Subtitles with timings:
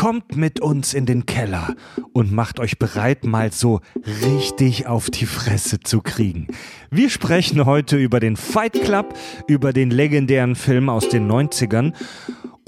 [0.00, 1.74] Kommt mit uns in den Keller
[2.14, 3.82] und macht euch bereit, mal so
[4.24, 6.46] richtig auf die Fresse zu kriegen.
[6.90, 9.12] Wir sprechen heute über den Fight Club,
[9.46, 11.92] über den legendären Film aus den 90ern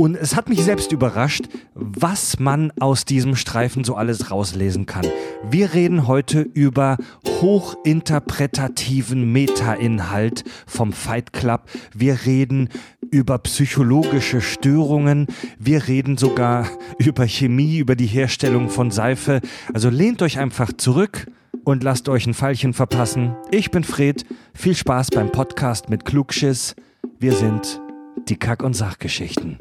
[0.02, 1.44] und es hat mich selbst überrascht,
[1.74, 5.06] was man aus diesem Streifen so alles rauslesen kann.
[5.48, 11.68] Wir reden heute über hochinterpretativen Meta-Inhalt vom Fight Club.
[11.94, 12.68] Wir reden
[13.12, 15.28] über psychologische Störungen.
[15.60, 16.66] Wir reden sogar
[16.98, 19.40] über Chemie, über die Herstellung von Seife.
[19.72, 21.28] Also lehnt euch einfach zurück
[21.62, 23.36] und lasst euch ein Pfeilchen verpassen.
[23.52, 24.24] Ich bin Fred.
[24.52, 26.74] Viel Spaß beim Podcast mit Klugschiss.
[27.20, 27.80] Wir sind
[28.28, 29.58] die Kack- und Sachgeschichten.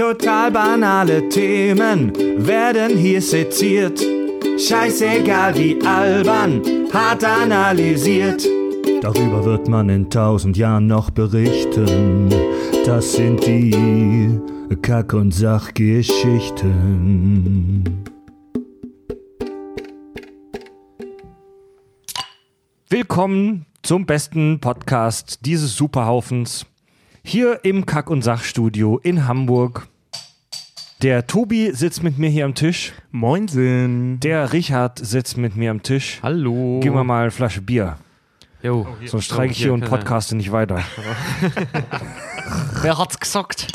[0.00, 2.10] Total banale Themen
[2.46, 4.00] werden hier seziert.
[4.58, 8.42] Scheißegal wie albern, hart analysiert.
[9.02, 12.30] Darüber wird man in tausend Jahren noch berichten.
[12.86, 14.40] Das sind die
[14.80, 17.84] Kack- und Sachgeschichten.
[22.88, 26.64] Willkommen zum besten Podcast dieses Superhaufens.
[27.22, 29.89] Hier im Kack- und Sachstudio in Hamburg.
[31.02, 32.92] Der Tobi sitzt mit mir hier am Tisch.
[33.10, 34.20] Moinsen.
[34.20, 36.18] Der Richard sitzt mit mir am Tisch.
[36.22, 36.80] Hallo.
[36.82, 37.96] Gib mir mal eine Flasche Bier.
[38.62, 38.86] Jo.
[39.06, 40.84] Sonst streike ich hier und podcaste nicht weiter.
[42.82, 43.68] Wer hat's gesagt?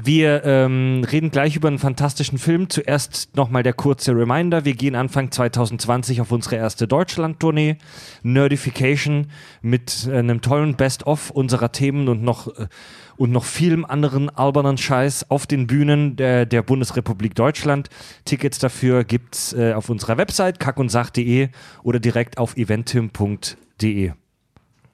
[0.00, 2.68] Wir ähm, reden gleich über einen fantastischen Film.
[2.68, 4.64] Zuerst nochmal der kurze Reminder.
[4.64, 7.78] Wir gehen Anfang 2020 auf unsere erste Deutschland-Tournee.
[8.22, 9.30] Nerdification
[9.62, 12.68] mit einem tollen Best-of unserer Themen und noch, äh,
[13.16, 17.88] und noch vielem anderen albernen Scheiß auf den Bühnen der, der Bundesrepublik Deutschland.
[18.24, 21.48] Tickets dafür gibt's äh, auf unserer Website kackundsach.de
[21.82, 24.12] oder direkt auf eventim.de.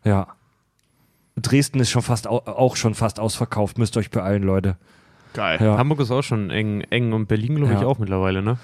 [0.05, 0.27] Ja.
[1.37, 3.79] Dresden ist schon fast au auch schon fast ausverkauft.
[3.79, 4.77] Müsst ihr euch beeilen, Leute.
[5.33, 5.59] Geil.
[5.62, 5.79] Ja.
[5.79, 7.86] Hamburg ist auch schon eng, eng und Berlin, glaube ich, Ja.
[7.86, 8.59] auch mittlerweile, ne?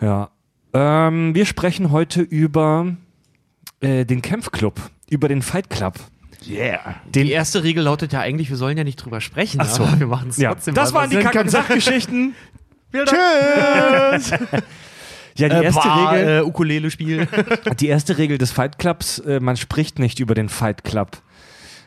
[0.00, 0.30] Ja.
[0.72, 2.96] Ähm, wir sprechen heute über
[3.80, 4.80] äh, den Kämpfclub,
[5.10, 5.94] über den Fight Club.
[6.46, 6.96] Yeah.
[7.06, 9.84] Den, Die erste Regel lautet ja eigentlich, wir sollen ja nicht drüber sprechen, Ach so.
[9.84, 10.74] aber wir machen es ja, trotzdem.
[10.74, 12.34] das waren die sind Kack- und Sachgeschichten.
[12.92, 14.32] Tschüss.
[15.38, 17.28] Ja, die äh, erste, Bar, Regel, äh, Ukulele-Spiel.
[17.78, 21.18] die erste Regel des Fight Clubs, äh, man spricht nicht über den Fight Club.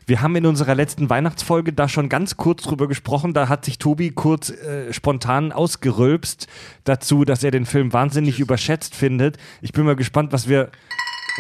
[0.07, 3.34] Wir haben in unserer letzten Weihnachtsfolge da schon ganz kurz drüber gesprochen.
[3.34, 6.47] Da hat sich Tobi kurz äh, spontan ausgerülpst
[6.85, 9.38] dazu, dass er den Film wahnsinnig überschätzt findet.
[9.61, 10.72] Ich bin mal gespannt, was wir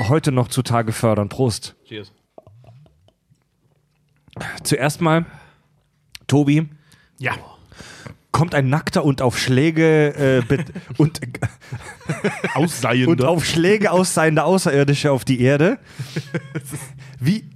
[0.09, 1.29] heute noch zutage fördern.
[1.29, 1.75] Prost.
[1.87, 2.11] Cheers.
[4.63, 5.25] Zuerst mal,
[6.27, 6.69] Tobi,
[7.17, 7.33] Ja.
[8.31, 10.63] kommt ein Nackter und auf Schläge äh,
[10.97, 11.19] und,
[12.55, 13.09] Ausseiende.
[13.09, 15.79] und auf Schläge ausseiende Außerirdische auf die Erde.
[17.19, 17.49] Wie?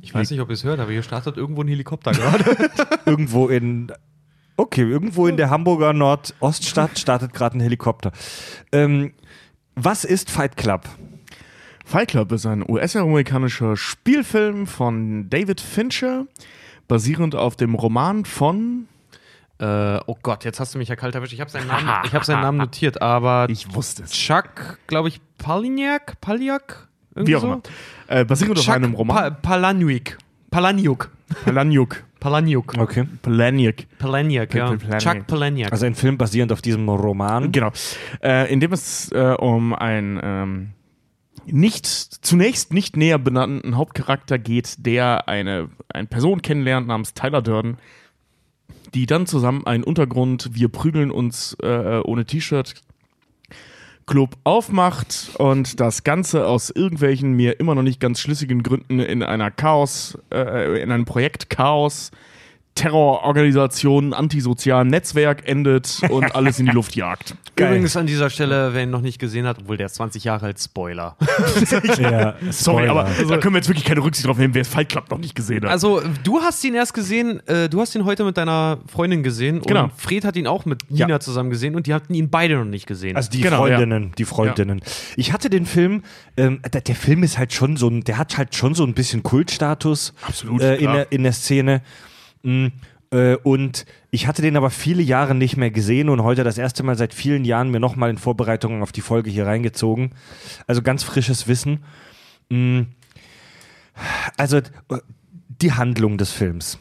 [0.00, 2.70] Ich weiß nicht, ob ihr es hört, aber hier startet irgendwo ein Helikopter gerade.
[3.06, 3.92] Irgendwo in.
[4.58, 8.12] Okay, irgendwo in der Hamburger Nordoststadt startet gerade ein Helikopter.
[8.72, 9.12] Ähm,
[9.74, 10.88] was ist Fight Club?
[11.88, 16.26] Fight Club ist ein US-amerikanischer Spielfilm von David Fincher,
[16.88, 18.88] basierend auf dem Roman von.
[19.60, 21.32] äh, oh Gott, jetzt hast du mich ja kalt erwischt.
[21.32, 24.10] Ich habe seinen, Namen- ich hab seinen Namen notiert, aber Ich wusste es.
[24.10, 26.20] Chuck, glaube ich, Paliniak?
[26.20, 26.88] Paliak?
[27.14, 27.46] Irgendwie Wie auch so?
[27.46, 27.62] immer.
[28.08, 29.16] Äh, basierend auf Chuck einem Roman.
[29.16, 30.18] Pa Palaniuk.
[30.50, 31.10] Palaniuk.
[31.44, 32.02] Palaniuk.
[32.20, 32.74] Palaniuk.
[32.78, 33.04] Okay.
[33.22, 33.76] Palaniuk.
[34.00, 34.66] Palaniak, ja.
[34.74, 34.98] Palaniuk.
[34.98, 35.70] Chuck Palaniak.
[35.70, 37.52] Also ein Film basierend auf diesem Roman.
[37.52, 37.70] Genau.
[38.22, 40.70] Äh, in dem es äh, um einen ähm,
[41.46, 47.78] nicht zunächst nicht näher benannten Hauptcharakter geht, der eine, eine Person kennenlernt namens Tyler Durden,
[48.94, 52.74] die dann zusammen einen Untergrund, wir prügeln uns äh, ohne T-Shirt
[54.06, 59.22] Club aufmacht und das Ganze aus irgendwelchen mir immer noch nicht ganz schlüssigen Gründen in
[59.24, 62.12] einer Chaos, äh, in einem Projekt Chaos,
[62.76, 67.34] Terrororganisation, antisozialen Netzwerk endet und alles in die Luft jagt.
[67.56, 67.68] Geil.
[67.68, 70.46] Übrigens an dieser Stelle, wer ihn noch nicht gesehen hat, obwohl der ist 20 Jahre
[70.46, 71.16] alt, Spoiler.
[71.98, 72.90] Ja, Sorry, Spoiler.
[72.90, 75.34] aber da können wir jetzt wirklich keine Rücksicht drauf nehmen, wer Fight Club noch nicht
[75.34, 75.70] gesehen hat.
[75.70, 79.62] Also, du hast ihn erst gesehen, äh, du hast ihn heute mit deiner Freundin gesehen
[79.62, 79.84] Genau.
[79.84, 81.06] und Fred hat ihn auch mit Ja.
[81.06, 83.16] Nina zusammen gesehen und die hatten ihn beide noch nicht gesehen.
[83.16, 84.80] Also die Genau, Freundinnen, die Freundinnen.
[85.16, 86.02] Ich hatte den Film,
[86.36, 88.92] ähm, der, der Film ist halt schon so ein, der hat halt schon so ein
[88.94, 91.80] bisschen Kultstatus Absolut, äh, in, der, in der Szene.
[93.10, 96.82] Äh, und ich hatte den aber viele Jahre nicht mehr gesehen und heute das erste
[96.82, 100.10] Mal seit vielen Jahren mir nochmal in Vorbereitungen auf die Folge hier reingezogen.
[100.66, 101.84] Also ganz frisches Wissen.
[102.50, 102.82] Mm,
[104.36, 104.62] also äh,
[105.62, 106.78] die Handlung des Films.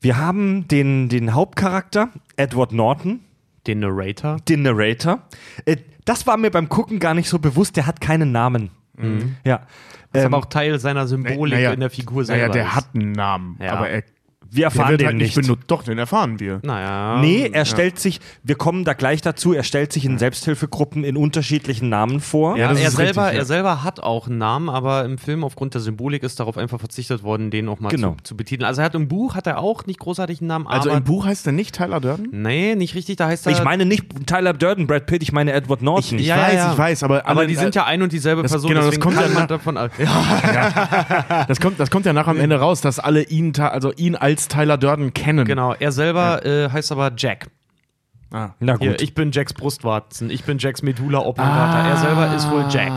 [0.00, 3.20] Wir haben den, den Hauptcharakter, Edward Norton,
[3.66, 4.36] den Narrator.
[4.48, 5.22] den Narrator.
[5.64, 8.70] Äh, das war mir beim Gucken gar nicht so bewusst, der hat keinen Namen.
[9.44, 9.66] Ja.
[10.12, 12.52] Das ist Ähm, aber auch Teil seiner Symbolik Naja, in der Figur Naja, selber.
[12.52, 12.74] der ist.
[12.74, 13.72] hat einen Namen, Ja.
[13.72, 14.04] aber er
[14.54, 15.46] Wir Der erfahren wird den halt nicht nicht.
[15.46, 15.64] benutzt.
[15.68, 16.60] Doch, den erfahren wir.
[16.62, 17.20] Naja.
[17.20, 21.16] Nee, er stellt sich, wir kommen da gleich dazu, er stellt sich in Selbsthilfegruppen in
[21.16, 22.56] unterschiedlichen Namen vor.
[22.56, 23.40] Ja, das er, ist selber, richtig, ja.
[23.40, 26.78] er selber hat auch einen Namen, aber im Film aufgrund der Symbolik ist darauf einfach
[26.80, 28.12] verzichtet worden, den auch mal Genau.
[28.18, 28.66] zu, zu betiteln.
[28.66, 31.04] Also er hat im Buch hat er auch nicht großartig einen Namen, Also aber im
[31.04, 32.28] Buch heißt er nicht Tyler Durden?
[32.30, 33.16] nee, nicht richtig.
[33.16, 33.52] Da heißt er.
[33.52, 36.18] Ich meine nicht Tyler Durden, Brad Pitt, ich meine Edward Norton.
[36.18, 36.72] Ich Ja, ja, weiß, ja.
[36.72, 38.70] ich weiß, aber, aber alle- die sind ja ein und dieselbe das- Person.
[38.70, 39.74] genau, das kommt kann ja man nach- davon.
[39.98, 44.14] Ja, das kommt, das kommt ja nachher am Ende raus, dass alle ihn, also ihn
[44.16, 45.44] als Tyler Durden kennen.
[45.44, 45.74] genau.
[45.74, 47.48] Er selber äh, heißt aber Jack.
[48.32, 48.50] Ah.
[48.58, 48.82] Na gut.
[48.82, 51.88] Hier, ich bin Jacks Brustwarzen, ich bin Jacks Medulla oblongata.
[51.88, 52.92] Er selber ist wohl Jack.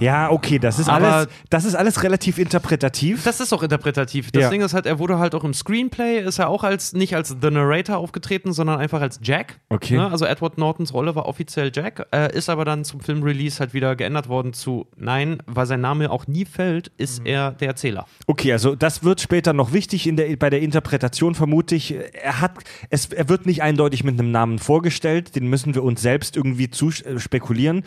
[0.00, 3.24] Ja, okay, das ist, Aber- alles, das ist alles relativ interpretativ.
[3.24, 4.30] Das ist auch interpretativ.
[4.32, 4.50] Das Ja.
[4.50, 7.36] Ding ist halt, er wurde halt auch im Screenplay, ist er auch als nicht als
[7.40, 9.60] The Narrator aufgetreten, sondern einfach als Jack.
[9.68, 9.96] Okay.
[9.96, 10.10] Ne?
[10.10, 13.96] Also Edward Nortons Rolle war offiziell Jack, äh, ist aber dann zum Filmrelease halt wieder
[13.96, 18.06] geändert worden zu Nein, weil sein Name auch nie fällt, ist er der Erzähler.
[18.26, 21.94] Okay, also das wird später noch wichtig in der, bei der Interpretation, vermute ich.
[22.22, 22.52] Er, hat,
[22.90, 26.70] es, er wird nicht eindeutig mit einem Namen vorgestellt, den müssen wir uns selbst irgendwie
[26.70, 27.84] zu äh, spekulieren.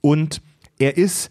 [0.00, 0.40] Und
[0.82, 1.30] er ist,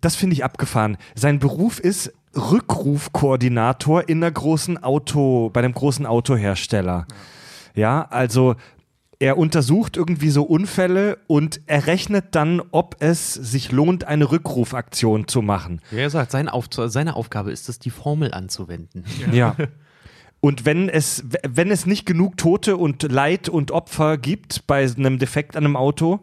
[0.00, 6.06] das finde ich abgefahren, sein Beruf ist Rückrufkoordinator in einer großen Auto, bei einem großen
[6.06, 7.06] Autohersteller.
[7.74, 8.56] Ja, also
[9.20, 15.42] er untersucht irgendwie so Unfälle und errechnet dann, ob es sich lohnt, eine Rückrufaktion zu
[15.42, 15.80] machen.
[15.90, 19.04] Wie er sagt, seine, Auf seine Aufgabe ist es, die Formel anzuwenden.
[19.32, 19.56] Ja.
[20.40, 25.18] Und wenn es, wenn es nicht genug Tote und Leid und Opfer gibt bei einem
[25.18, 26.20] Defekt an einem Auto,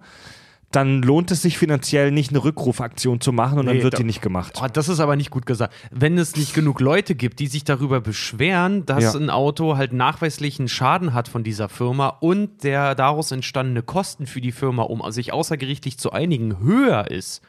[0.71, 3.97] dann lohnt es sich finanziell nicht, eine Rückrufaktion zu machen und Nee, dann wird da-
[3.97, 4.59] die nicht gemacht.
[4.63, 5.73] Oh, das ist aber nicht gut gesagt.
[5.91, 9.19] Wenn es nicht genug Leute gibt, die sich darüber beschweren, dass Ja.
[9.19, 14.41] ein Auto halt nachweislichen Schaden hat von dieser Firma und der daraus entstandene Kosten für
[14.41, 17.41] die Firma, um sich außergerichtlich zu einigen, höher ist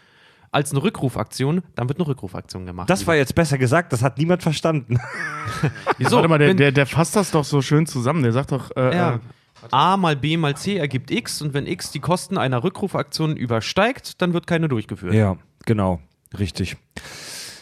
[0.51, 2.91] als eine Rückrufaktion, dann wird eine Rückrufaktion gemacht.
[2.91, 4.99] Das war jetzt besser gesagt, das hat niemand verstanden.
[5.99, 6.17] Wieso?
[6.17, 8.23] Warte mal, der, der, der fasst das doch so schön zusammen.
[8.23, 9.15] Der sagt doch, äh, ja.
[9.15, 9.19] äh,
[9.71, 14.21] A mal B mal C ergibt X und wenn X die Kosten einer Rückrufaktion übersteigt,
[14.21, 15.15] dann wird keine durchgeführt.
[15.15, 16.01] Ja, genau,
[16.39, 16.77] richtig.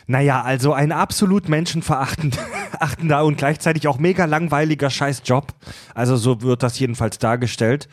[0.06, 5.54] Naja, also ein absolut menschenverachtender und gleichzeitig auch mega langweiliger Scheißjob.
[5.94, 7.88] Also so wird das jedenfalls dargestellt.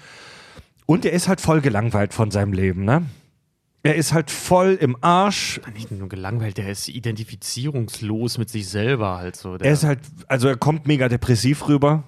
[0.87, 3.05] Und er ist halt voll gelangweilt von seinem Leben, ne?
[3.83, 5.61] Er ist halt voll im Arsch.
[5.73, 9.57] Nicht nur gelangweilt, der ist identifizierungslos mit sich selber halt so.
[9.57, 12.03] Der Er ist halt, also er kommt mega depressiv rüber.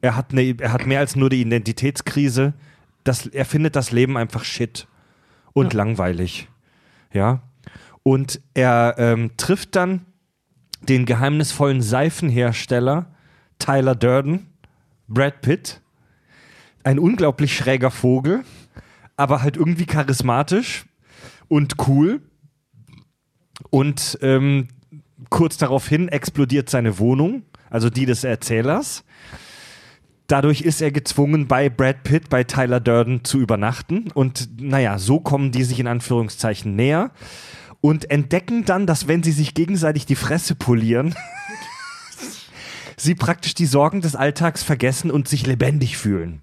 [0.00, 2.54] Er hat, eine, er hat mehr als nur die Identitätskrise.
[3.04, 4.86] Das, er findet das Leben einfach shit
[5.52, 6.48] und langweilig.
[7.12, 7.42] Ja.
[8.02, 10.04] Und er ähm, trifft dann
[10.82, 13.06] den geheimnisvollen Seifenhersteller
[13.58, 14.46] Tyler Durden,
[15.08, 15.80] Brad Pitt.
[16.84, 18.44] Ein unglaublich schräger Vogel,
[19.16, 20.84] aber halt irgendwie charismatisch
[21.48, 22.20] und cool.
[23.70, 24.68] Und ähm,
[25.30, 29.04] kurz daraufhin explodiert seine Wohnung, also die des Erzählers.
[30.26, 34.10] Dadurch ist er gezwungen, bei Brad Pitt, bei Tyler Durden zu übernachten.
[34.12, 37.12] Und naja, so kommen die sich in Anführungszeichen näher
[37.80, 41.14] und entdecken dann, dass wenn sie sich gegenseitig die Fresse polieren,
[42.96, 46.42] sie praktisch die Sorgen des Alltags vergessen und sich lebendig fühlen.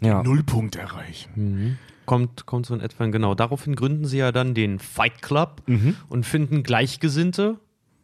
[0.00, 0.22] Ja.
[0.22, 1.78] Nullpunkt erreichen.
[2.04, 3.34] kommt, kommt so in etwa genau.
[3.34, 5.62] Daraufhin gründen sie ja dann den Fight Club
[6.08, 7.58] und finden Gleichgesinnte.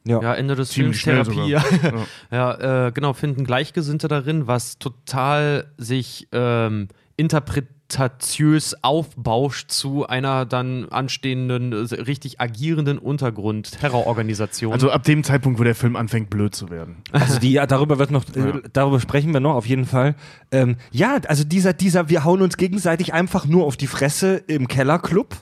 [0.06, 0.20] Ja.
[0.20, 1.56] Ja, Ende des Ziemlich Films Therapie.
[1.80, 2.06] sogar.
[2.30, 10.44] Ja, ja äh, genau, finden Gleichgesinnte darin, was total sich ähm, interpretatiös aufbauscht zu einer
[10.46, 14.72] dann anstehenden, äh, richtig agierenden Untergrund-Terrororganisation.
[14.72, 16.96] Also ab dem Zeitpunkt, wo der Film anfängt, blöd zu werden.
[17.12, 18.48] Also die, ja, darüber wird noch, Ja.
[18.56, 20.16] äh, darüber sprechen wir noch auf jeden Fall.
[20.50, 24.68] Ähm, ja, also dieser, dieser, wir hauen uns gegenseitig einfach nur auf die Fresse im
[24.68, 25.36] Kellerclub.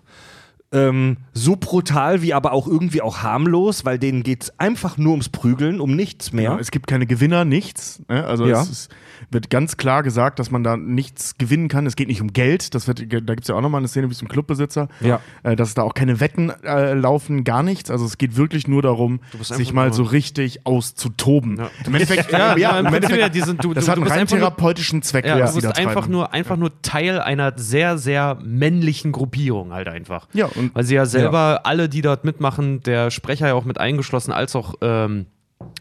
[0.73, 5.29] Ähm, so brutal wie aber auch irgendwie auch harmlos, weil denen geht's einfach nur ums
[5.29, 6.45] Prügeln, um nichts mehr.
[6.53, 8.01] Ja, es gibt keine Gewinner, nichts.
[8.09, 8.25] Ne?
[8.25, 8.63] Also Ja.
[8.63, 8.91] es ist,
[9.33, 11.87] wird ganz klar gesagt, dass man da nichts gewinnen kann.
[11.87, 12.75] Es geht nicht um Geld.
[12.75, 14.89] Das wird, da gibt es ja auch nochmal eine Szene wie zum Clubbesitzer.
[15.01, 15.21] Ja.
[15.43, 17.91] Äh, dass da auch keine Wetten äh, laufen, gar nichts.
[17.91, 21.57] Also es geht wirklich nur darum, sich mal so richtig auszutoben.
[21.59, 21.71] Ja.
[21.87, 24.21] Im Endeffekt, Ja, ja, im Endeffekt ja, die sind- du- das du- hat einen rein
[24.21, 27.53] einfach nur- therapeutischen Zweck, ja, was du sie bist einfach nur, einfach nur Teil einer
[27.57, 30.29] sehr, sehr männlichen Gruppierung halt einfach.
[30.33, 33.79] Ja, und Weil sie ja selber, alle, die dort mitmachen, der Sprecher ja auch mit
[33.79, 35.27] eingeschlossen, als auch ähm,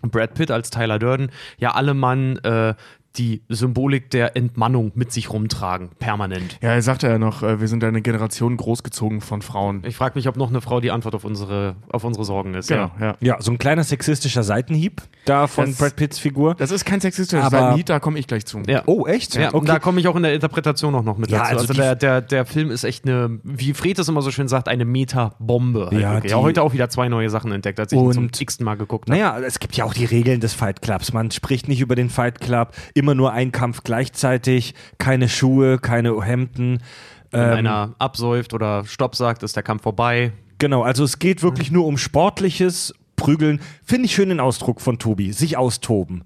[0.04, 2.76] Brad Pitt als Tyler Durden, ja alle Mann äh,
[3.18, 6.58] die Symbolik der Entmannung mit sich rumtragen, permanent.
[6.62, 9.84] Ja, er sagte ja noch, äh, wir sind eine Generation großgezogen von Frauen.
[9.86, 12.70] Ich frage mich, ob noch eine Frau die Antwort auf unsere, auf unsere Sorgen ist.
[12.70, 13.18] Genau, ja.
[13.20, 16.56] Ja, so ein kleiner sexistischer Seitenhieb da von Das- Brad Pitts Figur.
[16.56, 18.62] Das ist kein sexistisches Aber- Seitenhieb, da komme ich gleich zu.
[18.68, 18.84] Ja.
[18.86, 19.36] Oh, echt?
[19.36, 21.50] Ja, und da komme ich auch in der Interpretation auch noch mit Ja, dazu.
[21.58, 24.48] also Also, der, der, der Film ist echt eine, wie Fred es immer so schön
[24.48, 25.90] sagt, eine Meta-Bombe.
[25.92, 28.64] Halt Ja, ja, heute auch wieder zwei neue Sachen entdeckt, als ich ihn zum x-ten
[28.66, 29.20] Mal geguckt habe.
[29.20, 31.14] Naja, es gibt ja auch die Regeln des Fight Clubs.
[31.14, 36.24] Man spricht nicht über den Fight Club, immer nur ein Kampf gleichzeitig, keine Schuhe, keine
[36.24, 36.84] Hemden.
[37.32, 40.34] Wenn Ähm, einer absäuft oder Stopp sagt, ist der Kampf vorbei.
[40.60, 43.60] Genau, also es geht wirklich nur um sportliches Prügeln.
[43.84, 46.26] Finde ich schön den Ausdruck von Tobi, sich austoben.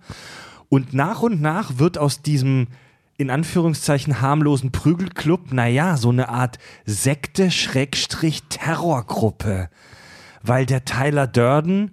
[0.67, 2.67] Und nach und nach wird aus diesem
[3.17, 9.69] in Anführungszeichen harmlosen Prügelclub, naja, so eine Art Sekte-Terrorgruppe.
[10.43, 11.91] Weil der Tyler Durden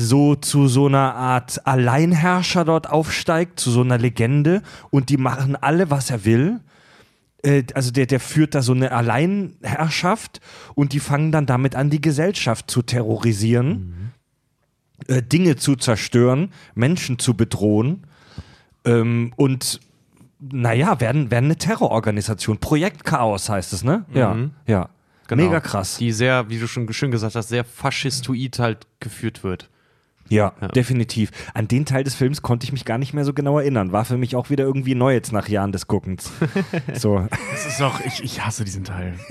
[0.00, 5.56] so zu so einer Art Alleinherrscher dort aufsteigt, zu so einer Legende und die machen
[5.56, 6.60] alle, was er will
[7.42, 10.40] äh, also der, der führt da so eine Alleinherrschaft
[10.74, 14.12] und die fangen dann damit an, die Gesellschaft zu terrorisieren,
[15.08, 18.06] äh, Dinge zu zerstören, Menschen zu bedrohen
[18.84, 19.80] ähm, und
[20.40, 22.58] naja, werden, werden eine Terrororganisation.
[22.58, 24.06] Projekt Chaos heißt es, ne?
[24.14, 24.88] Ja, ja.
[25.28, 25.44] Genau.
[25.44, 25.98] Mega krass.
[25.98, 29.68] Die sehr, wie du schon schön gesagt hast, sehr faschistoid halt geführt wird.
[30.30, 31.30] Ja, definitiv.
[31.54, 33.92] An den Teil des Films konnte ich mich gar nicht mehr so genau erinnern.
[33.92, 36.30] War für mich auch wieder irgendwie neu jetzt nach Jahren des Guckens.
[36.94, 37.26] so.
[37.50, 39.14] Das ist auch, ich, ich hasse diesen Teil.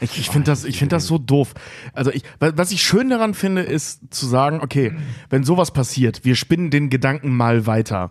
[0.00, 1.54] Ich, ich finde das, ich find das so doof.
[1.92, 4.92] Also ich, wa- was ich schön daran finde, ist zu sagen, okay,
[5.30, 8.10] wenn sowas passiert, wir spinnen den Gedanken mal weiter.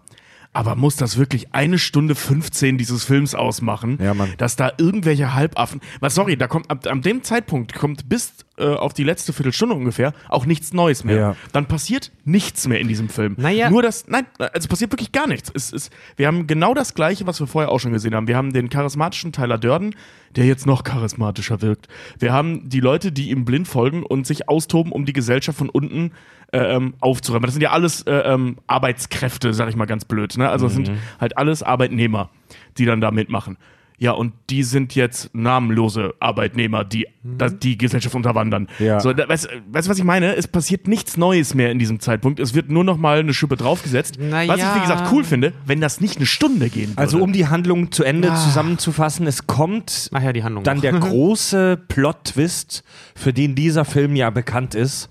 [0.53, 5.81] Aber muss das wirklich eine Stunde 15 dieses Films ausmachen, Ja, dass da irgendwelche Halbaffen,
[5.99, 9.75] was sorry, da kommt ab, ab dem Zeitpunkt kommt bis äh, auf die letzte Viertelstunde
[9.75, 11.17] ungefähr auch nichts Neues mehr.
[11.17, 11.35] Ja.
[11.51, 13.35] Dann passiert nichts mehr in diesem Film.
[13.37, 13.69] Naja.
[13.69, 15.51] Nur das, nein, also passiert wirklich gar nichts.
[15.53, 18.27] Es ist, wir haben genau das Gleiche, was wir vorher auch schon gesehen haben.
[18.27, 19.93] Wir haben den charismatischen Tyler Durden,
[20.35, 21.87] der jetzt noch charismatischer wirkt.
[22.19, 25.69] Wir haben die Leute, die ihm blind folgen und sich austoben, um die Gesellschaft von
[25.69, 26.11] unten
[26.51, 27.45] äh, ähm, aufzuräumen.
[27.45, 30.37] Das sind ja alles äh, ähm, Arbeitskräfte, sag ich mal ganz blöd.
[30.37, 30.49] Ne?
[30.49, 32.29] Also das sind halt alles Arbeitnehmer,
[32.77, 33.57] die dann da mitmachen.
[33.97, 38.67] Ja, und die sind jetzt namenlose Arbeitnehmer, die da, die Gesellschaft unterwandern.
[38.79, 38.99] Ja.
[38.99, 40.35] So, da, weißt weißt du, was ich meine?
[40.35, 42.39] Es passiert nichts Neues mehr in diesem Zeitpunkt.
[42.39, 44.17] Es wird nur noch mal eine Schippe draufgesetzt.
[44.19, 46.97] Na was ich, wie gesagt, cool finde, wenn das nicht eine Stunde gehen würde.
[46.97, 50.63] Also um die Handlung zu Ende zusammenzufassen, es kommt ja, dann noch.
[50.63, 52.83] der große Plot-Twist,
[53.15, 55.09] für den dieser Film ja bekannt ist,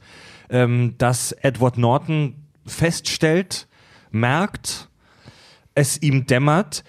[0.50, 2.34] ähm, dass Edward Norton
[2.66, 3.66] feststellt,
[4.10, 4.88] merkt,
[5.74, 6.84] es ihm dämmert,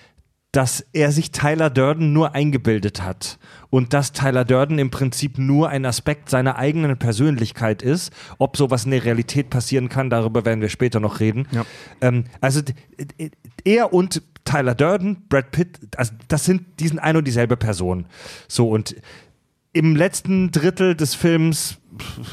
[0.56, 5.68] dass er sich Tyler Durden nur eingebildet hat und dass Tyler Durden im Prinzip nur
[5.68, 8.14] ein Aspekt seiner eigenen Persönlichkeit ist.
[8.38, 11.46] Ob sowas in der Realität passieren kann, darüber werden wir später noch reden.
[11.52, 11.66] Ja.
[12.00, 12.62] Ähm, also
[13.66, 18.06] er und Tyler Durden, Brad Pitt, also das sind, die sind ein und dieselbe Person.
[18.48, 18.96] So und
[19.74, 21.80] im letzten Drittel des Films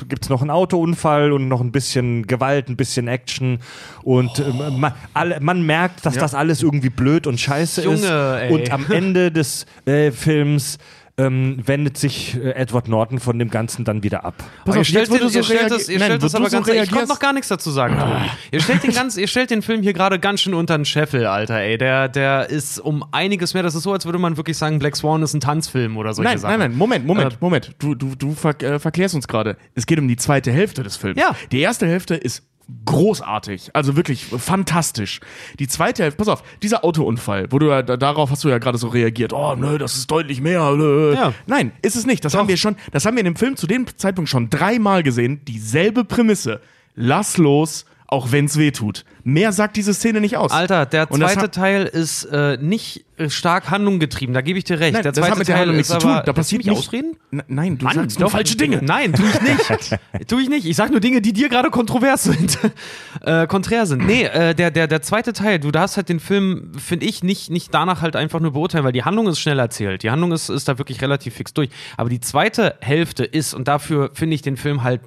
[0.08, 3.58] gibt es noch einen Autounfall und noch ein bisschen Gewalt, ein bisschen Action
[4.02, 6.20] und äh, man, alle, man merkt, dass Ja.
[6.22, 8.04] das alles irgendwie blöd und scheiße ist.
[8.04, 8.52] Junge, ey.
[8.52, 10.78] Und am Ende des äh, Films
[11.18, 14.34] ähm, wendet sich äh, Edward Norton von dem Ganzen dann wieder ab.
[14.64, 16.34] Pass ihr auf, stellt, jetzt, wo den, so ihr stellt das, ihr Nein, stellt das
[16.34, 18.30] aber so ganz, ich konnte reagierst- noch gar nichts dazu sagen, Tobi.
[18.50, 21.26] Ihr stellt den ganz, ihr stellt den Film hier gerade ganz schön unter den Scheffel,
[21.26, 21.76] Alter, ey.
[21.76, 24.96] Der, der ist um einiges mehr, das ist so, als würde man wirklich sagen, Black
[24.96, 26.58] Swan ist ein Tanzfilm oder solche Nein, Sachen.
[26.58, 27.72] nein, nein, Moment, Moment, Äh, Moment.
[27.78, 29.56] Du, du, du äh, verklärst uns gerade.
[29.74, 31.20] Es geht um die zweite Hälfte des Films.
[31.20, 31.36] Ja.
[31.52, 32.42] Die erste Hälfte ist
[32.86, 35.20] großartig, also wirklich fantastisch.
[35.58, 38.58] Die zweite Hälfte, pass auf, dieser Autounfall, wo du ja, da- darauf hast du ja
[38.58, 40.72] gerade so reagiert, oh nö, das ist deutlich mehr.
[40.72, 41.14] Nö.
[41.14, 41.32] Ja.
[41.46, 42.24] Nein, ist es nicht.
[42.24, 45.02] Das haben wir schon, das haben wir in dem Film zu dem Zeitpunkt schon dreimal
[45.02, 45.40] gesehen.
[45.46, 46.60] Dieselbe Prämisse.
[46.94, 49.04] Lass los, auch wenn's weh tut.
[49.24, 50.50] Mehr sagt diese Szene nicht aus.
[50.50, 54.80] Alter, der das zweite Teil ist äh, nicht äh, stark handlungsgetrieben, da gebe ich dir
[54.80, 54.94] recht.
[54.94, 56.20] Nein, der das zweite hat mit der Handlung nichts zu tun.
[56.24, 57.16] Da passiert nicht- ausreden?
[57.30, 58.32] N nein, du Mann, sagst nur doch.
[58.32, 58.80] falsche Dinge.
[58.82, 59.98] Nein, tue ich nicht.
[60.28, 60.66] tue ich nicht.
[60.66, 62.58] Ich sag nur Dinge, die dir gerade kontrovers sind.
[63.20, 64.06] äh, konträr sind.
[64.06, 67.50] Nee, äh, der, der, der zweite Teil, du darfst halt den Film, finde ich, nicht,
[67.50, 70.02] nicht danach halt einfach nur beurteilen, weil die Handlung ist schnell erzählt.
[70.02, 71.70] Die Handlung ist, ist da wirklich relativ fix durch.
[71.96, 75.02] Aber die zweite Hälfte ist, und dafür finde ich den Film halt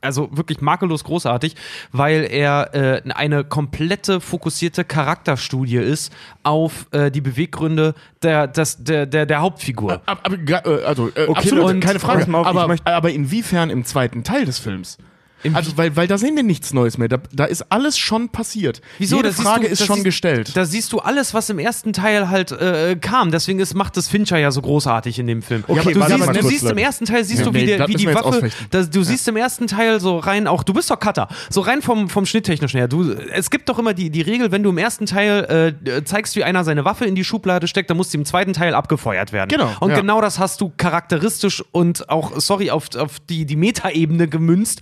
[0.00, 1.54] also wirklich makellos großartig,
[1.92, 9.06] weil er äh, eine komplette fokussierte Charakterstudie ist auf äh, die Beweggründe der, das, der,
[9.06, 10.00] der, der Hauptfigur.
[10.06, 12.22] Aber, aber, äh, also, äh, Okay, absolut, und- keine Frage.
[12.34, 14.98] auf, aber, möchte- aber inwiefern im zweiten Teil des Films?
[15.42, 17.08] Im Also, weil, weil da sehen wir nichts Neues mehr.
[17.08, 18.80] Da, da ist alles schon passiert.
[18.98, 20.56] Jede Da siehst Frage du- ist schon siehst- gestellt.
[20.56, 23.30] Da siehst du alles, was im ersten Teil halt äh, kam.
[23.30, 25.64] Deswegen ist, macht das Fincher ja so großartig in dem Film.
[25.66, 27.94] Okay, du siehst, du siehst im ersten Teil siehst Ja, du, wie, nee, der, wie
[27.94, 28.50] die Waffe.
[28.70, 30.62] Das, du siehst im ersten Teil so rein auch.
[30.62, 31.28] Du bist doch Cutter.
[31.50, 32.88] So rein vom, vom schnitttechnischen her.
[32.88, 36.36] Du, es gibt doch immer die, die Regel, wenn du im ersten Teil äh, zeigst,
[36.36, 39.32] wie einer seine Waffe in die Schublade steckt, dann muss die im zweiten Teil abgefeuert
[39.32, 39.48] werden.
[39.48, 39.96] Genau, Und ja.
[40.00, 44.80] genau das hast du charakteristisch und auch, sorry, auf, auf die, die Metaebene gemünzt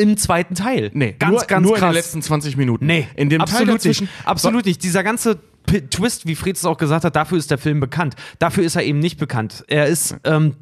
[0.00, 0.90] im zweiten Teil.
[0.94, 1.82] Nee, ganz, nur, ganz nur krass.
[1.82, 2.86] in den letzten 20 Minuten.
[2.86, 4.04] Nee, in dem absolut Teil dazwischen.
[4.04, 4.26] nicht.
[4.26, 4.82] Absolut nicht.
[4.82, 8.14] Dieser ganze P Twist, wie Fred es auch gesagt hat, dafür ist der Film bekannt.
[8.38, 9.64] Dafür ist er eben nicht bekannt.
[9.68, 10.16] Er ist.
[10.24, 10.56] Ähm,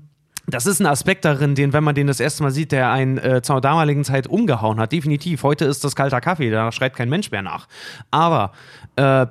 [0.50, 3.18] das ist ein Aspekt darin, den, wenn man den das erste Mal sieht, der einen
[3.18, 4.92] äh, zur damaligen Zeit umgehauen hat.
[4.92, 5.42] Definitiv.
[5.42, 7.68] Heute ist das kalter Kaffee, da schreit kein Mensch mehr nach.
[8.10, 8.52] Aber
[8.96, 9.26] äh,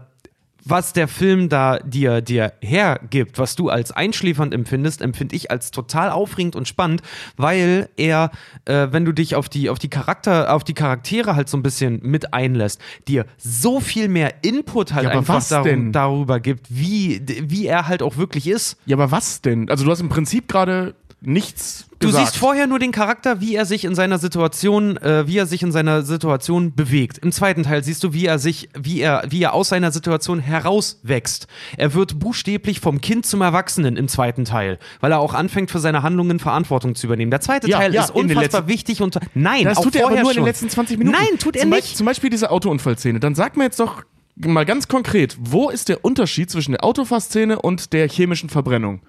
[0.70, 5.72] was der Film da dir, dir hergibt, was du als einschläfernd empfindest, empfinde ich als
[5.72, 7.02] total aufregend und spannend,
[7.36, 8.32] weil er,
[8.66, 11.64] äh, wenn du dich auf die, auf die Charakter, auf die Charaktere halt so ein
[11.64, 17.22] bisschen mit einlässt, dir so viel mehr Input halt Ja, einfach darum, darüber gibt, wie,
[17.26, 18.78] wie er halt auch wirklich ist.
[18.86, 19.70] Ja, aber was denn?
[19.70, 22.28] Also, du hast im Prinzip gerade nichts Du gesagt.
[22.28, 25.64] siehst vorher nur den Charakter, wie er sich in seiner Situation, äh, wie er sich
[25.64, 27.18] in seiner Situation bewegt.
[27.18, 30.40] Im zweiten Teil siehst du, wie er sich, wie er, wie er aus seiner Situation
[30.40, 31.48] herauswächst.
[31.76, 35.80] Er wird buchstäblich vom Kind zum Erwachsenen im zweiten Teil, weil er auch anfängt, für
[35.80, 37.32] seine Handlungen Verantwortung zu übernehmen.
[37.32, 40.02] Der zweite Ja, Teil ja, ist in unfassbar wichtig und nein, Das auch tut er
[40.06, 40.44] aber vorher nur in schon.
[40.44, 41.18] den letzten 20 Minuten.
[41.18, 41.98] Nein, tut er zum nicht.
[41.98, 43.20] Zum Beispiel diese Autounfallszene.
[43.20, 44.04] Dann sag mir jetzt doch
[44.36, 49.02] mal ganz konkret, wo ist der Unterschied zwischen der Autofahrszene und der chemischen Verbrennung?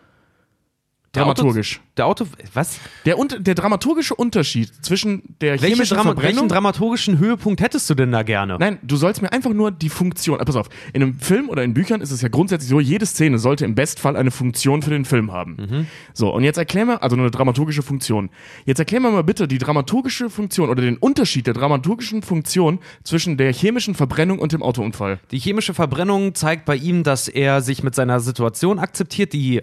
[1.14, 1.76] Der Dramaturgisch.
[1.76, 2.78] Auto, der Auto, was?
[3.06, 7.94] Der, der dramaturgische Unterschied zwischen der Welche chemischen Drama, Verbrennung welchen dramaturgischen Höhepunkt hättest du
[7.94, 8.58] denn da gerne?
[8.60, 10.38] Nein, du sollst mir einfach nur die Funktion.
[10.38, 13.06] Ah, pass auf, in einem Film oder in Büchern ist es ja grundsätzlich so, jede
[13.06, 15.56] Szene sollte im Bestfall eine Funktion für den Film haben.
[15.58, 15.86] Mhm.
[16.12, 18.28] So, und jetzt erklär mir, also eine dramaturgische Funktion.
[18.66, 23.38] Jetzt erklär mir mal bitte die dramaturgische Funktion oder den Unterschied der dramaturgischen Funktion zwischen
[23.38, 25.20] der chemischen Verbrennung und dem Autounfall.
[25.30, 29.32] Die chemische Verbrennung zeigt bei ihm, dass er sich mit seiner Situation akzeptiert.
[29.32, 29.62] Die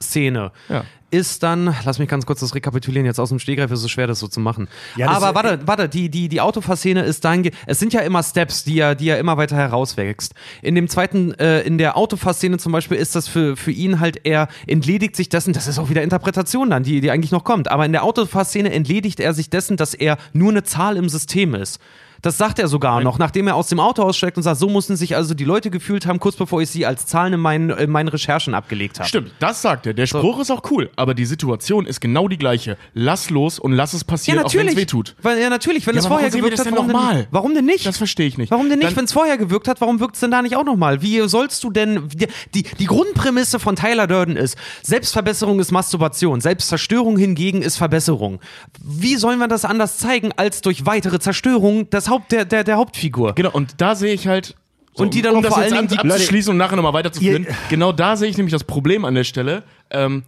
[0.00, 0.84] Autoszene Ja.
[1.10, 4.06] ist dann, lass mich ganz kurz das rekapitulieren, jetzt aus dem Stegreif ist es schwer,
[4.08, 4.68] das so zu machen.
[4.96, 8.64] Ja, Aber warte, warte, die, die, die Autofahrszene ist dann, es sind ja immer Steps,
[8.64, 10.34] die er, die er immer weiter herauswächst.
[10.60, 14.20] In dem zweiten, äh, in der Autofahrszene zum Beispiel ist das für, für ihn halt,
[14.24, 17.70] er entledigt sich dessen, das ist auch wieder Interpretation dann, die, die eigentlich noch kommt,
[17.70, 21.54] aber in der Autofahrszene entledigt er sich dessen, dass er nur eine Zahl im System
[21.54, 21.78] ist.
[22.24, 24.96] Das sagt er sogar noch, nachdem er aus dem Auto aussteigt und sagt, so mussten
[24.96, 27.90] sich also die Leute gefühlt haben, kurz bevor ich sie als Zahlen in meinen, in
[27.90, 29.06] meinen Recherchen abgelegt habe.
[29.06, 29.92] Stimmt, das sagt er.
[29.92, 32.78] Der Spruch ist auch cool, aber die Situation ist genau die gleiche.
[32.94, 35.14] Lass los und lass es Ja, passieren, auch wenn es weh tut.
[35.20, 35.86] Weil, ja, natürlich.
[35.86, 37.84] Wenn Ja, es vorher gewirkt hat, warum denn, warum denn nicht?
[37.84, 38.50] Das verstehe ich nicht.
[38.50, 38.96] Warum denn nicht?
[38.96, 41.02] Wenn es vorher gewirkt hat, warum wirkt es denn da nicht auch nochmal?
[41.02, 42.08] Wie sollst du denn.
[42.08, 48.40] Die, die, die Grundprämisse von Tyler Durden ist: Selbstverbesserung ist Masturbation, Selbstzerstörung hingegen ist Verbesserung.
[48.82, 52.76] Wie sollen wir das anders zeigen, als durch weitere Zerstörung des Haupt, der, der, der
[52.76, 53.34] Hauptfigur?
[53.34, 54.54] Genau, und da sehe ich halt.
[54.94, 56.92] Und die dann um auch das vor jetzt allen Dingen die- abzuschließen und nachher nochmal
[56.92, 57.44] weiterzuführen.
[57.44, 59.64] Ihr- Genau da sehe ich nämlich das Problem an der Stelle.
[59.90, 60.22] Ähm,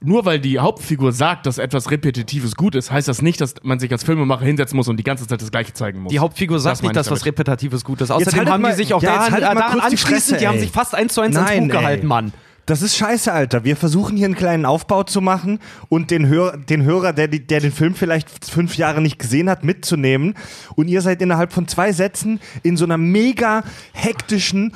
[0.00, 3.78] nur weil die Hauptfigur sagt, dass etwas Repetitives gut ist, heißt das nicht, dass man
[3.78, 6.10] sich als Filmemacher hinsetzen muss und die ganze Zeit das Gleiche zeigen muss.
[6.10, 7.24] Die Hauptfigur sagt Das nicht, dass was.
[7.26, 8.10] Repetitives gut ist.
[8.10, 10.36] Außerdem haben mal- die sich auch ja, jetzt daran, mal daran kurz die anschließend, Fresse,
[10.38, 12.06] die haben sich fast eins zu eins Nein, Buch gehalten.
[12.06, 12.32] Mann.
[12.66, 13.64] Das ist scheiße, Alter.
[13.64, 17.60] Wir versuchen hier einen kleinen Aufbau zu machen und den, Hör den Hörer, der, der
[17.60, 20.34] den Film vielleicht fünf Jahre nicht gesehen hat, mitzunehmen.
[20.76, 24.74] Und ihr seid innerhalb von zwei Sätzen in so einer mega hektischen,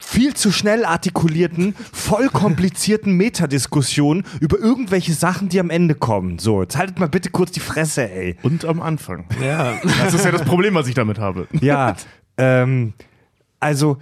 [0.00, 6.38] viel zu schnell artikulierten, voll komplizierten Metadiskussion über irgendwelche Sachen, die am Ende kommen.
[6.38, 8.36] So, jetzt haltet mal bitte kurz die Fresse, ey.
[8.42, 9.26] Und am Anfang.
[9.40, 9.74] Ja.
[9.98, 11.46] Das ist ja das Problem, was ich damit habe.
[11.60, 11.94] Ja,
[12.36, 12.94] ähm,
[13.60, 13.98] also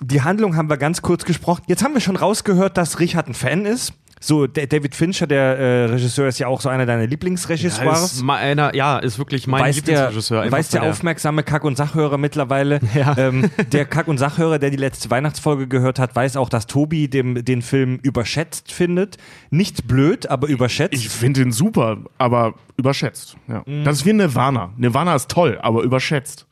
[0.00, 1.62] die Handlung haben wir ganz kurz gesprochen.
[1.66, 3.92] Jetzt haben wir schon rausgehört, dass Richard ein Fan ist.
[4.22, 7.94] So, der David Fincher, der äh, Regisseur, ist ja auch so einer deiner Lieblingsregisseure.
[7.94, 10.42] ist meiner, ja, ist wirklich mein weiß der, Lieblingsregisseur.
[10.42, 12.80] einfach weiß der aufmerksame Kack- und Sachhörer mittlerweile.
[12.94, 13.16] Ja.
[13.16, 17.08] Ähm, der Kack- und Sachhörer, der die letzte Weihnachtsfolge gehört hat, weiß auch, dass Tobi
[17.08, 19.16] dem, den Film überschätzt findet.
[19.50, 20.92] Nicht blöd, aber überschätzt.
[20.92, 23.36] Ich finde ihn super, aber überschätzt.
[23.48, 23.62] Ja.
[23.64, 23.84] Mhm.
[23.84, 24.74] Das ist wie Nirvana.
[24.76, 26.46] Nirvana ist toll, aber überschätzt.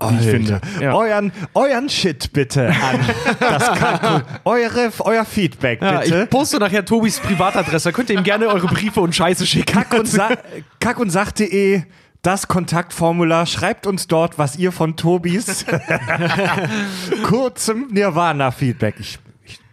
[0.00, 0.60] Wie ich finde.
[0.80, 0.94] Ja.
[0.94, 3.00] Euren, euren Shit bitte an
[3.40, 6.22] das Kack- eure, euer Feedback Ja, bitte.
[6.24, 7.88] ich poste nachher Tobis Privatadresse.
[7.88, 9.72] Da könnt ihr ihm gerne eure Briefe und Scheiße schicken.
[9.72, 10.30] Kack und, Sa
[10.78, 11.82] Kack und Sach.de,
[12.22, 13.46] das Kontaktformular.
[13.46, 15.64] Schreibt uns dort, was ihr von Tobis
[17.24, 18.94] kurzem Nirvana-Feedback.
[19.00, 19.18] Ich,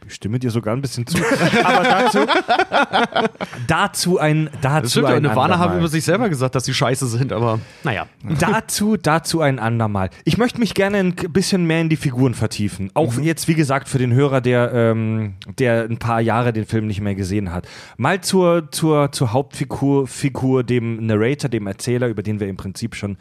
[0.08, 1.18] ich, stimme dir sogar ein bisschen zu.
[1.63, 2.20] Aber dazu,
[3.68, 7.08] dazu ein, dazu Das stimmt, ein Nirvana haben über sich selber gesagt, dass sie scheiße
[7.08, 8.08] sind, aber naja.
[8.39, 10.10] dazu, dazu ein andermal.
[10.24, 12.91] Ich möchte mich gerne ein bisschen mehr in die Figuren vertiefen.
[12.94, 16.88] Auch jetzt, wie gesagt, für den Hörer, der, ähm, der ein paar Jahre den Film
[16.88, 17.68] nicht mehr gesehen hat.
[17.98, 22.96] Mal zur, zur, zur Hauptfigur, Figur, dem Narrator, dem Erzähler, über den wir im Prinzip
[22.96, 23.18] schon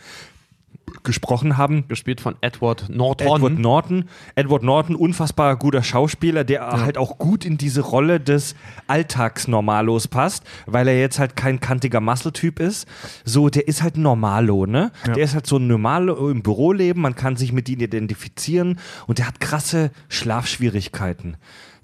[1.02, 1.86] gesprochen haben.
[1.88, 3.26] Gespielt von Edward Norton.
[3.26, 4.08] Edward Norton.
[4.34, 8.54] Edward Norton, unfassbar guter Schauspieler, der halt auch gut in diese Rolle des
[8.86, 12.86] Alltagsnormalos passt, weil er jetzt halt kein kantiger Muscle-Typ ist.
[13.24, 14.92] So, der ist halt Normalo, ne?
[15.06, 19.18] Der ist halt so ein Normalo im Büroleben, man kann sich mit ihm identifizieren und
[19.18, 21.36] der hat krasse Schlafschwierigkeiten.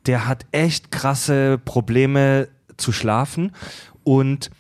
[0.07, 3.53] Der hat echt krasse Probleme zu schlafen
[4.03, 4.51] und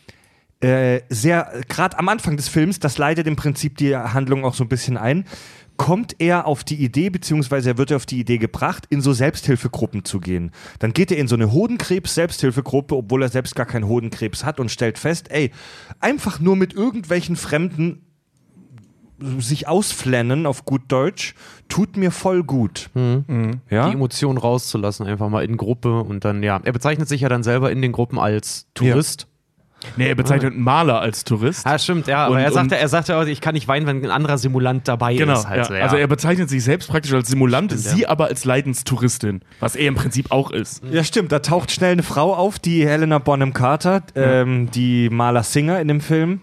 [0.61, 4.65] äh, sehr, gerade am Anfang des Films, das leitet im Prinzip die Handlung auch so
[4.65, 5.25] ein bisschen ein,
[5.79, 10.05] kommt er auf die Idee, beziehungsweise er wird auf die Idee gebracht, in so Selbsthilfegruppen
[10.05, 10.51] zu gehen.
[10.79, 14.71] Dann geht er in so eine Hodenkrebs-Selbsthilfegruppe, obwohl er selbst gar keinen Hodenkrebs hat und
[14.71, 15.51] stellt fest, ey,
[15.99, 18.05] einfach nur mit irgendwelchen Fremden
[19.39, 21.35] sich ausflennen, auf gut Deutsch,
[21.69, 22.91] tut mir voll gut.
[23.71, 23.89] Ja?
[23.89, 27.43] die Emotionen rauszulassen, einfach mal in Gruppe und dann, ja, er bezeichnet sich ja dann
[27.43, 29.29] selber in den Gruppen als Tourist.
[29.97, 31.67] Nee, er bezeichnet einen Maler als Tourist.
[31.67, 34.05] Ah, stimmt, ja, aber Und- er sagte, er sagte auch, ich kann nicht weinen, wenn
[34.05, 35.49] ein anderer Simulant dabei Genau, ist.
[35.49, 35.65] Halt ja.
[35.65, 35.83] so, ja.
[35.83, 38.09] also er bezeichnet sich selbst praktisch als Simulant, Stimmt, sie ja.
[38.09, 40.83] aber als Leidenstouristin, was er im Prinzip auch ist.
[40.91, 41.33] Ja, stimmt.
[41.33, 45.89] Da taucht schnell eine Frau auf, die Helena Bonham Carter, ähm, die Maler Singer in
[45.89, 46.41] dem Film,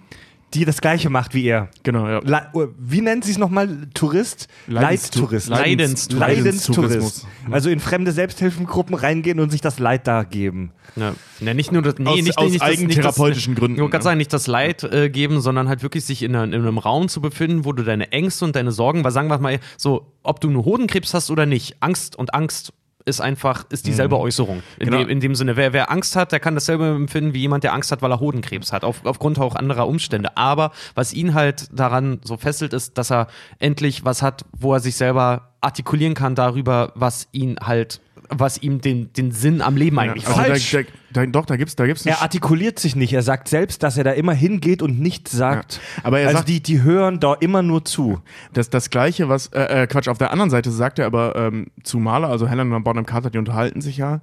[0.54, 1.70] die das gleiche macht wie er.
[1.84, 2.20] Genau, ja.
[2.24, 3.88] Le oh, wie nennt sie es nochmal?
[3.94, 4.48] Tourist?
[4.68, 5.50] Leidtourist.
[5.50, 6.20] Leidens- Leidenstourist.
[6.20, 7.28] Leidenstourismus.
[7.52, 10.72] Also in fremde Selbsthilfengruppen reingehen und sich das Leid da geben.
[10.96, 11.14] Ja.
[11.42, 13.98] Ja, nicht nur das, nee, Aus- nicht, aus nicht das- eigentherapeutischen das, Gründen, Ich wollte
[13.98, 14.04] ne?
[14.04, 17.20] sagen, nicht das Leid äh, geben, sondern halt wirklich sich in, in einem Raum zu
[17.22, 20.50] befinden, wo du deine Ängste und deine Sorgen, weil sagen wir mal so, ob du
[20.50, 22.72] nur Hodenkrebs hast oder nicht, Angst und Angst
[23.08, 24.62] ist einfach, ist dieselbe Äußerung.
[24.80, 24.98] In, Genau.
[25.00, 27.74] dem, in dem Sinne, wer, wer Angst hat, der kann dasselbe empfinden wie jemand, der
[27.74, 30.36] Angst hat, weil er Hodenkrebs hat, auf, aufgrund auch anderer Umstände.
[30.38, 33.28] Aber was ihn halt daran so fesselt, ist, dass er
[33.60, 38.82] endlich was hat, wo er sich selber artikulieren kann darüber, was ihn halt, was ihm
[38.82, 40.72] den, den Sinn am Leben eigentlich Also Falsch.
[40.72, 43.14] da, da, da, doch, da gibt's, da gibt's Er artikuliert sich nicht.
[43.14, 45.76] Er sagt selbst, dass er da immer hingeht und nichts sagt.
[45.76, 46.04] Ja.
[46.04, 48.22] Aber er also sagt- die, die hören da immer nur zu.
[48.54, 51.68] Das, das Gleiche, was, äh, äh, Quatsch, auf der anderen Seite sagt er aber ähm,
[51.84, 54.22] zu Maler, also Helen und Bonham Carter, die unterhalten sich ja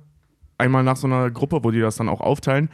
[0.58, 2.68] einmal nach so einer Gruppe, wo die das dann auch aufteilen.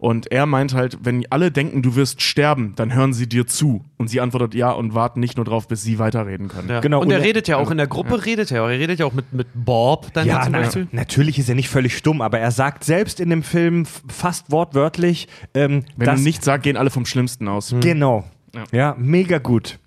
[0.00, 3.84] Und er meint halt, wenn alle denken, du wirst sterben, dann hören sie dir zu.
[3.98, 6.70] Und sie antwortet ja und warten nicht nur drauf, bis sie weiterreden können.
[6.70, 6.80] Ja.
[6.80, 8.68] Genau, Und, und er er- redet ja auch in der Gruppe, redet er auch.
[8.68, 10.88] Er redet ja auch mit, mit Bob dann Ja, zum na, Beispiel.
[10.92, 15.28] natürlich ist er nicht völlig stumm, aber er sagt selbst in dem Film fast wortwörtlich,
[15.52, 17.74] ähm, Wenn dass, er nicht sagt, gehen alle vom Schlimmsten aus.
[17.80, 18.24] Genau.
[18.54, 18.64] Ja.
[18.72, 18.96] Ja.
[18.98, 19.78] mega gut.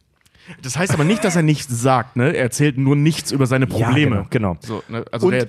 [0.62, 2.34] Das heißt aber nicht, dass er nichts sagt, ne?
[2.36, 4.16] Er erzählt nur nichts über seine Probleme.
[4.18, 4.54] Ja, genau.
[4.54, 4.58] genau.
[4.62, 5.06] So, ne?
[5.12, 5.48] Also Und- der,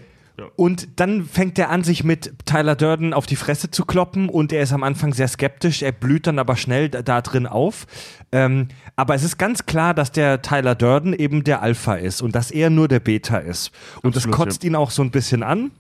[0.57, 4.53] Und dann fängt er an, sich mit Tyler Durden auf die Fresse zu kloppen und
[4.53, 7.87] er ist am Anfang sehr skeptisch, er blüht dann aber schnell da, da drin auf.
[8.33, 12.35] Ähm, aber es ist ganz klar, dass der Tyler Durden eben der Alpha ist und
[12.35, 13.71] dass er nur der Beta ist.
[14.03, 15.71] Und das Absolut, kotzt ihn auch so ein bisschen an.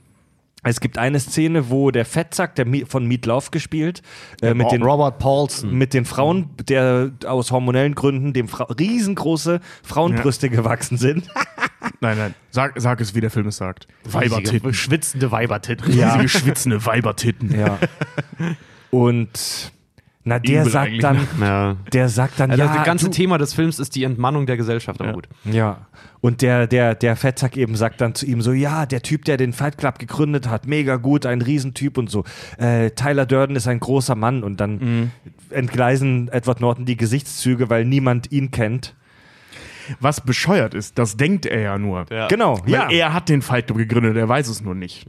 [0.62, 4.02] Es gibt eine Szene, wo der Fettsack, der von Meatloaf gespielt,
[4.40, 5.74] äh, mit den Robert Paulson.
[5.74, 11.28] mit den Frauen, der aus hormonellen Gründen dem Fra riesengroße Frauenbrüste gewachsen sind.
[12.00, 13.86] nein, nein, sag, sag es, wie der Film es sagt.
[14.04, 14.74] Riesige, Weibertitten.
[14.74, 15.86] schwitzende Weibertitten.
[15.92, 17.58] Riesige, schwitzende Weibertitten.
[17.58, 17.78] Ja.
[18.90, 19.72] Und
[20.26, 21.46] na, der Übel sagt dann, ne?
[21.46, 21.76] Ja.
[21.92, 24.56] der sagt dann, Also ja, das ganze du, Thema des Films ist die Entmannung der
[24.56, 25.14] Gesellschaft, aber Ja.
[25.14, 25.28] gut.
[25.44, 25.86] ja.
[26.22, 29.36] Und der, der, der Fettsack eben sagt dann zu ihm so, ja, der Typ, der
[29.36, 32.24] den Fight Club gegründet hat, mega gut, ein Riesentyp und so.
[32.56, 35.10] Äh, Tyler Durden ist ein großer Mann und dann Mhm.
[35.50, 38.94] entgleisen Edward Norton die Gesichtszüge, weil niemand ihn kennt.
[40.00, 42.06] Was bescheuert ist, das denkt er ja nur.
[42.10, 42.28] Ja.
[42.28, 42.88] Genau, ja.
[42.90, 45.06] er hat den Fight gegründet, er weiß es nur nicht.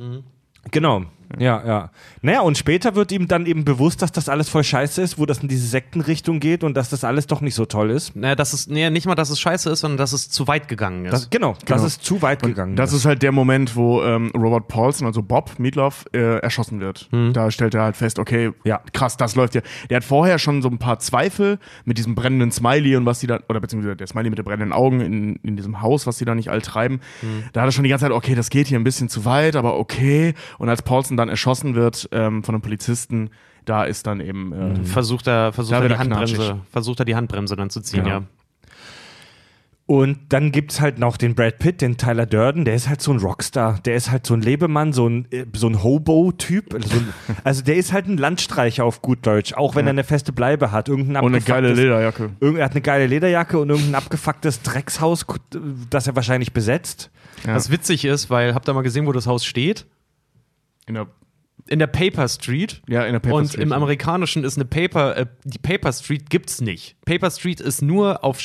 [0.72, 1.04] Genau,
[1.39, 1.91] ja, ja.
[2.21, 5.26] Naja, und später wird ihm dann eben bewusst, dass das alles voll scheiße ist, wo
[5.26, 8.15] das in diese Sektenrichtung geht und dass das alles doch nicht so toll ist.
[8.15, 10.67] Naja, das ist, nee, nicht mal, dass es scheiße ist, sondern dass es zu weit
[10.67, 11.12] gegangen ist.
[11.12, 11.86] Das, genau, das Genau.
[11.86, 12.76] ist zu weit gegangen.
[12.76, 17.10] Das ist halt der Moment, wo ähm, Robert Paulson, also Bob Meatloaf, äh, erschossen wird.
[17.34, 18.82] Da stellt er halt fest, okay, Ja.
[18.93, 19.62] krass, das läuft ja.
[19.89, 23.28] Der hat vorher schon so ein paar Zweifel mit diesem brennenden Smiley und was die
[23.28, 26.26] da, oder beziehungsweise der Smiley mit den brennenden Augen in, in diesem Haus, was die
[26.26, 27.00] da nicht all treiben.
[27.54, 29.56] Da hat er schon die ganze Zeit, okay, das geht hier ein bisschen zu weit,
[29.56, 30.34] aber okay.
[30.58, 33.30] Und als Paulson dann erschossen wird ähm, von einem Polizisten,
[33.66, 36.56] da ist dann eben äh, versucht er, versucht Da er die Handbremse, knatschig.
[36.72, 38.16] versucht er die Handbremse dann zu ziehen, Genau.
[38.20, 38.24] ja.
[39.88, 43.12] Und dann gibt's halt noch den Brad Pitt, den Tyler Durden, der ist halt so
[43.12, 46.74] ein Rockstar, der ist halt so ein Lebemann, so ein, äh, so ein Hobo-Typ.
[46.74, 46.90] Also,
[47.44, 50.72] also der ist halt ein Landstreicher auf gut Deutsch, auch wenn er eine feste Bleibe
[50.72, 50.90] hat.
[50.90, 52.32] Irgendein und eine geile Lederjacke.
[52.42, 55.24] Er hat eine geile Lederjacke und irgendein abgefucktes Dreckshaus,
[55.92, 57.12] das er wahrscheinlich besetzt.
[57.46, 57.54] Ja.
[57.54, 59.86] Was witzig ist, weil, habt ihr mal gesehen, wo das Haus steht?
[60.88, 61.08] In der,
[61.67, 62.82] in der Paper Street.
[62.88, 63.76] ja, in der Paper und Street, im ja.
[63.76, 66.95] Amerikanischen ist eine Paper, äh, die Paper Street gibt's nicht.
[67.06, 68.39] Paper Street ist nur auf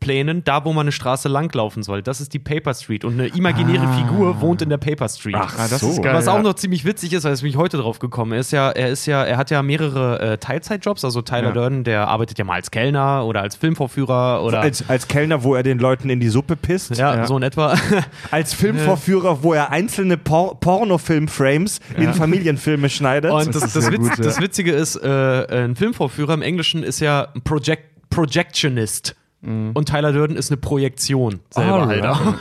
[0.00, 2.02] Stadtplänen, da wo man eine Straße langlaufen soll.
[2.02, 3.04] Das ist die Paper Street.
[3.04, 5.34] Und eine imaginäre Figur wohnt in der Paper Street.
[5.38, 5.90] Ach, Ah, das so.
[5.90, 6.14] ist geil.
[6.14, 6.32] Was ja.
[6.32, 9.04] auch noch ziemlich witzig ist, weil es mich heute drauf gekommen ist, ja, er ist
[9.06, 11.04] ja, er hat ja mehrere äh, Teilzeitjobs.
[11.04, 11.52] Also Tyler Ja.
[11.52, 15.54] Durden, der arbeitet ja mal als Kellner oder als Filmvorführer oder Als, als Kellner, wo
[15.54, 16.96] er den Leuten in die Suppe pisst.
[16.96, 17.26] ja, Ja.
[17.26, 17.74] so in etwa.
[18.30, 23.30] Als Filmvorführer, wo er einzelne Por Pornofilm-Frames in Familienfilme schneidet.
[23.32, 24.24] Und das, das, sehr Witz, gut, ja.
[24.24, 29.16] das Witzige ist, äh, ein Filmvorführer im Englischen ist ja ein Project, Projectionist.
[29.42, 32.04] Und Tyler Durden ist eine Projektion selber Alright.
[32.06, 32.34] auch.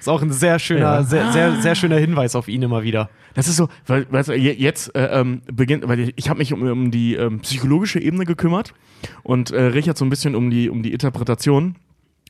[0.00, 1.02] ist auch ein sehr schöner, Ja.
[1.04, 3.08] sehr, sehr, sehr schöner Hinweis auf ihn immer wieder.
[3.34, 6.62] Das ist so, weil, weißt du, jetzt äh, ähm, beginnt, weil ich, habe mich um,
[6.62, 8.74] um die ähm, psychologische Ebene gekümmert
[9.22, 11.76] und äh, Richard so ein bisschen um die, um die Interpretation.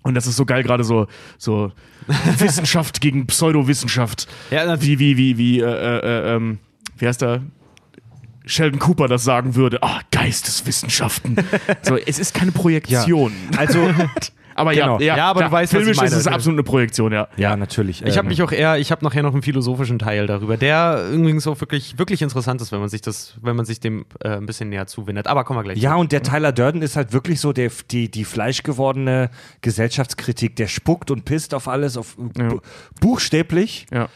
[0.03, 1.07] Und das ist so geil, gerade so,
[1.39, 1.73] so
[2.39, 4.29] Wissenschaft gegen Pseudowissenschaft.
[4.51, 6.59] Ja, wie, wie, wie, wie, äh, äh, ähm,
[6.99, 7.41] wie heißt der?
[8.49, 9.83] Sheldon Cooper das sagen würde.
[9.83, 11.37] Ah, Geisteswissenschaften.
[11.83, 13.33] so, es ist keine Projektion.
[13.57, 13.89] Also,
[14.59, 14.99] Aber Genau.
[14.99, 16.09] ja, ja, Ja, aber du weißt, was ich filmisch meine.
[16.09, 17.29] ist es absolut eine Projektion, ja.
[17.37, 18.03] ja, natürlich.
[18.05, 21.11] Ich habe ähm, mich auch eher, ich habe nachher noch einen philosophischen Teil darüber, der
[21.13, 24.31] übrigens auch wirklich, wirklich interessant ist, wenn man sich das, wenn man sich dem äh,
[24.31, 25.29] ein bisschen näher zuwendet.
[25.29, 28.11] Aber kommen wir gleich Ja, und der Tyler Durden ist halt wirklich so der, die,
[28.11, 29.31] die fleischgewordene
[29.61, 30.57] Gesellschaftskritik.
[30.57, 32.61] Der spuckt und pisst auf alles, auf bu
[33.01, 34.09] buchstäblich, ja.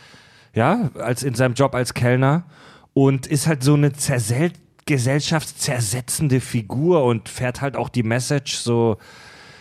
[0.54, 2.44] ja, als in seinem Job als Kellner
[2.94, 4.52] und ist halt so eine zersel
[4.86, 8.98] gesellschaftszersetzende Figur und fährt halt auch die Message so.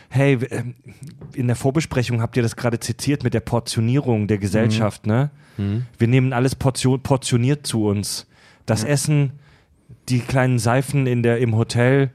[0.09, 0.75] Hey, ähm,
[1.33, 5.29] in der Vorbesprechung habt ihr das gerade zitiert mit der Portionierung der Gesellschaft, ne?
[5.97, 8.27] Wir nehmen alles portion portioniert zu uns.
[8.65, 9.33] Das Essen,
[10.09, 12.11] die kleinen Seifen in der, im Hotel,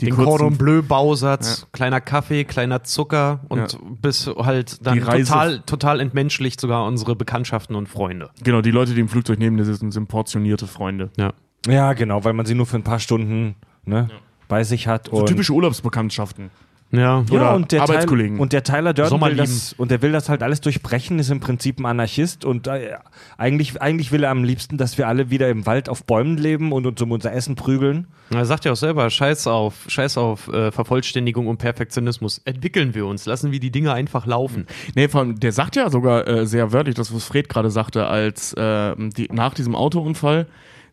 [0.00, 3.78] Die den kurzen- Cordon Bleu Bausatz, kleiner Kaffee, kleiner Zucker und Ja.
[4.02, 8.30] bis halt dann total, total entmenschlicht sogar unsere Bekanntschaften und Freunde.
[8.44, 11.10] Genau, die Leute, die im Flugzeug neben dir sitzen, sind portionierte Freunde.
[11.16, 11.32] Ja.
[11.66, 14.08] Ja, genau, weil man sie nur für ein paar Stunden ne,
[14.48, 15.06] bei sich hat.
[15.10, 16.50] So und typische Urlaubsbekanntschaften.
[16.96, 17.24] Ja.
[17.30, 18.34] ja, oder und der Arbeitskollegen.
[18.34, 21.30] Tyler, und der Tyler Durden will das, und der will das halt alles durchbrechen, ist
[21.30, 22.96] im Prinzip ein Anarchist und äh,
[23.36, 26.72] eigentlich, eigentlich will er am liebsten, dass wir alle wieder im Wald auf Bäumen leben
[26.72, 28.06] und uns um unser Essen prügeln.
[28.30, 32.40] Er sagt ja auch selber, scheiß auf, scheiß auf äh, Vervollständigung und Perfektionismus.
[32.44, 34.66] Entwickeln wir uns, lassen wir die Dinge einfach laufen.
[34.94, 38.06] Nee, vor allem, der sagt ja sogar äh, sehr wörtlich, das, was Fred gerade sagte,
[38.06, 40.46] als ähm, die, nach diesem Autounfall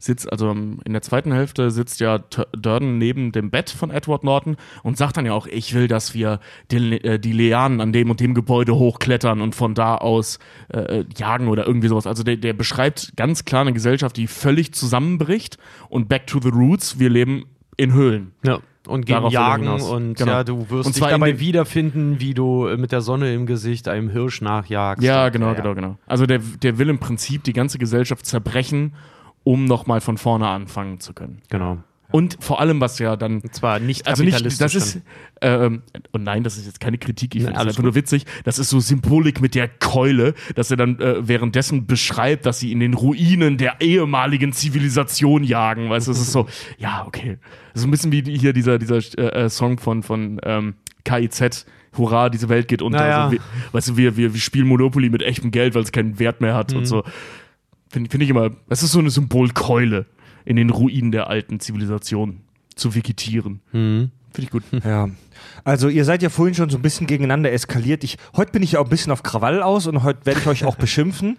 [0.04, 2.20] sitzt, also in der zweiten Hälfte sitzt ja
[2.52, 6.14] Durden neben dem Bett von Edward Norton und sagt dann ja auch, ich will, dass
[6.14, 6.40] wir
[6.72, 10.40] den, äh, die Lianen an dem und dem Gebäude hochklettern und von da aus
[10.70, 12.08] äh, äh, jagen oder irgendwie sowas.
[12.08, 15.58] Also der, der beschreibt ganz klar eine Gesellschaft, die völlig zusammenbricht
[15.90, 17.46] und back to the roots, wir leben
[17.78, 18.34] in Höhlen.
[18.44, 18.60] Ja.
[18.86, 20.32] Und gehen Darauf jagen und Genau.
[20.32, 24.10] ja, du wirst dich dabei wiederfinden, wie du äh, mit der Sonne im Gesicht einem
[24.10, 25.02] Hirsch nachjagst.
[25.02, 25.98] Ja, genau, ja, genau, genau.
[26.06, 28.94] Also der, der will im Prinzip die ganze Gesellschaft zerbrechen,
[29.44, 31.42] um nochmal von vorne anfangen zu können.
[31.50, 31.80] Genau.
[32.12, 33.40] Und vor allem, was ja dann.
[33.40, 35.02] Und zwar nicht Also nicht, das ist,
[35.42, 38.26] ähm, und nein, das ist jetzt keine Kritik, ich finde das alles einfach nur witzig.
[38.44, 42.72] Das ist so Symbolik mit der Keule, dass er dann äh, währenddessen beschreibt, dass sie
[42.72, 45.90] in den Ruinen der ehemaligen Zivilisation jagen.
[45.90, 47.40] Weißt du, es ist so, ja, okay.
[47.74, 50.76] Ist ein bisschen wie hier dieser, dieser äh, äh, Song von, von ähm,
[51.06, 51.66] KIZ.
[51.98, 53.00] Hurra, diese Welt geht unter.
[53.00, 53.24] Naja.
[53.26, 53.40] Also, wir,
[53.72, 56.54] weißt du, wir, wir, wir spielen Monopoly mit echtem Geld, weil es keinen Wert mehr
[56.54, 56.78] hat Mhm.
[56.78, 57.04] und so.
[57.94, 60.08] Finde find ich immer, das ist so eine Symbolkeule
[60.46, 62.42] in den Ruinen der alten Zivilisation
[62.74, 63.62] zu vegetieren.
[63.72, 64.10] Mhm.
[64.34, 64.64] Finde ich gut.
[64.84, 65.10] Ja.
[65.64, 68.04] Also ihr seid ja vorhin schon so ein bisschen gegeneinander eskaliert.
[68.04, 70.48] Ich, heute bin ich ja auch ein bisschen auf Krawall aus und heute werde ich
[70.48, 71.38] euch auch beschimpfen.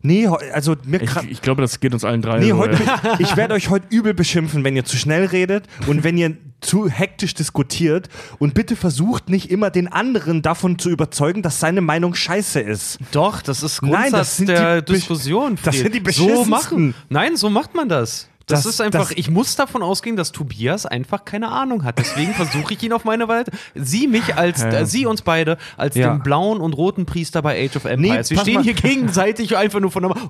[0.00, 2.40] Nee, also mir Ich, ich glaube, das geht uns allen drei.
[2.40, 2.76] Nee, heute,
[3.20, 6.88] ich werde euch heute übel beschimpfen, wenn ihr zu schnell redet und wenn ihr zu
[6.88, 8.08] hektisch diskutiert.
[8.38, 12.98] Und bitte versucht nicht immer den anderen davon zu überzeugen, dass seine Meinung scheiße ist.
[13.12, 15.58] Doch, das ist Nein, Grundsatz das sind der die Diskussion.
[15.62, 16.94] das sind die so machen.
[17.08, 18.28] Nein, so macht man das.
[18.46, 22.00] Das, Das- ist einfach, das- ich muss davon ausgehen, dass Tobias einfach keine Ahnung hat.
[22.00, 23.52] Deswegen versuche ich ihn auf meine Weise.
[23.76, 26.12] Sie mich als, äh, sie uns beide als Ja.
[26.14, 28.30] den blauen und roten Priester bei Age of Empires.
[28.30, 28.64] Wir pass stehen mal.
[28.64, 30.12] hier gegenseitig einfach nur von der.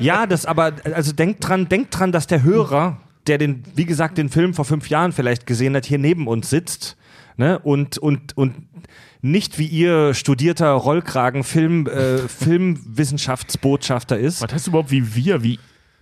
[0.00, 2.96] Ja, das aber, also denkt dran, denkt dran, dass der Hörer,
[3.30, 6.50] der den, wie gesagt, den Film vor fünf Jahren vielleicht gesehen hat, hier neben uns
[6.50, 6.96] sitzt,
[7.36, 8.54] ne, und, und, und
[9.22, 14.42] nicht wie ihr studierter Rollkragen Film, äh, Filmwissenschaftsbotschafter ist.
[14.42, 15.44] Was heißt überhaupt wie wir?
[15.44, 15.60] Wie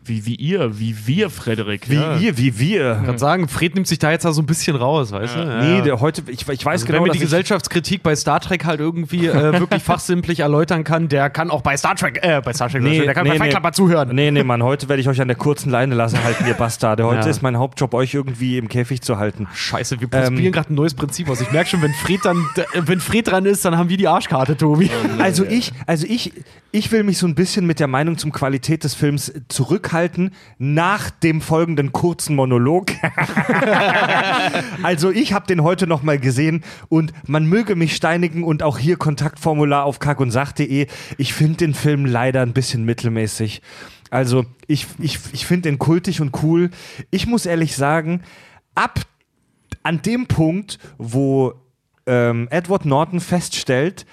[0.08, 1.88] Wie, wie ihr, wie wir, Frederik.
[1.88, 2.16] Wie ja.
[2.16, 2.98] ihr, wie wir.
[3.00, 5.40] Ich kann sagen, Fred nimmt sich da jetzt da so ein bisschen raus, weißt du?
[5.40, 5.62] Ja.
[5.62, 8.64] Nee, der heute, ich, ich weiß Also genau, wenn mir die Gesellschaftskritik bei Star Trek
[8.64, 12.52] halt irgendwie äh, wirklich fachsimplich erläutern kann, der kann auch bei Star Trek, äh, bei
[12.52, 13.60] Star Trek, Nee, der kann nee, bei Fight nee.
[13.60, 14.08] Club zuhören.
[14.14, 17.04] Nee, nee, Mann, heute werde ich euch an der kurzen Leine lassen halten, ihr Bastarde.
[17.04, 17.26] Heute Ja.
[17.26, 19.46] ist mein Hauptjob, euch irgendwie im Käfig zu halten.
[19.52, 21.40] Scheiße, wir Ähm, probieren gerade ein neues Prinzip aus.
[21.40, 22.44] Ich merke schon, wenn Fred dann,
[22.74, 24.90] wenn Fred dran ist, dann haben wir die Arschkarte, Tobi.
[25.18, 26.32] Also ich, also ich,
[26.72, 29.97] ich will mich so ein bisschen mit der Meinung zum Qualität des Films zurückhalten
[30.58, 32.86] nach dem folgenden kurzen Monolog.
[34.82, 38.78] also ich habe den heute noch mal gesehen und man möge mich steinigen und auch
[38.78, 40.86] hier Kontaktformular auf kackundsach.de.
[41.16, 43.62] Ich finde den Film leider ein bisschen mittelmäßig.
[44.10, 46.70] Also ich, ich, ich finde den kultig und cool.
[47.10, 48.22] Ich muss ehrlich sagen,
[48.74, 49.00] ab
[49.82, 51.54] an dem Punkt, wo
[52.06, 54.06] ähm, Edward Norton feststellt,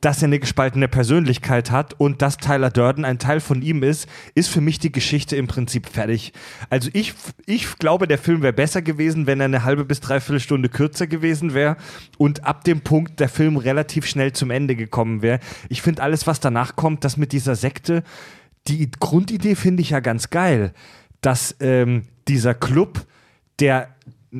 [0.00, 4.08] dass er eine gespaltene Persönlichkeit hat und dass Tyler Durden ein Teil von ihm ist,
[4.34, 6.32] ist für mich die Geschichte im Prinzip fertig.
[6.70, 7.14] Also ich,
[7.46, 11.08] ich glaube, der Film wäre besser gewesen, wenn er eine halbe bis dreiviertel Stunde kürzer
[11.08, 11.76] gewesen wäre
[12.16, 15.40] und ab dem Punkt der Film relativ schnell zum Ende gekommen wäre.
[15.68, 18.04] Ich finde alles, was danach kommt, das mit dieser Sekte,
[18.68, 20.72] die Grundidee finde ich ja ganz geil,
[21.20, 23.06] dass ähm, dieser Club,
[23.58, 23.88] der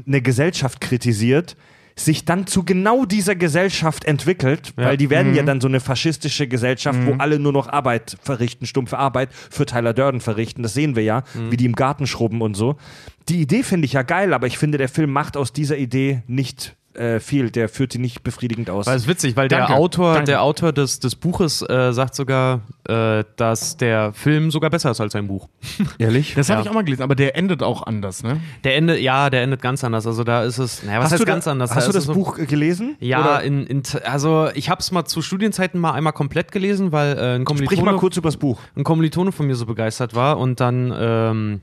[0.07, 1.57] eine Gesellschaft kritisiert,
[2.01, 6.47] sich dann zu genau dieser Gesellschaft entwickelt, weil die werden ja dann so eine faschistische
[6.47, 10.63] Gesellschaft, wo alle nur noch Arbeit verrichten, stumpfe Arbeit für Tyler Durden verrichten.
[10.63, 12.77] Das sehen wir ja, wie die im Garten schrubben und so.
[13.29, 16.23] Die Idee finde ich ja geil, aber ich finde, der Film macht aus dieser Idee
[16.27, 17.51] nicht äh, viel.
[17.51, 18.87] Der führt sie nicht befriedigend aus.
[18.87, 20.27] Weil es ist witzig, weil der Danke, Autor, danke.
[20.27, 25.01] der Autor des, des Buches äh, sagt sogar, äh, dass der Film sogar besser ist
[25.01, 25.49] als sein Buch.
[25.99, 26.35] Ehrlich?
[26.35, 26.65] Das habe Ja.
[26.65, 28.41] ich auch mal gelesen, aber der endet auch anders, ne?
[28.65, 30.07] Der Ende, ja, der endet ganz anders.
[30.07, 31.75] Also da ist es, naja, was heißt du da- ganz anders?
[31.75, 32.97] Hast Da du das so- Buch gelesen?
[33.01, 37.17] Ja, in, in, also ich habe es mal zu Studienzeiten mal einmal komplett gelesen, weil
[37.17, 38.59] äh, ein, Sprich mal Kommilitone, kurz übers Buch.
[38.77, 41.61] ein Kommilitone von mir so begeistert war und dann ähm,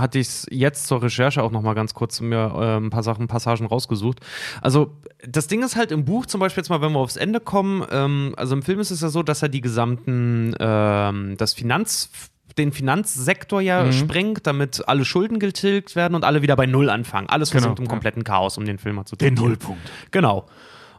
[0.00, 3.02] hatte ich es jetzt zur Recherche auch noch mal ganz kurz mir äh, ein paar
[3.02, 4.20] Sachen, Passagen rausgesucht.
[4.60, 4.92] Also
[5.26, 7.84] das Ding ist halt im Buch zum Beispiel jetzt mal, wenn wir aufs Ende kommen,
[7.90, 12.10] ähm, also im Film ist es ja so, dass er die gesamten, ähm, das Finanz
[12.58, 17.28] den Finanzsektor ja sprengt, damit alle Schulden getilgt werden und alle wieder bei Null anfangen.
[17.28, 17.90] Alles Genau, versinkt im ja.
[17.90, 19.50] kompletten Chaos, um den Film mal zu Der zitieren.
[19.50, 19.90] Nullpunkt.
[20.10, 20.46] Genau.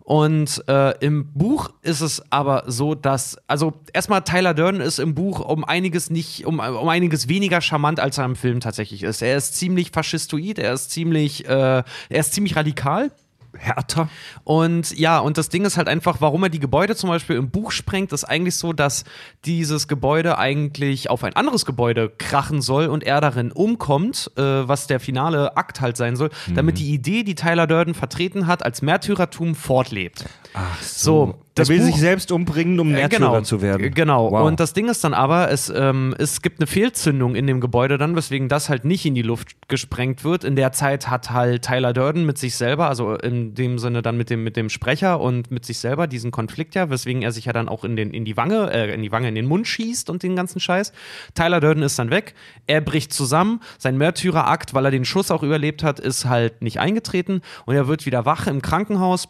[0.07, 5.13] Und äh, im Buch ist es aber so, dass, also erstmal Tyler Durden ist im
[5.13, 9.21] Buch um einiges nicht, um, um einiges weniger charmant, als er im Film tatsächlich ist.
[9.21, 13.11] Er ist ziemlich faschistoid, er ist ziemlich, äh, er ist ziemlich radikal.
[13.57, 14.09] Härter.
[14.43, 17.49] Und ja, und das Ding ist halt einfach, warum er die Gebäude zum Beispiel im
[17.49, 19.03] Buch sprengt, ist eigentlich so, dass
[19.45, 24.87] dieses Gebäude eigentlich auf ein anderes Gebäude krachen soll und er darin umkommt, äh, was
[24.87, 28.81] der finale Akt halt sein soll, damit die Idee, die Tyler Durden vertreten hat, als
[28.81, 30.25] Märtyrertum fortlebt.
[30.53, 33.83] Ach So, Das das will Buch- sich selbst umbringen, um Äh, Märtyrer zu werden.
[33.83, 34.31] Äh, Genau.
[34.31, 34.47] Wow.
[34.47, 37.97] Und das Ding ist dann aber, es, ähm, es gibt eine Fehlzündung in dem Gebäude
[37.97, 40.43] dann, weswegen das halt nicht in die Luft gesprengt wird.
[40.43, 43.15] In der Zeit hat halt Tyler Durden mit sich selber, also
[43.47, 46.75] in dem Sinne dann mit dem, mit dem Sprecher und mit sich selber diesen Konflikt
[46.75, 49.11] ja, weswegen er sich ja dann auch in, den, in die Wange, äh, in die
[49.11, 50.91] Wange, in den Mund schießt und den ganzen Scheiß.
[51.35, 52.33] Tyler Durden ist dann weg,
[52.67, 56.79] er bricht zusammen, sein Märtyrerakt, weil er den Schuss auch überlebt hat, ist halt nicht
[56.79, 59.29] eingetreten und er wird wieder wach im Krankenhaus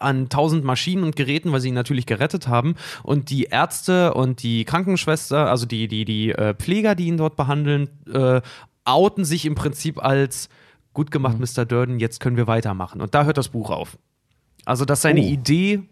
[0.00, 2.74] an tausend Maschinen und Geräten, weil sie ihn natürlich gerettet haben.
[3.02, 7.36] Und die Ärzte und die Krankenschwester, also die, die, die äh, Pfleger, die ihn dort
[7.36, 8.40] behandeln, äh,
[8.84, 10.48] outen sich im Prinzip als
[10.94, 11.64] gut gemacht, Mr.
[11.66, 13.00] Durden, jetzt können wir weitermachen.
[13.00, 13.98] Und da hört das Buch auf.
[14.64, 15.24] Also, dass seine Oh.
[15.24, 15.82] Idee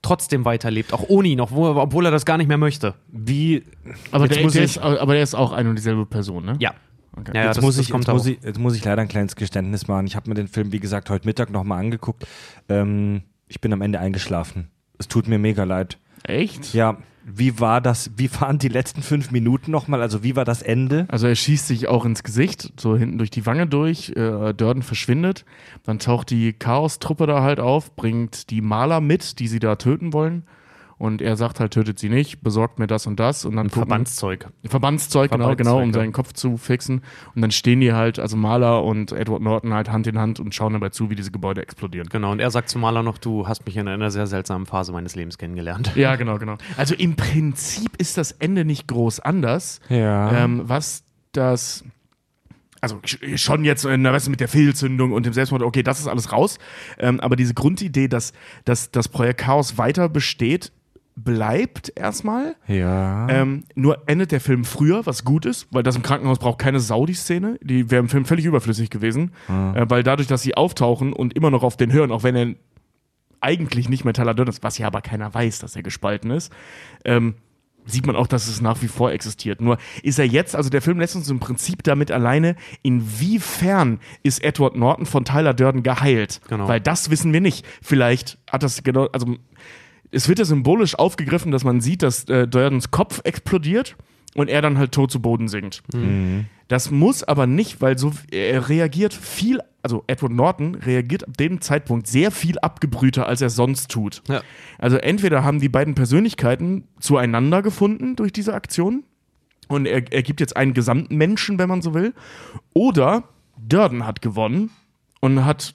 [0.00, 2.94] trotzdem weiterlebt, auch ohne ihn, obwohl, er das gar nicht mehr möchte.
[3.08, 3.64] Wie.
[4.10, 6.56] Aber Jetzt der, der ist, aber der ist auch eine und dieselbe Person, ne?
[6.58, 6.74] Ja.
[7.16, 7.32] Okay.
[7.34, 9.86] Ja, jetzt, das- muss ich, jetzt, muss ich, jetzt muss ich leider ein kleines Geständnis
[9.86, 10.06] machen.
[10.06, 12.26] Ich habe mir den Film, wie gesagt, heute Mittag nochmal angeguckt.
[12.70, 14.70] Ähm, ich bin am Ende eingeschlafen.
[14.98, 15.98] Es tut mir mega leid.
[16.24, 16.72] Echt?
[16.72, 18.10] Ja, wie war das?
[18.16, 20.02] Wie waren die letzten fünf Minuten nochmal?
[20.02, 21.06] Also, wie war das Ende?
[21.08, 24.10] Also er schießt sich auch ins Gesicht, so hinten durch die Wange durch.
[24.10, 25.44] Äh, Durden verschwindet.
[25.84, 30.12] Dann taucht die Chaos-Truppe da halt auf, bringt die Maler mit, die sie da töten
[30.12, 30.44] wollen.
[31.02, 33.44] Und er sagt halt, tötet sie nicht, besorgt mir das und das.
[33.44, 34.48] Und dann gucken- Verbandszeug.
[34.64, 37.02] Verbandszeug, genau, Verbandszeug, genau, um seinen Kopf zu fixen.
[37.34, 40.54] Und dann stehen die halt, also Maler und Edward Norton halt Hand in Hand und
[40.54, 42.08] schauen dabei zu, wie diese Gebäude explodieren.
[42.08, 44.92] Genau, und er sagt zu Maler noch, du hast mich in einer sehr seltsamen Phase
[44.92, 45.90] meines Lebens kennengelernt.
[45.96, 46.56] Ja, genau, genau.
[46.76, 49.80] Also im Prinzip ist das Ende nicht groß anders.
[49.88, 50.44] Ja.
[50.44, 51.82] Ähm, was das.
[52.80, 55.98] Also sch- schon jetzt na, weißt du, mit der Fehlzündung und dem Selbstmord, okay, das
[55.98, 56.58] ist alles raus.
[56.98, 58.32] Ähm, aber diese Grundidee, dass,
[58.64, 60.70] dass das Projekt Chaos weiter besteht,
[61.16, 62.56] bleibt erstmal.
[62.66, 63.28] ja.
[63.28, 66.80] Ähm, nur endet der Film früher, was gut ist, weil das im Krankenhaus braucht keine
[66.80, 67.58] Sau, die Szene.
[67.62, 69.32] Die wäre im Film völlig überflüssig gewesen.
[69.48, 72.54] Äh, weil dadurch, dass sie auftauchen und immer noch auf den hören, auch wenn er
[73.40, 76.52] eigentlich nicht mehr Tyler Durden ist, was ja aber keiner weiß, dass er gespalten ist,
[77.04, 77.34] ähm,
[77.84, 79.60] sieht man auch, dass es nach wie vor existiert.
[79.60, 84.42] Nur ist er jetzt, also der Film lässt uns im Prinzip damit alleine, inwiefern ist
[84.44, 86.40] Edward Norton von Tyler Durden geheilt?
[86.48, 86.68] Genau.
[86.68, 87.66] Weil das wissen wir nicht.
[87.82, 89.36] Vielleicht hat das genau, also
[90.12, 93.96] es wird ja symbolisch aufgegriffen, dass man sieht, dass äh, Durdens Kopf explodiert
[94.34, 95.82] und er dann halt tot zu Boden sinkt.
[96.68, 101.60] Das muss aber nicht, weil so er reagiert viel, also Edward Norton reagiert ab dem
[101.60, 104.22] Zeitpunkt sehr viel abgebrühter, als er sonst tut.
[104.28, 104.42] Ja.
[104.78, 109.04] Also entweder haben die beiden Persönlichkeiten zueinander gefunden durch diese Aktion
[109.68, 112.14] und er, er gibt jetzt einen gesamten Menschen, wenn man so will,
[112.74, 113.24] oder
[113.58, 114.70] Durden hat gewonnen
[115.20, 115.74] und hat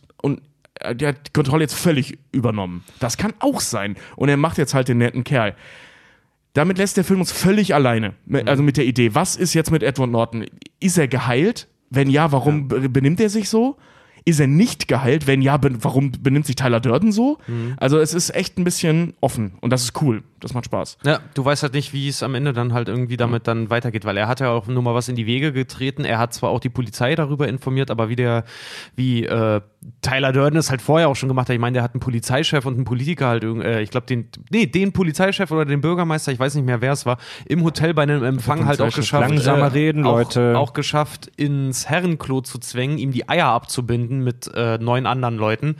[0.93, 2.84] der hat die Kontrolle jetzt völlig übernommen.
[3.00, 3.95] Das kann auch sein.
[4.15, 5.56] Und er macht jetzt halt den netten Kerl.
[6.54, 8.13] Damit lässt der Film uns völlig alleine.
[8.26, 10.45] Mit- Also mit der Idee, was ist jetzt mit Edward Norton?
[10.80, 11.67] Ist er geheilt?
[11.89, 13.77] Wenn ja, warum be- benimmt er sich so?
[14.25, 15.25] Ist er nicht geheilt?
[15.27, 17.38] Wenn ja, warum benimmt sich Tyler Durden so?
[17.77, 20.23] Also es ist echt ein bisschen offen und das ist cool.
[20.40, 21.00] Das macht Spaß.
[21.04, 24.06] Ja, du weißt halt nicht, wie es am Ende dann halt irgendwie damit dann weitergeht,
[24.06, 26.06] weil er hat ja auch nur mal was in die Wege getreten.
[26.06, 28.44] Er hat zwar auch die Polizei darüber informiert, aber wie der,
[28.96, 29.62] wie äh,
[30.02, 31.56] Tyler Durden es halt vorher auch schon gemacht hat.
[31.56, 34.29] Ich meine, der hat einen Polizeichef und einen Politiker halt, irgend- äh, ich glaube, den,
[34.52, 37.17] nee, den Polizeichef oder den Bürgermeister, ich weiß nicht mehr, wer es war,
[37.48, 39.27] im Hotel bei einem Empfang halt auch geschafft.
[39.29, 40.58] Langsamer reden, auch, Leute.
[40.58, 45.77] Auch geschafft, ins Herrenklo zu zwängen, ihm die Eier abzubinden mit äh, neun anderen Leuten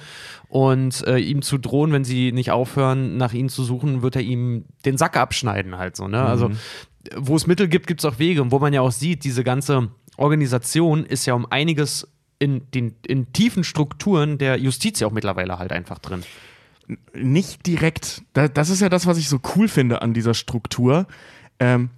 [0.50, 4.22] und äh, ihm zu drohen, wenn sie nicht aufhören, nach ihnen zu suchen, wird er
[4.22, 6.08] ihm den Sack abschneiden halt so.
[6.08, 6.22] Ne?
[6.22, 6.52] Also
[7.16, 9.44] wo es Mittel gibt, gibt es auch Wege und wo man ja auch sieht, diese
[9.44, 12.08] ganze Organisation ist ja um einiges
[12.40, 16.24] in den in tiefen Strukturen der Justiz ja auch mittlerweile halt einfach drin.
[17.14, 18.24] nicht direkt.
[18.34, 21.08] Da, das ist ja das, was ich so cool finde an dieser Struktur.
[21.60, 21.90] Ähm,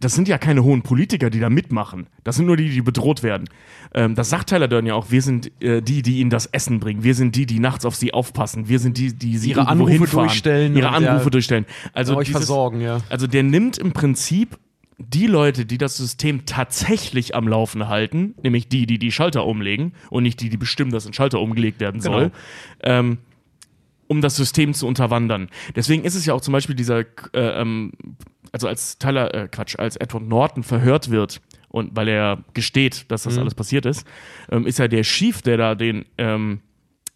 [0.00, 2.06] das sind ja keine hohen Politiker, die da mitmachen.
[2.22, 3.48] Das sind nur die, die bedroht werden.
[3.94, 5.10] Ähm, das sagt Tyler Durden ja auch.
[5.10, 7.02] Wir sind äh, die, die ihnen das Essen bringen.
[7.02, 8.68] Wir sind die, die nachts auf sie aufpassen.
[8.68, 10.26] Wir sind die, die sie Ihre Anrufe hinfahren.
[10.28, 11.64] durchstellen Ihre Anrufe ja, durchstellen.
[11.94, 13.00] Also euch dieses- versorgen, ja.
[13.08, 14.58] Also der nimmt im Prinzip
[14.98, 19.92] die Leute, die das System tatsächlich am Laufen halten, nämlich die, die die Schalter umlegen
[20.10, 22.30] und nicht die, die bestimmen, dass ein Schalter umgelegt werden soll,
[22.82, 22.98] Genau.
[23.00, 23.18] ähm,
[24.08, 25.48] um das System zu unterwandern.
[25.74, 27.04] Deswegen ist es ja auch zum Beispiel dieser, äh,
[27.60, 27.92] ähm,
[28.52, 33.24] also als Tyler, äh, Quatsch, als Edward Norton verhört wird und weil er gesteht, dass
[33.24, 34.06] das alles passiert ist,
[34.50, 36.60] ähm, ist ja der Chief, der da den ähm,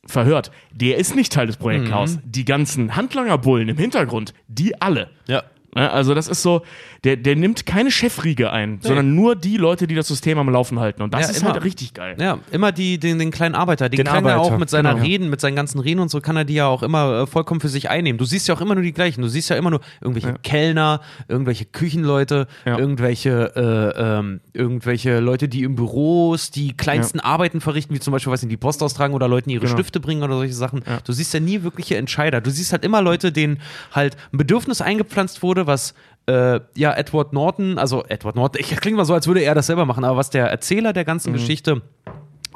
[0.06, 2.18] verhört, der ist nicht Teil des Projektchaos.
[2.24, 5.10] Die ganzen Handlangerbullen im Hintergrund, die alle.
[5.26, 5.44] Ja.
[5.76, 6.62] Ja, Also das ist so,
[7.04, 10.80] der, der nimmt keine Chefriege ein, sondern nur die Leute, die das System am Laufen
[10.80, 11.00] halten.
[11.02, 11.52] Und das Ja, ist immer.
[11.52, 12.16] halt richtig geil.
[12.18, 13.88] Ja, immer die, den, den kleinen Arbeiter.
[13.88, 15.04] Den, Den kann er Arbeiter, auch mit seiner genau.
[15.04, 17.60] Reden, mit seinen ganzen Reden und so, kann er die ja auch immer äh, vollkommen
[17.60, 18.18] für sich einnehmen.
[18.18, 19.22] Du siehst ja auch immer nur die gleichen.
[19.22, 22.76] Du siehst ja immer nur irgendwelche Kellner, irgendwelche Küchenleute, Ja.
[22.78, 23.52] irgendwelche,
[23.96, 28.42] äh, ähm, irgendwelche Leute, die im Büros die kleinsten Arbeiten verrichten, wie zum Beispiel, weiß
[28.42, 29.74] nicht, die Post austragen oder Leuten ihre Genau.
[29.76, 30.82] Stifte bringen oder solche Sachen.
[31.04, 32.40] Du siehst ja nie wirkliche Entscheider.
[32.40, 33.60] Du siehst halt immer Leute, denen
[33.92, 35.94] halt ein Bedürfnis eingepflanzt wurde, was
[36.26, 39.66] äh, ja, Edward Norton, also Edward Norton, ich klingt mal so, als würde er das
[39.66, 41.06] selber machen, aber was der Erzähler der Mhm.
[41.06, 41.82] ganzen Geschichte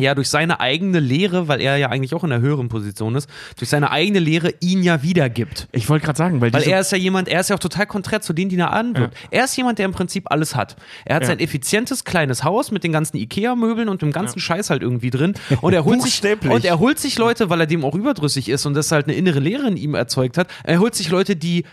[0.00, 3.30] ja durch seine eigene Lehre, weil er ja eigentlich auch in einer höheren Position ist,
[3.56, 5.68] durch seine eigene Lehre ihn ja wiedergibt.
[5.70, 7.86] Ich wollte gerade sagen, weil, Weil er ist ja jemand, er ist ja auch total
[7.86, 9.16] konträr zu denen, die er anwirbt.
[9.30, 10.74] Er ist jemand, der im Prinzip alles hat.
[11.04, 11.28] Er hat Ja.
[11.28, 15.34] sein effizientes kleines Haus mit den ganzen Ikea-Möbeln und dem ganzen Scheiß halt irgendwie drin.
[15.60, 18.66] Und er holt sich und er holt sich Leute, weil er dem auch überdrüssig ist
[18.66, 20.48] und das halt eine innere Lehre in ihm erzeugt hat.
[20.64, 21.64] Er holt sich Leute, die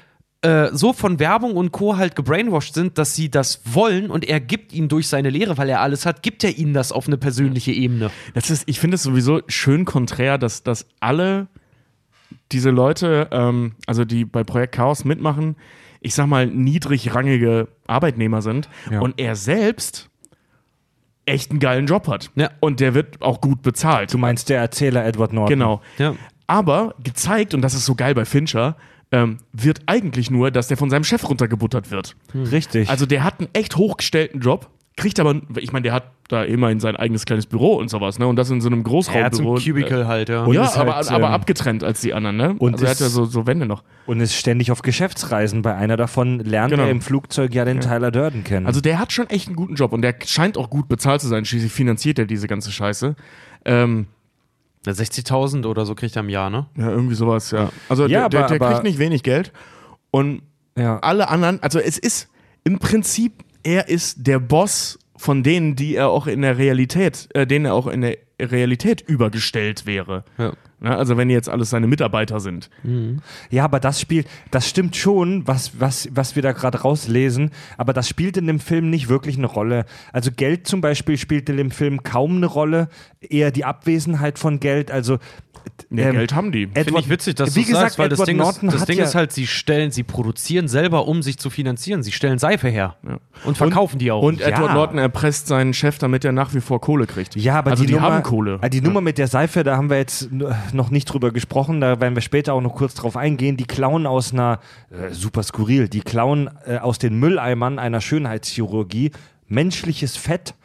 [0.44, 1.98] äh, so von Werbung und Co.
[1.98, 5.70] halt gebrainwashed sind, dass sie das wollen und er gibt ihnen durch seine Lehre, weil
[5.70, 8.10] er alles hat, gibt er ihnen das auf eine persönliche Ebene.
[8.34, 11.48] das ist, ich finde es sowieso schön konträr, dass, dass alle
[12.52, 15.56] diese Leute, ähm, also die bei Projekt Chaos mitmachen,
[16.00, 19.02] ich sag mal, niedrigrangige Arbeitnehmer sind Ja.
[19.02, 20.10] und er selbst
[21.26, 22.32] echt einen geilen Job hat.
[22.36, 22.50] Ja.
[22.60, 24.12] Und der wird auch gut bezahlt.
[24.14, 25.50] Du meinst der Erzähler Edward Norton.
[25.50, 25.82] Genau.
[26.00, 26.16] Ja.
[26.48, 28.76] Aber gezeigt, und das ist so geil bei Fincher,
[29.12, 32.16] ähm, wird eigentlich nur, dass der von seinem Chef runtergebuttert wird.
[32.34, 32.89] Richtig.
[32.89, 36.80] Also der hat einen echt hochgestellten Job, kriegt aber, ich meine, der hat da immerhin
[36.80, 38.28] sein eigenes kleines Büro und sowas, ne?
[38.28, 39.55] Und das in so einem Er hat so Großraumbüro.
[39.55, 40.43] ein Cubicle halt, ja.
[40.45, 42.55] Und ja, ist aber, halt, aber ähm, abgetrennt als die anderen, ne?
[42.57, 43.84] und also er hat ja so, so Wände noch.
[44.05, 45.62] und ist ständig auf Geschäftsreisen.
[45.62, 46.84] Bei einer davon lernt Genau.
[46.84, 48.66] er im Flugzeug ja den Tyler Durden kennen.
[48.66, 51.28] Also der hat schon echt einen guten Job und der scheint auch gut bezahlt zu
[51.28, 51.43] sein.
[51.43, 53.16] Schließlich finanziert er diese ganze Scheiße.
[53.66, 54.07] Ähm,
[54.86, 56.66] 60.000 oder so kriegt er im Jahr, ne?
[56.78, 57.70] ja, irgendwie sowas, ja.
[57.90, 59.52] Also Ja, der, der, aber- der aber- kriegt nicht wenig Geld.
[60.10, 60.42] Und
[60.78, 61.00] ja.
[61.00, 62.30] alle anderen, also es ist
[62.64, 67.46] im Prinzip, er ist der Boss von denen, die er auch in der Realität, äh,
[67.46, 70.24] denen er auch in der Realität übergestellt wäre.
[70.38, 70.54] Ja.
[70.82, 70.96] Ne?
[70.98, 72.70] Also wenn jetzt alles seine Mitarbeiter sind.
[73.50, 77.94] Ja, aber das spielt, das stimmt schon, was, was, was wir da gerade rauslesen, aber
[77.94, 79.86] das spielt in dem Film nicht wirklich eine Rolle.
[80.12, 82.90] Also Geld zum Beispiel spielt in dem Film kaum eine Rolle,
[83.22, 84.92] eher die Abwesenheit von Geld.
[84.92, 85.20] Also
[85.92, 86.68] Ja, ähm, Geld haben die.
[86.68, 88.98] Finde ich witzig, dass du gesagt, sagst, weil das Edward Ding, Norton ist, das Ding
[88.98, 92.02] ja- ist halt, sie stellen, sie produzieren selber, um sich zu finanzieren.
[92.02, 92.96] Sie stellen Seife her
[93.46, 94.24] und verkaufen die auch.
[94.24, 94.48] Und Ja.
[94.48, 97.36] Edward Norton erpresst seinen Chef, damit er nach wie vor Kohle kriegt.
[97.36, 98.58] Ja, aber also die, die, Nummer, haben Kohle.
[98.62, 101.82] äh, Die Nummer mit der Seife, da haben wir jetzt n- noch nicht drüber gesprochen,
[101.82, 103.57] da werden wir später auch noch kurz drauf eingehen.
[103.57, 104.59] Die klauen aus einer,
[104.89, 109.11] äh, super skurril, die klauen äh, aus den Mülleimern einer Schönheitschirurgie
[109.51, 110.55] menschliches Fett,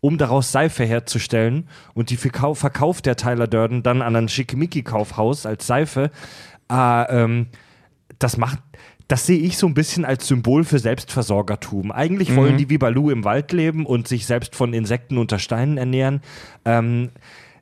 [0.00, 1.68] um daraus Seife herzustellen.
[1.94, 6.10] Und die verkau verkauft der Tyler Durden dann an ein Schickimicki-Kaufhaus als Seife.
[6.70, 7.46] Äh, ähm,
[8.18, 8.58] das macht.
[9.08, 11.92] Das sehe ich so ein bisschen als Symbol für Selbstversorgertum.
[11.92, 15.78] Eigentlich wollen die wie Balu im Wald leben und sich selbst von Insekten unter Steinen
[15.78, 16.22] ernähren.
[16.64, 17.10] Ähm,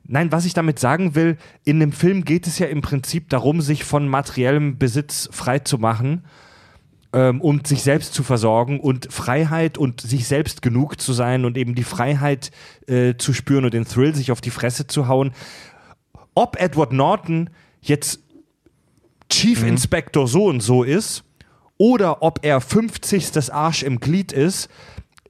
[0.07, 3.61] nein, was ich damit sagen will, in dem Film geht es ja im Prinzip darum,
[3.61, 6.23] sich von materiellem Besitz frei zu machen
[7.13, 11.57] ähm, und sich selbst zu versorgen und Freiheit und sich selbst genug zu sein und
[11.57, 12.51] eben die Freiheit
[12.87, 15.31] äh, zu spüren und den Thrill, sich auf die Fresse zu hauen.
[16.35, 17.49] Ob Edward Norton
[17.81, 18.19] jetzt
[19.29, 21.23] Chief Inspector so und so ist
[21.77, 23.31] oder ob er 50.
[23.31, 24.69] das Arsch im Glied ist,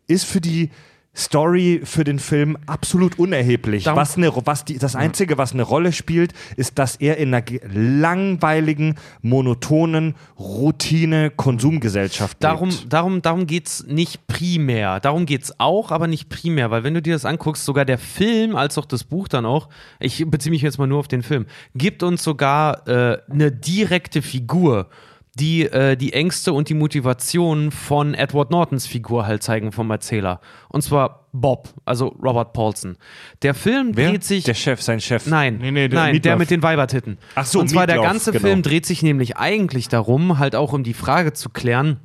[0.07, 0.69] ist für die
[1.17, 3.85] Story für den Film absolut unerheblich.
[3.85, 7.29] Darum- Was eine, was die, das Einzige, was eine Rolle spielt, ist, dass er in
[7.29, 12.91] einer ge- langweiligen, monotonen Routine-Konsumgesellschaft Darum, lebt.
[12.93, 14.99] darum, darum geht es nicht primär.
[14.99, 17.97] Darum geht es auch, aber nicht primär, weil wenn du dir das anguckst, sogar der
[17.97, 21.23] Film als auch das Buch dann auch, ich beziehe mich jetzt mal nur auf den
[21.23, 21.45] Film,
[21.75, 24.89] gibt uns sogar äh, eine direkte Figur,
[25.35, 30.39] die äh, die Ängste und die Motivation von Edward Nortons Figur halt zeigen vom Erzähler.
[30.69, 32.97] Und zwar Bob, also Robert Paulson.
[33.41, 34.11] Der Film Wer?
[34.11, 34.45] dreht sich.
[34.45, 35.27] Der Chef, sein Chef.
[35.27, 37.17] Nein, Nee, nee, der nein, der mit den Weibertitten.
[37.35, 38.47] Ach so, Und zwar der Meatloaf, ganze genau.
[38.47, 41.99] Film dreht sich nämlich eigentlich darum, halt auch um die Frage zu klären,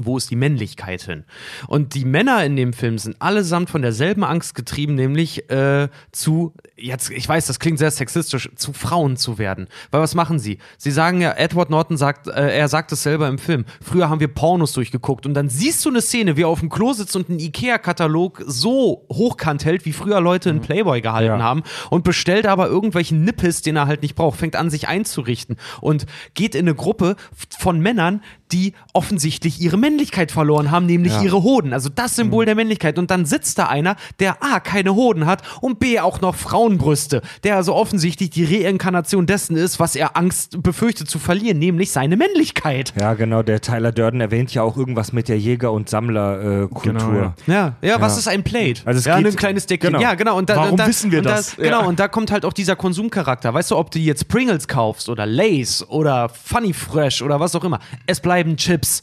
[0.00, 1.24] wo ist die Männlichkeit hin?
[1.66, 6.52] Und die Männer in dem Film sind allesamt von derselben Angst getrieben, nämlich äh, zu,
[6.76, 9.68] jetzt, ich weiß, das klingt sehr sexistisch, zu Frauen zu werden.
[9.90, 10.58] Weil was machen sie?
[10.76, 14.20] Sie sagen ja, Edward Norton sagt, äh, er sagt es selber im Film, früher haben
[14.20, 17.16] wir Pornos durchgeguckt und dann siehst du eine Szene, wie er auf dem Klo sitzt
[17.16, 21.42] und einen Ikea-Katalog so hochkant hält, wie früher Leute einen Playboy gehalten Ja.
[21.42, 25.56] haben und bestellt aber irgendwelchen Nippes, den er halt nicht braucht, fängt an, sich einzurichten
[25.80, 27.16] und geht in eine Gruppe
[27.58, 28.22] von Männern,
[28.52, 31.22] die offensichtlich ihre Männlichkeit verloren haben, nämlich Ja.
[31.22, 31.72] ihre Hoden.
[31.72, 32.98] Also das Symbol der Männlichkeit.
[32.98, 37.22] Und dann sitzt da einer, der A, keine Hoden hat und B, auch noch Frauenbrüste,
[37.44, 42.16] der also offensichtlich die Reinkarnation dessen ist, was er Angst befürchtet zu verlieren, nämlich seine
[42.16, 42.92] Männlichkeit.
[43.00, 43.42] Ja, genau.
[43.42, 46.92] Der Tyler Durden erwähnt ja auch irgendwas mit der Jäger- und Sammlerkultur.
[46.92, 47.34] Genau, ja.
[47.46, 48.82] Ja, ja, was ist ein Plate?
[48.84, 49.92] Also es ja, geht- ein kleines Deckchen.
[49.92, 50.02] genau.
[50.02, 50.36] Ja, genau.
[50.36, 51.56] Und da, Warum und da, wissen wir und das?
[51.56, 51.86] Da, genau, Ja.
[51.86, 53.54] und da kommt halt auch dieser Konsumcharakter.
[53.54, 57.64] Weißt du, ob du jetzt Pringles kaufst oder Lays oder Funny Fresh oder was auch
[57.64, 57.78] immer.
[58.06, 59.02] Es bleiben Chips.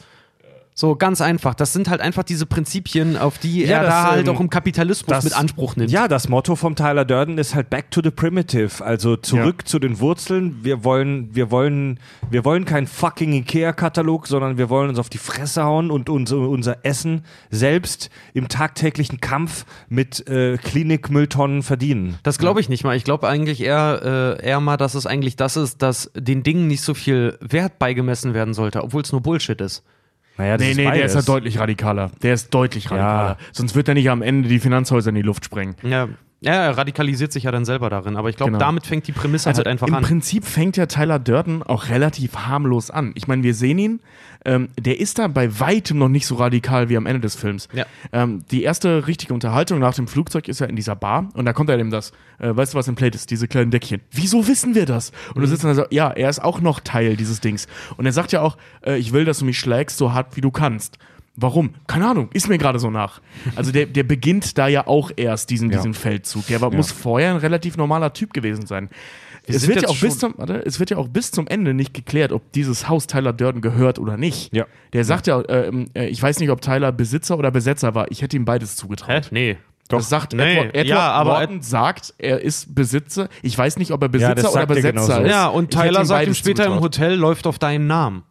[0.78, 1.55] So ganz einfach.
[1.55, 4.39] Das sind halt einfach diese Prinzipien, auf die Ja, er das, da halt ähm, auch
[4.41, 5.89] im Kapitalismus das- mit Anspruch nimmt.
[5.89, 9.65] Ja, das Motto vom Tyler Durden ist halt Back to the Primitive, also zurück Ja.
[9.65, 10.59] zu den Wurzeln.
[10.63, 11.97] Wir wollen, wir wollen,
[12.30, 16.39] wir wollen keinen fucking Ikea-Katalog, sondern wir wollen uns auf die Fresse hauen und unser,
[16.39, 22.19] unser Essen selbst im tagtäglichen Kampf mit äh, Klinikmülltonnen verdienen.
[22.23, 22.97] Das glaube ich nicht mal.
[22.97, 26.67] Ich glaube eigentlich eher, äh, eher mal, dass es eigentlich das ist, dass den Dingen
[26.67, 29.82] nicht so viel Wert beigemessen werden sollte, obwohl es nur Bullshit ist.
[30.38, 31.15] Naja, das Nee, ist nee, der beides.
[31.15, 32.11] ist ja deutlich radikaler.
[32.21, 33.38] Der ist deutlich radikaler.
[33.53, 35.75] Sonst wird er nicht am Ende die Finanzhäuser in die Luft sprengen.
[35.83, 36.09] Ja,
[36.45, 38.15] ja, er radikalisiert sich ja dann selber darin.
[38.15, 38.63] Aber ich glaube, Genau.
[38.63, 40.03] damit fängt die Prämisse Also halt einfach im an.
[40.03, 43.11] Prinzip fängt ja Tyler Durden auch relativ harmlos an.
[43.15, 43.99] Ich meine, wir sehen ihn,
[44.45, 47.67] ähm, der ist da bei weitem noch nicht so radikal wie am Ende des Films.
[47.73, 47.85] Ja.
[48.13, 51.53] Ähm, die erste richtige Unterhaltung nach dem Flugzeug ist ja in dieser Bar und da
[51.53, 53.31] kommt er eben das, äh, weißt du, was im Plate ist?
[53.31, 54.01] Diese kleinen Deckchen.
[54.11, 55.09] Wieso wissen wir das?
[55.29, 55.41] Und Mhm.
[55.41, 57.67] du sitzt dann so, ja, er ist auch noch Teil dieses Dings.
[57.97, 60.41] Und er sagt ja auch, äh, ich will, dass du mich schlägst so hart wie
[60.41, 60.99] du kannst.
[61.38, 61.71] Warum?
[61.88, 63.21] Keine Ahnung, ist mir gerade so nach.
[63.55, 65.77] Also der, der beginnt da ja auch erst diesen, Ja.
[65.77, 66.47] diesen Feldzug.
[66.47, 68.89] Der war, muss vorher ein relativ normaler Typ gewesen sein.
[69.47, 71.73] Es sind wird, ja auch bis zum, warte, es wird ja auch bis zum Ende
[71.75, 74.51] nicht geklärt, ob dieses Haus Tyler Durden gehört oder nicht.
[74.55, 74.65] Ja.
[74.93, 78.09] Der sagt ja, äh, äh, ich weiß nicht, ob Tyler Besitzer oder Besetzer war.
[78.11, 79.27] Ich hätte ihm beides zugetraut.
[79.31, 79.57] Nee.
[79.88, 83.29] Das sagt Nee, Edward, Edward ja, aber- Norton sagt, er ist Besitzer.
[83.43, 85.29] Ich weiß nicht, ob er Ja, Besitzer das oder er Besetzer ist.
[85.29, 86.83] Ja, und Tyler ihm sagt ihm später im zugetraut.
[86.83, 88.23] Hotel, läuft auf deinen Namen.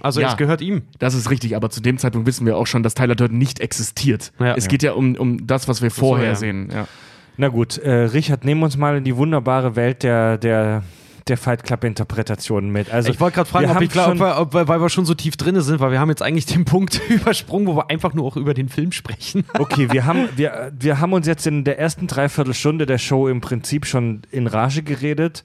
[0.00, 0.28] Also Ja.
[0.30, 0.82] es gehört ihm.
[0.98, 3.60] Das ist richtig, aber zu dem Zeitpunkt wissen wir auch schon, dass Tyler Durden nicht
[3.60, 4.32] existiert.
[4.38, 4.54] Ja.
[4.54, 4.68] es Ja.
[4.70, 6.34] geht ja um, um das, was wir vorher ja.
[6.34, 6.68] sehen.
[6.72, 6.86] Ja.
[7.36, 10.84] Na gut, äh, Richard, nehmen uns mal in die wunderbare Welt der, der,
[11.26, 12.92] der Fight Club-Interpretationen mit.
[12.92, 14.80] Also, ich wollte gerade fragen, wir ob ich glaub, ob schon- wir, ob wir, weil
[14.80, 17.76] wir schon so tief drin sind, weil wir haben jetzt eigentlich den Punkt übersprungen, wo
[17.76, 19.44] wir einfach nur auch über den Film sprechen.
[19.58, 23.40] Okay, wir haben, wir, wir haben uns jetzt in der ersten Dreiviertelstunde der Show im
[23.40, 25.44] Prinzip schon in Rage geredet.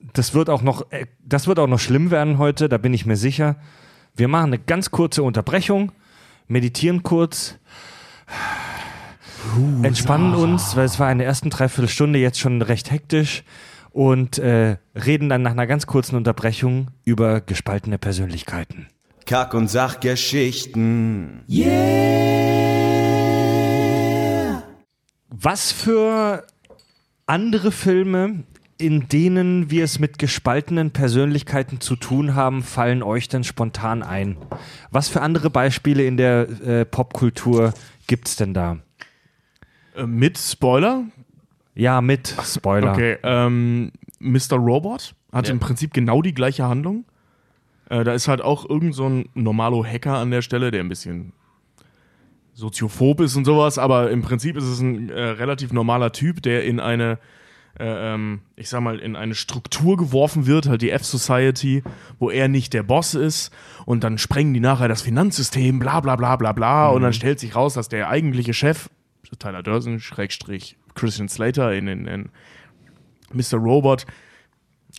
[0.00, 3.06] Das wird auch noch, äh, das wird auch noch schlimm werden heute, da bin ich
[3.06, 3.56] mir sicher.
[4.14, 5.92] Wir machen eine ganz kurze Unterbrechung,
[6.48, 7.58] meditieren kurz,
[9.82, 13.44] entspannen uns, weil es war in der ersten Dreiviertelstunde jetzt schon recht hektisch
[13.90, 18.88] und äh, reden dann nach einer ganz kurzen Unterbrechung über gespaltene Persönlichkeiten.
[19.26, 21.44] Kack- und Sachgeschichten.
[25.28, 26.46] Was für
[27.26, 28.44] andere Filme,
[28.78, 34.36] in denen wir es mit gespaltenen Persönlichkeiten zu tun haben, fallen euch denn spontan ein?
[34.90, 37.72] Was für andere Beispiele in der äh, Popkultur
[38.06, 38.78] gibt es denn da?
[39.96, 41.04] Äh, mit Spoiler.
[41.74, 42.92] Ja, mit Spoiler.
[42.92, 43.16] Okay.
[43.22, 44.56] Ähm, Mr.
[44.56, 45.52] Robot hat Ja.
[45.54, 47.04] im Prinzip genau die gleiche Handlung.
[47.88, 50.88] Äh, da ist halt auch irgend so ein normalo Hacker an der Stelle, der ein
[50.88, 51.32] bisschen
[52.54, 56.64] soziophob ist und sowas, aber im Prinzip ist es ein äh, relativ normaler Typ, der
[56.64, 57.18] in eine,
[57.78, 61.82] äh, ähm, ich sag mal, in eine Struktur geworfen wird, halt die F-Society,
[62.18, 63.52] wo er nicht der Boss ist
[63.84, 67.40] und dann sprengen die nachher das Finanzsystem, bla bla bla bla bla und dann stellt
[67.40, 68.88] sich raus, dass der eigentliche Chef,
[69.38, 72.30] Tyler Durson, Schrägstrich Christian Slater in, in, in
[73.32, 73.58] Mr.
[73.58, 74.06] Robot,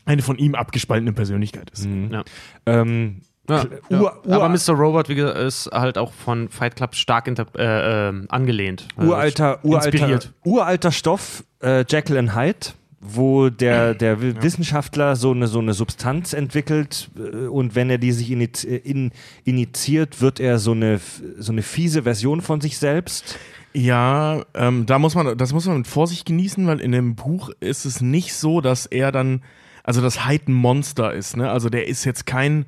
[0.06, 1.86] eine von ihm abgespaltene Persönlichkeit ist.
[1.86, 2.24] Ja.
[2.66, 4.02] Ähm, Ja, Ur- ja.
[4.26, 4.72] ur- Aber Mr.
[4.74, 8.88] Robot wie gesagt, ist halt auch von Fight Club stark äh, ähm, angelehnt.
[8.98, 10.34] Also uralter, uralter, inspiriert.
[10.44, 12.68] uralter Stoff, äh, Jekyll and Hyde,
[13.00, 17.98] wo der, der Wi- Wissenschaftler so eine, so eine Substanz entwickelt äh, und wenn er
[18.00, 19.12] die sich äh, in,
[19.46, 21.00] initiiert, wird er so eine,
[21.38, 23.38] so eine fiese Version von sich selbst.
[23.74, 27.52] Ja, ähm, da muss man, das muss man mit Vorsicht genießen, weil in dem Buch
[27.60, 29.42] ist es nicht so, dass er dann,
[29.84, 31.50] also das Hyde ein Monster ist, ne?
[31.52, 32.66] Also der ist jetzt kein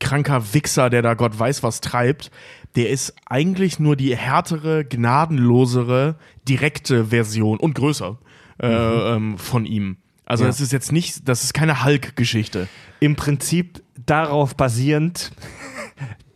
[0.00, 2.30] kranker Wichser, der da Gott weiß was treibt.
[2.76, 6.16] Der ist eigentlich nur die härtere, gnadenlosere,
[6.48, 8.18] direkte Version und größer
[8.62, 9.96] äh, ähm, von ihm.
[10.26, 10.50] Also Ja.
[10.50, 12.68] es ist jetzt nicht, das ist keine Hulk-Geschichte.
[13.00, 15.32] Im Prinzip darauf basierend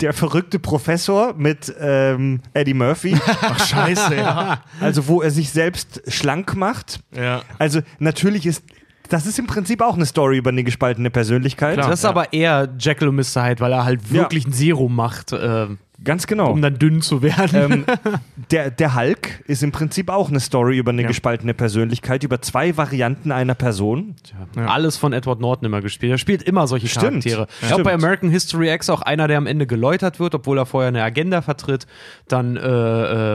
[0.00, 4.62] der verrückte Professor mit ähm, Eddie Murphy, Ach scheiße, ja.
[4.80, 7.00] also wo er sich selbst schlank macht.
[7.16, 7.42] ja.
[7.58, 8.64] Also natürlich ist
[9.08, 11.78] das ist im Prinzip auch eine Story über eine gespaltene Persönlichkeit.
[11.78, 13.44] Das ist aber eher Jekyll und Mr.
[13.44, 14.12] Hyde, weil er halt Ja.
[14.22, 15.66] wirklich ein Serum macht, äh,
[16.04, 16.50] Ganz genau.
[16.50, 17.72] um dann dünn zu werden.
[17.72, 17.84] ähm,
[18.50, 21.08] der, der Hulk ist im Prinzip auch eine Story über eine Ja.
[21.08, 24.14] gespaltene Persönlichkeit, über zwei Varianten einer Person.
[24.56, 24.66] Ja.
[24.66, 26.12] Alles von Edward Norton immer gespielt.
[26.12, 27.24] Er spielt immer solche Stimmt.
[27.24, 27.40] Charaktere.
[27.42, 27.48] Ja.
[27.62, 27.94] Ich glaube, bei.
[27.94, 31.42] American History X auch einer, der am Ende geläutert wird, obwohl er vorher eine Agenda
[31.42, 31.86] vertritt.
[32.28, 32.60] Dann, äh,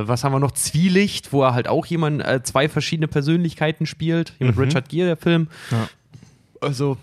[0.01, 0.51] äh, was haben wir noch?
[0.51, 4.33] Zwielicht, wo er halt auch jemand, äh, zwei verschiedene Persönlichkeiten spielt.
[4.37, 5.47] Hier mit Richard Gere, der Film.
[5.71, 5.87] Ja.
[6.61, 6.97] Also,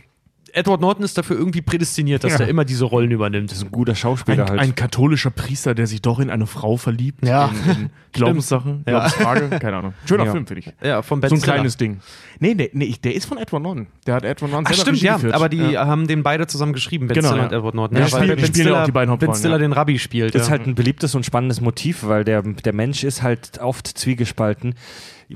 [0.56, 2.40] Edward Norton ist dafür irgendwie prädestiniert, dass Ja.
[2.40, 3.50] er immer diese Rollen übernimmt.
[3.50, 4.60] Das ist ein guter Schauspieler Ein, halt.
[4.60, 7.24] ein katholischer Priester, der sich doch in eine Frau verliebt.
[7.26, 7.50] Ja.
[7.66, 9.94] In, in Glaubenssache, Glaubensfrage, keine Ahnung.
[10.06, 10.32] Schöner Ja.
[10.32, 10.72] Film für dich.
[10.82, 11.54] Ja, von Ben So ein Stiller.
[11.54, 12.00] kleines Ding.
[12.40, 13.86] Nee, nee, nee, ich- der ist von Edward Norton.
[14.06, 15.34] Der hat Edward Norton Ach selber stimmt, ja, geführt.
[15.34, 15.86] aber die ja.
[15.86, 17.48] haben den beide zusammen geschrieben, Ben Genau, Stiller ja.
[17.50, 17.96] und Edward Norton.
[17.98, 19.58] Ja, weil spielen- Ben Stiller, auch die beiden Ben Hauptrollen, Stiller ja.
[19.58, 20.34] den Rabbi spielt.
[20.34, 20.52] Das ist ja.
[20.52, 24.74] halt ein beliebtes und spannendes Motiv, weil der, der Mensch ist halt oft zwiegespalten.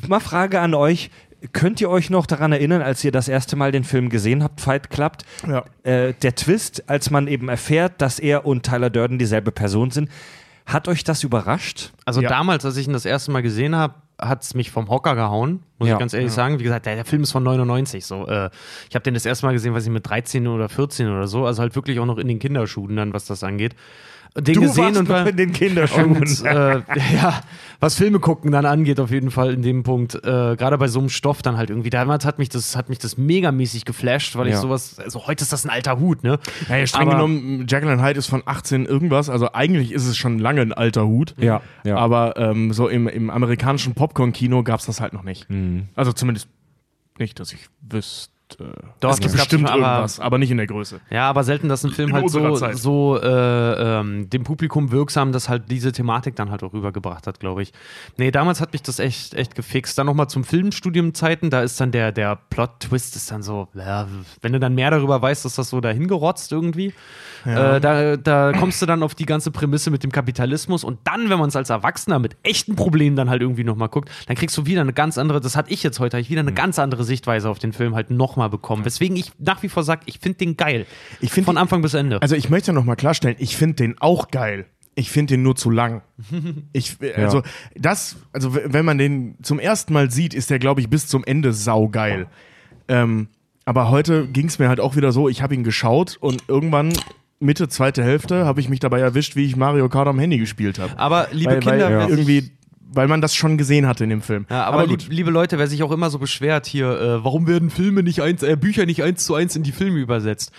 [0.08, 1.10] Mal Frage an euch.
[1.52, 4.60] Könnt ihr euch noch daran erinnern, als ihr das erste Mal den Film gesehen habt,
[4.60, 5.18] Fight Club?
[5.46, 5.64] Ja.
[5.82, 10.10] Äh, der Twist, als man eben erfährt, dass er und Tyler Durden dieselbe Person sind.
[10.66, 11.92] Hat euch das überrascht?
[12.04, 12.28] Also Ja.
[12.28, 15.62] damals, als ich ihn das erste Mal gesehen habe, hat es mich vom Hocker gehauen,
[15.78, 15.94] muss Ja.
[15.94, 16.58] ich ganz ehrlich sagen.
[16.58, 18.04] Wie gesagt, der, der Film ist von 99.
[18.04, 18.50] So, äh,
[18.90, 21.46] ich habe den das erste Mal gesehen, weiß ich mit 13 oder 14 oder so.
[21.46, 23.74] Also halt wirklich auch noch in den Kinderschuhen dann, was das angeht.
[24.38, 26.16] Den gesehen und war, in den Kinderschuhen.
[26.16, 26.76] und äh,
[27.14, 27.40] ja,
[27.80, 30.20] was Filme gucken dann angeht, auf jeden Fall in dem Punkt, äh,
[30.56, 33.18] gerade bei so einem Stoff dann halt irgendwie, damals hat mich das, hat mich das
[33.18, 34.60] megamäßig geflasht, weil ich Ja.
[34.60, 36.38] sowas, also heute ist das ein alter Hut, ne?
[36.68, 40.38] Naja, streng Aber- genommen, and Hyde ist von 18 irgendwas, also eigentlich ist es schon
[40.38, 41.34] lange ein alter Hut.
[41.36, 41.96] Ja, ja.
[41.96, 45.50] Aber ähm, so im, im amerikanischen Popcorn-Kino gab es das halt noch nicht.
[45.50, 45.88] Mhm.
[45.96, 46.48] Also zumindest
[47.18, 48.32] nicht, dass ich wüsste.
[49.00, 51.00] Doch, es gibt bestimmt schon, aber- irgendwas, aber nicht in der Größe.
[51.10, 52.76] Ja, aber selten, dass ein Film In halt so, Zeit.
[52.78, 57.40] so äh, ähm, dem Publikum wirksam, das halt diese Thematik dann halt auch rübergebracht hat,
[57.40, 57.72] glaube ich.
[58.16, 59.96] Nee, damals hat mich das echt, echt gefixt.
[59.98, 64.06] Dann nochmal zum Filmstudiumzeiten, da ist dann der, der Plot-Twist ist dann so, ja,
[64.42, 66.92] wenn du dann mehr darüber weißt, ist das so dahingerotzt irgendwie.
[67.44, 71.30] Äh, da, da kommst du dann auf die ganze Prämisse mit dem Kapitalismus und dann,
[71.30, 74.56] wenn man es als Erwachsener mit echten Problemen dann halt irgendwie nochmal guckt, dann kriegst
[74.58, 77.04] du wieder eine ganz andere, das hatte ich jetzt heute, ich wieder eine ganz andere
[77.04, 78.84] Sichtweise auf den Film halt nochmal bekommen.
[78.84, 80.86] Weswegen ich nach wie vor sage, ich finde den geil.
[81.20, 82.22] Ich find Von die- Anfang bis Ende.
[82.22, 84.66] Also ich möchte noch mal klarstellen, ich finde den auch geil.
[84.96, 86.02] Ich finde den nur zu lang.
[86.72, 87.42] Ich, also
[87.76, 91.24] das, also wenn man den zum ersten Mal sieht, ist der, glaube ich, bis zum
[91.24, 92.26] Ende saugeil.
[92.88, 93.28] Ähm,
[93.64, 96.92] aber heute ging es mir halt auch wieder so, ich habe ihn geschaut und irgendwann
[97.38, 100.78] Mitte, zweite Hälfte habe ich mich dabei erwischt, wie ich Mario Kart am Handy gespielt
[100.78, 100.98] habe.
[100.98, 102.50] Aber liebe weil, Kinder, weil sich- irgendwie
[102.92, 104.46] weil man das schon gesehen hatte in dem Film.
[104.50, 107.70] Ja, aber, lieb, liebe Leute, wer sich auch immer so beschwert hier, äh, warum werden
[107.70, 110.52] Filme nicht eins, äh, Bücher nicht eins zu eins in die Filme übersetzt?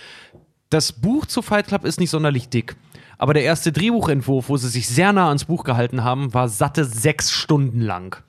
[0.69, 2.75] Das Buch zu Fight Club ist nicht sonderlich dick.
[3.17, 6.85] Aber der erste Drehbuchentwurf, wo sie sich sehr nah ans Buch gehalten haben, war satte
[6.85, 8.23] sechs Stunden lang.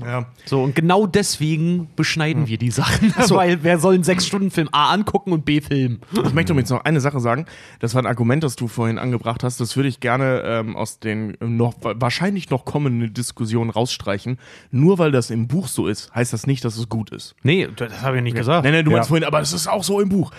[0.00, 0.26] Ja.
[0.46, 3.12] So, und genau deswegen beschneiden wir die Sachen.
[3.30, 6.00] Weil wer soll einen Sechs-Stunden-Film A angucken und B filmen?
[6.12, 7.46] Ich möchte übrigens noch eine Sache sagen.
[7.80, 9.60] Das war ein Argument, das du vorhin angebracht hast.
[9.60, 14.38] Das würde ich gerne ähm, aus den noch wahrscheinlich noch kommenden Diskussionen rausstreichen.
[14.70, 17.34] Nur weil das im Buch so ist, heißt das nicht, dass es gut ist.
[17.42, 18.64] Nee, das habe ich nicht gesagt.
[18.64, 18.96] Nein, nein, du Ja.
[18.98, 20.30] meinst vorhin, aber es ist auch so im Buch.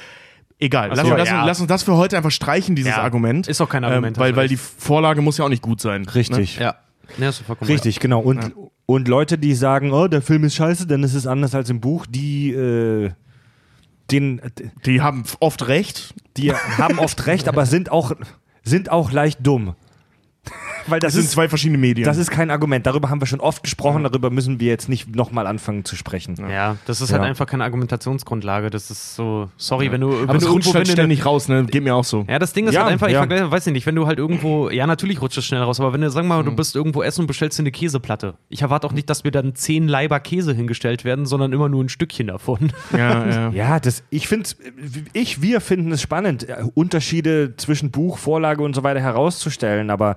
[0.60, 1.44] Egal, lass, so, lass, ja.
[1.46, 3.48] lass uns das für heute einfach streichen, dieses Ja, Argument.
[3.48, 6.06] ist doch kein Argument, Ähm, weil, weil die Vorlage muss ja auch nicht gut sein.
[6.08, 6.58] Richtig.
[6.58, 6.76] Ja.
[7.18, 8.22] Nee, hast du vollkommen Richtig, genau.
[8.22, 8.54] Und,
[8.86, 11.80] und Leute, die sagen, oh, der Film ist scheiße, denn es ist anders als im
[11.80, 13.12] Buch, die, äh,
[14.12, 14.42] den,
[14.86, 16.14] Die haben oft recht.
[16.38, 18.14] die haben oft recht, aber sind auch,
[18.64, 19.76] sind auch leicht dumm.
[20.88, 22.06] Weil Das, das, sind ist, zwei verschiedene Medien.
[22.06, 22.86] das ist kein Argument.
[22.86, 26.36] Darüber haben wir schon oft gesprochen, darüber müssen wir jetzt nicht nochmal anfangen zu sprechen.
[26.50, 28.70] Ja, das ist halt einfach keine Argumentationsgrundlage.
[28.70, 31.02] Das ist so, sorry, wenn du, aber wenn es du rutscht irgendwo halt wenn du-
[31.02, 31.64] ständig raus, ne?
[31.66, 32.26] Geht mir auch so.
[32.28, 34.18] Ja, das Ding ist Ja, halt einfach, ich vergleiche, weiß ich nicht, wenn du halt
[34.20, 36.48] irgendwo, ja, natürlich rutscht es schnell raus, aber wenn du, sag mal, Mhm.
[36.48, 38.36] du bist irgendwo essen und bestellst dir eine Käseplatte.
[38.50, 41.84] Ich erwarte auch nicht, dass mir dann zehn Leiber Käse hingestellt werden, sondern immer nur
[41.84, 42.72] ein Stückchen davon.
[42.92, 43.50] Ja, ja.
[43.54, 44.50] Ja, das, ich finde
[45.14, 50.16] ich, wir finden es spannend, äh, Unterschiede zwischen Buch, Vorlage und so weiter herauszustellen, aber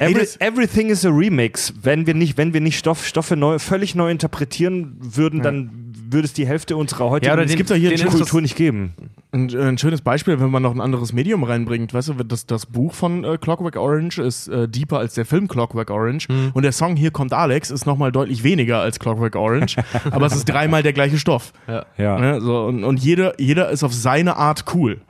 [0.00, 1.72] every, everything is a remix.
[1.82, 5.70] Wenn wir nicht, wenn wir nicht Stoff, Stoffe neu, völlig neu interpretieren würden, dann
[6.08, 8.94] würde es die Hälfte unserer heutigen Ja, den- gibt doch hier den Kultur nicht geben.
[9.32, 11.92] Ein, ein schönes Beispiel, wenn man noch ein anderes Medium reinbringt.
[11.92, 15.48] Weißt du, das, das Buch von äh, Clockwork Orange ist äh, deeper als der Film
[15.48, 16.28] Clockwork Orange.
[16.54, 19.76] Und der Song Hier kommt Alex ist nochmal deutlich weniger als Clockwork Orange.
[20.10, 21.52] aber es ist dreimal der gleiche Stoff.
[21.98, 22.40] Ja, Ne?
[22.40, 25.00] So, und und jeder, jeder ist auf seine Art cool.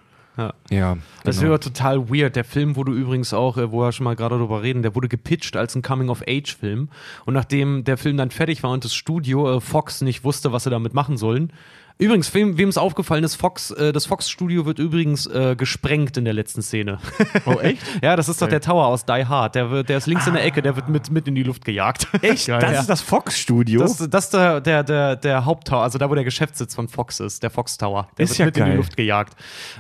[0.70, 0.96] Ja.
[1.24, 1.50] Das genau.
[1.50, 2.36] wäre total weird.
[2.36, 5.08] Der Film wurde übrigens auch, äh, wo wir schon mal gerade drüber reden, der wurde
[5.08, 6.88] gepitcht als ein Coming-of-Age-Film.
[7.24, 10.64] Und nachdem der Film dann fertig war und das Studio äh, Fox nicht wusste, was
[10.64, 11.52] sie damit machen sollen.
[11.98, 16.34] Übrigens, wem es aufgefallen ist, Fox, äh, das Fox-Studio wird übrigens äh, gesprengt in der
[16.34, 16.98] letzten Szene.
[17.46, 17.80] Oh, echt?
[18.02, 19.54] ja, das ist doch der Tower aus Die Hard.
[19.54, 21.64] Der, wird, der ist links in der Ecke, der wird mit, mit in die Luft
[21.64, 22.06] gejagt.
[22.20, 22.48] Echt?
[22.48, 22.60] Geil.
[22.60, 22.80] Das Ja.
[22.80, 23.80] ist das Fox-Studio?
[23.80, 27.18] Das, das ist der, der, der, der Haupttower, also da, wo der Geschäftssitz von Fox
[27.20, 28.08] ist, der Fox Tower.
[28.18, 28.70] Der Ist wird ja mit in geil.
[28.72, 29.34] die Luft gejagt.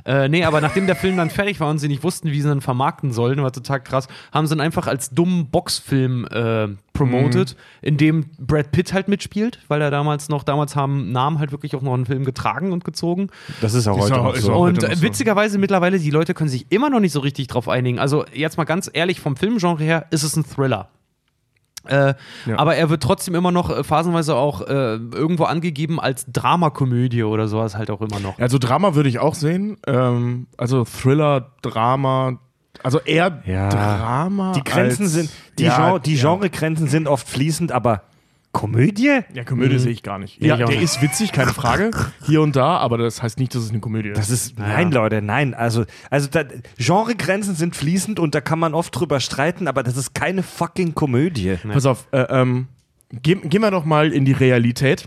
[0.06, 2.50] Äh, nee, aber nachdem der Film dann fertig war und sie nicht wussten, wie sie
[2.50, 7.56] ihn vermarkten sollen, war total krass, haben sie ihn einfach als dummen Boxfilm äh, promoted,
[7.82, 11.76] in dem Brad Pitt halt mitspielt, weil er damals noch, damals haben Namen halt wirklich
[11.76, 13.28] auch noch einen Film getragen und gezogen.
[13.60, 14.52] das ist auch Ist heute auch- noch so.
[14.52, 15.02] auch- Und heute noch äh, so.
[15.02, 17.98] witzigerweise mittlerweile, die Leute können sich immer noch nicht so richtig drauf einigen.
[17.98, 20.88] Also jetzt mal ganz ehrlich, vom Filmgenre her ist es ein Thriller.
[21.84, 22.14] Äh,
[22.46, 22.58] Ja.
[22.58, 27.46] Aber er wird trotzdem immer noch äh, phasenweise auch äh, irgendwo angegeben als Dramakomödie oder
[27.46, 28.38] sowas halt auch immer noch.
[28.40, 29.76] Also Drama würde ich auch sehen.
[29.86, 32.40] Ähm, also Thriller, Drama,
[32.82, 33.68] also eher Ja.
[33.68, 34.50] Drama.
[34.52, 35.30] Die Grenzen als, sind,
[35.60, 36.22] die, ja, Genre, die ja.
[36.34, 38.02] Genregrenzen sind oft fließend, aber
[38.56, 39.20] Komödie?
[39.34, 40.40] Ja, Komödie sehe ich gar nicht.
[40.40, 40.82] Nee, Ja, auch der nicht.
[40.82, 41.90] ist witzig, keine Frage.
[42.24, 44.18] Hier und da, aber das heißt nicht, dass es eine Komödie ist.
[44.18, 45.52] Das ist, nein, Leute, nein.
[45.52, 46.44] Also, also da,
[46.78, 50.94] Genregrenzen sind fließend und da kann man oft drüber streiten, aber das ist keine fucking
[50.94, 51.56] Komödie.
[51.70, 52.68] Pass auf, äh, ähm,
[53.22, 55.06] gehen, gehen wir doch mal in die Realität.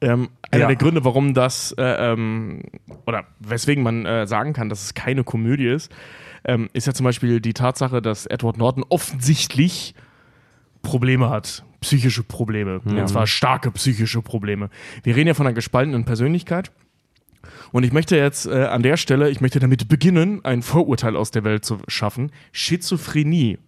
[0.00, 0.66] Ähm, einer Ja.
[0.66, 1.82] der Gründe, warum das, äh,
[2.12, 2.62] ähm,
[3.06, 5.92] oder weswegen man äh, sagen kann, dass es keine Komödie ist,
[6.44, 9.94] ähm, ist ja zum Beispiel die Tatsache, dass Edward Norton offensichtlich
[10.88, 11.64] Probleme hat.
[11.80, 12.80] Psychische Probleme.
[12.80, 14.70] Und zwar starke psychische Probleme.
[15.02, 16.72] Wir reden ja von einer gespaltenen Persönlichkeit.
[17.72, 21.30] Und ich möchte jetzt äh, an der Stelle, ich möchte damit beginnen, ein Vorurteil aus
[21.30, 22.32] der Welt zu schaffen.
[22.52, 23.58] Schizophrenie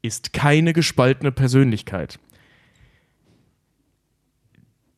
[0.00, 2.18] ist keine gespaltene Persönlichkeit.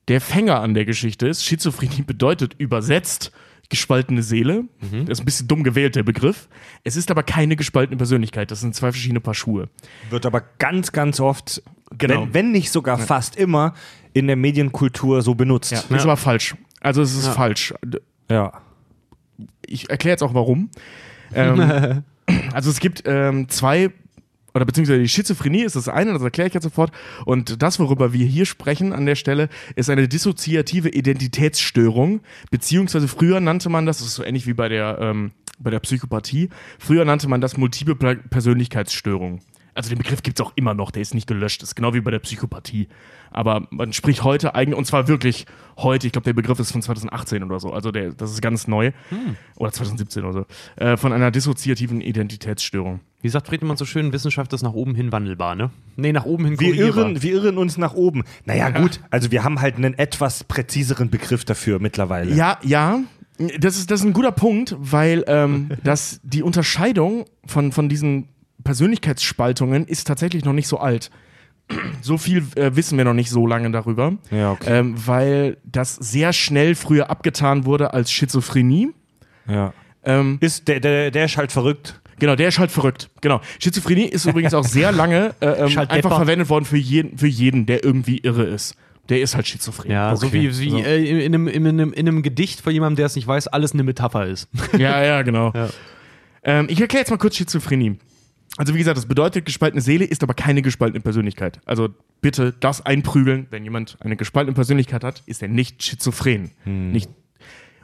[0.08, 3.32] Der Fänger an der Geschichte ist, Schizophrenie bedeutet übersetzt
[3.70, 4.64] gespaltene Seele.
[4.80, 6.48] Das ist ein bisschen dumm gewählt, der Begriff.
[6.84, 8.50] Es ist aber keine gespaltene Persönlichkeit.
[8.50, 9.68] Das sind zwei verschiedene Paar Schuhe.
[10.10, 11.62] Wird aber ganz, ganz oft,
[11.96, 12.22] Genau.
[12.22, 13.74] wenn, wenn nicht sogar fast immer,
[14.12, 15.72] in der Medienkultur so benutzt.
[15.72, 16.56] Das ist aber falsch.
[16.80, 17.74] Also es ist falsch.
[18.30, 18.60] Ja.
[19.66, 20.70] ich erkläre jetzt auch warum.
[21.34, 22.02] Ähm,
[22.52, 23.90] also es gibt ähm, zwei,
[24.54, 26.92] oder beziehungsweise die Schizophrenie ist das eine, das erkläre ich jetzt sofort.
[27.24, 32.20] Und das, worüber wir hier sprechen an der Stelle, ist eine dissoziative Identitätsstörung.
[32.50, 35.80] Beziehungsweise früher nannte man das, das ist so ähnlich wie bei der, ähm, bei der
[35.80, 39.40] Psychopathie, früher nannte man das Multiple Persönlichkeitsstörung.
[39.74, 41.94] Also den Begriff gibt es auch immer noch, der ist nicht gelöscht, das ist genau
[41.94, 42.88] wie bei der Psychopathie.
[43.34, 46.82] Aber man spricht heute eigentlich, und zwar wirklich heute, ich glaube, der Begriff ist von
[46.82, 48.92] 2018 oder so, also der, das ist ganz neu,
[49.56, 53.00] oder 2017 oder so, äh, von einer dissoziativen Identitätsstörung.
[53.22, 55.70] Wie sagt Friedemann so schön, Wissenschaft ist nach oben hin wandelbar, ne?
[55.96, 57.04] Nee, nach oben hin Wir korrigierbar.
[57.06, 58.22] irren, wir irren uns nach oben.
[58.44, 62.32] Naja, gut, also wir haben halt einen etwas präziseren Begriff dafür mittlerweile.
[62.34, 63.00] Ja, ja.
[63.58, 68.28] Das ist, das ist ein guter Punkt, weil ähm, das, die Unterscheidung von, von diesen
[68.62, 71.10] Persönlichkeitsspaltungen ist tatsächlich noch nicht so alt.
[72.02, 74.78] So viel äh, wissen wir noch nicht so lange darüber, Ja, okay.
[74.80, 78.90] ähm, weil das sehr schnell früher abgetan wurde als Schizophrenie.
[79.48, 79.72] Ja.
[80.04, 82.00] Ähm, Ist, der, der, der ist halt verrückt.
[82.18, 83.08] Genau, der ist halt verrückt.
[83.22, 83.40] Genau.
[83.58, 87.64] Schizophrenie ist übrigens auch sehr lange äh, ähm, einfach verwendet worden für jeden, für jeden,
[87.66, 88.76] der irgendwie irre ist.
[89.08, 89.90] Der ist halt schizophren.
[89.90, 90.42] Ja, so Okay.
[90.42, 90.78] wie, wie So.
[90.78, 93.72] äh, in, einem, in, einem, in einem Gedicht von jemandem, der es nicht weiß, alles
[93.72, 94.48] eine Metapher ist.
[94.78, 95.52] Ja, ja, genau.
[95.54, 95.68] Ja.
[96.42, 97.96] Ähm, ich erkläre jetzt mal kurz Schizophrenie.
[98.56, 101.60] Also wie gesagt, das bedeutet gespaltene Seele, ist aber keine gespaltene Persönlichkeit.
[101.64, 101.88] Also
[102.20, 106.52] bitte das einprügeln, wenn jemand eine gespaltene Persönlichkeit hat, ist er nicht schizophren.
[106.92, 107.10] Nicht,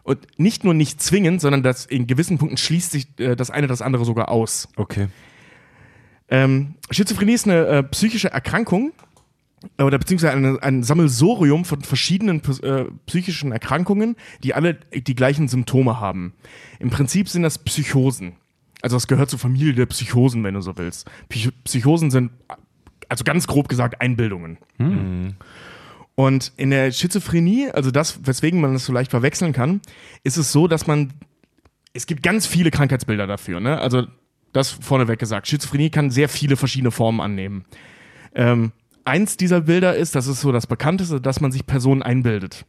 [0.03, 3.67] und nicht nur nicht zwingend, sondern das in gewissen Punkten schließt sich äh, das eine
[3.67, 4.69] das andere sogar aus.
[4.77, 5.09] Okay.
[6.29, 8.93] Ähm, Schizophrenie ist eine äh, psychische Erkrankung
[9.79, 15.49] äh, oder beziehungsweise eine, ein Sammelsorium von verschiedenen äh, psychischen Erkrankungen, die alle die gleichen
[15.49, 16.33] Symptome haben.
[16.79, 18.37] Im Prinzip sind das Psychosen.
[18.83, 21.11] Also das gehört zur Familie der Psychosen, wenn du so willst.
[21.29, 22.31] Psych Psychosen sind,
[23.09, 24.59] also ganz grob gesagt, Einbildungen.
[26.15, 29.81] Und in der Schizophrenie, also das, weswegen man das so leicht verwechseln kann,
[30.23, 31.13] ist es so, dass man,
[31.93, 33.79] es gibt ganz viele Krankheitsbilder dafür, ne?
[33.79, 34.07] Also
[34.53, 35.49] das vorneweg gesagt.
[35.49, 37.65] Schizophrenie kann sehr viele verschiedene Formen annehmen.
[38.35, 38.73] Ähm,
[39.05, 42.65] eins dieser Bilder ist, das ist so das bekannteste, dass man sich Personen einbildet.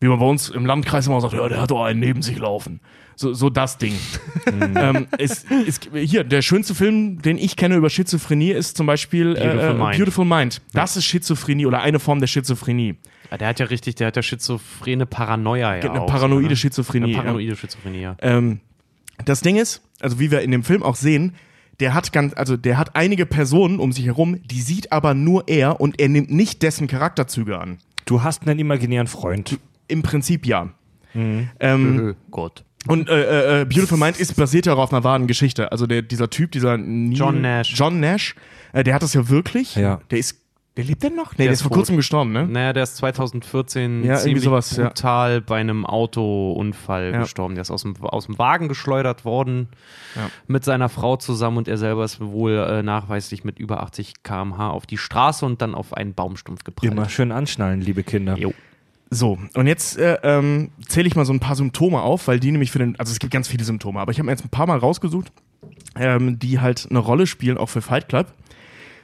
[0.00, 2.38] Wie man bei uns im Landkreis immer sagt, ja, der hat doch einen neben sich
[2.38, 2.80] laufen.
[3.16, 3.94] So, so das Ding.
[4.46, 9.34] ähm, ist, ist, hier, der schönste Film, den ich kenne über Schizophrenie, ist zum Beispiel
[9.34, 9.96] Beautiful äh, Mind.
[9.96, 10.62] Beautiful Mind.
[10.72, 12.96] Das ist Schizophrenie oder eine Form der Schizophrenie.
[13.30, 15.76] Ja, der hat ja richtig, der hat ja schizophrene Paranoia.
[15.76, 16.56] Ja Eine auch, paranoide ne?
[16.56, 17.14] Schizophrenie.
[17.14, 18.16] Eine paranoide Schizophrenie, ja.
[18.20, 18.60] Ähm,
[19.24, 21.34] das Ding ist, also wie wir in dem Film auch sehen,
[21.80, 25.48] der hat ganz, also der hat einige Personen um sich herum, die sieht aber nur
[25.48, 27.78] er und er nimmt nicht dessen Charakterzüge an.
[28.04, 29.58] Du hast einen imaginären Freund.
[29.88, 30.70] Im Prinzip ja.
[31.14, 31.48] Mhm.
[31.60, 32.64] Ähm, Gott.
[32.88, 35.70] und äh, äh, Beautiful Mind ist basiert ja auch auf einer wahren Geschichte.
[35.72, 37.72] Also der, dieser Typ, dieser Neil, John Nash.
[37.76, 38.34] John Nash,
[38.72, 39.76] äh, der hat das ja wirklich.
[39.76, 40.00] Ja.
[40.10, 40.40] Der ist,
[40.76, 41.30] der lebt denn noch?
[41.32, 42.48] Nee, der, Der ist ist vor kurzem gestorben, ne?
[42.48, 44.88] Naja, der ist 2014 Ja, irgendwie ziemlich sowas, ja.
[44.88, 47.20] brutal bei einem Autounfall Ja.
[47.20, 47.54] gestorben.
[47.54, 49.68] Der ist aus dem, aus dem Wagen geschleudert worden
[50.16, 50.30] Ja.
[50.48, 54.70] mit seiner Frau zusammen und er selber ist wohl äh, nachweislich mit über 80 km/h
[54.70, 56.90] auf die Straße und dann auf einen Baumstumpf geprallt.
[56.92, 58.36] Immer schön anschnallen, liebe Kinder.
[58.36, 58.52] Jo.
[59.10, 62.50] So, und jetzt äh, ähm, zähle ich mal so ein paar Symptome auf, weil die
[62.50, 64.48] nämlich für den, also es gibt ganz viele Symptome, aber ich habe mir jetzt ein
[64.48, 65.32] paar Mal rausgesucht,
[65.96, 68.34] ähm, die halt eine Rolle spielen, auch für Fight Club.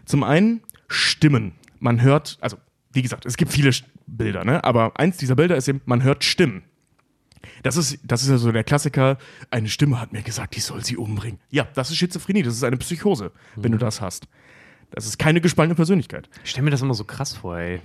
[0.05, 1.53] Zum einen Stimmen.
[1.78, 2.57] Man hört, also
[2.92, 3.70] wie gesagt, es gibt viele
[4.07, 4.64] Bilder, ne?
[4.64, 6.62] aber eins dieser Bilder ist eben, man hört Stimmen.
[7.62, 9.18] Das ist, das ist ja so der Klassiker,
[9.51, 11.38] eine Stimme hat mir gesagt, ich soll sie umbringen.
[11.51, 14.26] Ja, das ist Schizophrenie, das ist eine Psychose, wenn du das hast.
[14.90, 16.28] Das ist keine gespaltene Persönlichkeit.
[16.44, 17.80] Ich stelle mir das immer so krass vor, ey.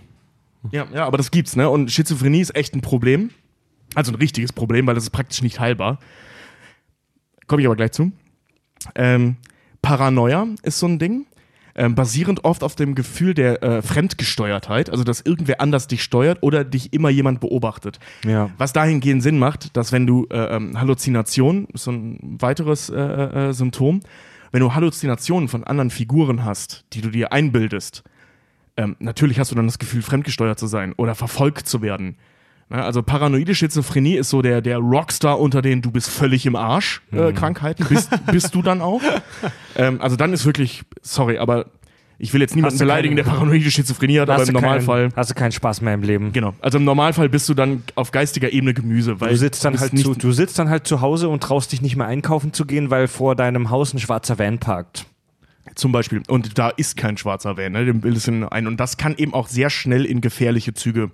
[0.71, 1.69] Ja, ja, aber das gibt's, ne?
[1.69, 3.31] Und Schizophrenie ist echt ein Problem.
[3.93, 5.99] Also ein richtiges Problem, weil das ist praktisch nicht heilbar.
[7.47, 8.11] Komme ich aber gleich zu.
[8.95, 9.37] Ähm,
[9.81, 11.25] Paranoia ist so ein Ding.
[11.77, 16.37] Ähm, basierend oft auf dem Gefühl der äh, Fremdgesteuertheit, also dass irgendwer anders dich steuert
[16.41, 17.99] oder dich immer jemand beobachtet.
[18.25, 18.49] Ja.
[18.57, 22.95] Was dahingehend Sinn macht, dass wenn du äh, ähm, Halluzination, ist so ein weiteres äh,
[22.95, 23.99] äh, Symptom,
[24.53, 28.03] wenn du Halluzinationen von anderen Figuren hast, die du dir einbildest,
[28.77, 32.17] ähm, natürlich hast du dann das Gefühl, fremdgesteuert zu sein oder verfolgt zu werden.
[32.69, 36.55] Ne, also paranoide Schizophrenie ist so der, der Rockstar unter den du bist völlig im
[36.55, 37.85] Arsch äh, Krankheiten.
[37.87, 39.01] Bist, bist du dann auch?
[39.75, 41.67] ähm, also dann ist wirklich, sorry, aber
[42.17, 45.09] ich will jetzt niemanden beleidigen, keine- der paranoide Schizophrenie hat, aber im du keinen- Normalfall.
[45.15, 46.31] hast du keinen Spaß mehr im Leben.
[46.31, 46.53] Genau.
[46.59, 49.97] Also im Normalfall bist du dann auf geistiger Ebene Gemüse, weil Du sitzt, dann halt
[49.99, 52.89] zu, du sitzt dann halt zu Hause und traust dich nicht mehr einkaufen zu gehen,
[52.89, 55.05] weil vor deinem Haus ein schwarzer Van parkt.
[55.73, 56.21] Zum Beispiel.
[56.27, 57.85] Und da ist kein schwarzer Van, ne?
[57.85, 58.67] Den bildest du ein.
[58.67, 61.11] Und das kann eben auch sehr schnell in gefährliche Züge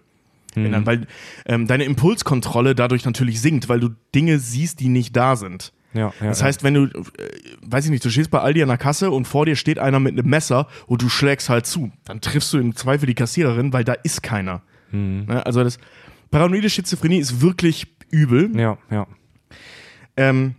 [0.54, 1.08] ändern, weil
[1.46, 5.72] ähm, deine Impulskontrolle dadurch natürlich sinkt, weil du Dinge siehst, die nicht da sind.
[5.94, 6.90] Ja, ja, Das heißt, wenn du, äh,
[7.66, 10.00] weiß ich nicht, du stehst bei Aldi an der Kasse und vor dir steht einer
[10.00, 13.72] mit einem Messer und du schlägst halt zu, dann triffst du im Zweifel die Kassiererin,
[13.72, 14.62] weil da ist keiner.
[14.92, 15.46] Ne?
[15.46, 15.80] Also das
[16.32, 18.52] paranoide Schizophrenie ist wirklich übel.
[18.60, 19.08] ja, ja.
[20.18, 20.56] Ähm,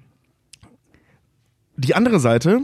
[1.76, 2.62] die andere Seite,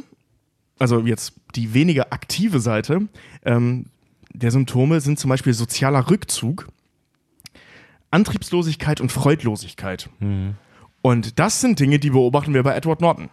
[0.79, 3.09] also jetzt die weniger aktive Seite
[3.45, 3.87] ähm,
[4.33, 6.69] der Symptome sind zum Beispiel sozialer Rückzug,
[8.11, 10.09] Antriebslosigkeit und Freudlosigkeit.
[11.03, 13.31] Und das sind Dinge, die beobachten wir bei Edward Norton.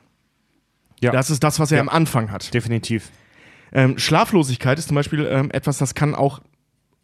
[1.01, 1.11] Ja.
[1.11, 1.81] Das ist das, was er Ja.
[1.81, 2.53] am Anfang hat.
[2.53, 3.11] Definitiv.
[3.71, 6.41] Ähm, Schlaflosigkeit ist zum Beispiel ähm, etwas, das kann auch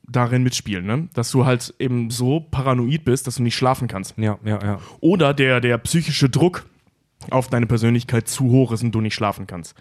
[0.07, 1.09] darin mitspielen, ne?
[1.13, 4.17] dass du halt eben so paranoid bist, dass du nicht schlafen kannst.
[4.17, 4.79] Ja, ja, ja.
[4.99, 6.65] oder der, der psychische Druck
[7.29, 9.75] auf deine Persönlichkeit zu hoch ist und du nicht schlafen kannst.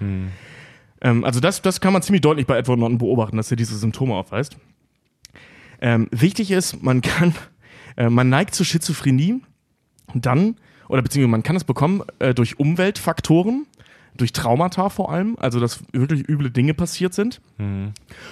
[1.01, 3.76] Ähm, also das, das kann man ziemlich deutlich bei Edward Norton beobachten, dass er diese
[3.76, 4.57] Symptome aufweist.
[5.80, 7.34] Ähm, wichtig ist, man kann,
[7.97, 9.41] äh, man neigt zur Schizophrenie
[10.14, 10.57] dann,
[10.88, 13.66] oder beziehungsweise man kann es bekommen äh, durch Umweltfaktoren,
[14.16, 17.41] durch Traumata vor allem, also dass wirklich üble Dinge passiert sind.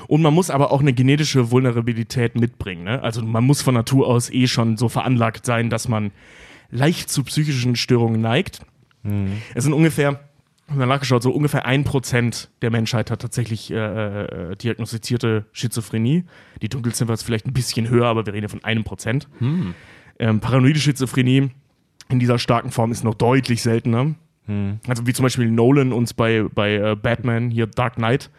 [0.08, 2.82] Und man muss aber auch eine genetische Vulnerabilität mitbringen.
[2.82, 3.00] Ne?
[3.00, 6.10] Also man muss von Natur aus eh schon so veranlagt sein, dass man
[6.70, 8.60] leicht zu psychischen Störungen neigt.
[9.54, 10.20] Es sind ungefähr,
[10.66, 15.46] ich habe mal nachgeschaut, so ungefähr ein Prozent der Menschheit hat tatsächlich äh, äh, diagnostizierte
[15.52, 16.24] Schizophrenie.
[16.62, 19.28] Die Dunkelziffer ist vielleicht ein bisschen höher, aber wir reden von einem Prozent.
[20.18, 21.50] Ähm, paranoide Schizophrenie
[22.08, 24.14] in dieser starken Form ist noch deutlich seltener.
[24.88, 28.30] Also wie zum Beispiel Nolan uns bei, bei äh, Batman, hier Dark Knight,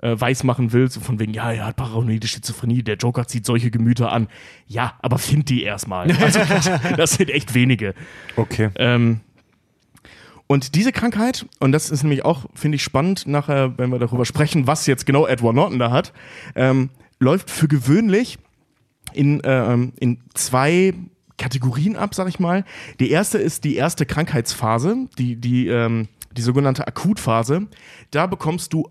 [0.00, 3.70] äh, weismachen will, so von wegen, ja, er hat paranoide Schizophrenie, der Joker zieht solche
[3.70, 4.28] Gemüter an.
[4.66, 6.10] Ja, aber find die erstmal.
[6.12, 7.94] Also, das, das sind echt wenige.
[8.36, 8.70] Okay.
[8.76, 9.20] Ähm,
[10.48, 14.24] und diese Krankheit, und das ist nämlich auch, finde ich, spannend, nachher, wenn wir darüber
[14.24, 16.14] sprechen, was jetzt genau Edward Norton da hat,
[16.56, 16.88] ähm,
[17.20, 18.38] läuft für gewöhnlich
[19.12, 20.94] in, ähm, in zwei
[21.36, 22.64] Kategorien ab, sag ich mal.
[22.98, 27.66] Die erste ist die erste Krankheitsphase, die, die, ähm, die sogenannte Akutphase.
[28.10, 28.88] Da bekommst du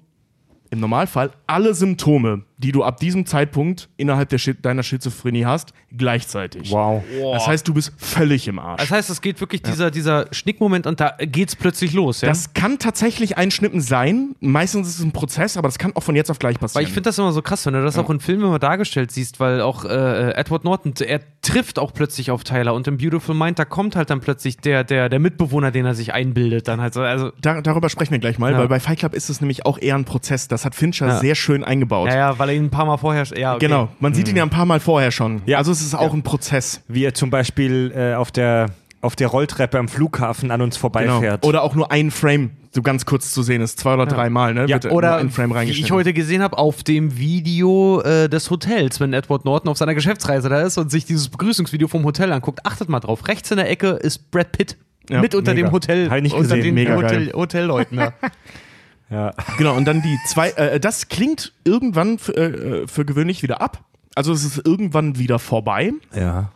[0.69, 5.73] im Normalfall alle Symptome, die du ab diesem Zeitpunkt innerhalb der Schi deiner Schizophrenie hast,
[5.95, 6.71] gleichzeitig.
[6.71, 7.03] Wow.
[7.33, 8.81] Das heißt, du bist völlig im Arsch.
[8.81, 12.29] Das heißt, es geht wirklich dieser, dieser Schnickmoment und da geht's plötzlich los, ja?
[12.29, 14.35] Das kann tatsächlich ein Schnippen sein.
[14.39, 16.79] Meistens ist es ein Prozess, aber das kann auch von jetzt auf gleich passieren.
[16.81, 19.11] Weil ich finde das immer so krass, wenn du das auch in Filmen immer dargestellt
[19.11, 23.35] siehst, weil auch äh, Edward Norton, er trifft auch plötzlich auf Tyler und im Beautiful
[23.35, 26.81] Mind, da kommt halt dann plötzlich der, der, der Mitbewohner, den er sich einbildet, dann
[26.81, 28.57] halt so, also, da, darüber sprechen wir gleich mal, Ja.
[28.57, 30.47] weil bei Fight Club ist es nämlich auch eher ein Prozess.
[30.47, 31.19] Das hat Fincher Ja.
[31.19, 32.07] sehr schön eingebaut.
[32.09, 33.65] ja, ja, weil er ihn ein paar Mal vorher, ja, okay.
[33.67, 35.41] Genau, man sieht ihn ja ein paar Mal vorher schon.
[35.45, 35.57] Ja.
[35.57, 36.81] Also es ist auch ein Prozess.
[36.87, 38.67] Wie er zum Beispiel äh, auf, der,
[39.01, 40.81] auf der Rolltreppe am Flughafen an uns Genau.
[40.81, 41.45] vorbeifährt.
[41.45, 43.79] Oder auch nur ein Frame so ganz kurz zu sehen ist.
[43.79, 44.61] Zwei oder drei Mal, ne?
[44.67, 45.95] Ja, wird Oder ein Frame wie ich reingeschnitten.
[45.95, 50.47] heute gesehen habe, auf dem Video äh, des Hotels, wenn Edward Norton auf seiner Geschäftsreise
[50.49, 53.27] da ist und sich dieses Begrüßungsvideo vom Hotel anguckt, achtet mal drauf.
[53.27, 54.77] Rechts in der Ecke ist Brad Pitt.
[55.09, 55.67] Ja, mit unter mega.
[55.69, 56.63] dem Hotel, ich nicht unter gesehen.
[56.63, 57.31] den Mega Hotel.
[57.33, 57.99] Hotelleuten.
[59.09, 59.33] Ja.
[59.57, 63.83] Genau, und dann die zwei, äh, das klingt irgendwann für, äh, für gewöhnlich wieder ab.
[64.15, 65.93] Also es ist irgendwann wieder vorbei.
[66.13, 66.51] ja.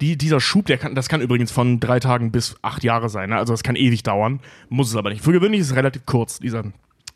[0.00, 3.30] Die, dieser Schub, der kann, das kann übrigens von drei Tagen bis acht Jahre sein.
[3.30, 3.36] Ne?
[3.36, 5.22] Also das kann ewig dauern, muss es aber nicht.
[5.22, 6.64] Für gewöhnlich ist es relativ kurz, dieser,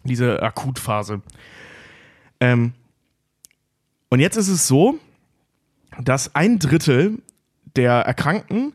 [0.05, 1.23] diese Akutphase.
[2.41, 2.73] Ähm,
[4.09, 4.99] und jetzt ist es so,
[6.01, 7.23] dass ein Drittel
[7.77, 8.73] der Erkrankten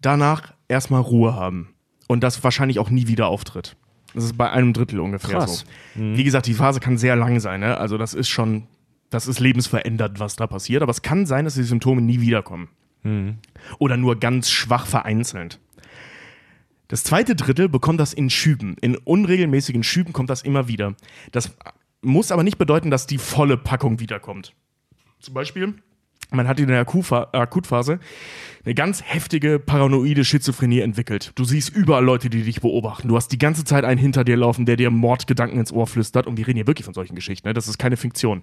[0.00, 1.74] danach erstmal Ruhe haben.
[2.08, 3.76] Und das wahrscheinlich auch nie wieder auftritt.
[4.14, 5.64] Das ist bei einem Drittel ungefähr Krass.
[5.94, 6.00] so.
[6.00, 7.60] Wie gesagt, die Phase kann sehr lang sein.
[7.60, 7.76] Ne?
[7.78, 8.64] Also das ist schon,
[9.08, 10.82] das ist lebensverändert, was da passiert.
[10.82, 12.68] Aber es kann sein, dass die Symptome nie wiederkommen.
[13.78, 15.58] Oder nur ganz schwach vereinzelt.
[16.88, 18.76] Das zweite Drittel bekommt das in Schüben.
[18.80, 20.94] In unregelmäßigen Schüben kommt das immer wieder.
[21.32, 21.56] Das
[22.02, 24.54] muss aber nicht bedeuten, dass die volle Packung wiederkommt.
[25.20, 25.74] Zum Beispiel,
[26.30, 28.00] man hat in der Akutpha- Akutphase
[28.64, 31.32] eine ganz heftige paranoide Schizophrenie entwickelt.
[31.34, 33.08] Du siehst überall Leute, die dich beobachten.
[33.08, 36.26] Du hast die ganze Zeit einen hinter dir laufen, der dir Mordgedanken ins Ohr flüstert.
[36.26, 37.48] Und wir reden hier wirklich von solchen Geschichten.
[37.48, 37.54] Ne?
[37.54, 38.42] Das ist keine Fiktion.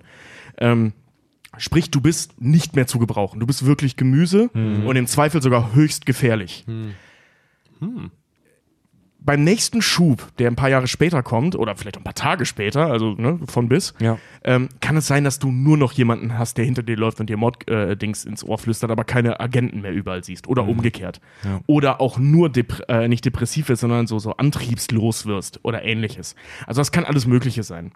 [0.58, 0.94] Ähm,
[1.58, 3.40] sprich, du bist nicht mehr zu gebrauchen.
[3.40, 4.50] Du bist wirklich Gemüse
[4.88, 6.66] und im Zweifel sogar höchst gefährlich.
[9.28, 12.88] Beim nächsten Schub, der ein paar Jahre später kommt, oder vielleicht ein paar Tage später,
[12.88, 14.18] also ne, von bis, Ja.
[14.46, 17.30] ähm, kann es sein, dass du nur noch jemanden hast, der hinter dir läuft und
[17.30, 20.48] dir Mord-Dings äh, ins Ohr flüstert, aber keine Agenten mehr überall siehst.
[20.48, 21.20] Oder umgekehrt.
[21.44, 21.60] Ja.
[21.68, 22.50] Oder auch nur
[22.88, 26.36] äh, nicht depressiv wirst, sondern so, so antriebslos wirst oder ähnliches.
[26.66, 27.92] Also das kann alles Mögliche sein.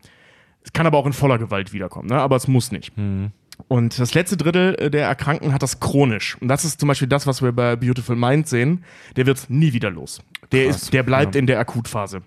[0.63, 2.19] Es kann aber auch in voller Gewalt wiederkommen, ne?
[2.19, 2.91] aber es muss nicht.
[3.67, 6.37] Und das letzte Drittel äh, der Erkrankten hat das chronisch.
[6.41, 8.83] Und das ist zum Beispiel das, was wir bei Beautiful Mind sehen.
[9.15, 10.21] Der wird nie wieder los.
[10.51, 10.83] Der, Krass.
[10.83, 12.21] ist, der bleibt in der Akutphase.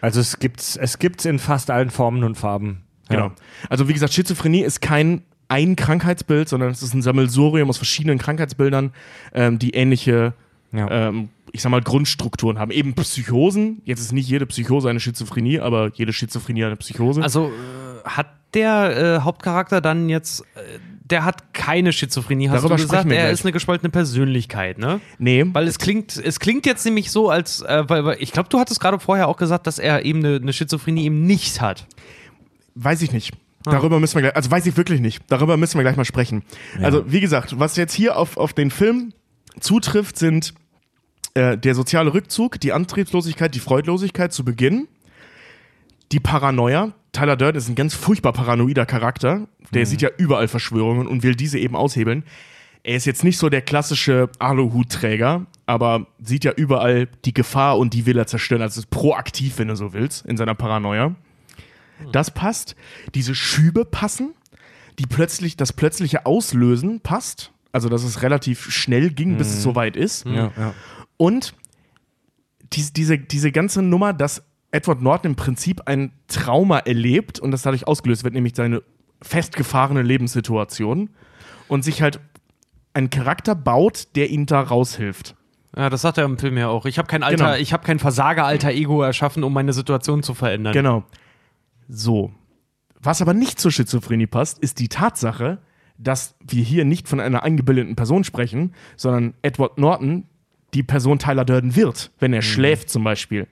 [0.00, 2.82] Also es gibt's, es gibt's in fast allen Formen und Farben.
[3.08, 3.32] Genau.
[3.68, 8.18] Also wie gesagt, Schizophrenie ist kein ein Krankheitsbild, sondern es ist ein Sammelsurium aus verschiedenen
[8.18, 8.92] Krankheitsbildern,
[9.34, 10.32] ähm, die ähnliche,
[10.72, 10.90] Ja.
[10.90, 12.70] ähm, ich sag mal, Grundstrukturen haben.
[12.70, 13.82] Eben Psychosen.
[13.84, 17.22] Jetzt ist nicht jede Psychose eine Schizophrenie, aber jede Schizophrenie eine Psychose.
[17.22, 22.76] Also äh, hat der äh, Hauptcharakter dann jetzt, äh, der hat keine Schizophrenie, hast Darüber
[22.76, 23.32] du gesagt, er gleich.
[23.32, 25.00] ist eine gespaltene Persönlichkeit, ne?
[25.18, 28.48] nee, Weil es klingt, es klingt jetzt nämlich so, als, äh, weil, weil ich glaube,
[28.48, 31.86] du hattest gerade vorher auch gesagt, dass er eben eine, eine Schizophrenie eben nicht hat.
[32.74, 33.34] Weiß ich nicht.
[33.64, 35.22] Darüber müssen wir gleich, also weiß ich wirklich nicht.
[35.28, 36.42] Darüber müssen wir gleich mal sprechen.
[36.82, 39.14] Also, wie gesagt, was jetzt hier auf, auf den Film
[39.58, 40.52] zutrifft, sind
[41.32, 44.86] äh, der soziale Rückzug, die Antriebslosigkeit, die Freudlosigkeit zu Beginn,
[46.12, 46.92] die Paranoia.
[47.14, 49.48] Tyler Durden ist ein ganz furchtbar paranoider Charakter.
[49.72, 52.24] Der sieht ja überall Verschwörungen und will diese eben aushebeln.
[52.82, 57.94] Er ist jetzt nicht so der klassische Aluhutträger, aber sieht ja überall die Gefahr und
[57.94, 58.60] die will er zerstören.
[58.60, 61.14] Also ist proaktiv, wenn du so willst, in seiner Paranoia.
[62.12, 62.76] Das passt.
[63.14, 64.34] Diese Schübe passen.
[64.98, 67.52] Die plötzlich, das plötzliche Auslösen passt.
[67.72, 70.26] Also, dass es relativ schnell ging, bis es soweit ist.
[70.26, 70.74] ja, ja.
[71.16, 71.54] Und
[72.72, 74.42] dies, diese, diese ganze Nummer, dass
[74.74, 78.82] Edward Norton im Prinzip ein Trauma erlebt und das dadurch ausgelöst wird, nämlich seine
[79.22, 81.10] festgefahrene Lebenssituation
[81.68, 82.18] und sich halt
[82.92, 85.36] einen Charakter baut, der ihn da raushilft.
[85.76, 86.86] Ja, das sagt er im Film ja auch.
[86.86, 87.56] Ich habe kein Alter, Genau.
[87.56, 90.72] ich habe kein Versager-alter Ego erschaffen, um meine Situation zu verändern.
[90.72, 91.04] Genau.
[91.88, 92.32] So.
[93.00, 95.58] Was aber nicht zur Schizophrenie passt, ist die Tatsache,
[95.98, 100.24] dass wir hier nicht von einer eingebildeten Person sprechen, sondern Edward Norton
[100.74, 103.46] die Person Tyler Durden wird, wenn er schläft zum Beispiel.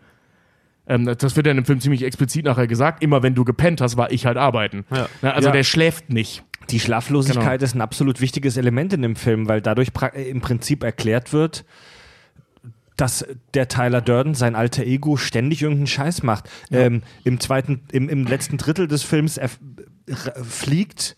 [0.86, 3.02] Ähm, das wird ja in dem Film ziemlich explizit nachher gesagt.
[3.02, 4.84] Immer wenn du gepennt hast, war ich halt arbeiten.
[4.90, 5.08] Ja.
[5.22, 5.52] Na, also Ja.
[5.52, 6.42] der schläft nicht.
[6.70, 7.64] Die Schlaflosigkeit Genau.
[7.64, 11.64] ist ein absolut wichtiges Element in dem Film, weil dadurch äh, im Prinzip erklärt wird,
[12.96, 13.24] dass
[13.54, 16.48] der Tyler Durden, sein alter Ego, ständig irgendeinen Scheiß macht.
[16.70, 19.40] Ähm, Im zweiten, im, im letzten Drittel des Films
[20.42, 21.16] fliegt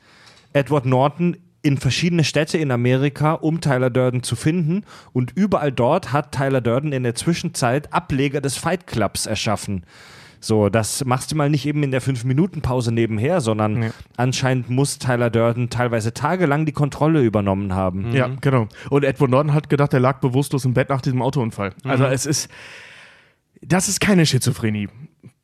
[0.52, 4.84] Edward Norton in verschiedene Städte in Amerika, um Tyler Durden zu finden.
[5.12, 9.84] Und überall dort hat Tyler Durden in der Zwischenzeit Ableger des Fight Clubs erschaffen.
[10.40, 13.90] So, das machst du mal nicht eben in der 5-Minuten-Pause nebenher, sondern Nee.
[14.18, 18.12] anscheinend muss Tyler Durden teilweise tagelang die Kontrolle übernommen haben.
[18.12, 18.68] Ja, genau.
[18.90, 21.72] Und Edward Norton hat gedacht, er lag bewusstlos im Bett nach diesem Autounfall.
[21.84, 22.50] Also es ist,
[23.62, 24.88] das ist keine Schizophrenie.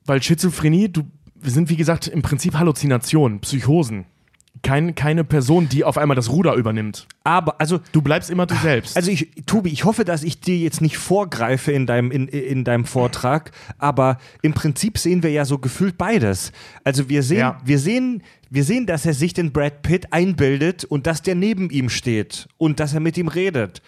[0.04, 1.04] Weil Schizophrenie, du,
[1.34, 4.04] wir sind wie gesagt im Prinzip Halluzinationen, Psychosen.
[4.62, 7.06] Kein, keine Person, die auf einmal das Ruder übernimmt.
[7.24, 8.94] Aber, also, Du bleibst immer du selbst.
[8.94, 12.64] also ich, Tobi, ich hoffe, dass ich dir jetzt nicht vorgreife in deinem, in, in
[12.64, 16.52] deinem Vortrag, aber im Prinzip sehen wir ja so gefühlt beides.
[16.84, 17.58] Also wir sehen, Ja.
[17.64, 21.70] wir sehen, wir sehen, dass er sich den Brad Pitt einbildet und dass der neben
[21.70, 23.80] ihm steht und dass er mit ihm redet.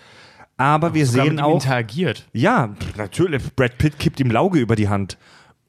[0.57, 2.25] Aber wir Sogar sehen mit ihm auch, interagiert.
[2.33, 5.19] ja, natürlich, Brad Pitt kippt ihm Lauge über die Hand.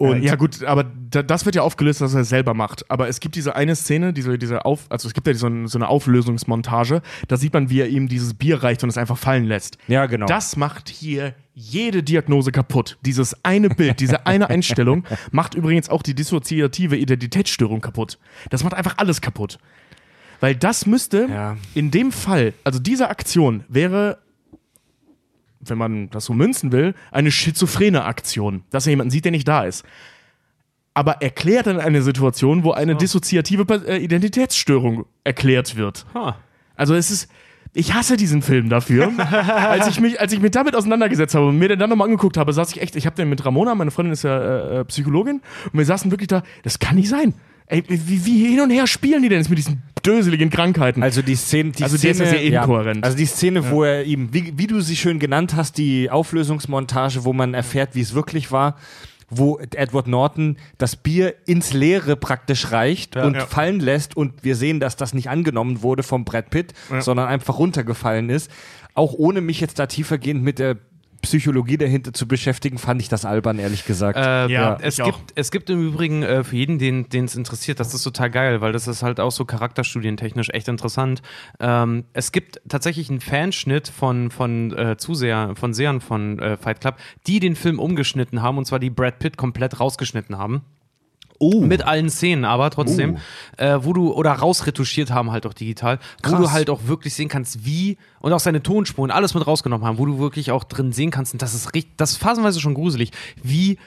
[0.10, 2.90] Und Äh, ja gut, aber da, das wird ja aufgelöst, dass er es selber macht.
[2.90, 5.88] Aber es gibt diese eine Szene, diese, diese Auf, also es gibt ja so eine
[5.88, 9.78] Auflösungsmontage, da sieht man, wie er ihm dieses Bier reicht und es einfach fallen lässt.
[9.88, 10.26] Ja, genau.
[10.26, 12.98] Das macht hier jede Diagnose kaputt.
[13.06, 18.18] Dieses eine Bild, diese eine Einstellung macht übrigens auch die dissoziative Identitätsstörung kaputt.
[18.50, 19.58] Das macht einfach alles kaputt.
[20.40, 21.58] Weil das müsste Ja.
[21.74, 24.18] in dem Fall, also diese Aktion wäre
[25.70, 29.48] wenn man das so münzen will, eine schizophrene Aktion, dass er jemanden sieht, der nicht
[29.48, 29.84] da ist.
[30.94, 36.06] Aber erklärt dann eine Situation, wo eine dissoziative Per- äh, Identitätsstörung erklärt wird.
[36.14, 36.38] Ha.
[36.76, 37.32] Also es ist,
[37.74, 39.12] ich hasse diesen Film dafür.
[39.18, 42.38] als, ich mich, als ich mich damit auseinandergesetzt habe und mir den dann nochmal angeguckt
[42.38, 44.86] habe, saß ich echt, ich habe den mit Ramona, meine Freundin ist ja äh, äh,
[44.86, 45.42] Psychologin,
[45.72, 47.34] und wir saßen wirklich da, das kann nicht sein.
[47.68, 51.02] Ey, wie, wie hin und her spielen die denn jetzt mit diesen döseligen Krankheiten?
[51.02, 53.04] Also die Szene, die Also Szene, ist ja sehr inkohärent.
[53.04, 57.24] Also die Szene, wo er ihm, wie, wie du sie schön genannt hast, die Auflösungsmontage,
[57.24, 58.76] wo man erfährt, wie es wirklich war,
[59.30, 63.46] wo Edward Norton das Bier ins Leere praktisch reicht und Ja.
[63.46, 67.58] fallen lässt und wir sehen, dass das nicht angenommen wurde vom Brad Pitt, sondern einfach
[67.58, 68.52] runtergefallen ist.
[68.94, 70.78] Auch ohne mich jetzt da tiefergehend mit der
[71.24, 74.18] Psychologie dahinter zu beschäftigen, fand ich das albern, ehrlich gesagt.
[74.18, 75.22] Äh, Ja, es, ich gibt, auch.
[75.36, 78.72] es gibt im Übrigen äh, für jeden, den es interessiert, das ist total geil, weil
[78.74, 81.22] das ist halt auch so charakterstudientechnisch echt interessant.
[81.60, 86.82] Ähm, es gibt tatsächlich einen Fanschnitt von, von äh, Zuseher, von Sehern von äh, Fight
[86.82, 90.62] Club, die den Film umgeschnitten haben und zwar die Brad Pitt komplett rausgeschnitten haben.
[91.44, 93.18] Oh, Mit allen Szenen, aber trotzdem,
[93.58, 96.42] äh, wo du, oder rausretuschiert haben halt auch digital, wo Krass.
[96.42, 99.98] du halt auch wirklich sehen kannst, wie, und auch seine Tonspuren, alles mit rausgenommen haben,
[99.98, 102.74] wo du wirklich auch drin sehen kannst, und das ist richtig, das ist phasenweise schon
[102.74, 103.78] gruselig, wie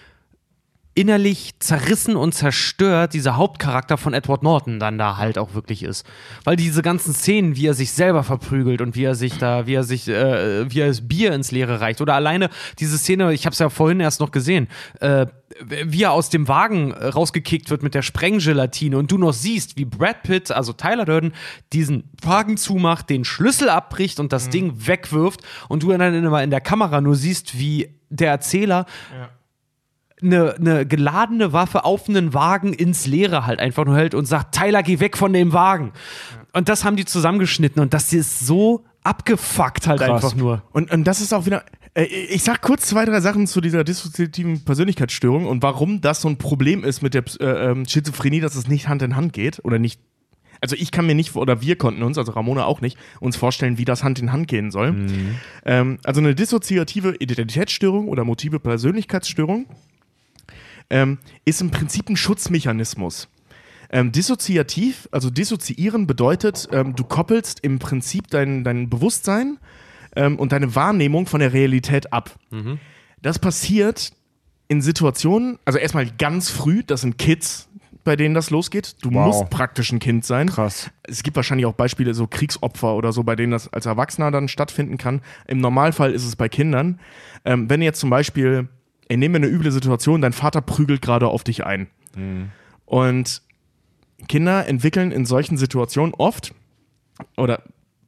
[0.97, 6.07] innerlich zerrissen und zerstört dieser Hauptcharakter von Edward Norton dann da halt auch wirklich ist.
[6.43, 9.75] Weil diese ganzen Szenen, wie er sich selber verprügelt und wie er sich da, wie
[9.75, 12.01] er sich, äh, wie er das Bier ins Leere reicht.
[12.01, 14.69] Oder alleine diese Szene, ich habe es ja vorhin erst noch gesehen,
[15.01, 15.27] äh,
[15.61, 19.77] wie er aus dem Wagen äh, rausgekickt wird mit der Sprenggelatine und du noch siehst,
[19.77, 21.35] wie Brad Pitt, also Tyler Durden,
[21.75, 26.51] diesen Wagen zumacht, den Schlüssel abbricht und das Ding wegwirft und du dann immer in
[26.51, 28.87] der Kamera nur siehst, wie der Erzähler
[30.23, 34.55] eine, eine geladene Waffe auf einen Wagen ins Leere halt einfach nur hält und sagt,
[34.55, 35.93] Tyler, geh weg von dem Wagen.
[36.53, 40.11] Und das haben die zusammengeschnitten und das ist so abgefuckt halt Krass.
[40.11, 40.63] einfach nur.
[40.73, 41.65] Und, und das ist auch wieder.
[41.95, 46.29] äh, Ich sag kurz zwei, drei Sachen zu dieser dissoziativen Persönlichkeitsstörung und warum das so
[46.29, 49.65] ein Problem ist mit der äh, ähm, Schizophrenie, dass es nicht Hand in Hand geht
[49.65, 50.01] oder nicht.
[50.63, 53.77] Also ich kann mir nicht, oder wir konnten uns, also Ramona auch nicht, uns vorstellen,
[53.77, 55.07] wie das Hand in Hand gehen soll.
[55.67, 59.67] Ähm, also eine dissoziative Identitätsstörung oder motive Persönlichkeitsstörung
[60.91, 63.29] ähm, ist im Prinzip ein Schutzmechanismus.
[63.91, 69.59] Ähm, dissoziativ, also dissoziieren bedeutet, ähm, du koppelst im Prinzip dein, dein Bewusstsein
[70.17, 72.37] ähm, und deine Wahrnehmung von der Realität ab.
[73.23, 74.13] Das passiert
[74.69, 77.69] in Situationen, also erstmal ganz früh, das sind Kids,
[78.03, 78.97] bei denen das losgeht.
[79.03, 79.27] Du Wow.
[79.27, 80.49] musst praktisch ein Kind sein.
[80.49, 80.91] Krass.
[81.05, 84.49] Es gibt wahrscheinlich auch Beispiele, so Kriegsopfer oder so, bei denen das als Erwachsener dann
[84.49, 85.23] stattfinden kann.
[85.47, 87.01] Im Normalfall ist es bei Kindern.
[87.45, 88.69] Ähm, wenn jetzt zum Beispiel
[89.09, 91.89] ey, nehmen wir eine üble Situation, dein Vater prügelt gerade auf dich ein.
[92.85, 93.43] Und
[94.29, 96.55] Kinder entwickeln in solchen Situationen oft
[97.37, 97.63] oder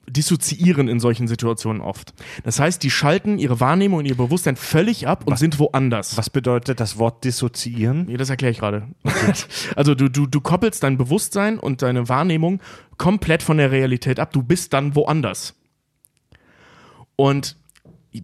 [0.09, 2.14] dissoziieren in solchen Situationen oft.
[2.42, 6.16] Das heißt, die schalten ihre Wahrnehmung und ihr Bewusstsein völlig ab und sind woanders.
[6.16, 8.07] Was bedeutet das Wort dissoziieren?
[8.07, 8.88] Nee, das erkläre ich gerade.
[9.76, 12.61] also du, du, du koppelst dein Bewusstsein und deine Wahrnehmung
[12.96, 14.32] komplett von der Realität ab.
[14.32, 15.55] Du bist dann woanders.
[17.16, 17.58] Und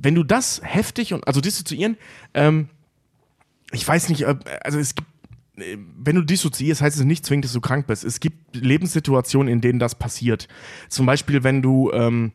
[0.03, 1.97] wenn du das heftig und also dissoziieren,
[2.35, 2.69] ähm,
[3.73, 5.09] ich weiß nicht, also es gibt,
[5.57, 8.05] äh, wenn du dissoziierst, heißt es nicht zwingend, dass du krank bist.
[8.05, 10.49] Es gibt Lebenssituationen, in denen das passiert.
[10.89, 12.33] Zum Beispiel, wenn du, ähm,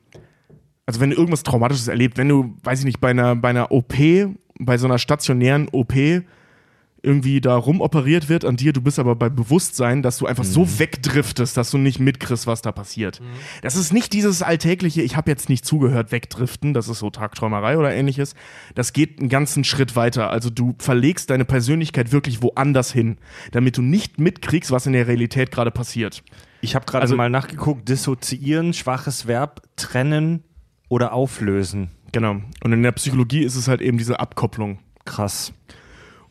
[0.86, 3.72] also wenn du irgendwas Traumatisches erlebt, wenn du, weiß ich nicht, bei einer, bei einer
[3.72, 3.94] OP,
[4.60, 5.94] bei so einer stationären OP
[7.02, 10.48] irgendwie da rumoperiert wird an dir, du bist aber bei Bewusstsein, dass du einfach Mhm.
[10.50, 13.22] so wegdriftest, dass du nicht mitkriegst, was da passiert.
[13.62, 17.78] Das ist nicht dieses alltägliche, ich habe jetzt nicht zugehört, wegdriften, das ist so Tagträumerei
[17.78, 18.36] oder ähnliches.
[18.76, 20.30] Das geht einen ganzen Schritt weiter.
[20.30, 23.18] Also du verlegst deine Persönlichkeit wirklich woanders hin,
[23.52, 26.24] damit du nicht mitkriegst, was in der Realität gerade passiert.
[26.62, 27.88] Ich habe gerade Also- mal nachgeguckt.
[27.88, 30.44] Dissoziieren, schwaches Verb, trennen
[30.90, 31.92] oder auflösen.
[32.12, 32.42] Genau.
[32.64, 34.80] Und in der Psychologie ist es halt eben diese Abkopplung.
[35.06, 35.54] Krass.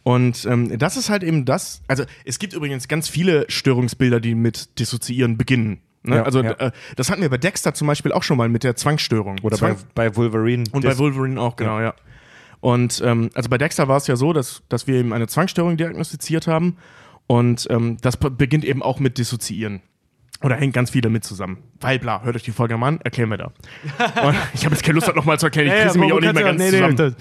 [0.09, 1.83] Und ähm, das ist halt eben das.
[1.87, 5.83] Also es gibt übrigens ganz viele Störungsbilder, die mit Dissoziieren beginnen.
[6.03, 6.17] Ne?
[6.17, 6.53] Ja, also ja.
[6.53, 9.39] Äh, das hatten wir bei Dexter zum Beispiel auch schon mal mit der Zwangsstörung.
[9.43, 10.65] Oder Zwang bei, bei Wolverine.
[10.73, 11.93] und Dis- bei Wolverine auch, genau, ja.
[12.61, 15.77] Und ähm, also bei Dexter war es ja so, dass, dass wir ihm eine Zwangsstörung
[15.77, 16.79] diagnostiziert haben.
[17.27, 19.83] Und ähm, das beginnt eben auch mit Dissoziieren.
[20.41, 21.59] Oder hängt ganz viel damit zusammen.
[21.81, 23.47] Weil, bla, hört euch die Folge mal an, erklären wir da.
[24.27, 25.67] Und ich habe jetzt keine Lust, das nochmal zu erklären.
[25.67, 27.17] Ich kriege mich auch nicht mehr ganz zusammen.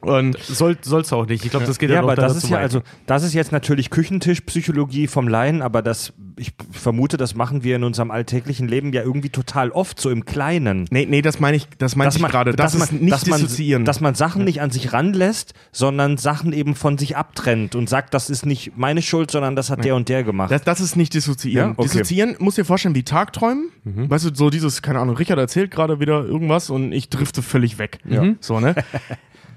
[0.00, 1.44] Und Soll, soll's auch nicht.
[1.44, 2.62] Ich glaube, das geht Ja, dann aber auch das ist ja, weit.
[2.62, 7.74] also, das ist jetzt natürlich Küchentischpsychologie vom Laien, aber das, ich vermute, das machen wir
[7.74, 10.86] in unserem alltäglichen Leben ja irgendwie total oft, so im Kleinen.
[10.90, 12.52] nee, nee, das meine ich, das meine ich gerade.
[12.52, 13.84] Das dass ist man, nicht dass man, dissoziieren.
[13.84, 18.14] Dass man Sachen nicht an sich ranlässt, sondern Sachen eben von sich abtrennt und sagt,
[18.14, 20.52] das ist nicht meine Schuld, sondern das hat der und der gemacht.
[20.52, 21.70] Das, das ist nicht dissoziieren.
[21.70, 21.74] Ja?
[21.76, 21.88] Okay.
[21.88, 23.70] Dissoziieren muss dir vorstellen wie Tagträumen.
[23.84, 27.78] Weißt du, so dieses, keine Ahnung, Richard erzählt gerade wieder irgendwas und ich drifte völlig
[27.78, 27.98] weg.
[28.40, 28.74] So, ne?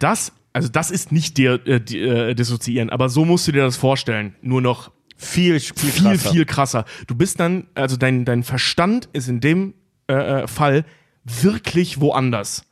[0.01, 3.63] Das, also das ist nicht der, äh, die, äh, Dissoziieren, aber so musst du dir
[3.63, 4.35] das vorstellen.
[4.41, 6.31] Nur noch viel, viel, viel, krasser.
[6.31, 6.85] viel krasser.
[7.07, 9.73] Du bist dann, also dein, dein Verstand ist in dem
[10.07, 10.83] äh, äh, Fall
[11.23, 12.63] wirklich woanders.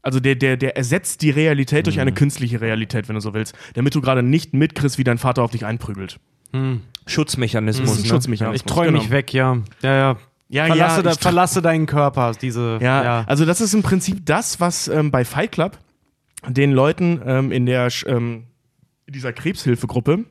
[0.00, 3.54] Also der, der, der ersetzt die Realität durch eine künstliche Realität, wenn du so willst,
[3.74, 6.18] damit du gerade nicht mitkriegst, wie dein Vater auf dich einprügelt.
[7.06, 7.90] Schutzmechanismus.
[7.90, 8.14] Das ist ein ne?
[8.14, 8.60] Schutzmechanismus.
[8.60, 9.12] ich träume mich genau.
[9.12, 9.58] weg, ja.
[9.82, 10.16] Ja, ja.
[10.50, 12.78] Ja, verlasse, ja, da, ich- verlasse deinen Körper, diese.
[12.80, 15.78] Ja, also das ist im Prinzip das, was ähm, bei Fight Club
[16.46, 18.44] den Leuten ähm, in der ähm,
[19.06, 20.24] in dieser Krebshilfegruppe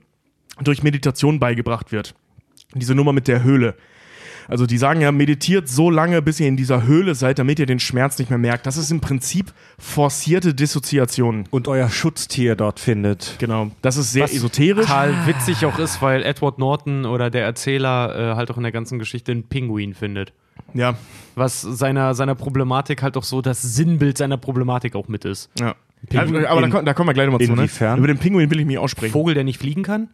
[0.61, 2.15] durch Meditation beigebracht wird.
[2.75, 3.75] Diese Nummer mit der Höhle.
[4.47, 7.65] Also die sagen ja, meditiert so lange, bis ihr in dieser Höhle seid, damit ihr
[7.65, 8.65] den Schmerz nicht mehr merkt.
[8.65, 11.45] Das ist im Prinzip forcierte Dissoziation.
[11.49, 13.35] Und euer Schutztier dort findet.
[13.39, 13.71] Genau.
[13.81, 14.85] Das ist sehr Was esoterisch.
[14.85, 18.71] total witzig auch ist, weil Edward Norton oder der Erzähler äh, halt auch in der
[18.71, 20.31] ganzen Geschichte einen Pinguin findet.
[20.73, 20.97] Ja.
[21.35, 25.49] Was seiner, seiner Problematik halt auch so das Sinnbild seiner Problematik auch mit ist.
[25.59, 25.75] ja.
[26.09, 27.53] Pinguin aber da, da kommen wir gleich nochmal zu.
[27.53, 27.97] Ne?
[27.97, 29.11] Über den Pinguin will ich mich aussprechen.
[29.11, 30.09] Vogel, der nicht fliegen kann?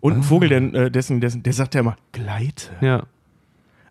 [0.00, 2.70] Und ein Vogel, der, äh, dessen, dessen, der sagt ja immer, gleite.
[2.80, 3.04] Ja.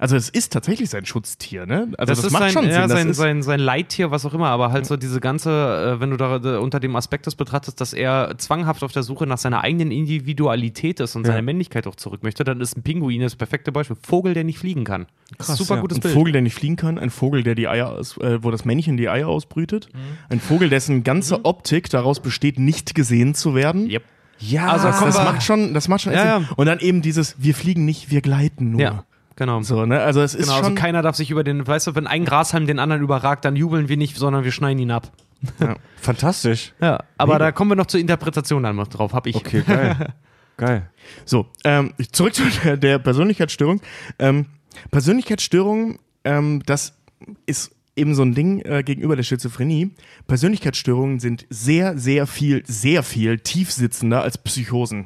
[0.02, 1.90] Also es ist tatsächlich sein Schutztier, ne?
[1.98, 2.72] Also das, ist macht sein, schon Sinn.
[2.72, 5.52] ja, das sein, sein, sein Leittier, was auch immer, aber halt so diese ganze,
[5.96, 9.04] äh, wenn du da da unter dem Aspekt das betrachtest, dass er zwanghaft auf der
[9.04, 11.34] Suche nach seiner eigenen Individualität ist und Ja.
[11.34, 13.96] seiner Männlichkeit auch zurück möchte, dann ist ein Pinguin das perfekte Beispiel.
[14.02, 15.06] Vogel, der nicht fliegen kann.
[15.38, 15.82] Krass, Super ja.
[15.82, 16.14] gutes ein Bild.
[16.14, 18.98] Vogel, der nicht fliegen kann, ein Vogel, der die Eier aus, äh, wo das Männchen
[18.98, 20.00] die Eier ausbrütet, Mhm.
[20.30, 23.90] ein Vogel, dessen ganze Optik daraus besteht, nicht gesehen zu werden.
[23.90, 24.04] Yep.
[24.40, 26.48] Ja, Also Das, das macht schon, das macht schon Ja, Sinn.
[26.50, 26.54] ja.
[26.56, 28.82] Und dann eben dieses, wir fliegen nicht, wir gleiten nur.
[28.82, 29.04] Ja,
[29.42, 29.62] genau.
[29.64, 30.02] So, ne?
[30.02, 30.76] Also es ist Genau, also schon.
[30.76, 33.90] keiner darf sich über den, weißt du, wenn ein Grashalm den anderen überragt, dann jubeln
[33.90, 35.12] wir nicht, sondern wir schneiden ihn ab.
[36.00, 36.74] fantastisch.
[36.80, 39.36] Ja, aber da kommen wir noch zur Interpretation dann noch drauf, hab ich.
[39.36, 40.14] Okay, geil.
[40.58, 40.90] geil.
[41.26, 43.82] So, ähm, zurück zu der, der Persönlichkeitsstörung.
[44.20, 44.46] Ähm,
[44.92, 46.94] Persönlichkeitsstörung, ähm, das
[47.48, 47.72] ist
[48.02, 49.92] eben so ein Ding äh, gegenüber der Schizophrenie.
[50.28, 55.06] Persönlichkeitsstörungen sind sehr, sehr viel, sehr viel tiefsitzender als Psychosen.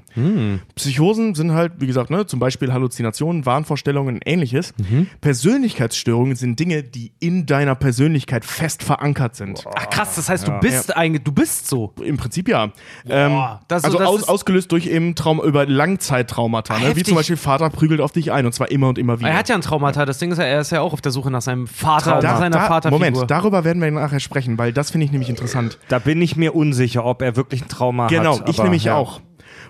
[0.76, 4.74] Psychosen sind halt, wie gesagt, ne, zum Beispiel Halluzinationen, Wahnvorstellungen und ähnliches.
[5.22, 9.64] Persönlichkeitsstörungen sind Dinge, die in deiner Persönlichkeit fest verankert sind.
[9.76, 11.94] Ach krass, das heißt, du bist eigentlich, du bist so.
[12.02, 12.72] Im Prinzip ja.
[13.08, 16.80] Ähm, das- also das aus, ausgelöst durch eben Traum über Langzeittraumata.
[16.80, 16.96] Ne?
[16.96, 19.30] Wie zum Beispiel Vater prügelt auf dich ein und zwar immer und immer wieder.
[19.30, 20.06] Er hat ja ein Traumata.
[20.06, 22.22] Das Ding ist ja, er ist ja auch auf der Suche nach seinem Vater, nach
[22.22, 23.12] da, seiner da, Vaterfigur.
[23.12, 25.78] Moment, darüber werden wir nachher sprechen, weil das finde ich nämlich interessant.
[25.88, 28.50] Da bin ich mir unsicher, ob er wirklich ein Trauma Genau, hat.
[28.50, 28.96] ich aber, nämlich ja.
[28.96, 29.22] auch.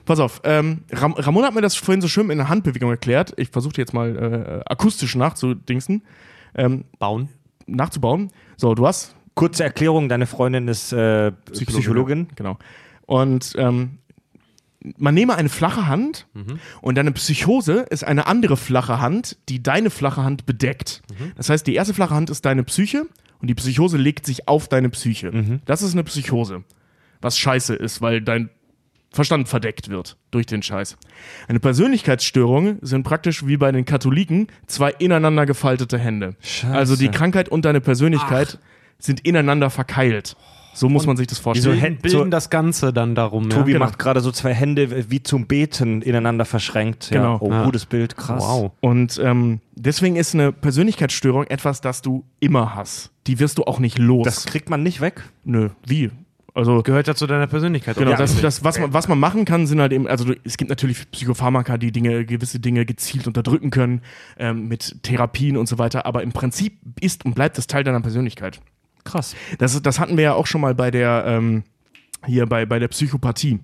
[0.05, 3.33] Pass auf, ähm, Ram Ramon hat mir das vorhin so schön in der Handbewegung erklärt.
[3.37, 6.03] Ich versuche jetzt mal äh, akustisch nachzudingsen,
[6.55, 7.29] ähm, bauen.
[7.65, 8.31] nachzubauen.
[8.55, 12.27] So, du hast Kurze Erklärung, deine Freundin ist äh, Psychologin.
[12.35, 12.57] Genau.
[13.05, 13.97] Und ähm,
[14.97, 16.27] man nehme eine flache Hand
[16.81, 21.01] und deine Psychose ist eine andere flache Hand, die deine flache Hand bedeckt.
[21.35, 23.05] Das heißt, die erste flache Hand ist deine Psyche
[23.39, 25.59] und die Psychose legt sich auf deine Psyche.
[25.65, 26.63] Das ist eine Psychose.
[27.21, 28.49] Was scheiße ist, weil dein
[29.11, 30.97] Verstand verdeckt wird durch den Scheiß.
[31.47, 36.35] Eine Persönlichkeitsstörung sind praktisch wie bei den Katholiken zwei ineinander gefaltete Hände.
[36.41, 36.73] Scheiße.
[36.73, 38.59] Also die Krankheit und deine Persönlichkeit
[38.99, 40.35] sind ineinander verkeilt.
[40.75, 41.79] So muss man sich das Wieso vorstellen.
[41.79, 43.49] Hä- Bilden so- das Ganze dann darum.
[43.49, 43.79] Tobi ja.
[43.79, 47.09] macht gerade so zwei Hände wie zum Beten ineinander verschränkt.
[47.09, 47.17] Ja.
[47.21, 47.37] Genau.
[47.39, 47.63] Oh, Ja.
[47.63, 48.43] gutes Bild, krass.
[48.43, 48.71] Wow.
[48.81, 53.11] Und ähm, deswegen ist eine Persönlichkeitsstörung etwas, das du immer hast.
[53.27, 54.25] Die wirst du auch nicht los.
[54.25, 55.23] Das kriegt man nicht weg.
[55.45, 56.11] Nö, wie?
[56.53, 57.97] Also Gehört ja zu deiner Persönlichkeit.
[57.97, 58.17] Genau, oder?
[58.17, 60.69] das, das, was, man, was man machen kann, sind halt eben, also du- es gibt
[60.69, 64.01] natürlich Psychopharmaka, die Dinge, gewisse Dinge gezielt unterdrücken können,
[64.37, 67.99] ähm, mit Therapien und so weiter, aber im Prinzip ist und bleibt das Teil deiner
[67.99, 68.61] Persönlichkeit.
[69.05, 69.35] Krass.
[69.57, 71.63] Das, das hatten wir ja auch schon mal bei der, ähm,
[72.25, 73.59] hier bei, bei der Psychopathie.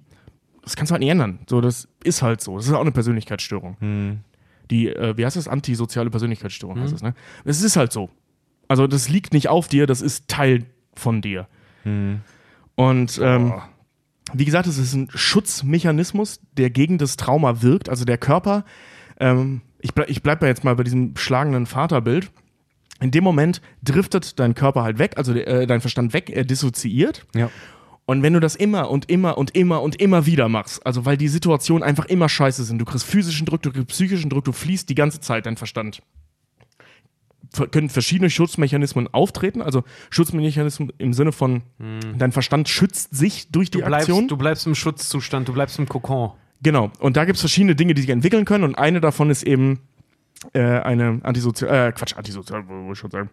[0.64, 1.40] Das kannst du halt nicht ändern.
[1.50, 2.56] So, das ist halt so.
[2.56, 3.76] Das ist auch eine Persönlichkeitsstörung.
[4.70, 5.48] Die, äh, wie heißt das?
[5.48, 7.14] Antisoziale Persönlichkeitsstörung heißt das, ne?
[7.44, 8.10] Es ist halt so.
[8.68, 11.48] Also das liegt nicht auf dir, das ist Teil von dir.
[12.76, 13.54] Und ähm,
[14.34, 17.90] wie gesagt, es ist ein Schutzmechanismus, der gegen das Trauma wirkt.
[17.90, 18.64] Also der Körper,
[19.20, 22.32] ähm, ich, ble ich bleibe jetzt mal bei diesem schlagenden Vaterbild.
[23.02, 27.26] In dem Moment driftet dein Körper halt weg, also äh, dein Verstand weg, er dissoziiert.
[27.36, 27.49] Ja.
[28.06, 31.18] Und wenn du das immer und immer und immer und immer wieder machst, also weil
[31.18, 34.52] die Situationen einfach immer scheiße sind, du kriegst physischen Druck, du kriegst psychischen Druck, du
[34.52, 36.02] fließt die ganze Zeit dein Verstand.
[37.53, 41.64] Ver- Können verschiedene Schutzmechanismen auftreten, also Schutzmechanismen im Sinne von,
[42.18, 44.28] dein Verstand schützt sich durch die du, bleibst, Aktion.
[44.28, 46.32] du bleibst im Schutzzustand, du bleibst im Kokon.
[46.64, 46.91] Genau.
[46.99, 48.64] Und da gibt es verschiedene Dinge, die sich entwickeln können.
[48.64, 49.80] Und eine davon ist eben
[50.54, 53.30] äh, eine antisozial, äh, Quatsch, antisozial, wollte ich schon sagen.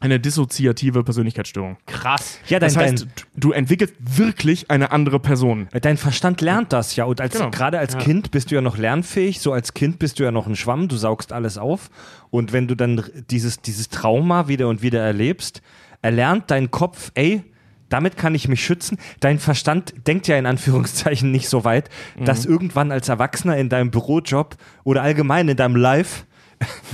[0.00, 1.76] Eine dissoziative Persönlichkeitsstörung.
[1.86, 2.40] Krass.
[2.48, 3.06] Ja, dein, Das heißt,
[3.36, 5.68] du entwickelst wirklich eine andere Person.
[5.80, 7.04] dein, Verstand lernt das ja.
[7.04, 7.50] Und als, Genau.
[7.50, 9.38] gerade als Kind bist du ja noch lernfähig.
[9.38, 10.88] So als Kind bist du ja noch ein Schwamm.
[10.88, 11.88] Du saugst alles auf.
[12.30, 15.62] Und wenn du dann dieses, dieses Trauma wieder und wieder erlebst,
[16.00, 17.44] erlernt dein Kopf, ey,
[17.88, 18.98] damit kann ich mich schützen.
[19.20, 21.90] Dein Verstand denkt ja in Anführungszeichen nicht so weit,
[22.24, 26.24] dass irgendwann als Erwachsener in deinem Bürojob oder allgemein in deinem Life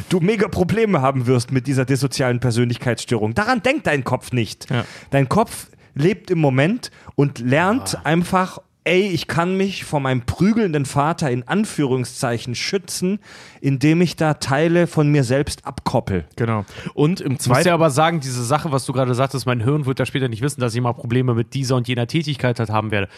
[0.08, 3.34] du mega Probleme haben wirst mit dieser dissozialen Persönlichkeitsstörung.
[3.34, 4.70] Daran denkt dein Kopf nicht.
[4.70, 4.84] Ja.
[5.10, 10.86] Dein Kopf lebt im Moment und lernt einfach, ey, ich kann mich vor meinem prügelnden
[10.86, 13.18] Vater in Anführungszeichen schützen,
[13.60, 16.24] indem ich da Teile von mir selbst abkoppel.
[16.36, 16.64] Genau.
[16.94, 17.64] Und im Ich muss zweiten.
[17.64, 20.40] dir aber sagen, diese Sache, was du gerade sagtest, mein Hirn wird ja später nicht
[20.42, 23.08] wissen, dass ich mal Probleme mit dieser und jener Tätigkeit halt haben werde.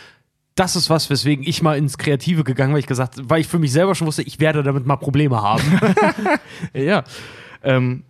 [0.54, 3.46] Das ist was, weswegen ich mal ins Kreative gegangen bin, weil ich gesagt, weil ich
[3.46, 5.62] für mich selber schon wusste, ich werde damit mal Probleme haben.
[6.74, 7.04] Ja.
[7.62, 8.04] Ähm,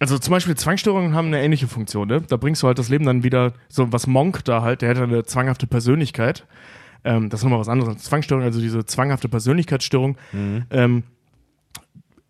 [0.00, 2.08] also zum Beispiel Zwangsstörungen haben eine ähnliche Funktion.
[2.08, 2.20] Ne?
[2.20, 4.98] Da bringst du halt das Leben dann wieder, so was Monk da halt, der hat
[4.98, 6.46] eine zwanghafte Persönlichkeit.
[7.04, 7.98] Ähm, das ist nochmal was anderes.
[7.98, 10.16] Zwangsstörung, also diese zwanghafte Persönlichkeitsstörung.
[10.70, 11.04] Ähm,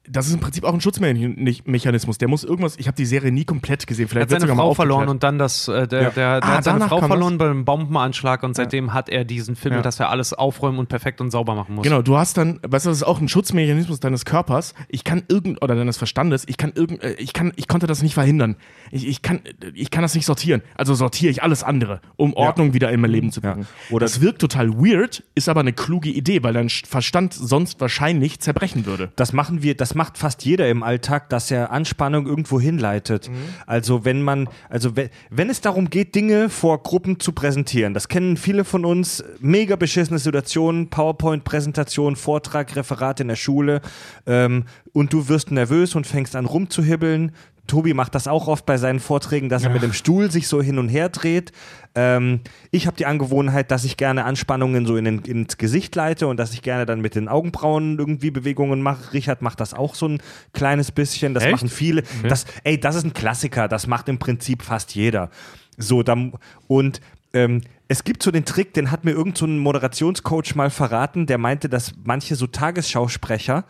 [0.08, 2.18] das ist im Prinzip auch ein Schutzmechanismus.
[2.18, 4.04] Der muss irgendwas, ich habe die Serie nie komplett gesehen.
[4.04, 6.10] Er Vielleicht hat seine sogar mal Frau verloren und dann das, äh, der, Ja.
[6.10, 9.76] der, der Ah, hat seine Frau verloren beim Bombenanschlag und seitdem hat er diesen Film,
[9.76, 9.82] Ja.
[9.82, 11.84] dass er alles aufräumen und perfekt und sauber machen muss.
[11.84, 14.74] Genau, du hast dann, weißt du, das ist auch ein Schutzmechanismus deines Körpers.
[14.88, 18.02] Ich kann irgend oder deines Verstandes, ich kann irgend, äh, ich kann, ich konnte das
[18.02, 18.56] nicht verhindern.
[18.90, 19.40] Ich, ich kann,
[19.74, 20.62] ich kann das nicht sortieren.
[20.74, 23.66] Also sortiere ich alles andere, um Ordnung wieder in mein Leben zu bringen.
[23.90, 23.96] Ja.
[23.96, 28.40] Oder- das wirkt total weird, ist aber eine kluge Idee, weil dein Verstand sonst wahrscheinlich
[28.40, 29.10] zerbrechen würde.
[29.16, 33.30] Das machen wir, das macht fast jeder im Alltag, dass er Anspannung irgendwo hinleitet.
[33.66, 38.08] Also wenn man, also wenn, wenn es darum geht, Dinge vor Gruppen zu präsentieren, das
[38.08, 43.80] kennen viele von uns, mega beschissene Situationen, PowerPoint-Präsentation, Vortrag, Referat in der Schule
[44.26, 47.32] ähm, und du wirst nervös und fängst an rumzuhibbeln.
[47.66, 50.60] Tobi macht das auch oft bei seinen Vorträgen, dass er mit dem Stuhl sich so
[50.60, 51.52] hin und her dreht.
[51.94, 52.40] Ähm,
[52.70, 56.38] ich habe die Angewohnheit, dass ich gerne Anspannungen so in den, ins Gesicht leite und
[56.38, 59.12] dass ich gerne dann mit den Augenbrauen irgendwie Bewegungen mache.
[59.12, 60.22] Richard macht das auch so ein
[60.52, 61.34] kleines bisschen.
[61.34, 61.52] Das Echt?
[61.52, 62.02] machen viele.
[62.28, 63.68] Das, ey, das ist ein Klassiker.
[63.68, 65.30] Das macht im Prinzip fast jeder.
[65.76, 66.32] So, dann,
[66.66, 67.00] und
[67.32, 71.26] ähm, es gibt so den Trick, den hat mir irgend so ein Moderationscoach mal verraten,
[71.26, 73.64] der meinte, dass manche so Tagesschausprecher,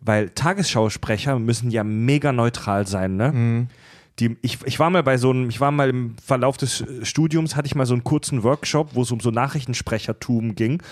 [0.00, 3.68] weil Tagesschausprecher müssen ja mega neutral sein, ne?
[4.20, 7.04] Die, ich, ich war mal bei so einem, ich war mal im Verlauf des äh,
[7.04, 10.82] Studiums, hatte ich mal so einen kurzen Workshop, wo es um so Nachrichtensprechertum ging.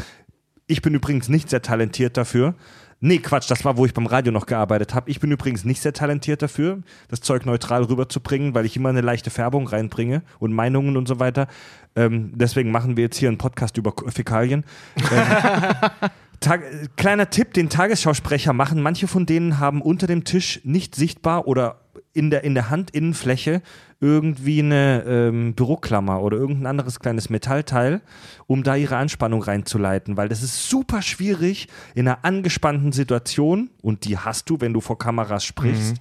[0.66, 2.54] Ich bin übrigens nicht sehr talentiert dafür.
[3.00, 5.08] Nee, Quatsch, das war, wo ich beim Radio noch gearbeitet habe.
[5.08, 9.02] Ich bin übrigens nicht sehr talentiert dafür, das Zeug neutral rüberzubringen, weil ich immer eine
[9.02, 11.46] leichte Färbung reinbringe und Meinungen und so weiter.
[11.94, 14.64] Ähm, deswegen machen wir jetzt hier einen Podcast über Fäkalien.
[15.12, 18.82] Ähm, äh, kleiner Tipp, den Tagesschausprecher machen.
[18.82, 21.80] Manche von denen haben unter dem Tisch nicht sichtbar oder
[22.18, 23.62] in der, in der Handinnenfläche
[24.00, 28.00] irgendwie eine ähm, Büroklammer oder irgendein anderes kleines Metallteil,
[28.46, 34.04] um da ihre Anspannung reinzuleiten, weil das ist super schwierig in einer angespannten Situation, und
[34.04, 35.96] die hast du, wenn du vor Kameras sprichst,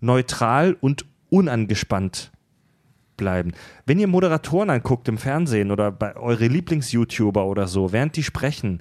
[0.00, 2.32] neutral und unangespannt
[3.16, 3.52] bleiben.
[3.86, 8.80] Wenn ihr Moderatoren anguckt im Fernsehen oder bei eure Lieblings-YouTuber oder so, während die sprechen,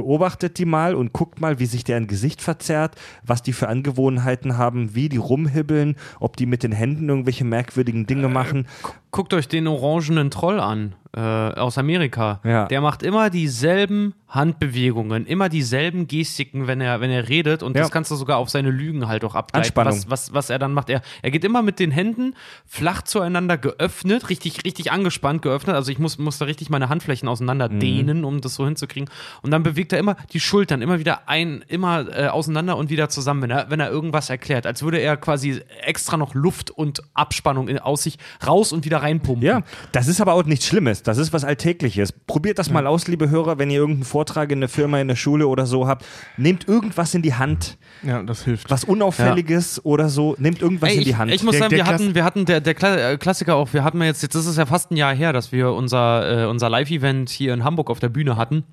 [0.00, 4.56] beobachtet die mal und guckt mal, wie sich deren Gesicht verzerrt, was die für Angewohnheiten
[4.56, 8.66] haben, wie die rumhibbeln, ob die mit den Händen irgendwelche merkwürdigen Dinge machen.
[9.10, 12.40] Guckt euch den orangenen Troll an äh, aus Amerika.
[12.44, 12.66] Ja.
[12.66, 17.64] Der macht immer dieselben Handbewegungen, immer dieselben Gestiken, wenn er, wenn er redet.
[17.64, 17.82] Und Ja.
[17.82, 19.92] das kannst du sogar auf seine Lügen halt auch ableiten, Anspannung.
[19.92, 20.88] was, was, was er dann macht.
[20.88, 22.34] Er, er geht immer mit den Händen
[22.64, 25.74] flach zueinander geöffnet, richtig, richtig angespannt geöffnet.
[25.74, 27.80] Also ich muss, muss da richtig meine Handflächen auseinander Mhm.
[27.80, 29.10] dehnen, um das so hinzukriegen.
[29.42, 33.08] Und dann bewegt er immer die Schultern immer wieder ein, immer äh, auseinander und wieder
[33.08, 34.64] zusammen, wenn er, wenn er irgendwas erklärt.
[34.64, 38.16] Als würde er quasi extra noch Luft und Abspannung in, aus sich
[38.46, 39.46] raus und wieder reinpumpen.
[39.46, 39.62] Ja,
[39.92, 41.02] das ist aber auch nichts Schlimmes.
[41.02, 42.12] Das ist was Alltägliches.
[42.12, 45.16] Probiert das mal aus, liebe Hörer, wenn ihr irgendeinen Vortrag in der Firma, in der
[45.16, 46.04] Schule oder so habt.
[46.36, 48.70] Nehmt irgendwas in die Hand, Ja, das hilft.
[48.70, 50.36] was Unauffälliges oder so.
[50.38, 51.32] Nehmt irgendwas Ey, in die ich, Hand.
[51.32, 53.72] ich muss Der- sagen, der wir hatten, wir hatten der, der Kla äh, Klassiker auch,
[53.72, 56.46] wir hatten jetzt, jetzt ist es ja fast ein Jahr her, dass wir unser, äh,
[56.46, 58.64] unser Live-Event hier in Hamburg auf der Bühne hatten.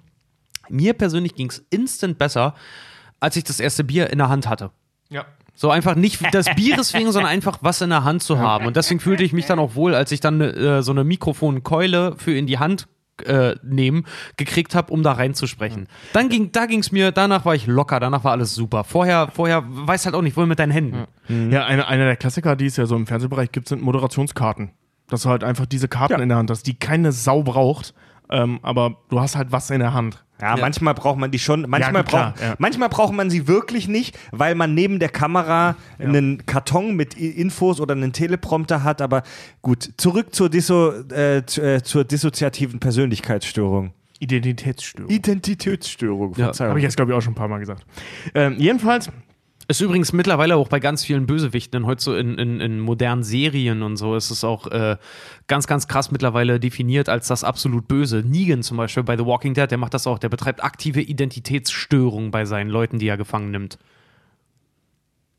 [0.69, 2.53] Mir persönlich ging es instant besser,
[3.19, 4.71] als ich das erste Bier in der Hand hatte.
[5.09, 5.25] ja.
[5.59, 8.67] So einfach nicht des Bieres wegen, sondern einfach was in der Hand zu haben.
[8.67, 12.13] Und deswegen fühlte ich mich dann auch wohl, als ich dann äh, so eine Mikrofonkeule
[12.17, 12.87] für in die Hand
[13.25, 14.05] äh, nehmen
[14.37, 15.87] gekriegt habe, um da reinzusprechen.
[16.13, 18.83] Dann ging, da ging es mir, danach war ich locker, danach war alles super.
[18.83, 21.05] Vorher, vorher weiß halt auch nicht, wohl mit deinen Händen.
[21.51, 24.69] Ja, eine, einer der Klassiker, die es ja so im Fernsehbereich gibt, sind Moderationskarten.
[25.09, 26.19] Dass du halt einfach diese Karten Ja.
[26.19, 27.95] in der Hand hast, die keine Sau braucht,
[28.29, 30.23] ähm, aber du hast halt was in der Hand.
[30.41, 31.65] Ja, manchmal braucht man die schon.
[31.67, 32.55] Manchmal, klar, braucht, ja.
[32.59, 37.79] manchmal braucht man sie wirklich nicht, weil man neben der Kamera einen Karton mit Infos
[37.79, 39.01] oder einen Teleprompter hat.
[39.01, 39.23] Aber
[39.61, 43.93] gut, zurück zur, Disso, äh, äh, zur dissoziativen Persönlichkeitsstörung.
[44.19, 45.11] Identitätsstörung.
[45.11, 46.69] Identitätsstörung, Ja, Verzeihung.
[46.69, 47.85] Habe ich jetzt, glaube ich, auch schon ein paar Mal gesagt.
[48.33, 49.09] Ähm, jedenfalls,
[49.69, 53.83] Ist übrigens mittlerweile auch bei ganz vielen Bösewichten, heute so in, in, in modernen Serien
[53.83, 54.95] und so, ist es auch äh,
[55.47, 58.23] ganz, ganz krass mittlerweile definiert als das absolut Böse.
[58.25, 62.31] Negan zum Beispiel bei The Walking Dead, der macht das auch, der betreibt aktive Identitätsstörungen
[62.31, 63.77] bei seinen Leuten, die er gefangen nimmt.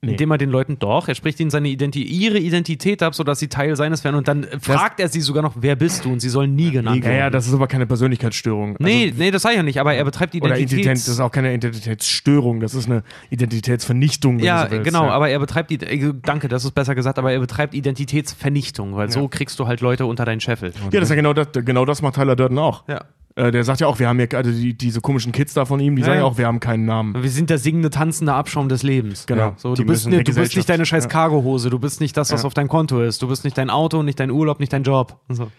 [0.01, 0.13] Nee.
[0.13, 3.49] Indem er den Leuten doch, er spricht ihnen seine Identi ihre Identität ab, sodass sie
[3.49, 6.13] Teil seines werden und dann äh, fragt er sie sogar noch, wer bist du?
[6.13, 7.19] Und sie sollen nie genannt ja, werden.
[7.19, 8.77] ja, das ist aber keine Persönlichkeitsstörung.
[8.79, 10.83] nee, nee, das sei ja nicht, aber er betreibt Also, oder Identitäts...
[10.83, 14.39] Identität, das ist auch keine Identitätsstörung, das ist eine Identitätsvernichtung.
[14.39, 15.11] wenn Ja, du so willst, genau, ja.
[15.11, 19.11] aber er betreibt die, äh, danke, das ist besser gesagt, aber er betreibt Identitätsvernichtung, weil
[19.11, 20.73] so kriegst du halt Leute unter deinen Scheffel.
[20.93, 22.87] Ja, das ist ja genau das, genau das macht Tyler Durden auch.
[22.89, 23.05] Ja.
[23.39, 25.79] Äh, der sagt ja auch, wir haben ja, also die, diese komischen Kids da von
[25.79, 26.25] ihm, die sagen ja ja.
[26.25, 27.23] auch, wir haben keinen Namen.
[27.23, 29.29] Wir sind der singende, tanzende Abschaum des Lebens.
[29.29, 29.55] Genau.
[29.57, 31.09] So, Die du bist, du bist nicht deine scheiß ja.
[31.09, 32.47] Cargohose, du bist nicht das, was Ja.
[32.49, 35.21] auf deinem Konto ist, du bist nicht dein Auto, nicht dein Urlaub, nicht dein Job.
[35.29, 35.53] So.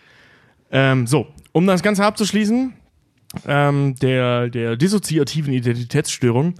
[0.71, 2.73] Ähm, so, um das Ganze abzuschließen,
[3.47, 6.55] ähm, der, der dissoziativen Identitätsstörung,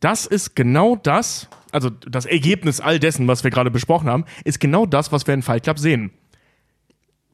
[0.00, 4.60] das ist genau das, also das Ergebnis all dessen, was wir gerade besprochen haben, ist
[4.60, 6.10] genau das, was wir in Fight Club sehen.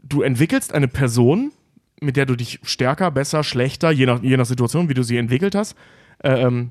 [0.04, 1.50] Du entwickelst eine Person,
[2.00, 5.16] mit der du dich stärker, besser, schlechter, je nach, je nach Situation, wie du sie
[5.16, 5.76] entwickelt hast,
[6.18, 6.70] äh, ähm,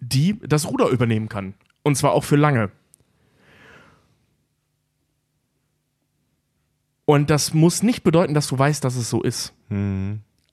[0.00, 1.54] die das Ruder übernehmen kann.
[1.82, 2.70] Und zwar auch für lange.
[7.04, 9.52] Und das muss nicht bedeuten, dass du weißt, dass es so ist.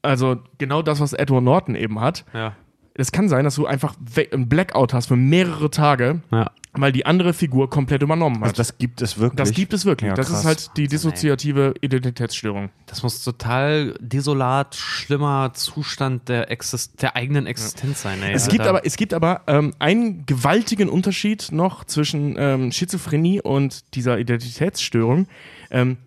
[0.02, 2.26] Also genau das, was Edward Norton eben hat.
[2.34, 2.56] Ja.
[2.94, 3.95] Es kann sein, dass du einfach
[4.34, 6.52] ein Blackout hast für mehrere Tage, Ja.
[6.73, 8.43] Weil die andere Figur komplett übernommen hat.
[8.43, 9.38] Also das gibt es wirklich.
[9.38, 10.07] das gibt es wirklich.
[10.07, 10.39] Ja, das krass.
[10.39, 12.69] ist halt die dissoziative Identitätsstörung.
[12.85, 18.22] Das muss total desolat, schlimmer Zustand der, Exist der eigenen Existenz sein.
[18.23, 23.41] Ey, Es gibt aber, es gibt aber ähm, einen gewaltigen Unterschied noch zwischen ähm, Schizophrenie
[23.41, 25.27] und dieser Identitätsstörung.
[25.72, 25.98] Ähm,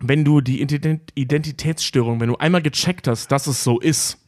[0.00, 4.18] wenn du die Ident Identitätsstörung, wenn du einmal gecheckt hast, dass es so ist,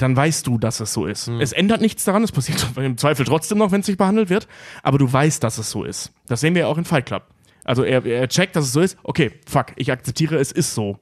[0.00, 1.28] dann weißt du, dass es so ist.
[1.28, 4.48] Es ändert nichts daran, es passiert im Zweifel trotzdem noch, wenn es nicht behandelt wird,
[4.82, 6.12] aber du weißt, dass es so ist.
[6.26, 7.24] Das sehen wir ja auch in Fight Club.
[7.64, 10.98] Also er, er checkt, dass es so ist, okay, fuck, ich akzeptiere, es ist so.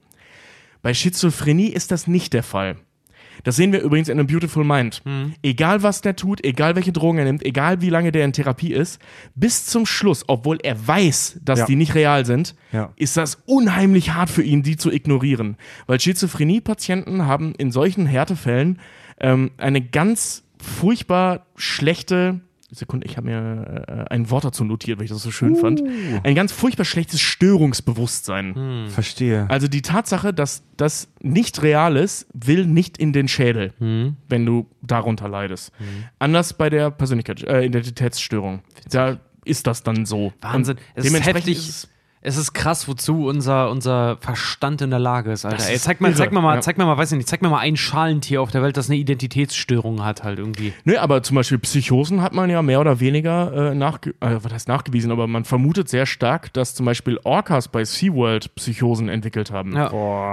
[0.83, 2.77] Bei Schizophrenie ist das nicht der Fall.
[3.45, 5.03] Das sehen wir übrigens in A Beautiful Mind.
[5.43, 8.73] Egal was der tut, egal welche Drogen er nimmt, egal wie lange der in Therapie
[8.73, 9.01] ist,
[9.35, 11.67] bis zum Schluss, obwohl er weiß, dass Ja.
[11.67, 12.93] die nicht real sind, Ja.
[12.97, 15.57] ist das unheimlich hart für ihn, die zu ignorieren.
[15.87, 18.79] Weil Schizophrenie-Patienten haben in solchen Härtefällen
[19.21, 22.41] ähm, eine ganz furchtbar schlechte
[22.71, 25.83] Sekunde, ich habe mir äh, ein Wort dazu notiert, weil ich das so schön fand.
[26.23, 28.89] Ein ganz furchtbar schlechtes Störungsbewusstsein.
[28.91, 29.47] Verstehe.
[29.49, 33.73] Also die Tatsache, dass das nicht real ist, will nicht in den Schädel,
[34.29, 35.73] wenn du darunter leidest.
[36.19, 38.61] Anders bei der Persönlichkeit, äh, Identitätsstörung.
[38.91, 40.33] Da ist das dann so.
[40.41, 40.77] Wahnsinn.
[40.77, 41.69] Und Es ist dementsprechend heftig.
[41.69, 41.89] ist
[42.21, 45.69] es- ist krass, wozu unser, unser Verstand in der Lage ist, Alter.
[45.69, 46.61] Ey, zeig, mal, irre, zeig, mir mal, ja.
[46.61, 48.89] zeig mir mal, weiß ich nicht, zeig mir mal ein Schalentier auf der Welt, das
[48.89, 50.73] eine Identitätsstörung hat, halt irgendwie.
[50.85, 54.53] Nö, aber zum Beispiel Psychosen hat man ja mehr oder weniger äh, nachge äh, was
[54.53, 59.51] heißt nachgewiesen, aber man vermutet sehr stark, dass zum Beispiel Orcas bei SeaWorld Psychosen entwickelt
[59.51, 59.75] haben.
[59.75, 59.89] Ja.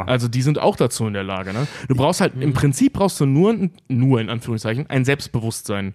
[0.07, 1.53] Also die sind auch dazu in der Lage.
[1.53, 1.68] Ne?
[1.88, 3.56] Du brauchst halt, im Prinzip brauchst du nur,
[3.88, 5.94] nur in Anführungszeichen, ein Selbstbewusstsein.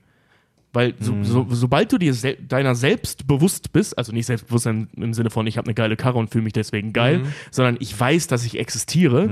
[0.72, 5.14] Weil so, so, sobald du dir sel deiner selbst bewusst bist, also nicht Selbstbewusstsein im
[5.14, 8.28] Sinne von, ich habe eine geile Karre und fühle mich deswegen geil, sondern ich weiß,
[8.28, 9.28] dass ich existiere,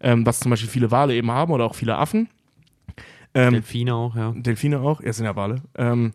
[0.00, 2.28] ähm, was zum Beispiel viele Wale eben haben oder auch viele Affen.
[3.32, 4.32] Ähm, Delfine auch, ja.
[4.36, 6.12] Delfine auch, er sind ja Wale, ähm,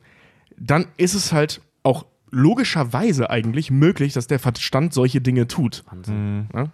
[0.58, 5.84] dann ist es halt auch logischerweise eigentlich möglich, dass der Verstand solche Dinge tut.
[6.54, 6.68] Ja?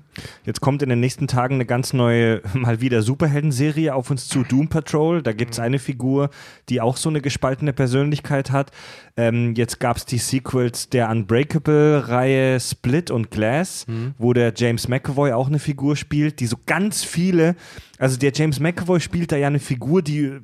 [0.45, 4.44] Jetzt kommt in den nächsten Tagen eine ganz neue, mal wieder Superhelden-Serie auf uns zu,
[4.44, 5.22] Doom Patrol.
[5.22, 6.30] Da gibt es eine Figur,
[6.69, 8.72] die auch so eine gespaltene Persönlichkeit hat.
[9.18, 13.86] Ähm, jetzt gab es die Sequels der Unbreakable-Reihe Split und Glass,
[14.18, 17.56] wo der James McAvoy auch eine Figur spielt, die so ganz viele,
[17.98, 20.40] also der James McAvoy spielt da ja eine Figur, die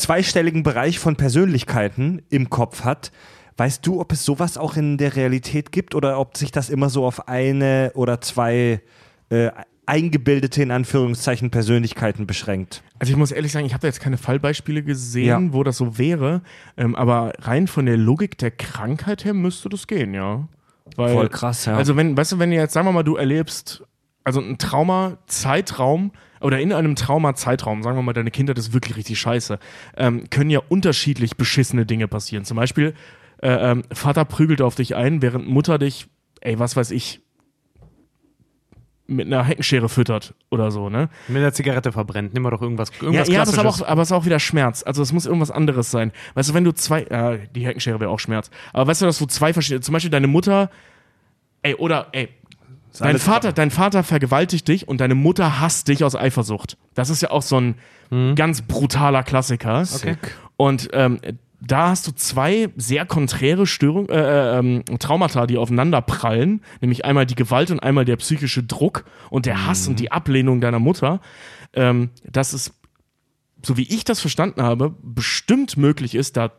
[0.00, 3.12] zweistelligen Bereich von Persönlichkeiten im Kopf hat.
[3.60, 6.88] Weißt du, ob es sowas auch in der Realität gibt oder ob sich das immer
[6.88, 8.80] so auf eine oder zwei
[9.28, 9.50] äh,
[9.84, 12.82] eingebildete, in Anführungszeichen, Persönlichkeiten beschränkt?
[12.98, 15.52] Also ich muss ehrlich sagen, ich habe da jetzt keine Fallbeispiele gesehen, Ja.
[15.52, 16.40] wo das so wäre,
[16.78, 20.48] ähm, aber rein von der Logik der Krankheit her müsste das gehen, ja.
[20.96, 21.76] Weil, Voll krass, ja.
[21.76, 23.84] Also wenn, weißt du, wenn jetzt, sagen wir mal, du erlebst,
[24.24, 29.20] also ein Trauma-Zeitraum oder in einem Trauma-Zeitraum, sagen wir mal, deine Kindheit ist wirklich richtig
[29.20, 29.58] scheiße,
[29.98, 32.46] ähm, können ja unterschiedlich beschissene Dinge passieren.
[32.46, 32.94] Zum Beispiel,
[33.42, 36.08] äh, ähm, Vater prügelt auf dich ein, während Mutter dich,
[36.40, 37.20] ey, was weiß ich,
[39.06, 41.08] mit einer Heckenschere füttert oder so, ne?
[41.26, 42.32] Mit der Zigarette verbrennt.
[42.32, 44.24] Nimm mal doch irgendwas, Ja, irgendwas ja das ist aber, auch, aber es ist auch
[44.24, 44.84] wieder Schmerz.
[44.84, 46.12] Also es muss irgendwas anderes sein.
[46.34, 48.50] Weißt du, wenn du zwei, äh, die Heckenschere wäre auch Schmerz.
[48.72, 50.70] Aber weißt du, dass du zwei verschiedene, zum Beispiel deine Mutter,
[51.62, 52.28] ey, oder, ey,
[53.00, 56.76] dein Vater, dein Vater vergewaltigt dich und deine Mutter hasst dich aus Eifersucht.
[56.94, 57.74] Das ist ja auch so ein
[58.34, 59.84] ganz brutaler Klassiker.
[59.94, 60.16] Okay.
[60.56, 61.20] Und ähm,
[61.60, 67.26] da hast du zwei sehr konträre Störungen, äh, ähm, Traumata, die aufeinander prallen, nämlich einmal
[67.26, 71.20] die Gewalt und einmal der psychische Druck und der Hass und die Ablehnung deiner Mutter.
[71.72, 72.72] Ähm, dass es,
[73.62, 76.52] so wie ich das verstanden habe, bestimmt möglich ist, da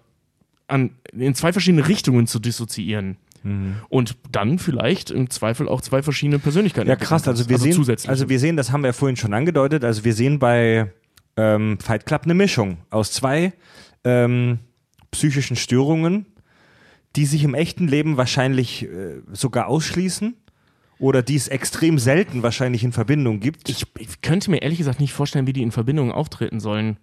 [0.68, 3.18] an, in zwei verschiedene Richtungen zu dissoziieren.
[3.90, 6.88] Und dann vielleicht im Zweifel auch zwei verschiedene Persönlichkeiten.
[6.88, 7.28] Ja, krass.
[7.28, 8.08] Also wir, sehen, zusätzlich.
[8.08, 10.94] also wir sehen, das haben wir ja vorhin schon angedeutet, also wir sehen bei
[11.38, 13.54] ähm, Fight Club eine Mischung aus zwei
[14.04, 14.60] ähm,
[15.12, 16.26] psychischen Störungen,
[17.16, 20.36] die sich im echten Leben wahrscheinlich äh, sogar ausschließen
[21.00, 23.70] oder die es extrem selten wahrscheinlich in Verbindung gibt.
[23.70, 26.98] ich, ich könnte mir ehrlich gesagt nicht vorstellen, wie die in Verbindung auftreten sollen.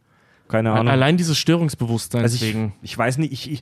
[0.48, 0.88] Keine Ahnung.
[0.88, 2.72] Allein dieses Störungsbewusstsein Also ich, deswegen.
[2.80, 3.60] ich weiß nicht, ich, ich,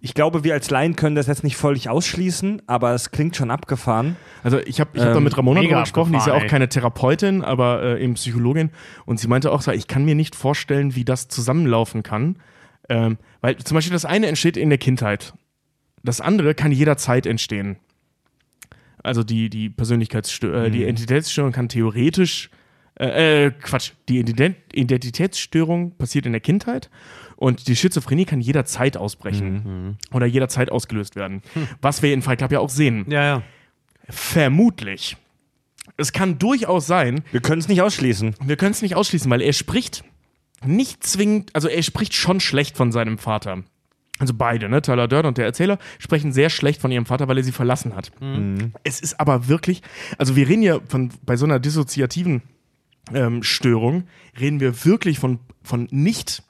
[0.00, 3.50] ich glaube, wir als Laien können das jetzt nicht völlig ausschließen, aber es klingt schon
[3.50, 4.16] abgefahren.
[4.42, 6.42] Also ich habe ich hab da Ähm, mit Ramona drüber gesprochen, die ist ja auch
[6.42, 6.48] ey.
[6.48, 8.70] keine Therapeutin, aber äh, eben Psychologin.
[9.04, 12.36] Und sie meinte auch so, ich kann mir nicht vorstellen, wie das zusammenlaufen kann.
[12.88, 15.34] Ähm, weil zum Beispiel das eine entsteht in der Kindheit.
[16.02, 17.76] Das andere kann jederzeit entstehen.
[19.02, 22.50] Also die, die Persönlichkeitsstörung, äh, die Identitätsstörung kann theoretisch,
[22.98, 26.90] äh, äh, Quatsch, die Ident Identitätsstörung passiert in der Kindheit
[27.36, 31.42] und die Schizophrenie kann jederzeit ausbrechen oder jederzeit ausgelöst werden.
[31.80, 33.06] Was wir in Fight Club ja auch sehen.
[33.08, 33.42] Ja, ja.
[34.08, 35.16] Vermutlich.
[35.96, 38.36] Es kann durchaus sein, Wir können es nicht ausschließen.
[38.44, 40.04] wir können es nicht ausschließen, weil er spricht
[40.64, 43.62] nicht zwingend, also er spricht schon schlecht von seinem Vater.
[44.18, 44.82] Also beide, ne?
[44.82, 47.96] Tyler Durden und der Erzähler sprechen sehr schlecht von ihrem Vater, weil er sie verlassen
[47.96, 48.12] hat.
[48.84, 49.82] Es ist aber wirklich,
[50.18, 52.42] also wir reden ja von, bei so einer dissoziativen
[53.12, 54.04] ähm, Störung,
[54.38, 56.44] reden wir wirklich von, von nicht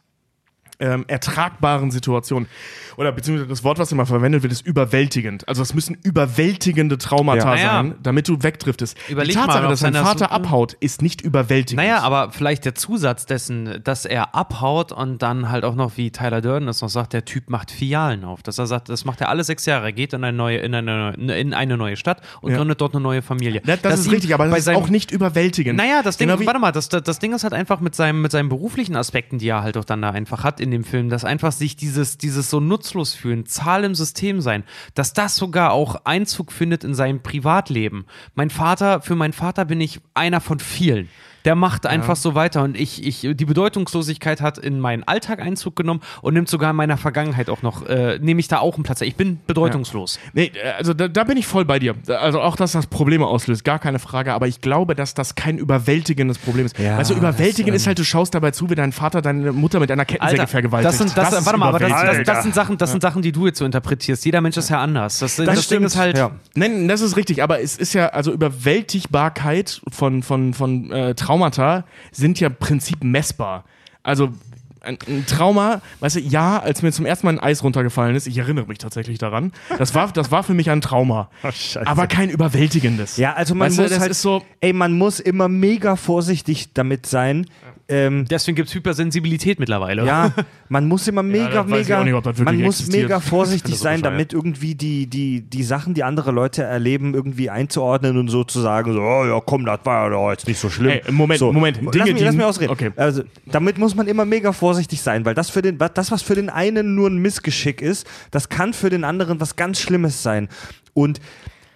[0.79, 2.49] ähm, ertragbaren Situationen.
[2.97, 5.49] Oder beziehungsweise das Wort, was immer verwendet wird, ist überwältigend.
[5.49, 7.73] Also es müssen überwältigende Traumata Ja.
[7.83, 8.97] sein, damit du wegdriftest.
[9.09, 11.83] Überleg Die Tatsache, mal, dass dein Vater Suche- abhaut, ist nicht überwältigend.
[11.83, 16.11] Naja, aber vielleicht der Zusatz dessen, dass er abhaut und dann halt auch noch, wie
[16.11, 18.43] Tyler Durden das noch sagt, der Typ macht Filialen auf.
[18.43, 19.87] Dass er sagt, das macht er alle sechs Jahre.
[19.87, 22.59] Er geht in eine neue, in eine, in eine neue Stadt und Ja.
[22.59, 23.63] gründet dort eine neue Familie.
[23.65, 25.77] das, das ist richtig, aber das ist seinem- auch nicht überwältigend.
[25.79, 28.21] Naja, das Ding, Genau warte mal, das, das, das Ding ist halt einfach mit, seinem,
[28.23, 31.09] mit seinen beruflichen Aspekten, die er halt auch dann da einfach hat in dem Film,
[31.09, 34.65] dass einfach sich dieses, dieses so nutzlos fühlen, Zahl im System sein,
[34.95, 38.07] dass das sogar auch Einzug findet in sein Privatleben.
[38.35, 41.09] Mein Vater, für meinen Vater bin ich einer von vielen.
[41.45, 45.77] Der macht einfach so weiter und ich, ich, die Bedeutungslosigkeit hat in meinen Alltag Einzug
[45.77, 48.85] genommen und nimmt sogar in meiner Vergangenheit auch noch, äh, nehme ich da auch einen
[48.85, 49.01] Platz.
[49.01, 50.19] Ich bin bedeutungslos.
[50.33, 51.95] Nee, äh, also da, da bin ich voll bei dir.
[52.07, 54.35] Also auch, dass das Probleme auslöst, gar keine Frage.
[54.35, 56.79] Aber ich glaube, dass das kein überwältigendes Problem ist.
[56.79, 59.81] Ja, du, überwältigend das, ist halt, du schaust dabei zu, wie dein Vater deine Mutter
[59.81, 60.93] mit einer Kettensäge vergewaltigt.
[60.93, 63.23] das sind, das, ist warte mal, aber das, das, das sind Sachen, das sind Sachen,
[63.23, 64.25] die du jetzt so interpretierst.
[64.25, 65.19] Jeder Mensch ist ja anders.
[65.19, 65.87] Das, das, Ding stimmt.
[65.87, 66.17] ist halt.
[66.17, 66.33] Ja.
[66.55, 71.85] Nein, das ist richtig, aber es ist ja, also Überwältigbarkeit von, von, von äh, Traumata
[72.11, 73.65] sind ja im Prinzip messbar.
[74.03, 74.33] Also
[74.81, 78.27] ein, ein Trauma, weißt du, ja, als mir zum ersten Mal ein Eis runtergefallen ist,
[78.27, 81.31] ich erinnere mich tatsächlich daran, das war, das war für mich ein Trauma.
[81.43, 81.87] Scheiße.
[81.87, 83.17] aber kein überwältigendes.
[83.17, 86.75] Ja, also man Weißt du, muss das halt, so- ey, man muss immer mega vorsichtig
[86.75, 87.47] damit sein.
[87.89, 90.05] Ähm, Deswegen gibt es Hypersensibilität mittlerweile.
[90.05, 90.33] ja,
[90.69, 92.13] man muss immer mega, ich mega, nicht,
[92.45, 93.03] man muss existiert.
[93.05, 94.15] mega vorsichtig sein, bescheuert.
[94.15, 98.61] damit irgendwie die, die, die Sachen, die andere Leute erleben, irgendwie einzuordnen und so zu
[98.61, 101.01] sagen, so, oh ja, komm, das war ja doch jetzt nicht so schlimm.
[101.05, 101.53] Ey, Moment, so.
[101.53, 102.73] Moment, lass, Dinge, mich, lass mich ausreden.
[102.73, 102.93] okay.
[102.97, 106.35] Also, damit muss man immer mega vorsichtig sein, weil das für den, das, was für
[106.35, 110.49] den einen nur ein Missgeschick ist, das kann für den anderen was ganz Schlimmes sein.
[110.95, 111.21] Und,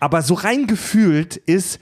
[0.00, 1.80] aber so rein gefühlt ist,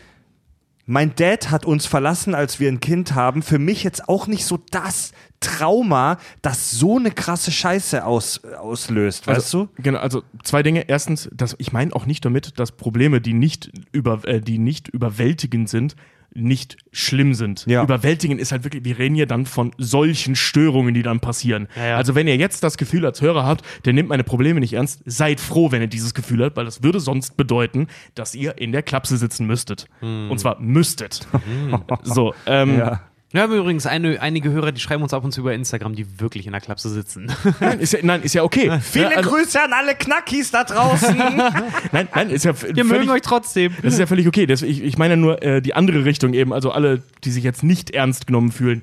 [0.86, 3.43] mein Dad hat uns verlassen, als wir ein Kind haben.
[3.43, 9.27] Für mich jetzt auch nicht so das Trauma, das so eine krasse Scheiße aus, auslöst,
[9.27, 9.82] weißt also, du?
[9.82, 10.89] Genau, also zwei Dinge.
[10.89, 14.89] Erstens, dass, ich meine auch nicht damit, dass Probleme, die nicht, über, äh, die nicht
[14.89, 15.97] überwältigend sind,
[16.35, 17.65] nicht schlimm sind.
[17.66, 17.82] Ja.
[17.82, 21.69] Überwältigend ist halt wirklich, wir reden hier dann von solchen Störungen, die dann passieren.
[21.77, 21.97] Ja, ja.
[21.97, 25.02] Also wenn ihr jetzt das Gefühl als Hörer habt, der nimmt meine Probleme nicht ernst,
[25.06, 28.73] seid froh, wenn ihr dieses Gefühl habt, weil das würde sonst bedeuten, dass ihr in
[28.73, 29.86] der Klapse sitzen müsstet.
[30.01, 31.27] Und zwar müsstet.
[32.02, 33.01] so, ähm, Ja.
[33.35, 36.20] Wir haben übrigens eine, einige Hörer, die schreiben uns ab und zu über Instagram, die
[36.20, 37.32] wirklich in der Klapse sitzen.
[37.59, 38.78] nein, ist ja, nein, ist ja okay.
[38.81, 41.16] Viele ja, also, Grüße an alle Knackis da draußen.
[41.90, 43.73] nein, nein, ist ja Wir mögen euch trotzdem.
[43.82, 44.47] Das ist ja völlig okay.
[44.47, 47.65] Das, ich, ich meine nur äh, die andere Richtung eben, also alle, die sich jetzt
[47.65, 48.82] nicht ernst genommen fühlen.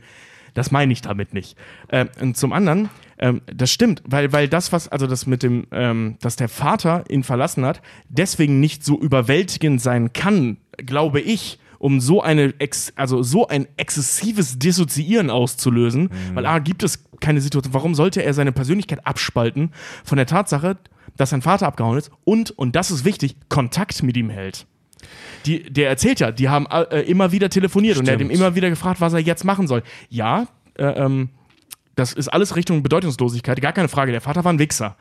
[0.54, 1.56] Das meine ich damit nicht.
[1.88, 5.66] Ähm, und zum anderen, ähm, das stimmt, weil, weil das, was, also das mit dem,
[5.72, 11.58] ähm, dass der Vater ihn verlassen hat, deswegen nicht so überwältigend sein kann, glaube ich,
[11.82, 17.42] um so eine, ex, also so ein exzessives Dissoziieren auszulösen, weil A, gibt es keine
[17.42, 19.72] Situation, warum sollte er seine Persönlichkeit abspalten
[20.04, 20.78] von der Tatsache,
[21.18, 24.68] dass sein Vater abgehauen ist und, und das ist wichtig, Kontakt mit ihm hält.
[25.48, 28.40] Die, der erzählt ja, die haben äh, immer wieder telefoniert und er hat ihm Stimmt.
[28.40, 29.82] immer wieder gefragt, was er jetzt machen soll.
[30.10, 30.46] Ja,
[30.76, 31.30] äh, ähm,
[31.96, 34.12] das ist alles Richtung Bedeutungslosigkeit, gar keine Frage.
[34.12, 34.96] Der Vater war ein Wichser.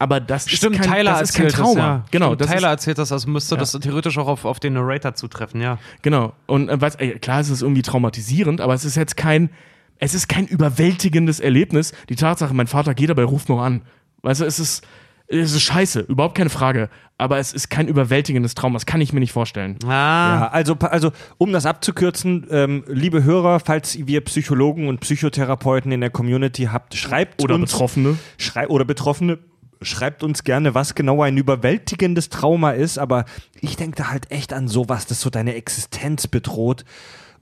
[0.00, 1.68] Aber das Stimmt, ist kein, Tyler das ist kein Trauma.
[1.68, 2.04] das, ja.
[2.12, 4.74] Genau, Stimmt, das Tyler ist, erzählt das, also müsste das theoretisch auch auf, auf den
[4.74, 5.78] Narrator zutreffen, ja.
[6.02, 6.34] genau.
[6.46, 9.50] Und äh, weiß, ey, klar ist es irgendwie traumatisierend, aber es ist jetzt kein,
[9.98, 11.92] es ist kein überwältigendes Erlebnis.
[12.08, 13.82] Die Tatsache, mein Vater geht dabei, ruft noch an.
[14.22, 14.86] Weißt du, es ist,
[15.26, 16.90] es ist scheiße, überhaupt keine Frage.
[17.20, 19.76] Aber es ist kein überwältigendes Trauma, das kann ich mir nicht vorstellen.
[19.84, 25.90] Ah, Ja, also, also um das abzukürzen, ähm, liebe Hörer, falls ihr Psychologen und Psychotherapeuten
[25.90, 28.16] in der Community habt, schreibt Oder uns, Betroffene.
[28.36, 29.38] Schrei oder Betroffene,
[29.82, 33.24] schreibt uns gerne, was genau ein überwältigendes Trauma ist, aber
[33.60, 36.84] ich denke da halt echt an sowas, das so deine Existenz bedroht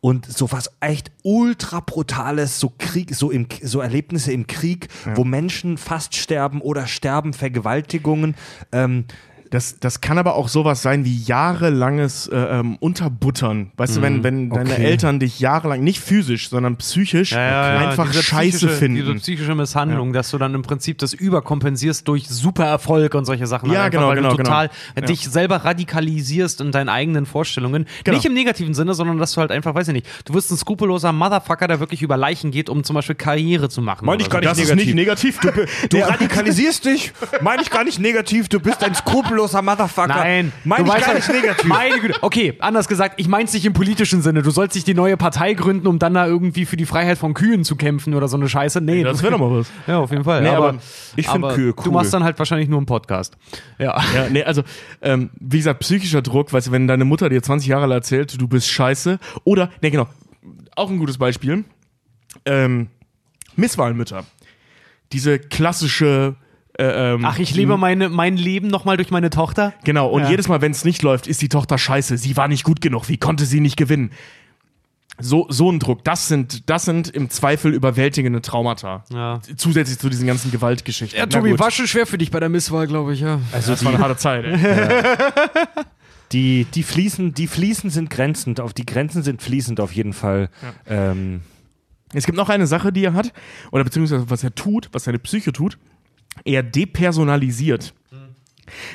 [0.01, 5.79] und sowas echt ultra brutales, so Krieg, so im, so Erlebnisse im Krieg, wo Menschen
[5.79, 8.35] fast sterben oder sterben, Vergewaltigungen.
[8.73, 9.07] Ähm,
[9.51, 13.73] Das, das kann aber auch sowas sein wie jahrelanges äh, ähm, Unterbuttern.
[13.77, 14.85] Weißt du, wenn, wenn deine okay.
[14.85, 18.97] Eltern dich jahrelang, nicht physisch, sondern psychisch Ja, ja, ja, einfach scheiße finden.
[18.97, 23.71] Diese psychische Misshandlung, dass du dann im Prinzip das überkompensierst durch Supererfolg und solche Sachen.
[23.71, 25.07] Ja, Einfach, genau, weil genau, du total genau.
[25.07, 27.87] dich selber radikalisierst in deinen eigenen Vorstellungen.
[28.05, 28.17] Genau.
[28.17, 30.57] Nicht im negativen Sinne, sondern dass du halt einfach, weiß ich nicht, du wirst ein
[30.57, 34.07] skrupelloser Motherfucker, der wirklich über Leichen geht, um zum Beispiel Karriere zu machen.
[34.07, 34.49] Meine ich gar so.
[34.49, 35.39] nicht das ist nicht negativ.
[35.41, 35.51] Du,
[35.89, 40.09] Du radikalisierst dich, meine ich gar nicht negativ, du bist ein skrupelloser Motherfucker.
[40.09, 41.65] Nein, meine du ich weißt gar nicht negativ.
[41.65, 42.19] Meine Güte.
[42.23, 44.43] Okay, anders gesagt, ich mein's nicht im politischen Sinne.
[44.43, 47.35] Du sollst nicht die neue Partei gründen, um dann da irgendwie für die Freiheit von
[47.35, 48.81] Kühen zu kämpfen oder so eine Scheiße.
[48.81, 49.69] Nee, das du- wäre doch mal was.
[49.87, 50.43] Ja, auf jeden Fall.
[50.43, 50.79] Nee, aber, aber
[51.17, 51.93] ich find aber Kühe Du cool.
[51.93, 53.37] machst dann halt wahrscheinlich nur einen Podcast.
[53.79, 54.01] Ja.
[54.15, 54.63] Ja, nee, also,
[55.03, 58.41] ähm, wie gesagt, psychischer Druck, weißt du, wenn deine Mutter dir 20 Jahre lang erzählt,
[58.41, 59.19] du bist scheiße.
[59.45, 60.07] Oder, nee, genau,
[60.75, 61.65] auch ein gutes Beispiel.
[62.45, 62.89] Ähm,
[63.57, 64.25] Misswahlmütter.
[65.13, 66.35] Diese klassische.
[66.79, 69.73] Äh, ähm, Ach, ich lebe meine, mein Leben nochmal durch meine Tochter?
[69.85, 70.31] Genau, und Ja.
[70.31, 72.19] jedes Mal, wenn es nicht läuft, ist die Tochter scheiße.
[72.19, 73.09] Sie war nicht gut genug.
[73.09, 74.11] Wie konnte sie nicht gewinnen?
[75.19, 79.05] So, so ein Druck, das sind, das sind im Zweifel überwältigende Traumata.
[79.11, 79.41] Ja.
[79.57, 81.19] Zusätzlich zu diesen ganzen Gewaltgeschichten.
[81.19, 83.41] Ja, Tobi, war schon schwer für dich bei der Misswahl, glaube ich, ja.
[83.53, 84.45] Also das war eine harte Zeit.
[84.45, 84.59] Ey.
[86.33, 90.51] Die, die, Fliesen, die Fliesen sind grenzend, auf die Grenzen sind fließend auf jeden Fall.
[90.89, 91.43] Ähm,
[92.13, 93.33] Es gibt noch eine Sache, die er hat,
[93.71, 95.79] oder beziehungsweise was er tut, was seine Psyche tut.
[96.45, 97.95] Er depersonalisiert.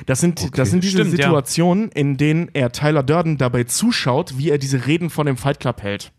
[0.06, 1.26] Das sind, das sind diese Stimmt, ja.
[1.26, 5.60] Situationen, in denen er Tyler Durden dabei zuschaut, wie er diese Reden von dem Fight
[5.60, 6.12] Club hält.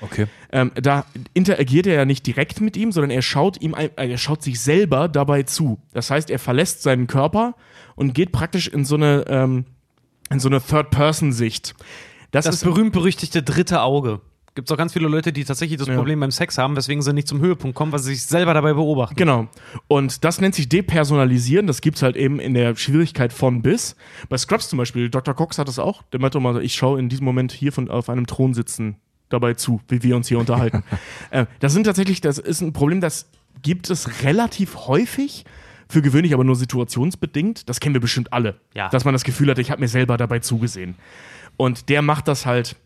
[0.00, 0.26] Okay.
[0.52, 4.18] Ähm, da interagiert er ja nicht direkt mit ihm, sondern er schaut ihm, äh, er
[4.18, 5.78] schaut sich selber dabei zu.
[5.92, 7.54] Das heißt, er verlässt seinen Körper
[7.94, 9.64] und geht praktisch in so eine, ähm,
[10.30, 11.74] in so eine Third-Person-Sicht.
[12.30, 14.20] Das, Das berühmt-berüchtigte dritte Auge.
[14.54, 15.96] Gibt es auch ganz viele Leute, die tatsächlich das Ja.
[15.96, 18.74] Problem beim Sex haben, weswegen sie nicht zum Höhepunkt kommen, weil sie sich selber dabei
[18.74, 19.16] beobachten.
[19.16, 19.48] Genau.
[19.88, 21.66] Und das nennt sich Depersonalisieren.
[21.66, 23.96] Das gibt's halt eben in der Schwierigkeit von bis.
[24.28, 25.34] Bei Scrubs zum Beispiel, Dr.
[25.34, 26.02] Cox hat das auch.
[26.12, 28.96] Der meinte mal, ich schaue in diesem Moment hier von, auf einem Thron sitzen
[29.28, 30.84] dabei zu, wie wir uns hier unterhalten.
[31.30, 33.28] äh, das sind tatsächlich, das ist ein Problem, das
[33.62, 35.44] gibt es relativ häufig.
[35.86, 37.68] Für gewöhnlich aber nur situationsbedingt.
[37.68, 38.58] Das kennen wir bestimmt alle.
[38.72, 38.88] Ja.
[38.88, 40.94] Dass man das Gefühl hat, ich habe mir selber dabei zugesehen.
[41.58, 42.76] Und der macht das halt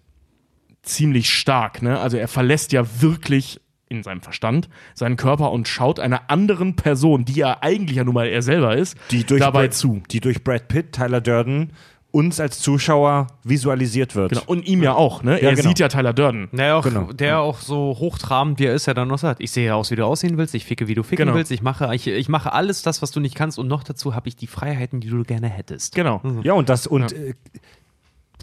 [0.88, 1.82] ziemlich stark.
[1.82, 1.98] Ne?
[1.98, 3.60] Also er verlässt ja wirklich
[3.90, 8.14] in seinem Verstand seinen Körper und schaut einer anderen Person, die ja eigentlich ja nun
[8.14, 10.02] mal er selber ist, Die durch dabei Brad, zu.
[10.10, 11.72] Die durch Brad Pitt, Tyler Durden
[12.10, 14.30] uns als Zuschauer visualisiert wird.
[14.32, 14.42] Genau.
[14.46, 15.22] Und ihm ja auch.
[15.22, 15.40] Ne?
[15.42, 15.68] er genau.
[15.68, 16.48] sieht ja Tyler Durden.
[16.52, 17.12] Der auch, Genau.
[17.12, 19.96] der auch so hochtrabend wie er ist, ja dann noch sagt, ich sehe aus, wie
[19.96, 21.36] du aussehen willst, ich ficke, wie du ficken Genau.
[21.36, 24.14] willst, ich mache, ich, ich mache alles das, was du nicht kannst und noch dazu
[24.14, 25.94] habe ich die Freiheiten, die du gerne hättest.
[25.94, 26.22] Genau.
[26.42, 27.18] Ja, und das, und Ja.
[27.18, 27.34] äh,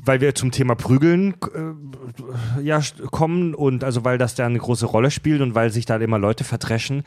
[0.05, 4.85] weil wir zum Thema Prügeln äh, ja, kommen und also weil das da eine große
[4.85, 7.03] Rolle spielt und weil sich da immer Leute verdreschen.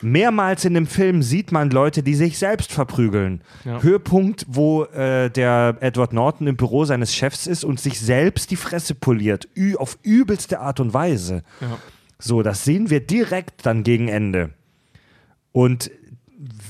[0.00, 3.42] Mehrmals in dem Film sieht man Leute, die sich selbst verprügeln.
[3.64, 3.82] Ja.
[3.82, 8.56] Höhepunkt, wo äh, der Edward Norton im Büro seines Chefs ist und sich selbst die
[8.56, 9.48] Fresse poliert.
[9.56, 11.42] Ü auf übelste Art und Weise.
[11.60, 11.78] Ja.
[12.18, 14.50] So, das sehen wir direkt dann gegen Ende.
[15.52, 15.90] Und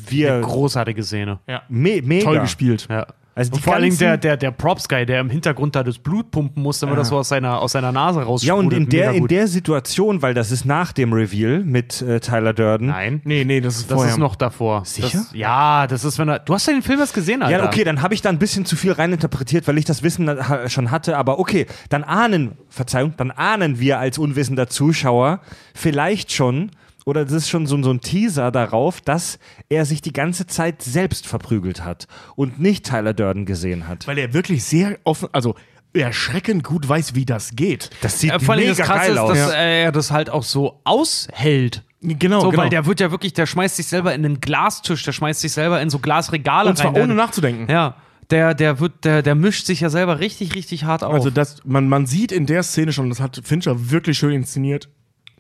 [0.07, 0.41] wir.
[0.41, 1.41] Großartige Szene.
[1.47, 1.63] Ja.
[1.69, 2.25] Me mega.
[2.25, 2.87] Toll gespielt.
[2.89, 3.07] Ja.
[3.39, 6.61] Also vor allen Dingen der, der, der Props-Guy, der im Hintergrund da das Blut pumpen
[6.63, 9.29] muss, damit das so aus seiner, aus seiner Nase raus Ja, und in der, in
[9.29, 12.89] der Situation, weil das ist nach dem Reveal mit äh, Tyler Durden.
[12.89, 13.21] Nein.
[13.25, 14.13] Nee, nee, das ist Das vorher.
[14.13, 14.85] ist noch davor.
[14.85, 15.19] Sicher?
[15.19, 16.41] Das, ja, das ist, wenn er.
[16.41, 17.59] Du hast ja den Film erst gesehen, Alter.
[17.59, 20.29] Ja, okay, dann habe ich da ein bisschen zu viel reininterpretiert, weil ich das Wissen
[20.67, 21.17] schon hatte.
[21.17, 25.41] Aber okay, dann ahnen, Verzeihung, dann ahnen wir als unwissender Zuschauer
[25.75, 26.73] vielleicht schon,
[27.09, 29.39] oder das ist schon so, so ein Teaser darauf, dass
[29.71, 32.07] er sich die ganze Zeit selbst verprügelt hat
[32.37, 34.07] und nicht Tyler Durden gesehen hat.
[34.07, 35.55] Weil er wirklich sehr offen, also
[35.95, 37.89] erschreckend gut weiß, wie das geht.
[38.03, 39.39] Das sieht Ja, vor allem mega das geil ist, aus.
[39.39, 41.83] dass er das halt auch so aushält.
[42.03, 42.63] Genau, So, genau.
[42.65, 45.53] weil der wird ja wirklich, der schmeißt sich selber in einen Glastisch, der schmeißt sich
[45.53, 47.03] selber in so Glasregale Und zwar rein.
[47.05, 47.69] ohne nachzudenken.
[47.73, 47.97] Ja,
[48.31, 51.15] der, der wird, der, der mischt sich ja selber richtig, richtig hart auf.
[51.15, 54.91] Also das, man, man sieht in der Szene schon, das hat Fincher wirklich schön inszeniert.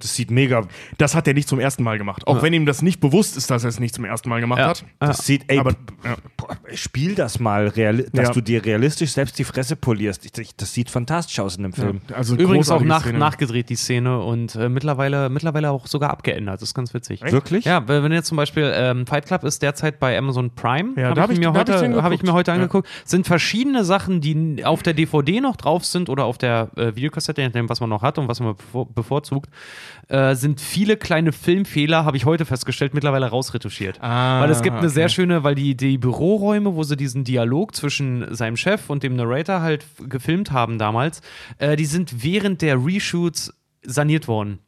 [0.01, 0.63] Das sieht mega.
[0.97, 2.27] Das hat er nicht zum ersten Mal gemacht.
[2.27, 4.59] Auch wenn ihm das nicht bewusst ist, dass er es nicht zum ersten Mal gemacht
[4.61, 4.69] Ja.
[4.69, 4.85] hat.
[5.01, 5.75] Das sieht, ey, Aber-
[6.37, 8.33] boah, spiel das mal, dass Ja.
[8.33, 10.25] du dir realistisch selbst die Fresse polierst.
[10.25, 12.01] Ich, ich, das sieht fantastisch aus in dem Film.
[12.15, 16.57] Also Übrigens auch nach, nachgedreht, die Szene, und äh, mittlerweile, mittlerweile auch sogar abgeändert.
[16.63, 17.23] Das ist ganz witzig.
[17.23, 17.65] Wirklich?
[17.65, 21.09] Ja, weil wenn jetzt zum Beispiel ähm, Fight Club ist derzeit bei Amazon Prime, Ja,
[21.09, 22.55] hab da hab ich, mir da hab heute, habe ich mir heute Ja.
[22.57, 26.95] angeguckt, sind verschiedene Sachen, die auf der DVD noch drauf sind oder auf der äh,
[26.95, 29.51] Videokassette, je nachdem, was man noch hat und was man bevor, bevorzugt,
[30.09, 33.99] äh, sind viele kleine Filmfehler, habe ich heute festgestellt, mittlerweile rausretuschiert.
[34.01, 34.95] Ah, weil es gibt eine okay.
[34.95, 39.17] sehr schöne, weil die, die Büroräume, wo sie diesen Dialog zwischen seinem Chef und dem
[39.17, 41.21] Narrator halt gefilmt haben damals,
[41.59, 43.53] äh, die sind während der Reshoots
[43.83, 44.59] saniert worden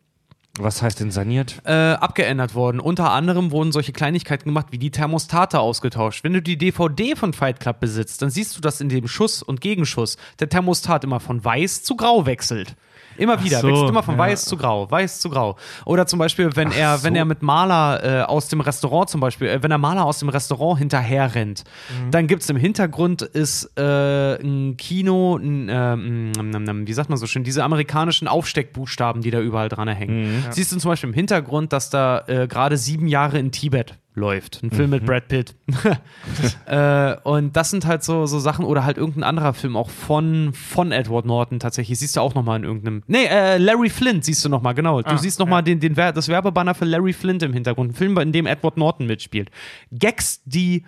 [0.59, 1.61] Was heißt denn saniert?
[1.65, 2.81] äh, abgeändert worden.
[2.81, 6.25] Unter anderem wurden solche Kleinigkeiten gemacht, wie die Thermostate ausgetauscht.
[6.25, 9.43] Wenn du die DVD von Fight Club besitzt, dann siehst du, dass in dem Schuss
[9.43, 12.77] und Gegenschuss der Thermostat immer von weiß zu grau wechselt.
[13.21, 14.19] Immer wieder, so, wechselt immer von ja.
[14.21, 15.57] weiß zu grau, weiß zu grau.
[15.85, 19.49] Oder zum Beispiel, wenn er, wenn er mit Maler äh, aus dem Restaurant zum Beispiel,
[19.49, 22.11] äh, wenn er Maler aus dem Restaurant hinterher rennt, Mhm.
[22.11, 26.93] dann gibt es im Hintergrund ist äh, ein Kino, ein, äh, mm, mm, mm, wie
[26.93, 30.23] sagt man so schön, diese amerikanischen Aufsteckbuchstaben, die da überall dran hängen.
[30.23, 30.45] Mhm.
[30.51, 34.63] Siehst du zum Beispiel im Hintergrund, dass da äh, gerade sieben Jahre in Tibet läuft.
[34.63, 35.55] Ein Film mit Brad Pitt.
[36.67, 40.53] äh, und das sind halt so, so Sachen, oder halt irgendein anderer Film, auch von,
[40.53, 41.99] von Edward Norton tatsächlich.
[41.99, 43.03] Siehst du auch nochmal in irgendeinem.
[43.07, 45.01] Nee, äh, Larry Flint siehst du nochmal, genau.
[45.01, 47.93] Du Ah, siehst nochmal den, den, Wer- das Werbebanner für Larry Flint im Hintergrund.
[47.93, 49.51] Ein Film, in dem Edward Norton mitspielt.
[49.93, 50.85] Gags, die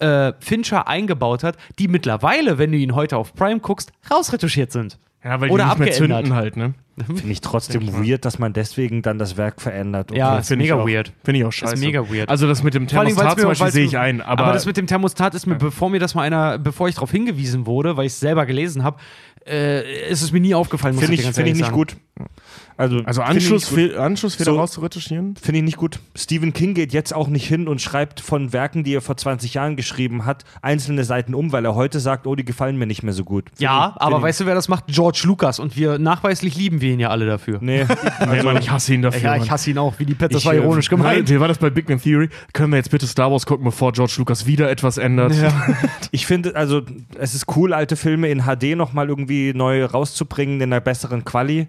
[0.00, 4.98] äh, Fincher eingebaut hat, die mittlerweile, wenn du ihn heute auf Prime guckst, rausretuschiert sind.
[5.24, 6.24] Ja, weil Oder die nicht mehr abgeändert.
[6.26, 6.74] zünden halt, ne?
[7.06, 10.10] Finde ich trotzdem weird, dass man deswegen dann das Werk verändert.
[10.14, 10.40] Ja, Okay.
[10.40, 10.86] ist Finde ich mega auch.
[10.88, 11.12] weird.
[11.24, 11.76] Finde ich auch scheiße.
[11.76, 12.28] mega weird.
[12.28, 14.20] Also das mit dem Vor allem, Thermostat zum Beispiel sehe ich ein.
[14.20, 16.96] Aber, aber das mit dem Thermostat ist mir, bevor mir das mal einer, bevor ich
[16.96, 18.98] darauf hingewiesen wurde, weil ich es selber gelesen habe,
[19.46, 20.96] äh, ist es mir nie aufgefallen.
[20.98, 21.76] Finde ich, ganz finde ich nicht sagen.
[21.76, 21.96] gut.
[22.76, 23.22] Also, also.
[23.22, 24.10] Anschlussfehler
[24.52, 25.36] So- rauszuretuschieren?
[25.36, 25.98] Finde ich nicht gut.
[26.16, 29.54] Stephen King geht jetzt auch nicht hin und schreibt von Werken, die er vor 20
[29.54, 33.02] Jahren geschrieben hat, einzelne Seiten um, weil er heute sagt, oh, die gefallen mir nicht
[33.02, 33.50] mehr so gut.
[33.50, 34.84] Finde Ja, ich- aber ich- weißt du, wer das macht?
[34.88, 35.58] George Lucas.
[35.58, 37.58] Und wir nachweislich lieben wir ihn ja alle dafür.
[37.60, 37.86] Nee,
[38.30, 39.20] Nee, Mann, ich hasse ihn dafür.
[39.22, 39.42] ja, Mann.
[39.42, 41.28] ich hasse ihn auch, wie die Pet, das Ich, war äh, ironisch gemeint.
[41.28, 42.28] Wie war das bei Big Bang Theory?
[42.52, 45.32] Können wir jetzt bitte Star Wars gucken, bevor George Lucas wieder etwas ändert?
[46.10, 46.82] ich finde, also
[47.18, 51.66] es ist cool, alte Filme in HD nochmal irgendwie neu rauszubringen, in einer besseren Quali.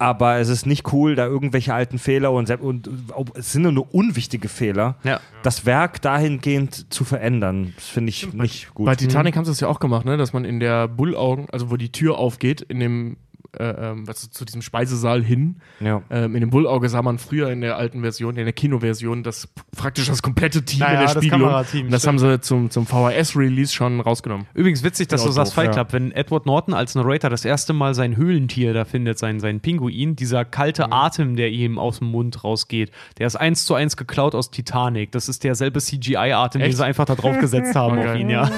[0.00, 2.88] Aber es ist nicht cool, da irgendwelche alten Fehler und, und
[3.34, 5.20] es sind nur unwichtige Fehler, Ja.
[5.42, 7.74] das Werk dahingehend zu verändern.
[7.76, 8.86] Das finde ich nicht gut.
[8.86, 10.16] Bei Titanic haben sie es ja auch gemacht, ne?
[10.16, 13.16] dass man in der Bullaugen, also wo die Tür aufgeht, in dem,
[13.58, 16.02] äh, was, zu diesem Speisesaal hin, ja.
[16.10, 19.48] ähm, in dem Bullauge sah man früher in der alten Version, in der Kinoversion, das
[19.76, 21.48] praktisch das komplette Team Ja, in ja, der das Spiegelung.
[21.48, 22.20] Kamerateam, Und das stimmt.
[22.22, 24.46] haben sie zum, zum VHS-Release schon rausgenommen.
[24.54, 25.72] Übrigens witzig, dass Genau du sagst doof, Fight ja.
[25.72, 29.60] Club, wenn Edward Norton als Narrator das erste Mal sein Höhlentier da findet, sein, sein
[29.60, 30.92] Pinguin, dieser kalte Mhm.
[30.92, 35.12] Atem, der ihm aus dem Mund rausgeht, der ist eins zu eins geklaut aus Titanic.
[35.12, 38.50] Das ist derselbe CGI-Atem, den sie einfach da drauf gesetzt haben Oh, auf ihn, ja.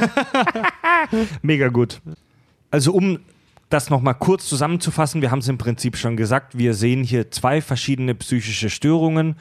[1.43, 2.01] Mega gut.
[2.71, 3.19] Also um
[3.73, 7.61] das nochmal kurz zusammenzufassen, wir haben es im Prinzip schon gesagt, wir sehen hier zwei
[7.61, 9.37] verschiedene psychische Störungen,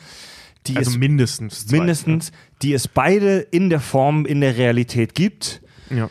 [0.68, 1.66] die Also es mindestens.
[1.68, 2.32] Zwei, mindestens,
[2.62, 6.10] die es beide in der Form in der Realität gibt, Ja.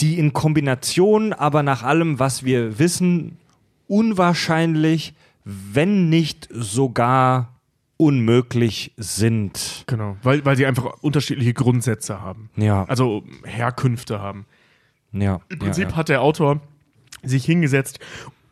[0.00, 3.38] die in Kombination aber nach allem, was wir wissen,
[3.86, 5.14] unwahrscheinlich,
[5.44, 7.54] wenn nicht sogar
[7.96, 9.84] unmöglich sind.
[9.86, 12.50] Genau, weil, weil sie einfach unterschiedliche Grundsätze haben.
[12.56, 14.46] Ja, Also Herkünfte haben.
[15.12, 15.40] ja.
[15.48, 15.96] Im Prinzip ja, ja.
[15.96, 16.60] hat der Autor
[17.22, 17.98] sich hingesetzt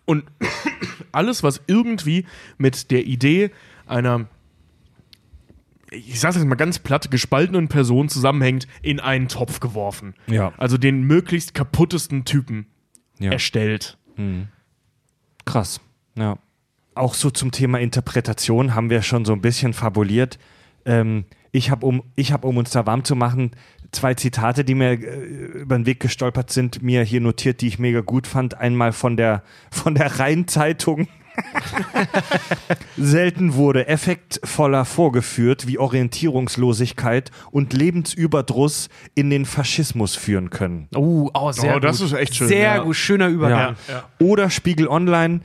[0.04, 0.24] und
[1.12, 2.26] alles, was irgendwie
[2.58, 3.50] mit der Idee
[3.86, 4.26] einer,
[5.90, 10.14] ich sag's jetzt mal ganz platt, gespaltenen Person zusammenhängt, in einen Topf geworfen.
[10.26, 10.52] Ja.
[10.58, 12.66] Also den möglichst kaputtesten Typen
[13.18, 13.32] Ja.
[13.32, 13.96] erstellt.
[15.44, 15.80] Krass.
[16.16, 16.38] Ja.
[16.94, 20.38] Auch so zum Thema Interpretation haben wir schon so ein bisschen fabuliert.
[20.84, 23.52] Ähm, ich habe, um, ich hab, um uns da warm zu machen,
[23.92, 24.96] zwei Zitate, die mir äh,
[25.60, 28.58] über den Weg gestolpert sind, mir hier notiert, die ich mega gut fand.
[28.58, 31.08] Einmal von der, von der Rhein-Zeitung.
[32.96, 40.88] Selten wurde effektvoller vorgeführt, wie Orientierungslosigkeit und Lebensüberdruss in den Faschismus führen können.
[40.96, 42.08] Oh, oh, sehr Oh, das gut.
[42.08, 42.78] ist echt schön, Sehr ja.
[42.82, 43.76] gut, schöner Übergang.
[44.18, 45.40] Oder Spiegel Online.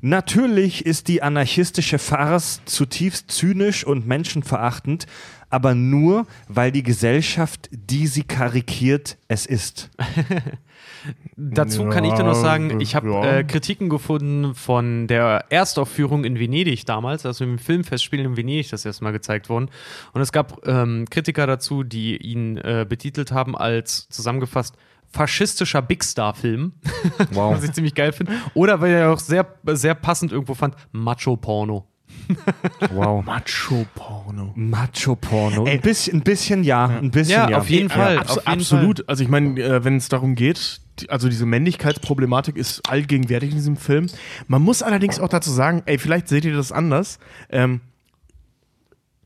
[0.00, 5.06] Natürlich ist die anarchistische Farce zutiefst zynisch und menschenverachtend,
[5.50, 9.90] aber nur, weil die Gesellschaft, die sie karikiert, es ist.
[11.36, 13.36] Dazu Ja, kann ich dir noch sagen, ich habe ja.
[13.38, 18.84] äh, Kritiken gefunden von der Erstaufführung in Venedig damals, also im Filmfestspiel in Venedig das
[18.84, 19.70] erste Mal gezeigt worden.
[20.12, 24.76] Und es gab ähm, Kritiker dazu, die ihn äh, betitelt haben als zusammengefasst
[25.12, 26.72] faschistischer Big Star-Film,
[27.32, 27.54] Wow.
[27.54, 28.32] was ich ziemlich geil finde.
[28.54, 31.86] Oder weil er auch sehr, sehr passend irgendwo fand, Macho-Porno.
[32.92, 33.24] Wow.
[33.24, 34.52] Macho-Porno.
[34.54, 35.64] Macho-Porno.
[35.64, 37.58] Ein bisschen, ein bisschen ja, ein bisschen Ja, ja.
[37.58, 38.18] auf jeden Fall.
[38.18, 39.08] Abs auf jeden absolut.
[39.08, 43.56] Also ich meine, äh, wenn es darum geht, die, also diese Männlichkeitsproblematik ist allgegenwärtig in
[43.56, 44.06] diesem Film.
[44.46, 47.18] Man muss allerdings auch dazu sagen, ey, vielleicht seht ihr das anders.
[47.50, 47.80] Ähm,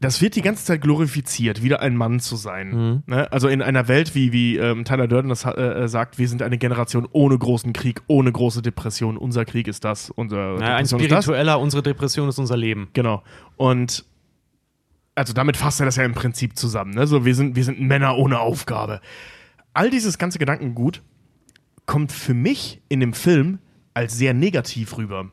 [0.01, 3.03] das wird die ganze Zeit glorifiziert, wieder ein Mann zu sein.
[3.07, 3.31] Ne?
[3.31, 6.57] Also in einer Welt, wie, wie ähm, Tyler Durden das äh, sagt, wir sind eine
[6.57, 9.19] Generation ohne großen Krieg, ohne große Depression.
[9.19, 11.25] Unser Krieg ist das, unser Ja, ein Depression ist das.
[11.25, 12.89] spiritueller, unsere Depression ist unser Leben.
[12.95, 13.23] Genau.
[13.57, 14.07] Und
[15.15, 16.93] also damit fasst er das ja im Prinzip zusammen.
[16.95, 17.07] Ne?
[17.07, 19.03] So, wir, sind, wir sind Männer ohne Aufgabe.
[19.75, 21.03] All dieses ganze Gedankengut
[21.85, 23.59] kommt für mich in dem Film
[23.93, 25.31] als sehr negativ rüber.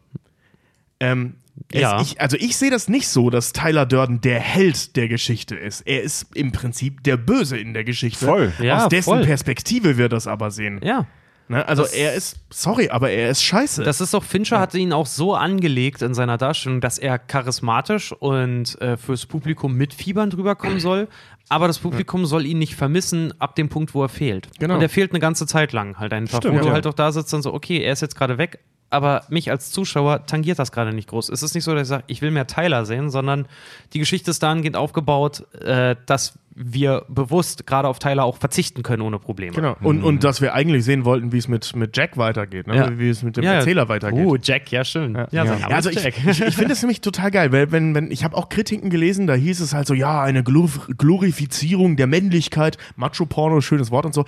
[0.99, 1.36] Ähm,
[1.72, 2.02] es- Ja.
[2.02, 5.82] Ich, also ich sehe das nicht so, dass Tyler Durden der Held der Geschichte ist.
[5.82, 8.26] Er ist im Prinzip der Böse in der Geschichte.
[8.26, 8.53] Voll.
[8.61, 9.26] Ja, Aus dessen voll.
[9.26, 10.80] Perspektive wir das aber sehen.
[10.84, 11.06] Ja.
[11.49, 11.65] Ne?
[11.68, 13.82] Also Das- er ist, sorry, aber er ist scheiße.
[13.84, 18.11] Das ist doch, Fincher hatte ihn auch so angelegt in seiner Darstellung, dass er charismatisch
[18.11, 21.07] und äh, fürs Publikum mit Fiebern drüber kommen soll.
[21.49, 24.49] Aber das Publikum soll ihn nicht vermissen ab dem Punkt, wo er fehlt.
[24.60, 24.76] Genau.
[24.76, 26.40] Und er fehlt eine ganze Zeit lang halt einfach.
[26.40, 26.74] Stimmt, wo du ja.
[26.74, 29.72] halt auch da sitzt und so, okay, er ist jetzt gerade weg, aber mich als
[29.72, 31.30] Zuschauer tangiert das gerade nicht groß.
[31.30, 33.47] Es ist nicht so, dass ich sage, ich will mehr Tyler sehen, sondern
[33.93, 39.03] die Geschichte ist dahingehend aufgebaut, äh, dass wir bewusst gerade auf Tyler auch verzichten können
[39.03, 39.53] ohne Probleme.
[39.53, 39.76] Genau.
[39.81, 42.76] Und, und dass wir eigentlich sehen wollten, wie es mit, mit Jack weitergeht, ne?
[42.76, 42.97] Ja.
[42.97, 43.57] wie es mit dem Ja, ja.
[43.59, 44.26] Erzähler weitergeht.
[44.26, 45.14] Oh, Jack, ja, schön.
[45.14, 48.09] Ja, Ja, also ist ich, ich, ich finde das nämlich total geil, weil wenn, wenn
[48.09, 52.07] ich habe auch Kritiken gelesen, da hieß es halt so, ja, eine Glor- Glorifizierung der
[52.07, 54.26] Männlichkeit, Macho-Porno, schönes Wort und so.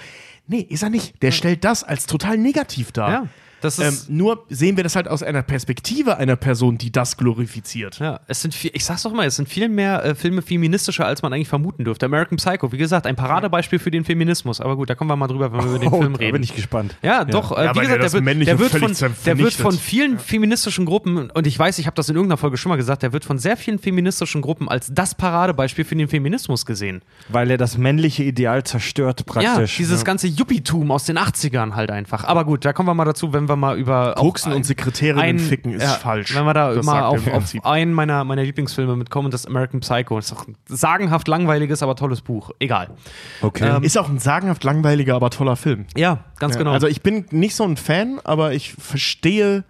[0.48, 1.22] Nee, ist er nicht.
[1.24, 3.10] Der stellt das als total negativ dar.
[3.12, 3.24] Ja,
[3.80, 4.10] Ähm, ist.
[4.10, 8.00] nur sehen wir das halt aus einer Perspektive einer Person, die das glorifiziert.
[8.00, 11.06] Ja, es sind viel, ich sag's doch mal, es sind viel mehr äh, Filme feministischer,
[11.06, 12.06] als man eigentlich vermuten dürfte.
[12.06, 14.62] American Psycho, wie gesagt, ein Paradebeispiel für den Feminismus.
[14.62, 16.34] Aber gut, da kommen wir mal drüber, wenn wir über den Oh, Film da reden.
[16.34, 16.96] bin ich gespannt.
[17.02, 17.58] Ja, doch.
[17.58, 20.86] Äh, Ja, wie der gesagt, der wird, der, wird von, der wird von vielen feministischen
[20.86, 23.26] Gruppen, und ich weiß, ich habe das in irgendeiner Folge schon mal gesagt, der wird
[23.26, 27.02] von sehr vielen feministischen Gruppen als das Paradebeispiel für den Feminismus gesehen.
[27.30, 29.78] Weil er das männliche Ideal zerstört praktisch.
[29.78, 32.24] ja, dieses ganze Yuppietum aus den 80ern halt einfach.
[32.24, 34.16] Aber gut, da kommen wir mal dazu, wenn wir mal über.
[34.16, 36.36] Koksen und Sekretärinnen ficken ist falsch.
[36.36, 40.16] Wenn wir da Das mal auf, auf einen meiner, meiner Lieblingsfilme mitkommen, das American Psycho.
[40.16, 42.52] Das ist auch ein sagenhaft langweiliges, aber tolles Buch.
[42.60, 42.92] Egal.
[43.42, 43.76] Okay.
[43.78, 45.86] Ähm, Ist auch ein sagenhaft langweiliger, aber toller Film.
[45.96, 46.72] Ja, ganz Ja, genau.
[46.72, 49.64] Also ich bin nicht so ein Fan, aber ich verstehe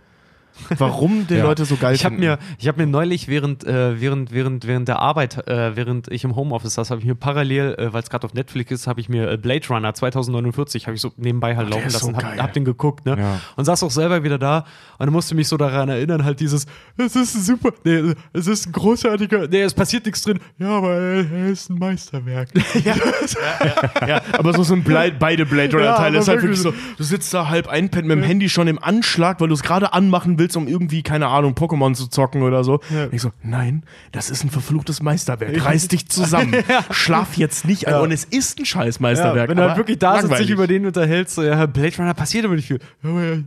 [0.77, 1.44] warum den Ja.
[1.45, 2.30] Leute so geil Ich habe finden.
[2.31, 6.23] mir, ich hab mir neulich während, äh, während, während, während der Arbeit, äh, während ich
[6.23, 8.99] im Homeoffice saß, habe ich mir parallel, äh, weil es gerade auf Netflix ist, habe
[8.99, 12.15] ich mir äh, Blade Runner 2049, habe ich so nebenbei halt der laufen ist lassen,
[12.15, 13.15] so hab, hab den geguckt, ne?
[13.18, 13.40] Ja.
[13.56, 14.65] Und saß auch selber wieder da
[14.98, 16.65] und musste mich so daran erinnern, halt dieses,
[16.98, 20.69] es ist ein super, nee, es ist ein großartiger, nee, es passiert nichts drin, ja,
[20.69, 22.49] aber er, ist ein Meisterwerk.
[22.84, 22.95] ja.
[24.07, 27.34] Ja, aber so sind Blei- beide Blade aber das ist halt wirklich so, du sitzt
[27.34, 30.49] da halb einpennt mit dem Handy schon im Anschlag, weil du es gerade anmachen willst,
[30.56, 32.74] um irgendwie, keine Ahnung, Pokémon zu zocken oder so.
[32.90, 35.64] Und ich so, nein, das ist ein verfluchtes Meisterwerk.
[35.66, 36.56] Reiß dich zusammen.
[36.92, 37.96] Schlaf jetzt nicht ein.
[38.02, 39.50] Und es ist ein scheiß Ja, Meisterwerk.
[39.50, 42.46] wenn du halt wirklich da sitzt, sich über den unterhältst, so, ja, Blade Runner passiert
[42.46, 42.80] aber nicht viel.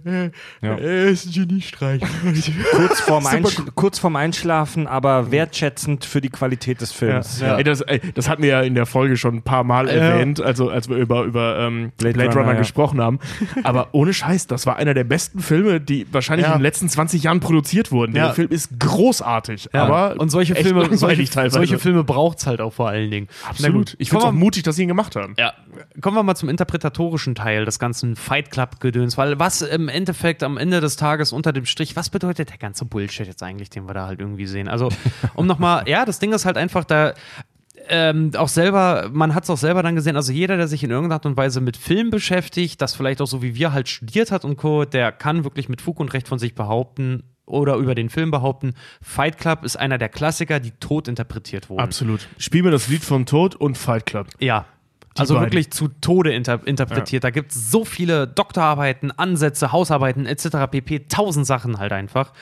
[0.04, 0.30] Er,
[0.60, 0.76] Ja.
[0.76, 2.02] er ist ein Geniestreich.
[2.72, 7.40] Kurz vorm, Einsch kurz vorm Einschlafen, aber wertschätzend für die Qualität des Films.
[7.40, 7.56] Ja.
[7.56, 10.40] Ey, das, ey, das hatten wir ja in der Folge schon ein paar Mal erwähnt,
[10.40, 12.58] also als wir über, über ähm, Blade, Blade Runner, Runner, ja.
[12.58, 13.18] gesprochen haben.
[13.62, 16.52] Aber ohne Scheiß, das war einer der besten Filme, die wahrscheinlich Ja.
[16.52, 18.14] in den letzten 20 Jahren produziert wurden.
[18.14, 18.26] Ja.
[18.26, 21.54] Der Film ist großartig, Ja, aber und solche Filme, solche, teilweise.
[21.56, 23.28] solche Filme braucht es halt auch vor allen Dingen.
[23.48, 23.94] Absolut.
[23.98, 25.34] Ich finde es auch mutig, dass sie ihn gemacht haben.
[25.38, 25.52] Ja,
[26.00, 30.56] kommen wir mal zum interpretatorischen Teil des ganzen Fight Club-Gedöns, weil was im Endeffekt am
[30.56, 33.94] Ende des Tages unter dem Strich, was bedeutet der ganze Bullshit jetzt eigentlich, den wir
[33.94, 34.68] da halt irgendwie sehen?
[34.68, 34.88] Also,
[35.34, 37.14] um nochmal, ja, das Ding ist halt einfach da.
[37.88, 40.90] Ähm, auch selber, man hat es auch selber dann gesehen, also jeder, der sich in
[40.90, 44.30] irgendeiner Art und Weise mit Film beschäftigt, das vielleicht auch so wie wir halt studiert
[44.30, 47.94] hat und Co., der kann wirklich mit Fug und Recht von sich behaupten oder über
[47.94, 51.80] den Film behaupten, Fight Club ist einer der Klassiker, die tot interpretiert wurden.
[51.80, 52.28] Absolut.
[52.38, 54.28] Spiel mir das Lied von Tod und Fight Club.
[54.38, 54.66] Ja.
[55.18, 55.48] Also beiden.
[55.48, 57.22] wirklich zu Tode inter interpretiert.
[57.24, 60.70] Da gibt es so viele Doktorarbeiten, Ansätze, Hausarbeiten etc.
[60.70, 61.00] pp.
[61.08, 62.32] Tausend Sachen halt einfach.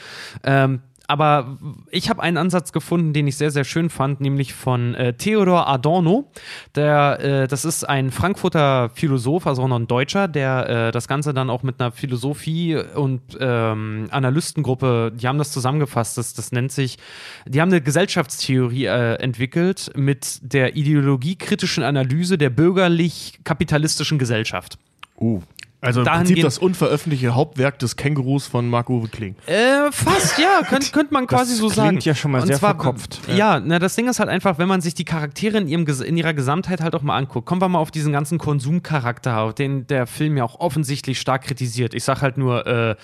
[0.44, 0.80] Ähm,
[1.11, 1.59] aber
[1.91, 5.66] ich habe einen Ansatz gefunden, den ich sehr, sehr schön fand, nämlich von äh, Theodor
[5.69, 6.31] Adorno.
[6.77, 11.09] Der, äh, das ist ein Frankfurter Philosoph, also auch noch ein Deutscher, der äh, das
[11.09, 16.16] Ganze dann auch mit einer Philosophie- und ähm, Analystengruppe, die haben das zusammengefasst.
[16.16, 16.97] Das, das nennt sich,
[17.45, 24.78] die haben eine Gesellschaftstheorie äh, entwickelt mit der ideologiekritischen Analyse der bürgerlich-kapitalistischen Gesellschaft.
[25.19, 25.43] Uh.
[25.82, 29.35] Also im Prinzip das unveröffentlichte Hauptwerk des Kängurus von Marco Kling.
[29.47, 31.98] Äh, fast, ja, könnte könnt man quasi so klingt sagen.
[32.01, 33.20] ja schon mal Und sehr zwar, verkopft.
[33.35, 36.16] Ja, na, das Ding ist halt einfach, wenn man sich die Charaktere in, ihrem, in
[36.19, 40.07] ihrer Gesamtheit halt auch mal anguckt, kommen wir mal auf diesen ganzen Konsumcharakter, den der
[40.07, 41.94] Film ja auch offensichtlich stark kritisiert.
[41.94, 42.97] Ich sag halt nur äh,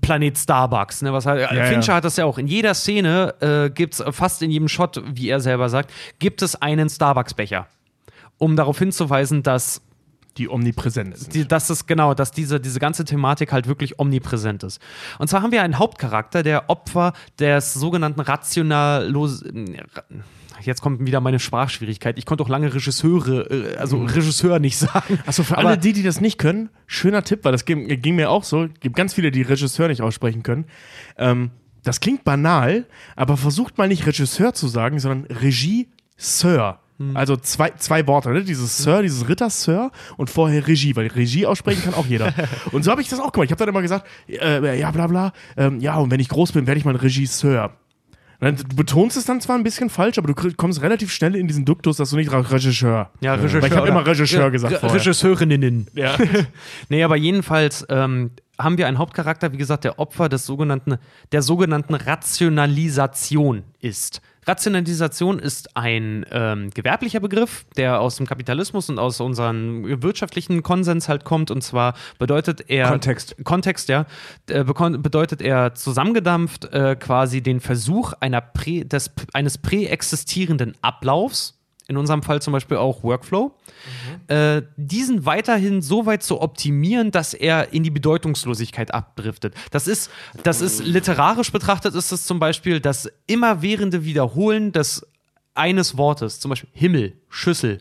[0.00, 1.96] Planet Starbucks, ne, was halt, Ja, Fincher ja.
[1.96, 2.38] hat das ja auch.
[2.38, 6.60] In jeder Szene äh, gibt's fast in jedem Shot, wie er selber sagt, gibt es
[6.60, 7.66] einen Starbucks-Becher.
[8.38, 9.82] Um darauf hinzuweisen, dass
[10.38, 11.34] Die omnipräsent sind.
[11.34, 14.80] die, dass es genau, dass diese, diese ganze Thematik halt wirklich omnipräsent ist.
[15.18, 19.44] Und zwar haben wir einen Hauptcharakter, der Opfer des sogenannten rationallos.
[20.62, 22.16] Jetzt kommt wieder meine Sprachschwierigkeit.
[22.18, 25.18] Ich konnte auch lange Regisseure, äh, also Regisseur nicht sagen.
[25.26, 28.16] Achso, für Aber- alle die, die das nicht können, schöner Tipp, weil das ging, ging
[28.16, 28.68] mir auch so.
[28.80, 30.64] Gibt ganz viele, die Regisseur nicht aussprechen können.
[31.18, 31.50] Ähm,
[31.82, 36.78] das klingt banal, aber versucht mal nicht Regisseur zu sagen, sondern Regie-Sir.
[37.14, 38.44] Also zwei, zwei Worte, ne?
[38.44, 42.32] Dieses Sir, dieses Ritter Sir und vorher Regie, weil Regie aussprechen kann auch jeder.
[42.72, 43.46] und so habe ich das auch gemacht.
[43.46, 46.52] Ich habe dann immer gesagt, äh, ja, bla bla, ähm, ja, und wenn ich groß
[46.52, 47.72] bin, werde ich mal ein Regisseur.
[48.40, 51.48] Dann, du betonst es dann zwar ein bisschen falsch, aber du kommst relativ schnell in
[51.48, 53.10] diesen Duktus, dass du nicht Regisseur.
[53.20, 53.62] Ja, Regisseur.
[53.62, 55.00] Weil ich habe immer Regisseur gesagt vorher.
[55.00, 55.88] Regisseurinnen.
[55.94, 56.16] Ja.
[56.88, 60.96] Nee, aber jedenfalls ähm, haben wir einen Hauptcharakter, wie gesagt, der Opfer des sogenannten,
[61.32, 64.20] der sogenannten Rationalisation ist.
[64.46, 71.08] Rationalisation ist ein ähm, gewerblicher Begriff, der aus dem Kapitalismus und aus unserem wirtschaftlichen Konsens
[71.08, 71.50] halt kommt.
[71.50, 72.88] Und zwar bedeutet er.
[72.88, 73.36] Kontext.
[73.44, 74.06] Kontext, ja.
[74.48, 81.58] Äh, bedeutet er zusammengedampft äh, quasi den Versuch einer prä des, eines präexistierenden Ablaufs,
[81.88, 83.52] in unserem Fall zum Beispiel auch Workflow,
[84.28, 89.54] äh, diesen weiterhin so weit zu optimieren, dass er in die Bedeutungslosigkeit abdriftet.
[89.70, 90.10] Das ist,
[90.42, 95.06] das ist literarisch betrachtet, ist es zum Beispiel das immerwährende Wiederholen des
[95.54, 97.78] eines Wortes, zum Beispiel Himmel, Schüssel,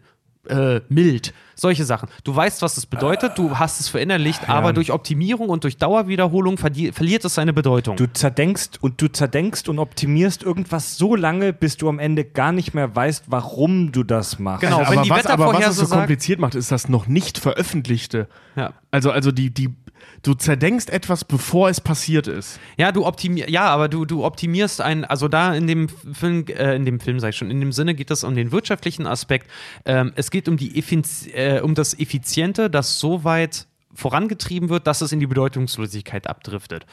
[0.47, 2.09] äh, mild, solche Sachen.
[2.23, 6.57] Du weißt, was es bedeutet, du hast es verinnerlicht, aber durch Optimierung und durch Dauerwiederholung
[6.57, 7.95] verliert es seine Bedeutung.
[7.95, 12.51] Du zerdenkst und du zerdenkst und optimierst irgendwas so lange, bis du am Ende gar
[12.51, 14.61] nicht mehr weißt, warum du das machst.
[14.61, 14.81] Genau.
[14.81, 18.27] aber, wenn die was, aber was es so kompliziert macht, ist das noch nicht veröffentlichte.
[18.55, 18.73] Ja.
[18.91, 19.73] Also, also die, die,
[20.21, 22.59] du zerdenkst etwas, bevor es passiert ist.
[22.77, 26.75] Ja, du optimierst, ja, aber du, du optimierst ein, also da in dem Film, äh,
[26.75, 29.49] in dem Film sag ich schon, in dem Sinne geht es um den wirtschaftlichen Aspekt.
[29.85, 34.87] Ähm, es geht um die Effiz äh, um das Effiziente, das so weit vorangetrieben wird,
[34.87, 36.85] dass es in die Bedeutungslosigkeit abdriftet.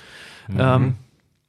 [0.57, 0.97] Ähm,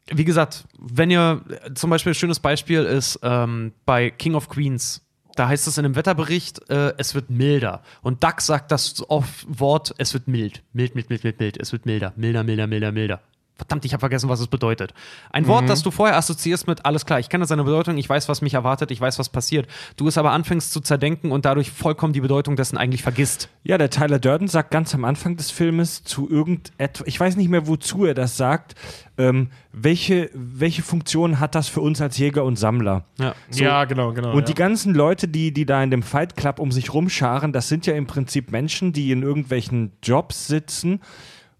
[0.07, 1.41] wie gesagt, wenn ihr
[1.75, 5.01] zum Beispiel ein schönes Beispiel ist ähm, bei King of Queens.
[5.35, 7.81] Da heißt es in einem Wetterbericht, äh, es wird milder.
[8.01, 10.63] Und Duck sagt das oft Wort, es wird mild.
[10.73, 11.57] Mild, mild, mild, mild, mild.
[11.57, 12.13] Es wird milder.
[12.15, 13.21] Milder, milder, milder, milder.
[13.61, 14.93] Verdammt, ich habe vergessen, was es bedeutet.
[15.31, 18.27] Ein Wort, das du vorher assoziierst mit, alles klar, ich kenne seine Bedeutung, ich weiß,
[18.27, 19.67] was mich erwartet, ich weiß, was passiert.
[19.97, 23.49] Du es aber anfängst zu zerdenken und dadurch vollkommen die Bedeutung dessen eigentlich vergisst.
[23.63, 27.49] Ja, der Tyler Durden sagt ganz am Anfang des Filmes zu irgendetwas, ich weiß nicht
[27.49, 28.75] mehr, wozu er das sagt,
[29.17, 33.05] ähm, welche, welche Funktion hat das für uns als Jäger und Sammler?
[33.19, 33.35] Ja.
[33.51, 34.31] Ja, genau, genau.
[34.31, 34.45] Und ja.
[34.45, 37.85] die ganzen Leute, die, die da in dem Fight Club um sich rumscharen, das sind
[37.85, 41.01] ja im Prinzip Menschen, die in irgendwelchen Jobs sitzen,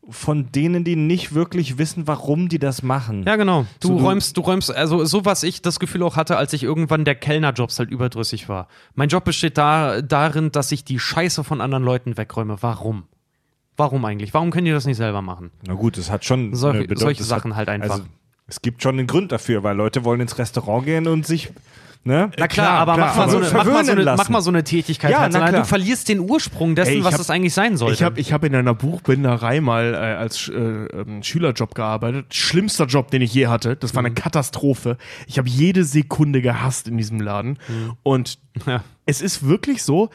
[0.10, 3.24] von denen die nicht wirklich wissen, warum die das machen.
[3.28, 3.66] Ja, genau.
[3.80, 6.54] Du So, du- räumst, du räumst, also so was ich das Gefühl auch hatte, als
[6.54, 8.68] ich irgendwann der Kellnerjobs halt überdrüssig war.
[8.96, 12.58] Mein Job besteht da, darin, dass ich die Scheiße von anderen Leuten wegräume.
[12.62, 13.04] Warum?
[13.78, 14.34] Warum eigentlich?
[14.34, 15.52] Warum können die das nicht selber machen?
[15.68, 17.04] Na gut, es hat schon Solche- eine Bedeutung.
[17.08, 17.92] solche Sachen halt einfach.
[17.92, 18.04] Also,
[18.48, 21.52] es gibt schon einen Grund dafür, weil Leute wollen ins Restaurant gehen und sich
[22.04, 22.32] Ne?
[22.36, 24.64] Na klar, aber mach, mal so eine, mach, mal so eine, mach mal so eine
[24.64, 25.12] Tätigkeit.
[25.12, 25.34] Ja, halt.
[25.34, 25.62] na klar.
[25.62, 27.94] Du verlierst den Ursprung dessen, Ey, was hab- es eigentlich sein sollte.
[27.94, 32.34] Ich habe ich hab in einer Buchbinderei mal äh, als äh, ähm, Schülerjob gearbeitet.
[32.34, 33.76] Schlimmster Job, den ich je hatte.
[33.76, 34.98] Das war eine Katastrophe.
[35.28, 37.60] Ich habe jede Sekunde gehasst in diesem Laden.
[38.02, 38.84] Und Ja.
[39.06, 40.10] es ist wirklich so.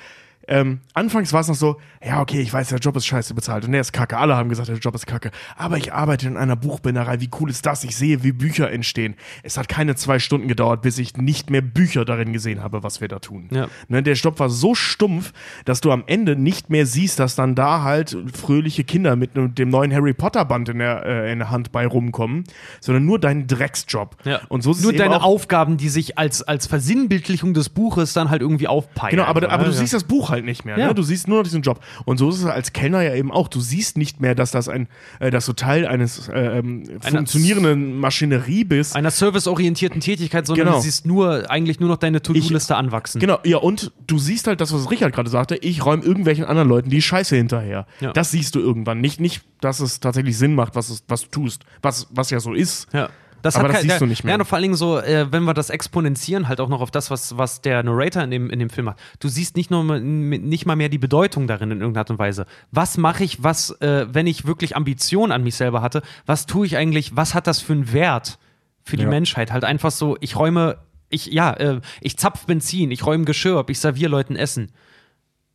[0.48, 3.64] Ähm, anfangs war es noch so, ja, okay, ich weiß, der Job ist scheiße bezahlt
[3.64, 4.16] und der ist kacke.
[4.16, 5.32] Alle haben gesagt, der Job ist kacke.
[5.56, 7.20] Aber ich arbeite in einer Buchbinderei.
[7.20, 7.82] Wie cool ist das?
[7.82, 9.16] Ich sehe, wie Bücher entstehen.
[9.42, 13.00] Es hat keine zwei Stunden gedauert, bis ich nicht mehr Bücher darin gesehen habe, was
[13.00, 13.48] wir da tun.
[13.50, 13.66] Ja.
[13.88, 15.32] Ne, der Stopp war so stumpf,
[15.64, 19.48] dass du am Ende nicht mehr siehst, dass dann da halt fröhliche Kinder mit ne-
[19.48, 22.44] dem neuen Harry Potter Band in der, äh, in der Hand bei rumkommen,
[22.80, 24.16] sondern nur deinen Drecksjob.
[24.24, 24.42] Ja.
[24.48, 28.68] Und so Nur deine Aufgaben, die sich als, als Versinnbildlichung des Buches dann halt irgendwie
[28.68, 29.10] aufpeilen.
[29.16, 29.76] Genau, aber, aber du Ja.
[29.76, 30.78] siehst das Buch halt nicht mehr.
[30.78, 30.88] Ja.
[30.88, 30.94] Ne?
[30.94, 31.80] Du siehst nur noch diesen Job.
[32.04, 33.48] Und so ist es als Kellner ja eben auch.
[33.48, 34.88] Du siehst nicht mehr, dass das ein,
[35.20, 38.96] äh, dass du Teil eines äh, ähm, funktionierenden Maschinerie bist.
[38.96, 40.76] einer serviceorientierten Tätigkeit, sondern Genau.
[40.78, 43.20] du siehst nur, eigentlich nur noch deine To-Do-Liste anwachsen.
[43.20, 46.68] Genau, ja, und du siehst halt das, was Richard gerade sagte, ich räume irgendwelchen anderen
[46.68, 47.86] Leuten die Scheiße hinterher.
[48.00, 48.12] Ja.
[48.12, 49.00] Das siehst du irgendwann.
[49.00, 52.40] Nicht, nicht, dass es tatsächlich Sinn macht, was, es, was du tust, was, was ja
[52.40, 52.88] so ist.
[52.92, 53.08] Ja.
[53.46, 54.34] Das Aber hat das kein- siehst du nicht mehr.
[54.34, 56.90] Ja, und vor allen Dingen so, äh, wenn wir das exponentieren, halt auch noch auf
[56.90, 58.98] das, was, was der Narrator in dem, in dem Film macht.
[59.20, 62.18] Du siehst nicht, nur, mal- nicht mal mehr die Bedeutung darin in irgendeiner Art und
[62.18, 62.46] Weise.
[62.72, 66.66] Was mache ich, was, äh, wenn ich wirklich Ambition an mich selber hatte, was tue
[66.66, 68.38] ich eigentlich, was hat das für einen Wert
[68.82, 69.08] für die Ja.
[69.08, 69.52] Menschheit?
[69.52, 70.78] Halt einfach so, ich räume,
[71.08, 74.72] ich, ja, äh, ich zapf Benzin, ich räume Geschirr ab, ich serviere Leuten Essen.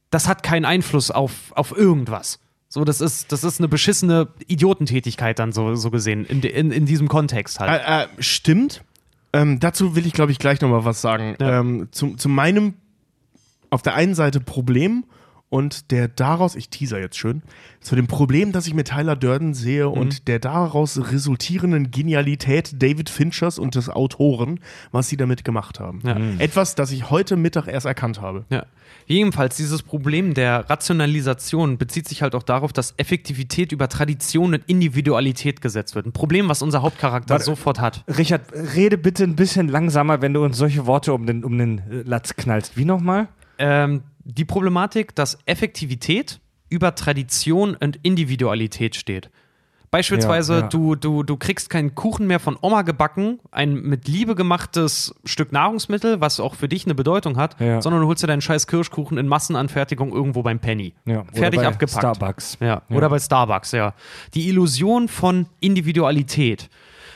[0.09, 2.39] Das hat keinen Einfluss auf, auf irgendwas.
[2.73, 6.85] So, das ist, das ist eine beschissene Idiotentätigkeit dann so, so gesehen, in, in, in
[6.85, 7.81] diesem Kontext halt.
[7.85, 8.85] Äh, äh, stimmt.
[9.33, 11.35] Ähm, dazu will ich, glaube ich, gleich nochmal was sagen.
[11.41, 11.59] Ja.
[11.59, 12.75] Ähm, zu, zu meinem
[13.71, 15.03] auf der einen Seite Problem
[15.51, 17.43] und der daraus, ich teaser jetzt schön,
[17.81, 19.91] zu dem Problem, das ich mit Tyler Durden sehe Mhm.
[19.93, 24.61] und der daraus resultierenden Genialität David Finchers und des Autoren,
[24.93, 25.99] was sie damit gemacht haben.
[26.05, 26.15] Ja.
[26.39, 28.45] Etwas, das ich heute Mittag erst erkannt habe.
[28.49, 28.65] Ja.
[29.07, 34.63] Jedenfalls, dieses Problem der Rationalisation bezieht sich halt auch darauf, dass Effektivität über Tradition und
[34.67, 36.05] Individualität gesetzt wird.
[36.05, 37.43] Ein Problem, was unser Hauptcharakter Warte.
[37.45, 38.05] sofort hat.
[38.17, 38.41] Richard,
[38.75, 42.35] rede bitte ein bisschen langsamer, wenn du uns solche Worte um den, um den Latz
[42.37, 42.77] knallst.
[42.77, 43.27] Wie nochmal?
[43.57, 46.39] Ähm, die Problematik, dass Effektivität
[46.69, 49.29] über Tradition und Individualität steht.
[49.89, 50.67] Beispielsweise, Ja, ja.
[50.69, 55.51] Du, du, du kriegst keinen Kuchen mehr von Oma gebacken, ein mit Liebe gemachtes Stück
[55.51, 57.81] Nahrungsmittel, was auch für dich eine Bedeutung hat, Ja.
[57.81, 60.93] sondern du holst dir deinen scheiß Kirschkuchen in Massenanfertigung irgendwo beim Penny.
[61.33, 61.99] Fertig bei abgepackt.
[61.99, 62.57] Starbucks.
[62.61, 62.83] Ja.
[62.89, 63.93] oder bei Starbucks, ja.
[64.33, 66.69] Die Illusion von Individualität.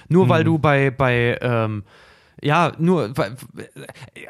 [0.10, 0.30] Nur Mhm.
[0.30, 1.84] weil du bei, bei ähm,
[2.42, 3.36] ja, nur, weil,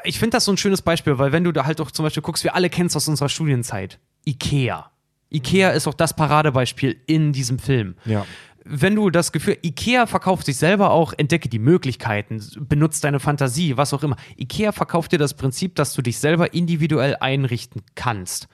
[0.03, 2.23] ich finde das so ein schönes Beispiel, weil wenn du da halt doch zum Beispiel
[2.23, 3.99] guckst, wir alle kennen es aus unserer Studienzeit.
[4.25, 4.91] Ikea.
[5.29, 7.95] Ikea ist auch das Paradebeispiel in diesem Film.
[8.05, 8.25] Ja.
[8.63, 13.77] Wenn du das Gefühl, Ikea verkauft sich selber auch, entdecke die Möglichkeiten, benutzt deine Fantasie,
[13.77, 14.15] was auch immer.
[14.37, 18.47] Ikea verkauft dir das Prinzip, dass du dich selber individuell einrichten kannst.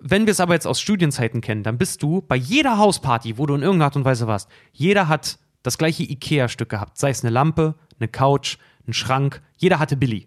[0.00, 3.46] Wenn wir es aber jetzt aus Studienzeiten kennen, dann bist du bei jeder Hausparty, wo
[3.46, 6.98] du in irgendeiner Art und Weise warst, jeder hat das gleiche Ikea-Stück gehabt.
[6.98, 8.58] Sei es eine Lampe, eine Couch,
[8.88, 9.40] ein Schrank.
[9.56, 10.26] Jeder hatte Billy.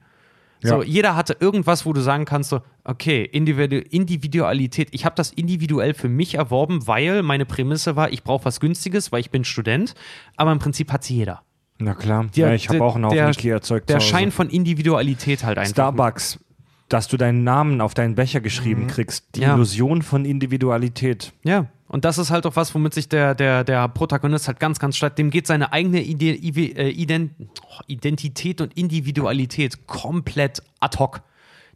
[0.63, 0.87] So, Ja.
[0.87, 4.89] jeder hatte irgendwas, wo du sagen kannst, so, okay, Individu Individualität.
[4.91, 9.11] Ich habe das individuell für mich erworben, weil meine Prämisse war, ich brauche was Günstiges,
[9.11, 9.95] weil ich bin Student.
[10.37, 11.41] Aber im Prinzip hat sie jeder.
[11.79, 12.27] Na klar.
[12.35, 13.99] Der- ja, ich habe auch einen Haufen Ikea-Zeug Der.
[13.99, 15.71] Schein von Individualität halt einfach.
[15.71, 16.39] Starbucks,
[16.93, 19.25] dass du deinen Namen auf deinen Becher geschrieben kriegst.
[19.35, 19.45] Die Mhm.
[19.45, 19.55] Ja.
[19.55, 21.33] Illusion von Individualität.
[21.43, 24.79] Ja, und das ist halt auch was, womit sich der, der, der Protagonist halt ganz,
[24.79, 26.31] ganz stark, dem geht seine eigene Ide
[26.77, 27.31] äh, Ident
[27.63, 31.21] oh, Identität und Individualität komplett ad hoc.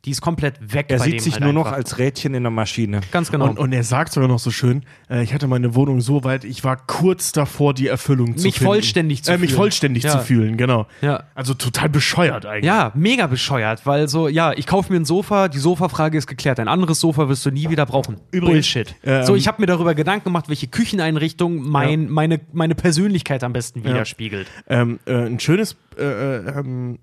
[0.04, 1.78] Die ist komplett weg Er bei sieht dem sich halt nur noch einfach.
[1.78, 3.02] als Rädchen in der Maschine.
[3.12, 3.48] Ganz genau.
[3.50, 6.44] Und, und er sagt sogar noch so schön, äh, ich hatte meine Wohnung so weit,
[6.44, 8.66] ich war kurz davor, die Erfüllung zu Mich finden.
[8.68, 9.58] vollständig zu äh, Mich fühlen.
[9.58, 10.12] vollständig Ja.
[10.12, 10.86] zu fühlen, genau.
[11.02, 11.24] Ja.
[11.34, 12.66] Also total bescheuert eigentlich.
[12.66, 16.60] Ja, mega bescheuert, weil so, ja, ich kaufe mir ein Sofa, die Sofafrage ist geklärt.
[16.60, 18.18] Ein anderes Sofa wirst du nie wieder brauchen.
[18.32, 18.96] Übrigens, Bullshit.
[19.04, 23.54] ähm, so, ich habe mir darüber Gedanken gemacht, welche Kücheneinrichtung mein, meine, meine Persönlichkeit am
[23.54, 24.48] besten widerspiegelt.
[24.70, 27.00] Ähm, äh, ein schönes, äh, äh, ähm,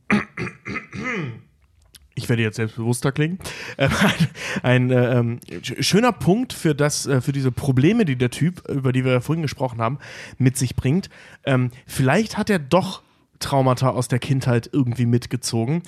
[2.14, 3.38] ich werde jetzt selbstbewusster klingen,
[3.78, 4.28] ähm, ein,
[4.62, 8.68] ein äh, ähm, sch- schöner Punkt für das, äh, für diese Probleme, die der Typ,
[8.68, 9.98] über die wir vorhin gesprochen haben,
[10.38, 11.08] mit sich bringt.
[11.44, 13.02] Ähm, vielleicht hat er doch
[13.38, 15.82] Traumata aus der Kindheit irgendwie mitgezogen.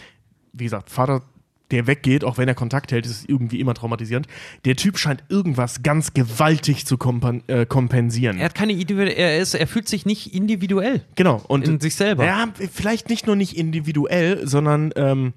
[0.52, 1.22] Wie gesagt, Vater,
[1.70, 4.26] der weggeht, auch wenn er Kontakt hält, ist irgendwie immer traumatisierend.
[4.64, 8.38] Der Typ scheint irgendwas ganz gewaltig zu kompen äh, kompensieren.
[8.38, 11.02] Er hat keine Idee, er, ist, er fühlt sich nicht individuell.
[11.16, 11.42] genau.
[11.48, 12.24] Und in sich selber.
[12.26, 15.32] Ja, vielleicht nicht nur nicht individuell, sondern ähm,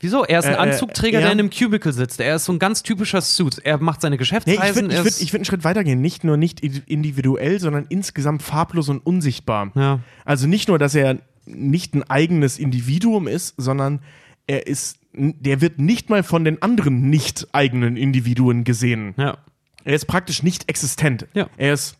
[0.00, 0.24] Wieso?
[0.24, 1.26] Er ist ein Äh, äh, Anzugträger, ja.
[1.26, 2.20] der in einem Cubicle sitzt.
[2.20, 3.58] Er ist so ein ganz typischer Suit.
[3.64, 4.82] Er macht seine nee, ich Geschäftsreisen.
[4.82, 6.00] würde ich er würd, würd einen Schritt weitergehen.
[6.00, 9.72] Nicht nur nicht individuell, sondern insgesamt farblos und unsichtbar.
[9.74, 10.00] Ja.
[10.24, 14.00] Also nicht nur, dass er nicht ein eigenes Individuum ist, sondern
[14.46, 19.14] er ist, der wird nicht mal von den anderen nicht eigenen Individuen gesehen.
[19.16, 19.38] ja.
[19.84, 21.28] Er ist praktisch nicht existent.
[21.32, 21.48] Ja.
[21.56, 21.96] Er ist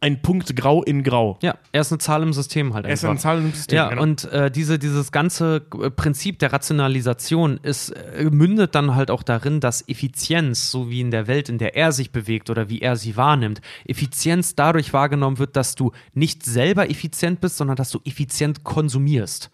[0.00, 1.38] ein Punkt grau in grau.
[1.42, 3.14] Ja, er ist eine Zahl im System halt Er ist einfach.
[3.14, 3.76] ein Zahlen im System.
[3.76, 4.02] Ja, genau.
[4.02, 9.22] und äh, diese, dieses ganze äh, Prinzip der Rationalisation ist, äh, mündet dann halt auch
[9.22, 12.80] darin, dass Effizienz, so wie in der Welt, in der er sich bewegt oder wie
[12.80, 17.90] er sie wahrnimmt, Effizienz dadurch wahrgenommen wird, dass du nicht selber effizient bist, sondern dass
[17.90, 19.50] du effizient konsumierst.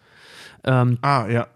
[0.63, 1.47] Ähm, ah, ja.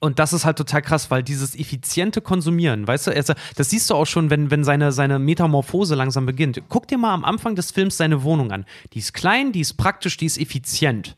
[0.00, 3.88] Und das ist halt total krass, weil dieses effiziente Konsumieren, weißt du, ist- das siehst
[3.90, 6.60] du auch schon, wenn, wenn seine, seine Metamorphose langsam beginnt.
[6.68, 8.66] Guck dir mal am Anfang des Films seine Wohnung an.
[8.92, 11.16] Die ist klein, die ist praktisch, die ist effizient.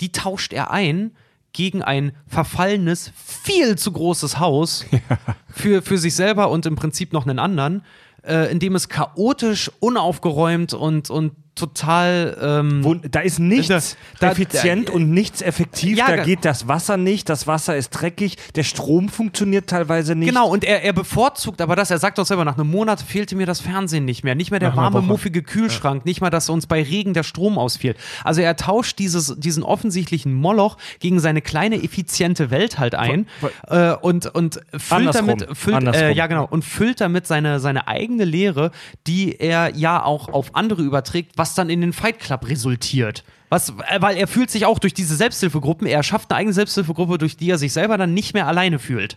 [0.00, 1.12] Die tauscht er ein
[1.52, 4.84] gegen ein verfallenes, viel zu großes Haus
[5.50, 7.82] für, für sich selber und im Prinzip noch einen anderen,
[8.22, 12.36] äh, in dem es chaotisch, unaufgeräumt und, und total.
[12.42, 15.96] Ähm, Wo, da ist nichts Da- effizient da- und nichts effektiv.
[15.98, 20.14] Ja, da ge- geht das Wasser nicht, das Wasser ist dreckig, der Strom funktioniert teilweise
[20.14, 20.28] nicht.
[20.28, 23.36] Genau, und er, er bevorzugt aber das, er sagt doch selber, nach einem Monat fehlte
[23.36, 26.48] mir das Fernsehen nicht mehr, nicht mehr der Nach warme, muffige Kühlschrank, nicht mal, dass
[26.48, 27.94] uns bei Regen der Strom ausfiel.
[28.24, 33.26] Also er tauscht dieses, diesen offensichtlichen Moloch gegen seine kleine, effiziente Welt halt ein
[33.68, 37.86] äh, und, und füllt Andersrum, damit, füllt, äh, ja genau, und füllt damit seine, seine
[37.88, 38.70] eigene Lehre,
[39.06, 43.24] die er ja auch auf andere überträgt, was dann in den Fight Club resultiert.
[43.48, 47.18] Was, äh, weil er fühlt sich auch durch diese Selbsthilfegruppen, er schafft eine eigene Selbsthilfegruppe,
[47.18, 49.16] durch die er sich selber dann nicht mehr alleine fühlt.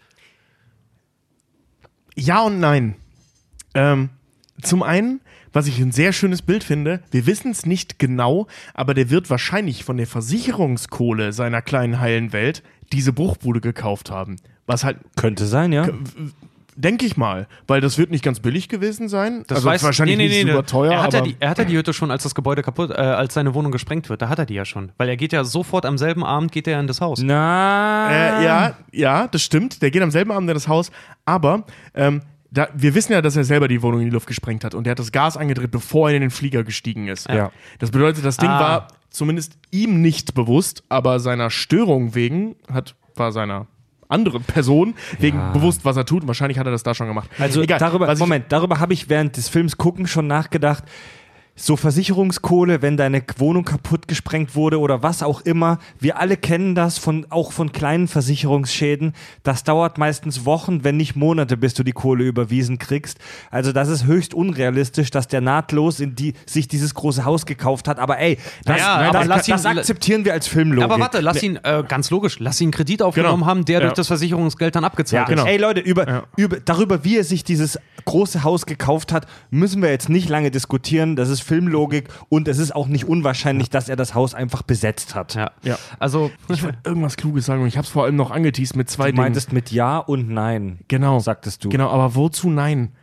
[2.16, 2.96] Ja und nein.
[3.74, 4.10] Ähm,
[4.62, 8.94] zum einen, was ich ein sehr schönes Bild finde, wir wissen es nicht genau, aber
[8.94, 14.38] der wird wahrscheinlich von der Versicherungskohle seiner kleinen heilen Welt diese Bruchbude gekauft haben.
[14.66, 15.88] Was halt, Könnte sein, ja.
[16.76, 19.44] Denke ich mal, weil das wird nicht ganz billig gewesen sein.
[19.48, 21.50] Das also weiß wahrscheinlich nee, nee, nicht nee, super teuer, er hat, ja die, er
[21.50, 24.22] hat ja die Hütte schon, als das Gebäude kaputt, äh, als seine Wohnung gesprengt wird.
[24.22, 24.92] Da hat er die ja schon.
[24.98, 27.22] Weil er geht ja sofort am selben Abend geht er in das Haus.
[27.22, 28.10] Na.
[28.10, 29.82] Äh, ja, ja, das stimmt.
[29.82, 30.92] Der geht am selben Abend in das Haus.
[31.26, 32.22] Aber ähm,
[32.52, 34.86] da, wir wissen ja, dass er selber die Wohnung in die Luft gesprengt hat und
[34.86, 37.28] er hat das Gas angedreht, bevor er in den Flieger gestiegen ist.
[37.28, 37.52] Ja.
[37.80, 38.60] Das bedeutet, das Ding Ah.
[38.60, 43.68] war zumindest ihm nicht bewusst, aber seiner Störung wegen hat war seiner
[44.14, 46.26] anderen Person wegen bewusst, was er tut.
[46.28, 47.30] Wahrscheinlich hat er das da schon gemacht.
[47.40, 50.84] Also Egal, darüber, Moment, darüber habe ich während des Films gucken schon nachgedacht.
[51.56, 55.78] So Versicherungskohle, wenn deine Wohnung kaputt gesprengt wurde oder was auch immer.
[56.00, 59.14] Wir alle kennen das von, auch von kleinen Versicherungsschäden.
[59.44, 63.20] Das dauert meistens Wochen, wenn nicht Monate, bis du die Kohle überwiesen kriegst.
[63.52, 67.88] Also das ist höchst unrealistisch, dass der nahtlos in die, sich dieses große Haus gekauft
[67.88, 68.00] hat.
[68.00, 70.84] Aber ey, das, Naja, das, aber das, lass ihn- das akzeptieren wir als Filmlogik.
[70.90, 73.46] Aber warte, lass ihn, äh, ganz logisch, lass ihn einen Kredit aufgenommen Genau.
[73.46, 73.86] haben, der Ja.
[73.86, 75.46] durch das Versicherungsgeld dann Ja, abgezahlt genau.
[75.46, 76.24] ey Leute, über, Ja.
[76.36, 80.50] über, darüber, wie er sich dieses große Haus gekauft hat, müssen wir jetzt nicht lange
[80.50, 81.16] diskutieren.
[81.16, 85.14] Das ist Filmlogik und es ist auch nicht unwahrscheinlich, dass er das Haus einfach besetzt
[85.16, 85.36] hat.
[85.36, 85.52] Ja.
[85.64, 85.78] Ja.
[86.00, 88.90] Also, ich wollte irgendwas Kluges sagen und ich habe es vor allem noch angeteased mit
[88.90, 89.24] zwei Du Dingen.
[89.26, 90.80] meintest mit Ja und Nein.
[90.88, 91.20] Genau.
[91.20, 91.70] Sagtest du.
[91.70, 92.94] Genau, aber wozu nein?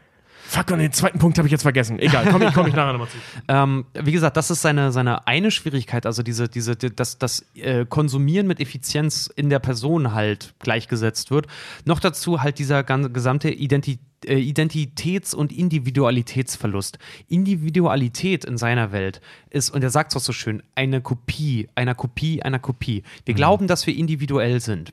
[0.51, 2.01] Fuck, und den zweiten Punkt habe ich jetzt vergessen.
[2.01, 3.17] Egal, komme ich, komm ich nachher nochmal zu.
[3.49, 7.47] ähm, wie gesagt, das ist seine, seine eine Schwierigkeit, also diese, diese, die- das, das
[7.55, 11.47] äh, Konsumieren mit Effizienz in der Person halt gleichgesetzt wird.
[11.85, 16.99] Noch dazu halt dieser ganze, gesamte Identi äh, Identitäts- und Individualitätsverlust.
[17.29, 19.21] Individualität in seiner Welt
[19.51, 23.03] ist, und er sagt es auch so schön, eine Kopie, einer Kopie, einer Kopie.
[23.25, 24.93] Wir glauben, dass wir individuell sind.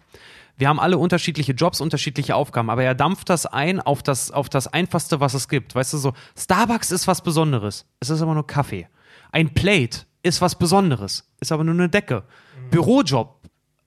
[0.57, 4.49] Wir haben alle unterschiedliche Jobs, unterschiedliche Aufgaben, aber er dampft das ein auf das, auf
[4.49, 5.75] das Einfachste, was es gibt.
[5.75, 7.85] Weißt du, so, Starbucks ist was Besonderes.
[7.99, 8.87] Es ist aber nur Kaffee.
[9.31, 11.31] Ein Plate ist was Besonderes.
[11.39, 12.23] Ist aber nur eine Decke.
[12.71, 13.39] Bürojob,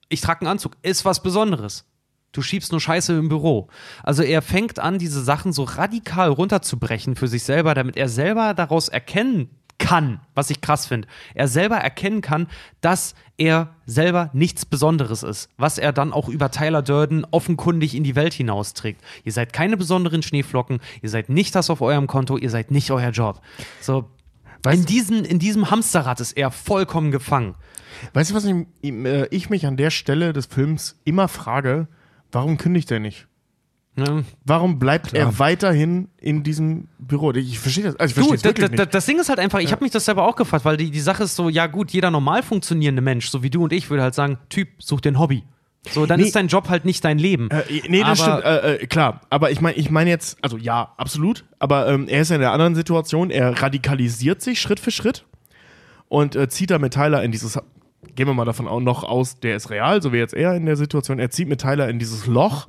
[0.09, 1.87] ich trage einen Anzug, ist was Besonderes.
[2.33, 3.69] Du schiebst nur Scheiße im Büro.
[4.05, 8.55] Also er fängt an, diese Sachen so radikal runterzubrechen für sich selber, damit er selber
[8.55, 11.09] daraus erkennen kann, was ich krass finde.
[11.35, 12.47] Er selber erkennen kann,
[12.81, 18.05] dass er selber nichts Besonderes ist, was er dann auch über Tyler Durden offenkundig in
[18.05, 19.01] die Welt hinausträgt.
[19.25, 22.91] Ihr seid keine besonderen Schneeflocken, ihr seid nicht das auf eurem Konto, ihr seid nicht
[22.93, 23.41] euer Job.
[23.81, 24.09] So,
[24.71, 27.55] in, diesen, in diesem Hamsterrad ist er vollkommen gefangen.
[28.13, 31.89] Weißt du, was ich, äh, ich mich an der Stelle des Films immer frage?
[32.31, 33.27] Warum kündigt er nicht?
[34.01, 34.23] Ja.
[34.45, 37.33] Warum bleibt er weiterhin in diesem Büro?
[37.33, 37.97] Ich verstehe das.
[37.97, 38.95] Also ich Du, verstehe es da, wirklich nicht.
[38.95, 41.01] das Ding ist halt einfach, ich habe mich das selber auch gefragt, weil die, die
[41.01, 44.03] Sache ist so, ja gut, jeder normal funktionierende Mensch, so wie du und ich, würde
[44.03, 45.45] halt sagen, Typ, such dir ein Hobby.
[45.93, 46.27] So, dann Nee.
[46.27, 47.49] ist dein Job halt nicht dein Leben.
[47.51, 48.45] Äh, nee, das Aber- stimmt.
[48.65, 51.47] Äh, äh, klar, aber ich meine, ich meine jetzt, also ja, absolut.
[51.59, 53.31] Aber ähm, er ist ja in der anderen Situation.
[53.31, 55.25] Er radikalisiert sich Schritt für Schritt
[56.09, 57.59] und äh, zieht da mit Tyler in dieses.
[58.15, 60.67] Gehen wir mal davon auch noch aus, der ist real, so wie jetzt er in
[60.67, 61.19] der Situation.
[61.19, 62.67] Er zieht mit Tyler in dieses Loch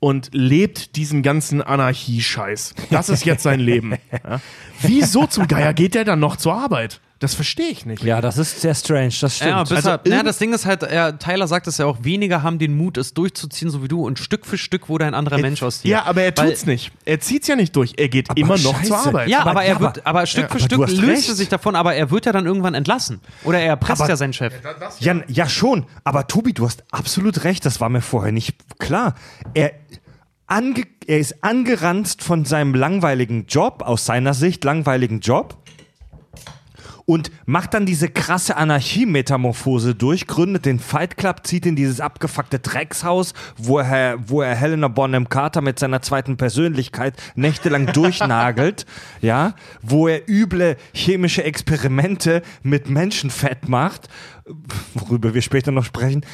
[0.00, 2.74] und lebt diesen ganzen Anarchie-Scheiß.
[2.90, 3.94] Das ist jetzt sein Leben.
[4.24, 4.40] Ja?
[4.82, 7.00] Wieso zum Geier geht der dann noch zur Arbeit?
[7.18, 8.02] Das verstehe ich nicht.
[8.04, 9.50] Ja, das ist sehr strange, das stimmt.
[9.50, 12.42] Ja, Also er, ja, das Ding ist halt, er, Tyler sagt es ja auch, weniger
[12.42, 15.38] haben den Mut, es durchzuziehen, so wie du, und Stück für Stück wurde ein anderer
[15.38, 15.92] Mensch aus dir.
[15.92, 16.92] Ja, aber er Weil- tut's nicht.
[17.06, 17.94] Er zieht's ja nicht durch.
[17.96, 18.88] Er geht immer noch scheiße.
[18.88, 19.28] zur Arbeit.
[19.30, 21.28] Ja, Aber- aber, er ja, wird, aber Stück ja, für aber Stück löst recht.
[21.30, 23.20] er sich davon, aber er wird ja dann irgendwann entlassen.
[23.44, 24.52] Oder er erpresst Aber- ja seinen Chef.
[25.00, 25.86] Ja, ja, schon.
[26.04, 27.64] Aber Tobi, du hast absolut recht.
[27.64, 29.14] Das war mir vorher nicht klar.
[29.54, 29.72] Er,
[30.46, 35.56] ange, er ist angeranzt von seinem langweiligen Job, aus seiner Sicht langweiligen Job.
[37.06, 42.58] Und macht dann diese krasse Anarchie-Metamorphose durch, gründet den Fight Club, zieht in dieses abgefuckte
[42.58, 48.86] Dreckshaus, wo er, wo er Helena Bonham Carter mit seiner zweiten Persönlichkeit nächtelang durchnagelt,
[49.22, 54.08] ja, wo er üble chemische Experimente mit Menschenfett macht,
[54.94, 56.26] worüber wir später noch sprechen.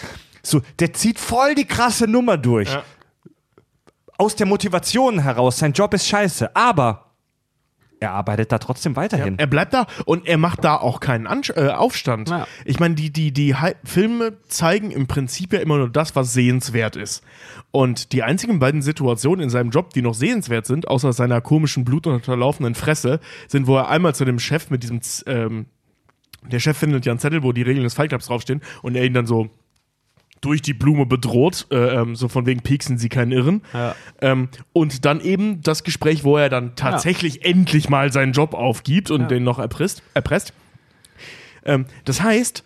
[0.42, 2.70] So, der zieht voll die krasse Nummer durch.
[4.16, 7.11] Aus der Motivation heraus, sein Job ist scheiße, aber
[8.02, 9.38] er arbeitet da trotzdem weiterhin.
[9.38, 12.28] Er bleibt da und er macht da auch keinen Ansch äh, Aufstand.
[12.28, 12.48] Ja.
[12.64, 16.32] Ich meine, die, die, die Hi- Filme zeigen im Prinzip ja immer nur das, was
[16.32, 17.22] sehenswert ist.
[17.70, 21.84] Und die einzigen beiden Situationen in seinem Job, die noch sehenswert sind, außer seiner komischen,
[21.84, 25.66] blutunterlaufenden Fresse, sind, wo er einmal zu dem Chef mit diesem, ähm,
[26.50, 29.04] der Chef findet ja einen Zettel, wo die Regeln des Fight Clubs draufstehen und er
[29.04, 29.48] ihn dann so
[30.42, 33.62] durch die Blume bedroht, äh, ähm, so von wegen pieksen sie keinen Irren.
[33.72, 33.94] Ja.
[34.20, 39.10] Ähm, und dann eben das Gespräch, wo er dann tatsächlich endlich mal seinen Job aufgibt
[39.10, 40.02] und den noch erpresst.
[40.14, 40.52] erpresst.
[41.64, 42.64] Ähm, das heißt,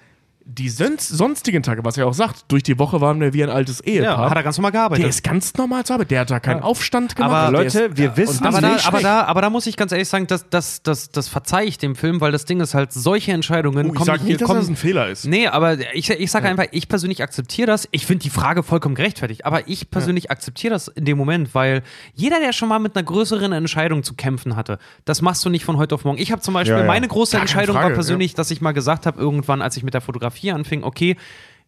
[0.49, 3.51] die sonst, sonstigen Tage, was er auch sagt, durch die Woche waren wir wie ein
[3.51, 4.19] altes Ehepaar.
[4.25, 5.03] Ja, hat er ganz normal gearbeitet.
[5.03, 6.13] der ist ganz normal zur Arbeit.
[6.13, 7.33] Der hat da keinen Aufstand gemacht.
[7.33, 10.09] Aber Leute, ist, wir wissen, aber, da, aber, da, aber da muss ich ganz ehrlich
[10.09, 13.33] sagen, das, das, das, das verzeihe ich dem Film, weil das Ding ist halt, solche
[13.33, 15.27] Entscheidungen Oh, ich kommen sag nicht, dass kommen, das ein Fehler ist.
[15.27, 17.89] Nee, aber ich, ich sage einfach, ich persönlich akzeptiere das.
[17.91, 21.83] Ich finde die Frage vollkommen gerechtfertigt, aber ich persönlich akzeptiere das in dem Moment, weil
[22.15, 25.65] jeder, der schon mal mit einer größeren Entscheidung zu kämpfen hatte, das machst du nicht
[25.65, 26.19] von heute auf morgen.
[26.19, 26.87] Ich habe zum Beispiel, Ja, ja.
[26.87, 29.93] meine große Entscheidung Frage, war persönlich, dass ich mal gesagt habe, irgendwann, als ich mit
[29.93, 31.17] der Fotografie anfing, okay,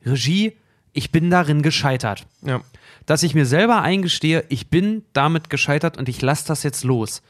[0.04, 0.52] Regie,
[0.92, 2.60] ich bin darin gescheitert Ja.
[3.06, 7.22] dass ich mir selber eingestehe, ich bin damit gescheitert und ich lasse das jetzt los.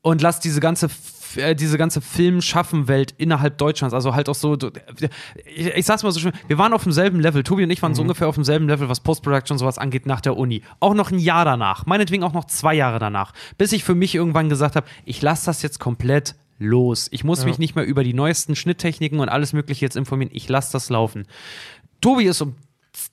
[0.00, 0.88] Und lass diese ganze,
[1.36, 4.56] äh, diese ganze Film-Schaffen-Welt innerhalb Deutschlands, also halt auch so,
[5.46, 7.94] ich, ich sag's mal so schön, wir waren auf demselben Level, Tobi und ich waren
[7.94, 10.62] so ungefähr auf demselben Level, was Post-Production sowas angeht, nach der Uni.
[10.80, 14.14] Auch noch ein Jahr danach, meinetwegen auch noch zwei Jahre danach, bis ich für mich
[14.14, 17.08] irgendwann gesagt habe, ich lasse das jetzt komplett los.
[17.10, 20.48] Ich muss mich nicht mehr über die neuesten Schnitttechniken und alles Mögliche jetzt informieren, ich
[20.48, 21.26] lasse das laufen.
[22.00, 22.54] Tobi ist um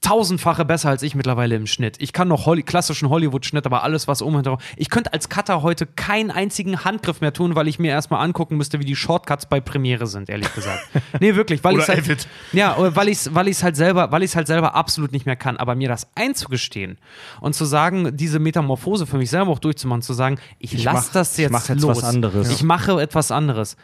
[0.02, 1.96] tausendfache besser als ich mittlerweile im Schnitt.
[2.00, 4.60] Ich kann noch Holly klassischen Hollywood-Schnitt, aber alles, was um herum.
[4.78, 8.58] Ich könnte als Cutter heute keinen einzigen Handgriff mehr tun, weil ich mir erstmal angucken
[8.58, 10.88] müsste, wie die Shortcuts bei Premiere sind, ehrlich gesagt.
[11.20, 14.48] nee, wirklich, weil ich halt, ja, weil ich weil ich's halt selber, weil ich halt
[14.48, 16.98] selber absolut nicht mehr kann, aber mir das einzugestehen
[17.40, 21.08] und zu sagen, diese Metamorphose für mich selber auch durchzumachen, zu sagen, ich, Ich lass
[21.08, 21.98] mach- das ich jetzt mach jetzt los.
[21.98, 22.50] was anderes.
[22.50, 23.78] Ich mache etwas anderes.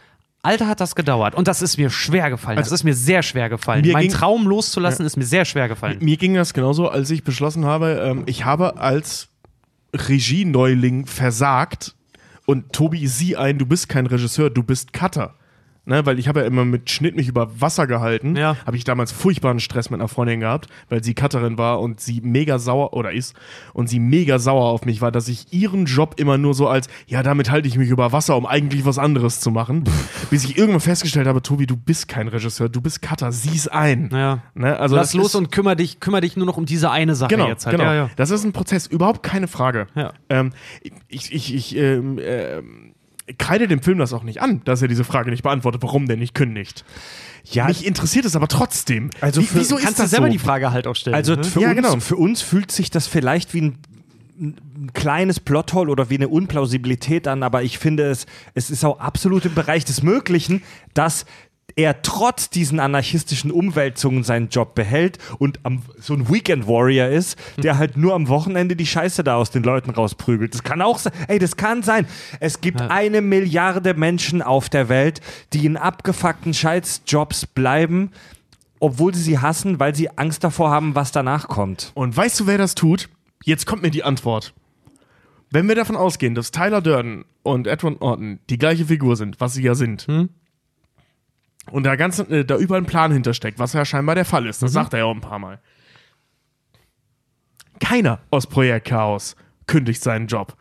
[0.43, 1.35] Alter, hat das gedauert.
[1.35, 2.57] Und das ist mir schwer gefallen.
[2.57, 3.81] das ist mir sehr schwer gefallen.
[3.85, 5.97] mir Mein ging- Traum loszulassen ist mir sehr schwer gefallen.
[5.99, 9.27] Mir ging das genauso, als ich beschlossen habe, ähm, ich habe als
[9.93, 11.95] Regieneuling versagt
[12.45, 15.33] und Tobi, sieh ein, du bist kein Regisseur, du bist Cutter.
[15.87, 18.35] Ne, weil ich habe ja immer mit Schnitt mich über Wasser gehalten.
[18.35, 18.57] Ja.
[18.65, 22.19] Habe ich damals furchtbaren Stress mit einer Freundin gehabt, weil sie Cutterin war und sie
[22.19, 23.37] mega sauer oder ist
[23.71, 26.89] und sie mega sauer auf mich war, dass ich ihren Job immer nur so als,
[27.05, 29.85] ja, damit halte ich mich über Wasser, um eigentlich was anderes zu machen.
[30.29, 34.09] bis ich irgendwann festgestellt habe, Tobi, du bist kein Regisseur, du bist Cutter, sieh's ein.
[34.11, 34.39] Ja.
[34.55, 37.29] Ne, also Lass los und kümmere dich, kümmere dich nur noch um diese eine Sache
[37.29, 37.77] Genau, jetzt halt.
[37.77, 37.89] genau.
[37.89, 38.09] Ja, ja.
[38.17, 39.87] Das ist ein Prozess, überhaupt keine Frage.
[39.95, 40.11] Ja.
[40.27, 40.51] Ähm,
[41.07, 42.93] ich, ich, ich, ähm, ähm,
[43.37, 46.17] kreide dem Film das auch nicht an, dass er diese Frage nicht beantwortet, warum der
[46.17, 46.85] nicht kündigt.
[47.45, 49.09] Ja, Mich interessiert es aber trotzdem.
[49.21, 50.31] Also für- wieso Kannst ist du selber so?
[50.33, 51.15] die Frage halt auch stellen.
[51.15, 51.43] Also ne?
[51.43, 51.99] für, Ja, uns, genau.
[51.99, 53.77] für uns fühlt sich das vielleicht wie ein,
[54.39, 58.99] ein kleines Plothole oder wie eine Unplausibilität an, aber ich finde es, es ist auch
[58.99, 60.61] absolut im Bereich des Möglichen,
[60.93, 61.25] dass
[61.75, 67.37] er trotz diesen anarchistischen Umwälzungen seinen Job behält und am, so ein Weekend Warrior ist,
[67.57, 70.53] der halt nur am Wochenende die Scheiße da aus den Leuten rausprügelt.
[70.53, 71.13] Das kann auch sein.
[71.27, 72.07] Ey, das kann sein.
[72.39, 75.21] Es gibt eine Milliarde Menschen auf der Welt,
[75.53, 78.11] die in abgefuckten Scheißjobs bleiben,
[78.79, 81.91] obwohl sie sie hassen, weil sie Angst davor haben, was danach kommt.
[81.93, 83.09] Und weißt du, wer das tut?
[83.43, 84.53] Jetzt kommt mir die Antwort.
[85.49, 89.53] Wenn wir davon ausgehen, dass Tyler Durden und Edward Norton die gleiche Figur sind, was
[89.53, 90.05] sie ja sind,
[91.71, 94.61] und da, ganz, äh, da überall ein Plan hintersteckt, was ja scheinbar der Fall ist,
[94.61, 95.59] das sagt er ja auch ein paar Mal.
[97.79, 99.35] Keiner aus Projekt Chaos
[99.67, 100.55] kündigt seinen Job.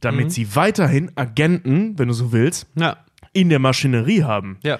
[0.00, 2.98] Damit sie weiterhin Agenten, wenn du so willst, ja.
[3.32, 4.58] in der Maschinerie haben.
[4.62, 4.78] Ja.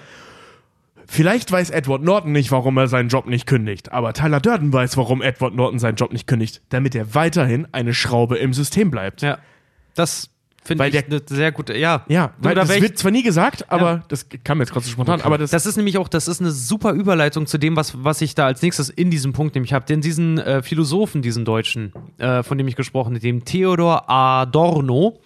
[1.07, 4.97] Vielleicht weiß Edward Norton nicht, warum er seinen Job nicht kündigt, aber Tyler Durden weiß,
[4.97, 9.21] warum Edward Norton seinen Job nicht kündigt, damit er weiterhin eine Schraube im System bleibt.
[9.21, 9.37] Ja.
[9.93, 10.34] Das
[10.65, 12.03] finde ich eine sehr gute, ja.
[12.07, 14.91] Ja, Du, weil da das wird zwar nie gesagt, aber das kam jetzt gerade so
[14.91, 18.03] spontan, aber das, Das ist nämlich auch, das ist eine super Überleitung zu dem, was,
[18.03, 19.85] was ich da als nächstes in diesem Punkt nämlich habe.
[19.85, 25.19] Denn diesen äh, Philosophen, diesen Deutschen, äh, von dem ich gesprochen habe, dem Theodor Adorno,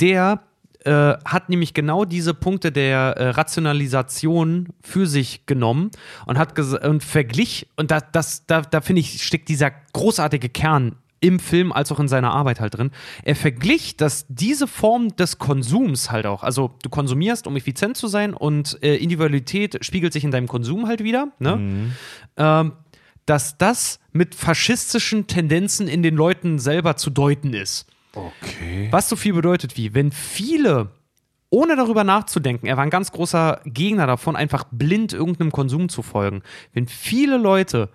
[0.00, 0.40] der
[0.84, 5.90] äh, hat nämlich genau diese Punkte der äh, Rationalisation für sich genommen
[6.26, 10.96] und hat und verglich, und da, das, da, da finde ich, steckt dieser großartige Kern
[11.20, 12.90] im Film als auch in seiner Arbeit halt drin.
[13.24, 18.06] Er verglich, dass diese Form des Konsums halt auch, also du konsumierst, um effizient zu
[18.06, 21.92] sein und äh, Individualität spiegelt sich in deinem Konsum halt wieder, ne?
[22.36, 22.72] Ähm,
[23.26, 27.86] dass das mit faschistischen Tendenzen in den Leuten selber zu deuten ist.
[28.14, 28.88] Okay.
[28.90, 30.90] Was so viel bedeutet wie, wenn viele,
[31.50, 36.02] ohne darüber nachzudenken, er war ein ganz großer Gegner davon, einfach blind irgendeinem Konsum zu
[36.02, 36.42] folgen.
[36.72, 37.90] Wenn viele Leute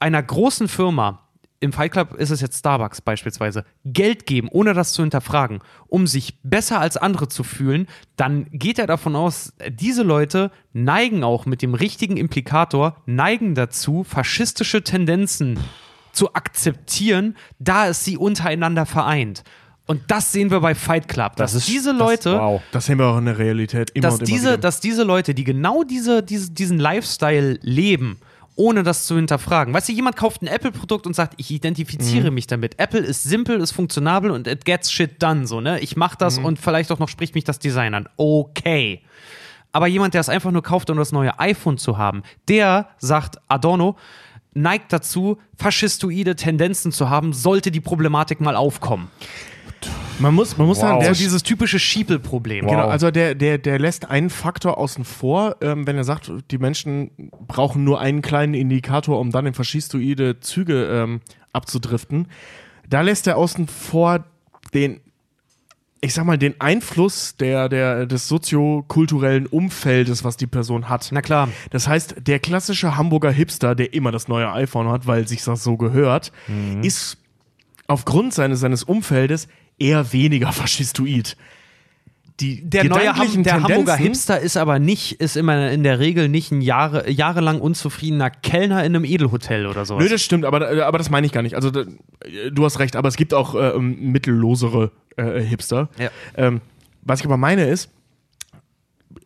[0.00, 1.25] einer großen Firma,
[1.60, 6.06] im Fight Club ist es jetzt Starbucks beispielsweise, Geld geben, ohne das zu hinterfragen, um
[6.06, 11.46] sich besser als andere zu fühlen, dann geht er davon aus, diese Leute neigen auch
[11.46, 15.58] mit dem richtigen Implikator, neigen dazu, faschistische Tendenzen
[16.12, 19.42] zu akzeptieren, da es sie untereinander vereint.
[19.86, 22.60] Und das sehen wir bei Fight Club, dass Das ist- diese das- Leute, wow.
[22.72, 24.58] das sehen wir auch in der Realität immer dass und immer diese, wieder.
[24.58, 28.18] dass diese Leute, die genau diese, diese, diesen Lifestyle leben,
[28.56, 29.72] ohne das zu hinterfragen.
[29.72, 31.56] Weißt du, jemand kauft ein Apple-Produkt und sagt, ich Mhm.
[31.56, 32.78] identifiziere mich damit.
[32.78, 35.46] Apple ist simpel, ist funktionabel und it gets shit done.
[35.46, 35.78] So, ne?
[35.80, 36.44] Ich mache das Mhm.
[36.46, 38.08] und vielleicht auch noch spricht mich das Design an.
[38.16, 39.02] Okay.
[39.72, 43.36] Aber jemand, der es einfach nur kauft, um das neue iPhone zu haben, der, sagt
[43.46, 43.96] Adorno,
[44.54, 49.10] neigt dazu, faschistoide Tendenzen zu haben, sollte die Problematik mal aufkommen.
[50.18, 51.04] Man muss, man muss sagen, Wow.
[51.04, 52.64] der, So dieses typische Schiepel-Problem.
[52.64, 52.70] Wow.
[52.70, 56.58] Genau, also der, der, der lässt einen Faktor außen vor, ähm, wenn er sagt, die
[56.58, 57.10] Menschen
[57.46, 61.20] brauchen nur einen kleinen Indikator, um dann in faschistoide Züge ähm,
[61.52, 62.28] abzudriften.
[62.88, 64.24] Da lässt er außen vor
[64.74, 65.00] den,
[66.00, 71.08] ich sag mal, den Einfluss der, der, des soziokulturellen Umfeldes, was die Person hat.
[71.12, 71.48] Na klar.
[71.70, 75.64] Das heißt, der klassische Hamburger Hipster, der immer das neue iPhone hat, weil sich das
[75.64, 76.32] so gehört,
[76.82, 77.18] ist
[77.88, 81.36] aufgrund seines, seines Umfeldes eher weniger faschistoid.
[82.40, 86.28] Die Der neue Ham der Hamburger Hipster ist aber nicht, ist immer in der Regel
[86.28, 90.02] nicht ein Jahre, jahrelang unzufriedener Kellner in einem Edelhotel oder sowas.
[90.04, 91.54] Nö, das stimmt, aber, aber das meine ich gar nicht.
[91.54, 91.84] Also, da,
[92.52, 95.88] du hast recht, aber es gibt auch äh, ähm, mittellosere äh, Hipster.
[95.98, 96.10] Ja.
[96.36, 96.60] Ähm,
[97.00, 97.90] was ich aber meine ist,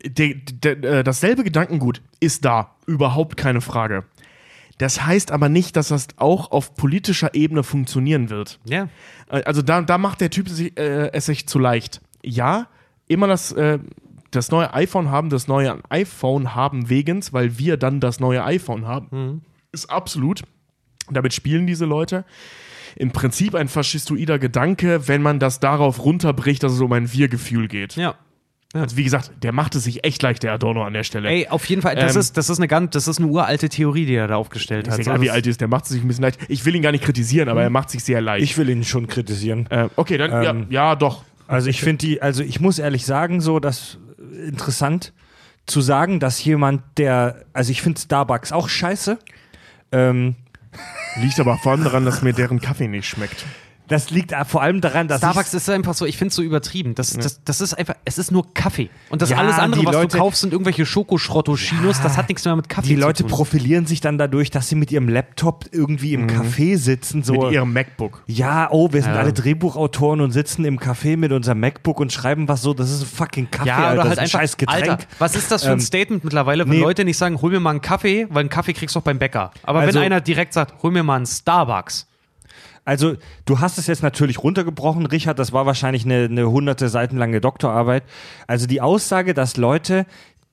[0.05, 4.05] der, der, äh, dasselbe Gedankengut ist da, überhaupt keine Frage.
[4.81, 8.59] Das heißt aber nicht, dass das auch auf politischer Ebene funktionieren wird.
[8.65, 8.89] ja.
[9.31, 12.01] Äh, Also da, da macht der Typ sich, äh, es sich zu leicht.
[12.25, 12.67] Ja,
[13.07, 13.79] immer das, äh,
[14.31, 18.87] das neue iPhone haben, das neue iPhone haben wegens, weil wir dann das neue iPhone
[18.87, 19.43] haben.
[19.71, 20.45] Ist absolut.
[21.11, 22.25] Damit spielen diese Leute.
[22.97, 27.69] Im Prinzip ein faschistoider Gedanke, wenn man das darauf runterbricht, dass es um ein Wir-Gefühl
[27.69, 27.97] geht.
[27.97, 28.15] Ja.
[28.73, 31.29] Also wie gesagt, der macht es sich echt leicht, der Adorno an der Stelle.
[31.29, 33.69] Ey, auf jeden Fall, das, Ähm, ist, das ist eine ganz, das ist eine uralte
[33.69, 35.01] Theorie, die er da aufgestellt ist hat.
[35.01, 36.39] egal, So, wie alt er ist, der macht es sich ein bisschen leicht.
[36.49, 38.45] Ich will ihn gar nicht kritisieren, aber er macht sich sehr leicht.
[38.45, 39.67] Ich will ihn schon kritisieren.
[39.71, 41.25] äh, okay, dann Ähm, ja, ja, doch.
[41.49, 43.99] Also ich finde die, also ich muss ehrlich sagen, so das
[44.47, 45.13] interessant
[45.67, 49.19] zu sagen, dass jemand, der, also ich finde Starbucks auch scheiße.
[49.93, 50.37] Ähm,
[51.17, 53.45] Liegt aber vor allem daran, dass mir deren Kaffee nicht schmeckt.
[53.91, 56.95] Das liegt vor allem daran, dass Starbucks ist einfach so, ich finde es so übertrieben.
[56.95, 58.89] Das, das, das ist einfach, es ist nur Kaffee.
[59.11, 62.29] Und das Ja, alles andere, die was Leute- du kaufst, sind irgendwelche Schokoschrotto-Chinos, das hat
[62.29, 63.31] nichts mehr mit Kaffee die zu Leute tun.
[63.31, 67.23] profilieren sich dann dadurch, dass sie mit ihrem Laptop irgendwie im Café sitzen.
[67.23, 68.23] So, Mit ihrem MacBook.
[68.27, 69.21] ja, oh, wir sind Ja.
[69.21, 72.73] alle Drehbuchautoren und sitzen im Café mit unserem MacBook und schreiben was so.
[72.75, 73.93] Das ist ein fucking Kaffee, Ja, Alter.
[73.93, 74.89] oder das halt ist ein einfach, scheiß Getränk.
[74.91, 76.81] Alter, was ist das für ein Ähm, Statement mittlerweile, wenn nee.
[76.81, 79.19] Leute nicht sagen, hol mir mal einen Kaffee, weil einen Kaffee kriegst du auch beim
[79.19, 79.51] Bäcker.
[79.65, 82.07] Aber Also- wenn einer direkt sagt, hol mir mal einen Starbucks.
[82.91, 83.15] Also,
[83.45, 85.39] du hast es jetzt natürlich runtergebrochen, Richard.
[85.39, 88.03] Das war wahrscheinlich eine, eine hunderte Seiten lange Doktorarbeit.
[88.49, 90.07] Also die Aussage, dass Leute,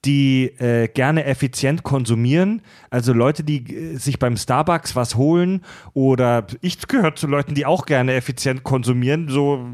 [0.06, 2.62] die äh, gerne effizient konsumieren,
[2.92, 7.66] also Leute, die äh, sich beim Starbucks was holen oder ich gehöre zu Leuten, die
[7.66, 9.66] auch gerne effizient konsumieren, so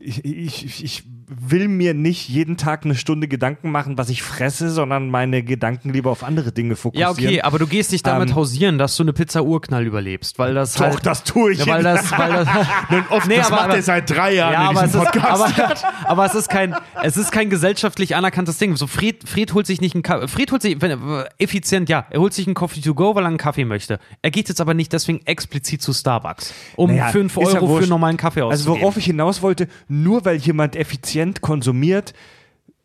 [0.00, 1.04] ich, ich, ich
[1.40, 5.90] will mir nicht jeden Tag eine Stunde Gedanken machen, was ich fresse, sondern meine Gedanken
[5.92, 7.16] lieber auf andere Dinge fokussieren.
[7.18, 10.38] Ja, okay, aber du gehst nicht damit Ähm, hausieren, dass du eine Pizza Urknall überlebst,
[10.38, 11.58] weil das Doch, halt, das tue ich.
[11.64, 12.48] ja, weil das, weil das,
[13.10, 15.02] Oft, Nee, das aber- macht aber- er seit drei Jahren ja, in aber es, diesem
[15.02, 15.58] ist, Podcast.
[15.58, 15.74] aber,
[16.10, 18.76] aber es ist kein, es ist kein gesellschaftlich anerkanntes Ding.
[18.76, 22.06] So Fred, Fred holt sich nicht einen Kaffee, Fred holt sich, wenn, er- effizient, ja,
[22.10, 23.98] er holt sich einen Coffee to go, weil er einen Kaffee möchte.
[24.22, 27.78] Er geht jetzt aber nicht deswegen explizit zu Starbucks, um Naja, 5 ist ja Euro
[27.78, 28.80] für normalen Kaffee Also auszugeben.
[28.82, 32.12] worauf ich hinaus wollte, nur weil jemand effizient konsumiert,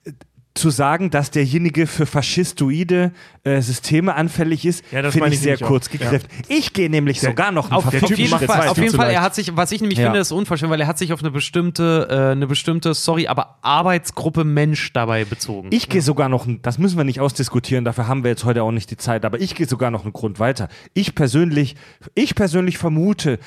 [0.05, 0.11] äh,
[0.53, 3.11] zu sagen, dass derjenige für faschistoide
[3.43, 6.27] äh, Systeme anfällig ist, Ja, finde ich sehr kurz gegriffen.
[6.47, 9.21] Ich gehe nämlich sogar noch Auf, der auf Typ jeden Fall, auf jeden Fall, er
[9.21, 10.05] hat sich, was ich nämlich Ja.
[10.05, 13.59] finde, ist unverschämt, weil er hat sich auf eine bestimmte, äh, eine bestimmte, sorry, aber
[13.61, 15.69] Arbeitsgruppe Mensch dabei bezogen.
[15.71, 18.71] Ich gehe sogar noch, das müssen wir nicht ausdiskutieren, dafür haben wir jetzt heute auch
[18.71, 20.69] nicht die Zeit, aber ich gehe sogar noch einen Grund weiter.
[20.95, 21.75] Ich persönlich,
[22.15, 23.37] ich persönlich vermute,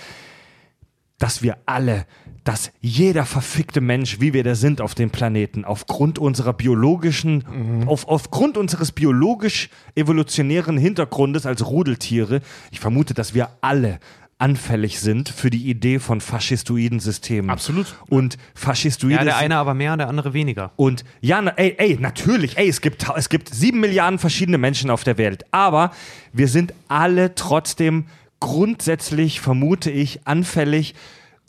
[1.18, 2.06] dass wir alle,
[2.44, 7.44] dass jeder verfickte Mensch, wie wir da sind auf dem Planeten, aufgrund unserer biologischen,
[7.86, 12.40] auf, aufgrund unseres biologisch-evolutionären Hintergrundes als Rudeltiere,
[12.70, 14.00] ich vermute, dass wir alle
[14.40, 17.50] anfällig sind für die Idee von faschistoiden Systemen.
[17.50, 17.94] Absolut.
[18.08, 20.72] Und faschistoide ja, der eine aber mehr, der andere weniger.
[20.76, 24.88] und ja, na, ey, ey, natürlich, ey, es gibt, es gibt sieben Milliarden verschiedene Menschen
[24.88, 25.44] auf der Welt.
[25.50, 25.92] Aber
[26.32, 28.06] wir sind alle trotzdem
[28.40, 30.94] grundsätzlich, vermute ich, anfällig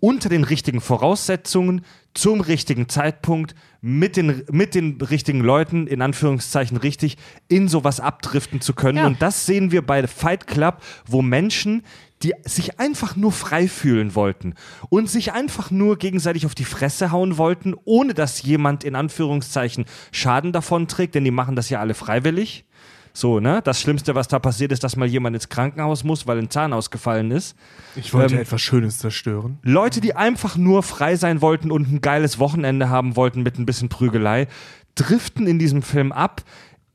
[0.02, 6.76] unter den richtigen Voraussetzungen, zum richtigen Zeitpunkt, mit den, mit den richtigen Leuten, in Anführungszeichen
[6.76, 7.18] richtig,
[7.48, 8.98] in sowas abdriften zu können.
[8.98, 9.07] Ja.
[9.07, 11.84] Und das sehen wir bei Fight Club, wo Menschen,
[12.23, 14.56] die sich einfach nur frei fühlen wollten
[14.90, 19.86] und sich einfach nur gegenseitig auf die Fresse hauen wollten, ohne dass jemand in Anführungszeichen
[20.11, 22.65] Schaden davon trägt, denn die machen das ja alle freiwillig.
[23.13, 23.61] So, ne?
[23.63, 26.73] Das Schlimmste, was da passiert, ist, dass mal jemand ins Krankenhaus muss, weil ein Zahn
[26.73, 27.55] ausgefallen ist.
[27.95, 29.59] Ich wollte Ähm, etwas Schönes zerstören.
[29.63, 33.65] Leute, die einfach nur frei sein wollten und ein geiles Wochenende haben wollten mit ein
[33.65, 34.47] bisschen Prügelei,
[34.95, 36.43] driften in diesem Film ab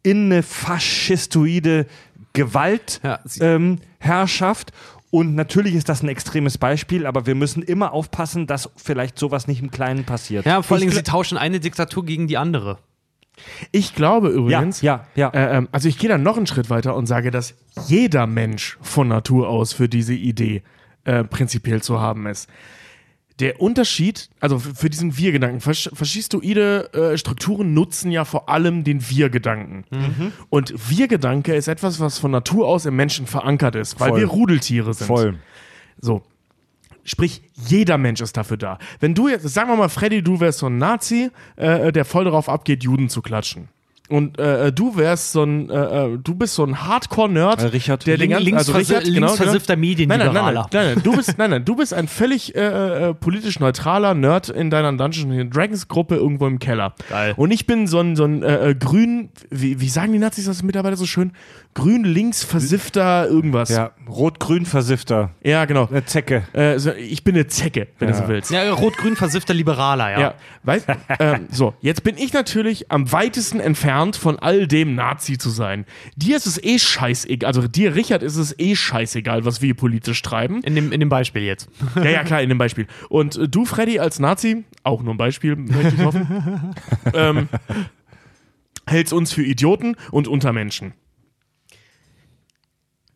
[0.03, 1.87] in eine faschistoide
[2.33, 3.41] Gewaltherrschaft.
[3.41, 3.81] Ja, ähm,
[5.11, 9.47] und natürlich ist das ein extremes Beispiel, aber wir müssen immer aufpassen, dass vielleicht sowas
[9.47, 10.45] nicht im Kleinen passiert.
[10.45, 12.79] Ja, vor allem, sie tauschen eine Diktatur gegen die andere.
[13.71, 15.29] Ich glaube ja, übrigens, ja, ja.
[15.31, 17.55] Äh, ähm, also ich gehe dann noch einen Schritt weiter und sage, dass
[17.87, 20.63] jeder Mensch von Natur aus für diese Idee
[21.05, 22.49] äh, prinzipiell zu haben ist.
[23.39, 29.11] Der Unterschied, also für diesen Wir-Gedanken, fasch faschistoide äh, Strukturen nutzen ja vor allem den
[29.11, 29.85] Wir-Gedanken.
[30.49, 34.21] Und Wir-Gedanke ist etwas, was von Natur aus im Menschen verankert ist, weil Voll.
[34.21, 35.07] wir Rudeltiere sind.
[35.07, 35.39] Voll.
[36.01, 36.23] So.
[37.07, 38.79] Sprich, jeder Mensch ist dafür da.
[39.01, 42.25] Wenn du jetzt, sagen wir mal, Freddy, du wärst so ein Nazi, äh, der voll
[42.25, 43.69] darauf abgeht, Juden zu klatschen.
[44.09, 48.07] Und äh, du wärst so ein, äh, äh, du bist so ein Hardcore-Nerd, Äh, Richard.
[48.07, 49.89] der den ganzen, Links- also Richard, linksversi- genau, linksversiffter genau.
[49.89, 50.69] Nein, nein, nein, nein, Medienliberaler.
[50.73, 54.49] nein, nein, du bist, nein, nein, du bist ein völlig äh, äh, politisch neutraler Nerd
[54.49, 56.95] in deiner Dungeons and Dragons Gruppe irgendwo im Keller.
[57.09, 57.35] Geil.
[57.37, 60.45] Und ich bin so ein, so ein äh, äh, grün, wie, wie sagen die Nazis
[60.45, 61.33] das mittlerweile so schön?
[61.77, 63.69] Grün, links, versiffter, irgendwas.
[63.69, 65.33] Ja, rot-grün versiffter.
[65.45, 65.87] ja genau.
[65.91, 66.45] Eine Zecke.
[66.55, 68.15] Äh, so, ich bin eine Zecke, wenn Ja.
[68.15, 68.51] du so willst.
[68.51, 70.21] Ja, rot-grün versiffter Liberaler, ja.
[70.21, 70.87] Ja, weißt
[71.19, 75.85] ähm, so, jetzt bin ich natürlich am weitesten entfernt von all dem Nazi zu sein.
[76.17, 80.23] Dir ist es eh scheißegal, also dir, Richard, ist es eh scheißegal, was wir politisch
[80.23, 80.63] treiben.
[80.63, 81.69] In, dem, in dem Beispiel jetzt.
[81.97, 82.87] Ja, ja, klar, in dem Beispiel.
[83.11, 86.75] Und äh, du, Freddy, als Nazi, auch nur ein Beispiel, möchte ich hoffen,
[87.13, 87.49] ähm,
[88.87, 90.95] hältst uns für Idioten und Untermenschen.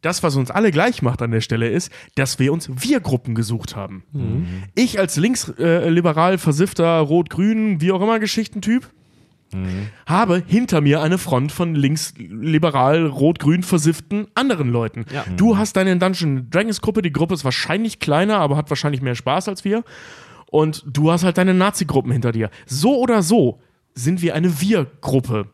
[0.02, 3.76] Das, was uns alle gleich macht an der Stelle, ist, dass wir uns Wir-Gruppen gesucht
[3.76, 4.04] haben.
[4.74, 8.88] Ich als linksliberal versiffter, rot-grün, wie auch immer Geschichtentyp,
[10.06, 15.06] habe hinter mir eine Front von linksliberal, rot-grün versifften anderen Leuten.
[15.12, 15.24] Ja.
[15.36, 19.16] Du hast deine Dungeon Dragons Gruppe, die Gruppe ist wahrscheinlich kleiner, aber hat wahrscheinlich mehr
[19.16, 19.82] Spaß als wir.
[20.52, 22.50] Und du hast halt deine Nazi-Gruppen hinter dir.
[22.66, 23.60] So oder so
[23.94, 25.48] sind wir eine Wir-Gruppe.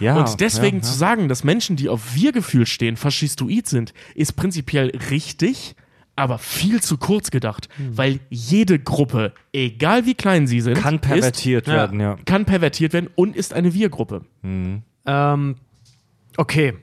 [0.00, 4.34] Ja, Und deswegen ja, zu sagen, dass Menschen, die auf Wir-Gefühl stehen, faschistoid sind, ist
[4.34, 5.74] prinzipiell richtig,
[6.16, 11.66] aber viel zu kurz gedacht, weil jede Gruppe, egal wie klein sie sind, Kann pervertiert
[11.66, 11.74] ja.
[11.74, 12.14] werden, ja.
[12.14, 14.22] ist, kann pervertiert werden und ist eine Wir-Gruppe.
[14.42, 15.56] Ähm,
[16.36, 16.74] okay.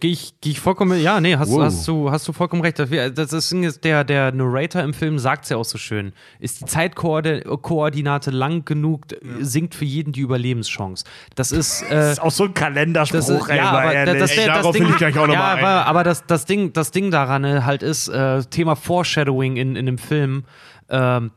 [0.00, 1.62] Gehe ich, geh ich vollkommen, ja, nee, hast, Wow.
[1.62, 2.78] hast, du, hast du vollkommen recht.
[2.78, 6.12] Das, ist, der, der Narrator im Film sagt es ja auch so schön.
[6.38, 9.02] Ist die Zeitkoordinate lang genug,
[9.40, 11.04] sinkt für jeden die Überlebenschance.
[11.34, 14.18] Das ist, äh, Das ist auch so ein das Kalenderspruch, ist, ja, aber ehrlich.
[14.20, 16.26] das, Ey, das, das darauf Ding, will ich gleich auch noch ja, aber, aber das,
[16.26, 20.44] das, Ding, das Ding daran äh, halt ist, äh, Thema Foreshadowing in, in dem Film,
[20.88, 21.30] ähm,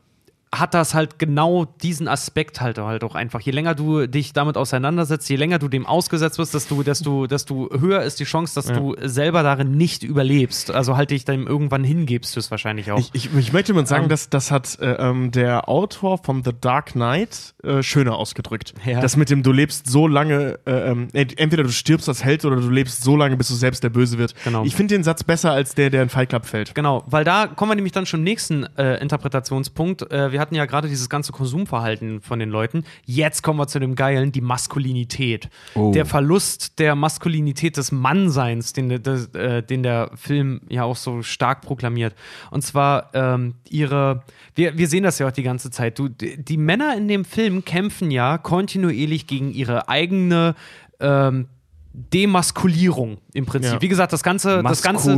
[0.58, 3.40] hat das halt genau diesen Aspekt halt, halt auch einfach.
[3.40, 7.70] Je länger du dich damit auseinandersetzt, je länger du dem ausgesetzt wirst, desto, desto, desto
[7.78, 10.70] höher ist die Chance, dass du selber darin nicht überlebst.
[10.70, 12.98] Also halt dich dann irgendwann hingebst, höchstwahrscheinlich auch.
[12.98, 14.08] Ich, ich, ich möchte mal sagen, Ähm.
[14.08, 18.74] dass das hat äh, ähm, der Autor von The Dark Knight äh, schöner ausgedrückt.
[18.84, 19.00] Ja.
[19.00, 22.44] Das mit dem, du lebst so lange, äh, ähm, ent- entweder du stirbst als Held
[22.44, 24.34] oder du lebst so lange, bis du selbst der Böse wird.
[24.44, 24.64] Genau.
[24.64, 26.74] Ich finde den Satz besser als der, der in Fight Club fällt.
[26.74, 30.10] Genau, weil da kommen wir nämlich dann schon nächsten äh, Interpretationspunkt.
[30.10, 32.84] Äh, wir hatten ja gerade dieses ganze Konsumverhalten von den Leuten.
[33.04, 35.48] Jetzt kommen wir zu dem Geilen, die Maskulinität.
[35.74, 41.22] Der Verlust der Maskulinität des Mannseins, den, des, äh, den der Film ja auch so
[41.22, 42.14] stark proklamiert.
[42.50, 44.22] Und zwar ähm, ihre,
[44.54, 45.98] wir, wir sehen das ja auch die ganze Zeit.
[45.98, 50.54] Du, die, die Männer in dem Film kämpfen ja kontinuierlich gegen ihre eigene
[51.00, 51.48] ähm,
[51.96, 53.74] Demaskulierung im Prinzip.
[53.74, 53.80] Ja.
[53.80, 55.10] Wie gesagt, das ganze, das ganze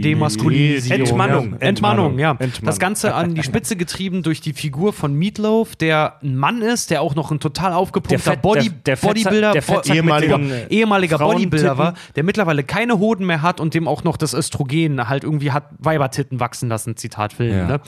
[0.00, 1.00] Demaskulinisierung.
[1.00, 1.50] Entmannung.
[1.52, 1.58] Ja.
[1.66, 2.30] Entmannung, ja.
[2.32, 2.66] Entmannung.
[2.66, 6.90] Das Ganze an die Spitze getrieben durch die Figur von Meatloaf, der ein Mann ist,
[6.90, 11.18] der auch noch ein total aufgepumpter Body, der- der Bodybuilder, der Fettsack ehemaliger, ehemaliger.
[11.18, 15.24] Bodybuilder war, der mittlerweile keine Hoden mehr hat und dem auch noch das Östrogen halt
[15.24, 17.52] irgendwie hat Weibertitten wachsen lassen, Zitat Film.
[17.56, 17.66] Ja.
[17.66, 17.80] Ne?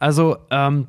[0.00, 0.88] Also, ähm,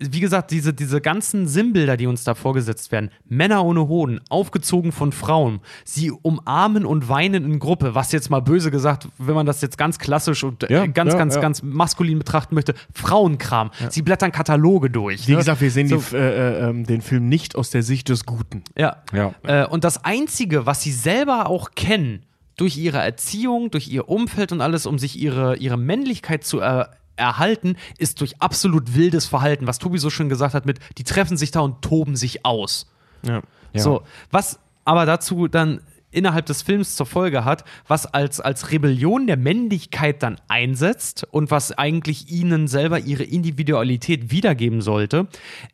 [0.00, 4.92] wie gesagt, diese, diese ganzen Sinnbilder, die uns da vorgesetzt werden, Männer ohne Hoden, aufgezogen
[4.92, 9.46] von Frauen, sie umarmen und weinen in Gruppe, was jetzt mal böse gesagt, wenn man
[9.46, 11.40] das jetzt ganz klassisch und äh, Ja, ganz, ja, ganz, ja.
[11.40, 13.70] ganz maskulin betrachten möchte, Frauenkram.
[13.88, 15.26] Sie blättern Kataloge durch.
[15.26, 15.38] Wie ne?
[15.38, 15.96] gesagt, wir sehen So.
[15.96, 18.62] die, äh, äh, ähm, den Film nicht aus der Sicht des Guten.
[18.76, 19.02] Ja.
[19.12, 19.34] Ja.
[19.42, 22.22] Äh, und das Einzige, was sie selber auch kennen,
[22.56, 26.90] durch ihre Erziehung, durch ihr Umfeld und alles, um sich ihre, ihre Männlichkeit zu er
[27.18, 31.36] erhalten, ist durch absolut wildes Verhalten, was Tobi so schön gesagt hat, mit, die treffen
[31.36, 32.90] sich da und toben sich aus.
[33.22, 33.42] Ja.
[33.72, 33.82] Ja.
[33.82, 39.26] So, was aber dazu dann innerhalb des Films zur Folge hat, was als, als Rebellion
[39.26, 45.28] der Männlichkeit dann einsetzt und was eigentlich ihnen selber ihre Individualität wiedergeben sollte,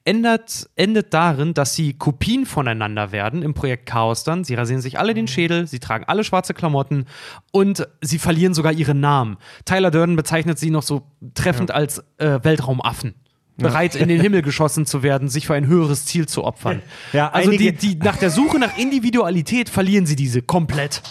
[0.04, 4.44] ändert, endet darin, dass sie Kopien voneinander werden im Projekt Chaos dann.
[4.44, 7.06] Sie rasieren sich alle den Schädel, sie tragen alle schwarze Klamotten
[7.52, 9.36] und sie verlieren sogar ihre Namen.
[9.64, 11.02] Tyler Durden bezeichnet sie noch so
[11.34, 13.14] treffend als äh, Weltraumaffen.
[13.56, 16.82] Bereit in den Himmel geschossen zu werden, sich für ein höheres Ziel zu opfern.
[17.12, 21.02] Ja, also die, die, nach der Suche nach Individualität verlieren sie diese komplett.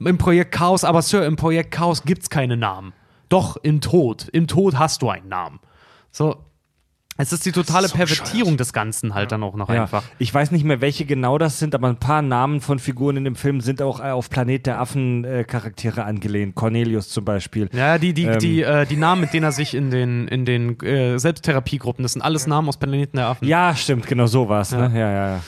[0.00, 2.92] Im Projekt Chaos, aber Sir, im Projekt Chaos gibt's keine Namen.
[3.28, 4.28] Doch, im Tod.
[4.32, 5.60] Im Tod hast du einen Namen.
[6.10, 6.36] So.
[7.16, 9.82] Es ist die totale so Pervertierung des Ganzen halt dann auch noch Ja.
[9.82, 10.02] einfach.
[10.18, 13.24] Ich weiß nicht mehr, welche genau das sind, aber ein paar Namen von Figuren in
[13.24, 16.56] dem Film sind auch äh, auf Planet der Affen äh, Charaktere angelehnt.
[16.56, 17.68] Cornelius zum Beispiel.
[17.72, 18.38] Ja, die, die, Ähm.
[18.40, 22.14] die, äh, die Namen, mit denen er sich in den, in den äh, Selbsttherapiegruppen, das
[22.14, 23.46] sind alles Namen aus Planeten der Affen.
[23.46, 24.72] Ja, stimmt, genau so war es.
[24.72, 24.90] Ne?
[24.94, 25.40] Ja, ja, ja.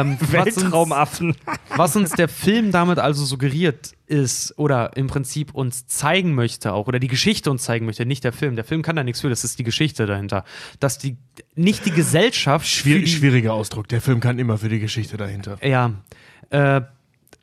[0.00, 1.36] Ähm, was uns- Weltraumaffen.
[1.76, 6.86] Was uns der Film damit also suggeriert ist oder im Prinzip uns zeigen möchte auch
[6.86, 8.54] oder die Geschichte uns zeigen möchte, nicht der Film.
[8.54, 10.44] Der Film kann da nichts für, das ist die Geschichte dahinter.
[10.78, 11.16] Dass die
[11.54, 13.88] nicht die Gesellschaft Schwier die, schwieriger Ausdruck.
[13.88, 15.58] Der Film kann immer für die Geschichte dahinter.
[15.66, 15.92] ja,
[16.50, 16.82] äh,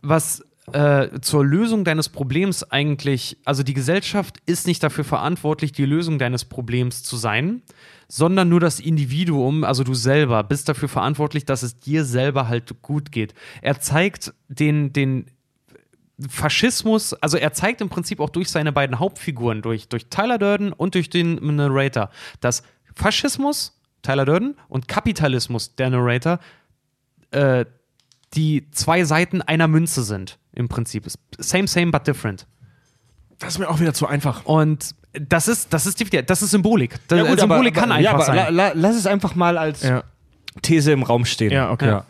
[0.01, 5.85] was äh, zur Lösung deines Problems eigentlich, also die Gesellschaft ist nicht dafür verantwortlich, die
[5.85, 7.63] Lösung deines Problems zu sein,
[8.07, 12.83] sondern nur das Individuum, also du selber, bist dafür verantwortlich, dass es dir selber halt
[12.83, 13.33] gut geht.
[13.63, 15.25] Er zeigt den, den
[16.27, 20.73] Faschismus, also er zeigt im Prinzip auch durch seine beiden Hauptfiguren, durch, durch Tyler Durden
[20.73, 22.09] und durch den Narrator,
[22.41, 22.63] dass
[22.95, 26.39] Faschismus, Tyler Durden, und Kapitalismus, der Narrator,
[27.31, 27.65] äh,
[28.33, 31.05] die zwei Seiten einer Münze sind, im Prinzip.
[31.37, 32.45] Same, same, but different.
[33.39, 34.43] Das ist mir auch wieder zu einfach.
[34.45, 36.95] Und das ist, das ist, definitiv- das ist Symbolik.
[37.07, 38.55] Das, Ja, gut, Symbolik aber, kann aber, ja, einfach aber sein.
[38.55, 40.03] La, la, lass es einfach mal als Ja.
[40.61, 41.51] These im Raum stehen.
[41.51, 41.87] Ja, okay.
[41.87, 42.05] Ja.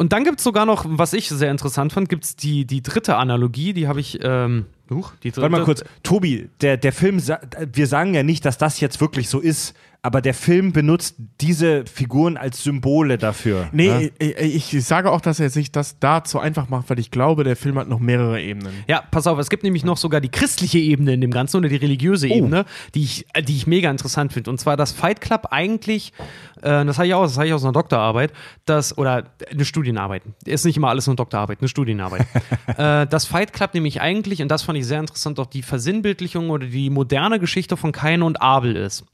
[0.00, 2.82] Und dann gibt es sogar noch, was ich sehr interessant fand, gibt es die, die
[2.82, 4.18] dritte Analogie, die habe ich.
[4.22, 5.42] Ähm, huch, die dritte.
[5.42, 9.28] Warte mal kurz, Tobi, der, der Film, wir sagen ja nicht, dass das jetzt wirklich
[9.28, 13.68] so ist, aber der Film benutzt diese Figuren als Symbole dafür.
[13.72, 14.10] Nee, ne?
[14.18, 17.44] ich, ich sage auch, dass er sich das da zu einfach macht, weil ich glaube,
[17.44, 18.72] der Film hat noch mehrere Ebenen.
[18.88, 21.68] Ja, pass auf, es gibt nämlich noch sogar die christliche Ebene in dem Ganzen oder
[21.68, 22.64] die religiöse Ebene,
[22.94, 24.50] die ich, äh, die ich mega interessant finde.
[24.50, 26.14] Und zwar, dass Fight Club eigentlich,
[26.62, 28.32] äh, das habe ich auch, das habe ich aus einer Doktorarbeit,
[28.64, 32.26] das, oder eine Studienarbeit, ist nicht immer alles eine Doktorarbeit, eine Studienarbeit.
[32.78, 36.48] äh, das Fight Club nämlich eigentlich, und das fand ich sehr interessant, auch die Versinnbildlichung
[36.48, 39.04] oder die moderne Geschichte von Kain und Abel ist.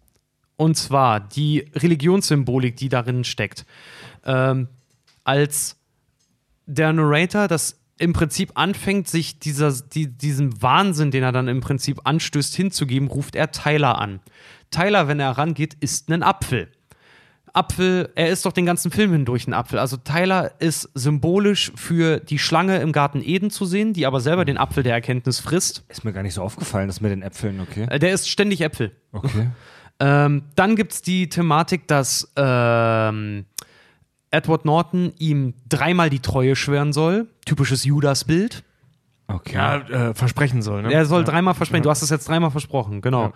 [0.56, 3.66] Und zwar die Religionssymbolik, die darin steckt.
[4.24, 4.68] Ähm,
[5.24, 5.76] als
[6.66, 11.60] der Narrator das im Prinzip anfängt, sich dieser, die, diesem Wahnsinn, den er dann im
[11.60, 14.20] Prinzip anstößt, hinzugeben, ruft er Tyler an.
[14.70, 16.68] Tyler, wenn er rangeht, isst einen Apfel.
[17.54, 19.78] Apfel, er ist doch den ganzen Film hindurch ein Apfel.
[19.78, 24.44] Also Tyler ist symbolisch für die Schlange im Garten Eden zu sehen, die aber selber
[24.44, 25.84] den Apfel der Erkenntnis frisst.
[25.88, 27.86] Ist mir gar nicht so aufgefallen, das mit den Äpfeln, okay.
[27.88, 28.92] Äh, Der isst ständig Äpfel.
[29.12, 29.48] Okay.
[29.98, 33.46] Ähm, dann gibt es die Thematik, dass ähm,
[34.30, 37.28] Edward Norton ihm dreimal die Treue schwören soll.
[37.44, 38.64] Typisches Judas-Bild.
[39.28, 39.54] Okay.
[39.54, 39.76] Ja,
[40.10, 40.92] äh, versprechen soll, ne?
[40.92, 41.82] Er soll dreimal versprechen.
[41.82, 43.32] Du hast es jetzt dreimal versprochen, genau.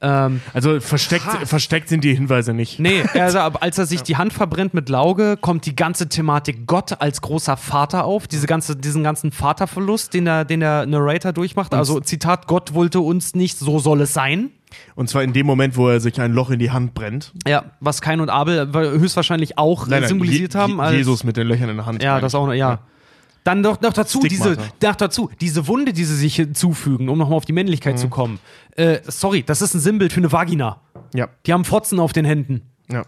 [0.00, 2.78] Ähm, Also versteckt, versteckt sind die Hinweise nicht.
[2.78, 7.00] nee, also, als er sich die Hand verbrennt mit Lauge, kommt die ganze Thematik Gott
[7.00, 8.28] als großer Vater auf.
[8.28, 11.74] Diese ganze, diesen ganzen Vaterverlust, den der, den der Narrator durchmacht.
[11.74, 14.50] Also, Zitat: Gott wollte uns nicht, so soll es sein.
[14.94, 17.32] Und zwar in dem Moment, wo er sich ein Loch in die Hand brennt.
[17.46, 20.72] Ja, was Kain und Abel höchstwahrscheinlich auch äh, symbolisiert Je- haben.
[20.74, 22.02] Je- als- Jesus mit den Löchern in der Hand.
[22.02, 22.78] Ja, das auch noch, ja.
[23.44, 27.36] Dann noch, noch dazu, diese, noch dazu, diese Wunde, die sie sich hinzufügen, um nochmal
[27.36, 28.38] auf die Männlichkeit zu kommen.
[28.76, 30.80] Äh, sorry, das ist ein Sinnbild für eine Vagina.
[31.14, 32.62] Ja, Die haben Fotzen auf den Händen.
[32.90, 33.02] ja.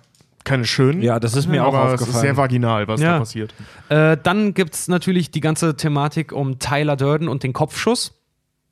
[0.47, 1.01] Keine schönen.
[1.01, 2.21] Ja, das ist mir auch aber es ist aufgefallen.
[2.23, 3.13] sehr vaginal, was Ja.
[3.15, 3.55] da passiert.
[3.89, 8.13] Äh, dann gibt es natürlich die ganze Thematik um Tyler Durden und den Kopfschuss.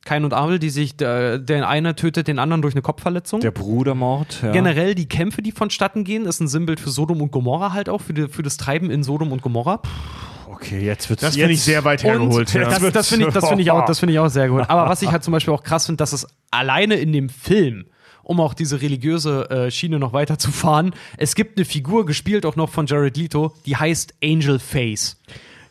[0.05, 3.41] Kain und Abel, die sich, der, der eine tötet den anderen durch eine Kopfverletzung.
[3.41, 4.52] Der Brudermord, ja.
[4.52, 8.02] Generell die Kämpfe, die vonstatten gehen, ist ein Sinnbild für Sodom und Gomorra halt auch,
[8.02, 9.81] für, die, für das Treiben in Sodom und Gomorra.
[10.53, 12.53] Okay, jetzt wird's Das finde ich sehr weit hergeholt.
[12.53, 12.69] Ja.
[12.69, 14.65] das, das finde ich, das finde ich, auch- das finde ich auch sehr gut.
[14.69, 17.87] Aber was ich halt zum Beispiel auch krass finde, dass es alleine in dem Film,
[18.23, 22.47] um auch diese religiöse äh, Schiene noch weiter zu fahren, es gibt eine Figur, gespielt
[22.47, 25.21] auch noch von Jared Leto, die heißt Angel Face.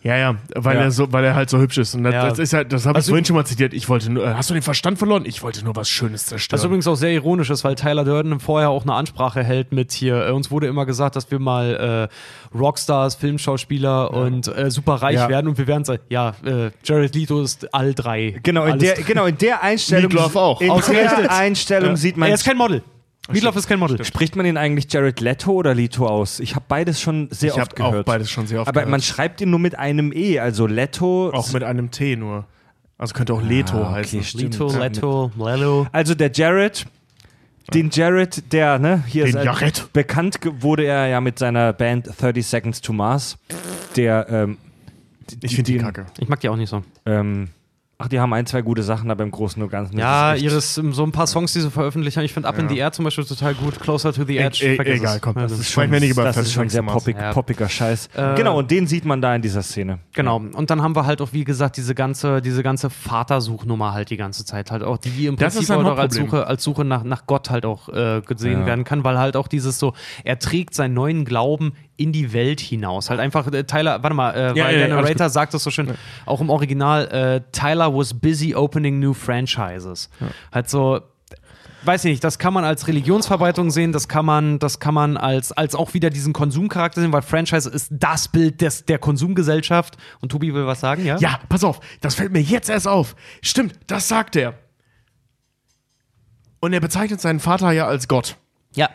[0.04, 0.82] Ja, ja, weil, Ja.
[0.86, 1.94] Er so, weil er halt so hübsch ist.
[1.94, 2.28] Und das, Ja.
[2.28, 3.72] das ist ja, das habe ich Also- vorhin schon mal zitiert.
[3.74, 5.26] Ich wollte nur, hast du den Verstand verloren?
[5.28, 6.58] Ich wollte nur was Schönes zerstören.
[6.60, 9.92] Was übrigens auch sehr ironisch ist, weil Tyler Durden vorher auch eine Ansprache hält mit
[9.92, 12.10] hier, äh, uns wurde immer gesagt, dass wir mal
[12.52, 15.30] äh, Rockstars, Filmschauspieler und äh, super reich Ja.
[15.30, 18.40] werden und wir werden es, ja, äh, Jared Leto ist all drei.
[18.44, 20.12] Genau, in der, genau, in der Einstellung.
[20.12, 20.62] Meatloaf auch.
[20.62, 21.26] In Ausgerechnet.
[21.26, 22.30] der Einstellung sieht man.
[22.30, 22.82] er ist kein Model.
[23.30, 24.04] Meatloaf ist kein Model.
[24.04, 26.40] Spricht man ihn eigentlich Jared Leto oder Leto aus?
[26.40, 28.06] Ich habe beides schon sehr ich oft habe auch gehört.
[28.08, 28.90] beides schon sehr oft Aber gehört.
[28.92, 31.30] man schreibt ihn nur mit einem E, also Leto.
[31.32, 32.46] auch mit einem T nur.
[32.98, 34.24] Also könnte auch Leto Ah, okay, heißen.
[34.24, 34.54] stimmt.
[34.54, 35.88] Leto, Leto, Lello.
[35.92, 36.86] Also der Jared,
[37.74, 39.94] den Jared, der, ne, hier Den ist Jared.
[39.94, 43.38] bekannt wurde er ja mit seiner Band 30 Seconds to Mars.
[43.96, 44.58] Der, ähm,
[45.42, 46.06] Ich finde die kacke.
[46.20, 46.84] Ich mag die auch nicht so.
[47.06, 47.50] Ähm,
[48.02, 49.98] ach, die haben ein, zwei gute Sachen, aber im Großen und Ganzen.
[49.98, 52.26] Ja, ihres, so ein paar Songs, die sie veröffentlichen haben.
[52.26, 53.80] Ich finde Up in the Air zum Beispiel total gut.
[53.80, 54.66] Closer to the E Edge.
[54.66, 55.36] e vergiss egal, komm.
[55.36, 57.34] Ja, Das das ist wir nicht über das ist 30 schon sehr poppig, Ja.
[57.34, 58.10] poppiger Scheiß.
[58.16, 60.00] Äh, genau, und den sieht man da in dieser Szene.
[60.14, 60.38] Genau.
[60.38, 64.18] Und dann haben wir halt auch, wie gesagt, diese ganze, diese ganze Vatersuchnummer halt die
[64.18, 66.16] ganze Zeit halt auch, die im Das Prinzip ist ein auch als.
[66.16, 68.66] Suche, als Suche nach, nach Gott halt auch äh, gesehen Ja.
[68.66, 72.60] werden kann, weil halt auch dieses so, er trägt seinen neuen Glauben in die Welt
[72.60, 73.10] hinaus.
[73.10, 75.64] Halt einfach, äh, Tyler, warte mal, äh, Ja, weil ja, der ja, Narrator sagt das
[75.64, 75.94] so schön,
[76.26, 80.10] auch im Original, äh, Tyler was busy opening new franchises.
[80.52, 81.02] Halt so,
[81.84, 85.18] weiß ich nicht, das kann man als Religionsverbreitung sehen, das kann man, das kann man
[85.18, 89.98] als, als auch wieder diesen Konsumcharakter sehen, weil Franchise ist das Bild des, der Konsumgesellschaft.
[90.20, 91.18] Und Tobi will was sagen, ja?
[91.18, 93.16] Ja, pass auf, das fällt mir jetzt erst auf.
[93.42, 94.54] Stimmt, das sagt er.
[96.60, 98.38] Und er bezeichnet seinen Vater ja als Gott.
[98.76, 98.90] Ja.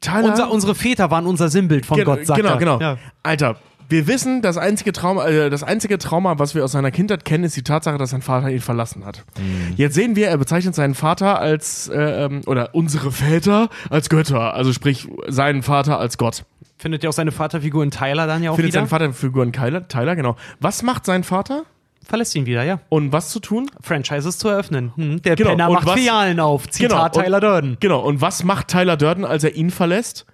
[0.00, 2.56] Tyler, Unser, unsere Väter waren unser Sinnbild von Ge- Gott, sagt genau, er.
[2.58, 2.80] genau.
[2.80, 2.96] Ja.
[3.22, 3.56] Alter,
[3.88, 7.44] wir wissen, das einzige, Trauma, äh, das einzige Trauma, was wir aus seiner Kindheit kennen,
[7.44, 9.24] ist die Tatsache, dass sein Vater ihn verlassen hat.
[9.38, 9.74] Mhm.
[9.76, 14.54] Jetzt sehen wir, er bezeichnet seinen Vater als, äh, ähm, oder unsere Väter als Götter.
[14.54, 16.44] Also sprich, seinen Vater als Gott.
[16.76, 18.80] Findet ihr auch seine Vaterfigur in Tyler dann ja auch Findet wieder?
[18.82, 20.36] seinen Vater in Figuren Tyler, Tyler, genau.
[20.60, 21.64] Was macht sein Vater?
[22.08, 22.80] Verlässt ihn wieder, ja.
[22.88, 23.70] Und was zu tun?
[23.82, 24.92] Franchises zu eröffnen.
[24.96, 26.66] Hm, der Genau, Penner und macht was- Filialen auf.
[26.68, 27.76] Zitat und- Tyler Durden.
[27.80, 30.24] Genau, und was macht Tyler Durden, als er ihn verlässt?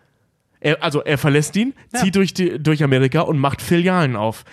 [0.61, 1.99] Er, also er verlässt ihn, Ja.
[2.01, 4.45] zieht durch, die, durch Amerika und macht Filialen auf.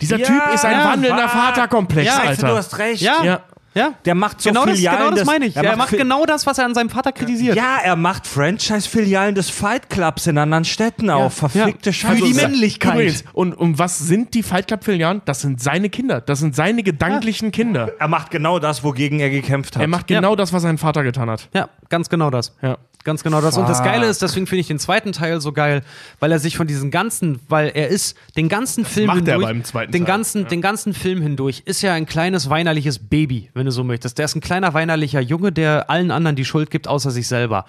[0.00, 2.48] Dieser Ja, Typ ist ein ja, wandelnder wa- Vaterkomplex, Ja, Alter.
[2.48, 3.02] du hast recht.
[3.02, 3.42] Ja.
[3.74, 3.80] Ja.
[3.82, 3.94] Ja.
[4.04, 4.98] Der macht so genau das, Filialen.
[4.98, 5.56] genau das meine ich.
[5.56, 7.56] Er Er macht genau das, was er an seinem Vater kritisiert.
[7.56, 11.34] Ja, er macht Franchise-Filialen des Fight Clubs in anderen Städten auf.
[11.34, 11.94] Verfickte Ja.
[11.94, 12.16] Scheiße.
[12.16, 12.94] Für die Männlichkeit.
[12.94, 15.22] Übrigens, und, und was sind die Fight Club Filialen?
[15.24, 16.20] Das sind seine Kinder.
[16.20, 17.92] Das sind seine gedanklichen Kinder.
[17.98, 19.82] Er macht genau das, wogegen er gekämpft hat.
[19.82, 20.18] Er macht Ja.
[20.20, 21.48] genau das, was sein Vater getan hat.
[21.54, 22.56] Ja, ganz genau das.
[22.62, 22.76] Ja.
[23.02, 23.56] Ganz genau das.
[23.56, 25.82] Und das Geile ist, deswegen finde ich den zweiten Teil so geil,
[26.18, 29.46] weil er sich von diesen ganzen, weil er ist den ganzen Film macht er hindurch,
[29.46, 33.50] beim zweiten den Teil, ganzen, den ganzen Film hindurch ist ja ein kleines weinerliches Baby,
[33.54, 34.18] wenn du so möchtest.
[34.18, 37.64] Der ist ein kleiner weinerlicher Junge, der allen anderen die Schuld gibt, außer sich selber.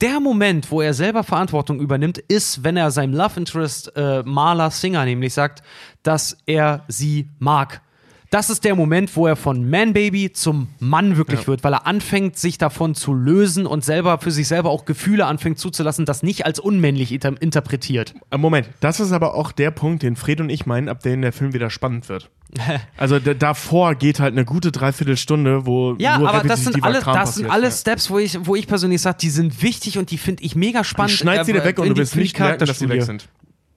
[0.00, 4.70] Der Moment, wo er selber Verantwortung übernimmt, ist, wenn er seinem Love Interest äh, Maler
[4.70, 5.62] Singer nämlich sagt,
[6.02, 7.82] dass er sie mag.
[8.30, 12.38] Das ist der Moment, wo er von Man-Baby zum Mann wirklich wird, weil er anfängt,
[12.38, 16.46] sich davon zu lösen und selber für sich selber auch Gefühle anfängt zuzulassen, das nicht
[16.46, 18.14] als unmännlich inter interpretiert.
[18.30, 21.22] Äh, Moment, das ist aber auch der Punkt, den Fred und ich meinen, ab dem
[21.22, 22.30] der Film wieder spannend wird.
[22.96, 27.14] Also davor geht halt eine gute Dreiviertelstunde, wo Ja, nur aber das sind alle, Kram
[27.14, 27.52] das sind passiert.
[27.52, 27.70] alle Ja.
[27.72, 30.84] Steps, wo ich, wo ich persönlich sage, die sind wichtig und die finde ich mega
[30.84, 31.12] spannend.
[31.12, 33.28] Schneid sie dir äh, weg und du wirst nicht merken, dass sie weg sind.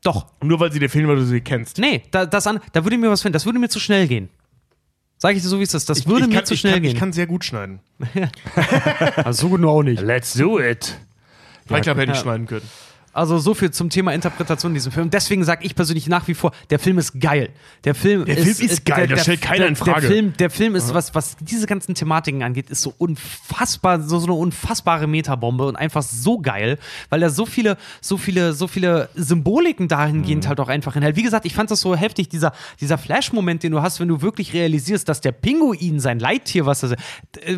[0.04, 0.28] Doch.
[0.44, 1.78] Nur weil sie dir fehlen, weil du sie kennst.
[1.80, 3.34] Nee, da, das an, da würde mir was finden.
[3.34, 4.30] Das würde mir zu schnell gehen.
[5.24, 5.90] Sag ich dir so, wie es ist.
[5.90, 6.92] Das würde ich mir kann, zu ich schnell kann, gehen.
[6.92, 7.80] Ich kann sehr gut schneiden.
[9.24, 10.02] also so gut nur auch nicht.
[10.02, 10.98] Let's do it.
[11.66, 12.16] Vielleicht hätte ich ja.
[12.16, 12.70] schneiden können.
[13.14, 15.10] Also so viel zum Thema Interpretation in diesem Film.
[15.10, 17.50] Deswegen sage ich persönlich nach wie vor, der Film ist geil.
[17.84, 20.02] Der Film, Der Film ist geil, das stellt keiner der, in Frage.
[20.02, 24.20] Der Film, der Film ist, was, was diese ganzen Thematiken angeht, ist so unfassbar, so,
[24.20, 26.78] so eine unfassbare Metabombe und einfach so geil,
[27.10, 29.88] weil er so viele, so viele, so viele Symboliken Mhm.
[29.90, 31.16] dahingehend halt auch einfach enthält.
[31.16, 34.22] Wie gesagt, ich fand das so heftig, dieser, dieser Flash-Moment, den du hast, wenn du
[34.22, 36.98] wirklich realisierst, dass der Pinguin, sein Leittier, was er, äh,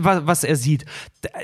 [0.02, 0.86] was er sieht,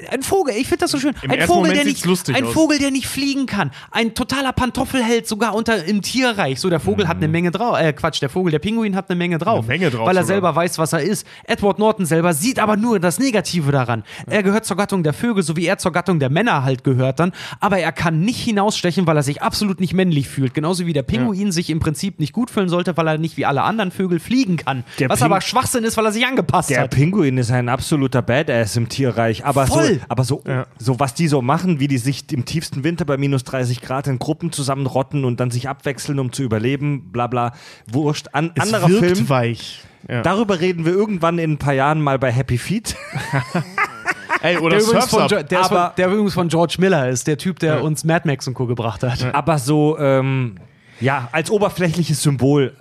[0.09, 2.45] ein Vogel, ich finde das so schön, Im ein Vogel, Moment der nicht, lustig ein
[2.45, 2.53] aus.
[2.53, 6.59] Vogel, der nicht fliegen kann, ein totaler Pantoffelheld, sogar unter im Tierreich.
[6.59, 7.77] So, der Vogel hat eine Menge drauf.
[7.79, 9.65] Äh, Quatsch, der Vogel, der Pinguin hat eine Menge drauf.
[9.65, 9.69] Mhm.
[9.71, 10.27] Eine Menge drauf Weil er sogar.
[10.35, 11.25] selber weiß, was er ist.
[11.45, 14.03] Edward Norton selber sieht aber nur das Negative daran.
[14.27, 17.19] Er gehört zur Gattung der Vögel, so wie er zur Gattung der Männer halt gehört
[17.19, 17.31] dann.
[17.59, 20.53] Aber er kann nicht hinausstechen, weil er sich absolut nicht männlich fühlt.
[20.53, 23.45] Genauso wie der Pinguin sich im Prinzip nicht gut fühlen sollte, weil er nicht wie
[23.45, 24.83] alle anderen Vögel fliegen kann.
[24.99, 26.91] Der was Ping- aber Schwachsinn ist, weil er sich angepasst Der hat.
[26.91, 29.45] Pinguin ist ein absoluter Badass im Tierreich.
[29.45, 29.99] Aber so, Voll.
[30.07, 30.43] aber so,
[30.77, 33.90] so, was die so machen, wie die sich im tiefsten Winter bei minus 30 Grad
[33.99, 37.53] in Gruppen zusammenrotten und dann sich abwechseln, um zu überleben, bla bla.
[37.91, 38.27] Wurscht.
[38.33, 39.29] An, Es anderer wirkt Film.
[39.29, 39.81] weich.
[40.09, 40.21] Ja.
[40.23, 42.95] Darüber reden wir irgendwann in ein paar Jahren mal bei Happy Feet.
[44.41, 47.27] Ey, oder Der übrigens, von, der, ist von, Aber- der übrigens von George Miller ist,
[47.27, 48.65] der Typ, der uns Mad Max und Co.
[48.65, 49.33] gebracht hat.
[49.35, 50.55] Aber so, ähm,
[50.99, 52.73] ja, als oberflächliches Symbol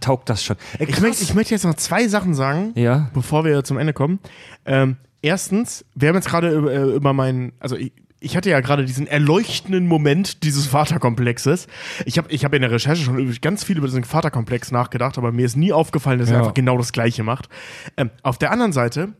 [0.00, 0.56] taugt das schon.
[0.78, 3.08] Äh, Ich möchte, ich möchte jetzt noch zwei Sachen sagen, Ja.
[3.14, 4.18] bevor wir zum Ende kommen.
[4.66, 7.92] Ähm, erstens, wir haben jetzt gerade über, äh, über meinen, also ich,
[8.26, 11.68] ich hatte ja gerade diesen erleuchtenden Moment dieses Vaterkomplexes.
[12.04, 15.30] Ich habe ich hab in der Recherche schon ganz viel über diesen Vaterkomplex nachgedacht, aber
[15.32, 16.38] mir ist nie aufgefallen, dass er Ja.
[16.40, 17.48] einfach genau das Gleiche macht.
[17.96, 19.12] Ähm, auf der anderen Seite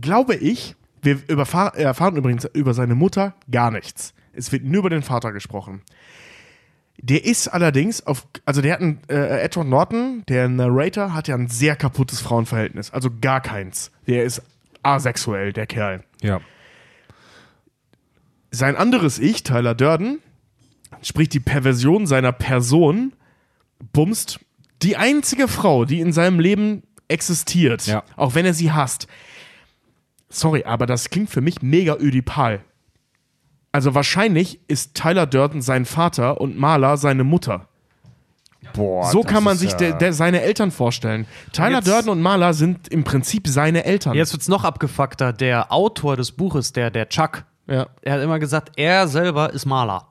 [0.00, 4.14] glaube ich, wir erfahren übrigens über seine Mutter gar nichts.
[4.32, 5.82] Es wird nur über den Vater gesprochen.
[6.98, 11.34] Der ist allerdings auf, also der hat ein, äh, Edward Norton, der Narrator, hat ja
[11.34, 12.92] ein sehr kaputtes Frauenverhältnis.
[12.92, 13.90] Also gar keins.
[14.06, 14.40] Der ist
[14.84, 16.04] asexuell, der Kerl.
[16.22, 16.40] Ja.
[18.52, 20.20] Sein anderes Ich, Tyler Durden,
[21.02, 23.12] sprich die Perversion seiner Person,
[23.92, 24.40] bumst
[24.82, 28.04] die einzige Frau, die in seinem Leben existiert, Ja.
[28.16, 29.06] auch wenn er sie hasst.
[30.28, 32.60] Sorry, aber das klingt für mich mega ödipal.
[33.70, 37.68] Also wahrscheinlich ist Tyler Durden sein Vater und Marla seine Mutter.
[38.74, 41.26] Boah, so kann man sich ja- der, der, seine Eltern vorstellen.
[41.52, 44.14] Tyler Jetzt- Durden und Marla sind im Prinzip seine Eltern.
[44.14, 45.32] Jetzt wird's noch abgefuckter.
[45.32, 47.86] Der Autor des Buches, der, der Chuck, Ja.
[48.02, 50.08] er hat immer gesagt, er selber ist Maler.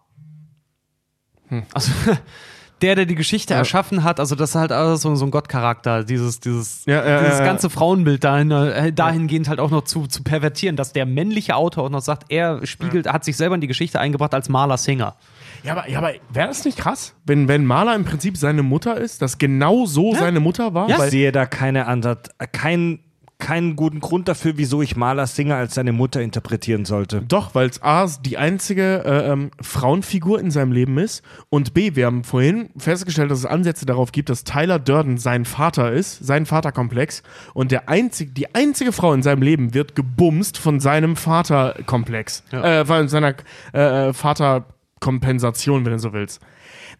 [1.73, 1.91] Also
[2.81, 6.03] der, der die Geschichte erschaffen hat, also das ist halt alles so, so ein Gottcharakter,
[6.03, 7.45] dieses, dieses, Ja, ja, dieses ja, ja.
[7.45, 11.85] ganze Frauenbild dahin, äh, dahingehend halt auch noch zu, zu pervertieren, dass der männliche Autor
[11.85, 15.15] auch noch sagt, er spiegelt, hat sich selber in die Geschichte eingebracht als Maler-Singer.
[15.63, 18.97] Ja, aber, ja, aber wäre das nicht krass, wenn, wenn Marla im Prinzip seine Mutter
[18.97, 20.89] ist, dass genau so seine Mutter war?
[20.89, 20.95] Ja.
[20.95, 22.99] Ich Weil, sehe da keine Ansatz, kein,
[23.41, 27.21] keinen guten Grund dafür, wieso ich Maler Singer als seine Mutter interpretieren sollte.
[27.27, 31.95] doch, weil es A, die einzige äh, ähm, Frauenfigur in seinem Leben ist und B,
[31.95, 36.25] wir haben vorhin festgestellt, dass es Ansätze darauf gibt, dass Tyler Durden sein Vater ist,
[36.25, 41.15] sein Vaterkomplex und der einzig, die einzige Frau in seinem Leben wird gebumst von seinem
[41.15, 43.33] Vaterkomplex, äh, von seiner
[43.73, 46.41] äh, äh, Vaterkompensation, wenn du so willst.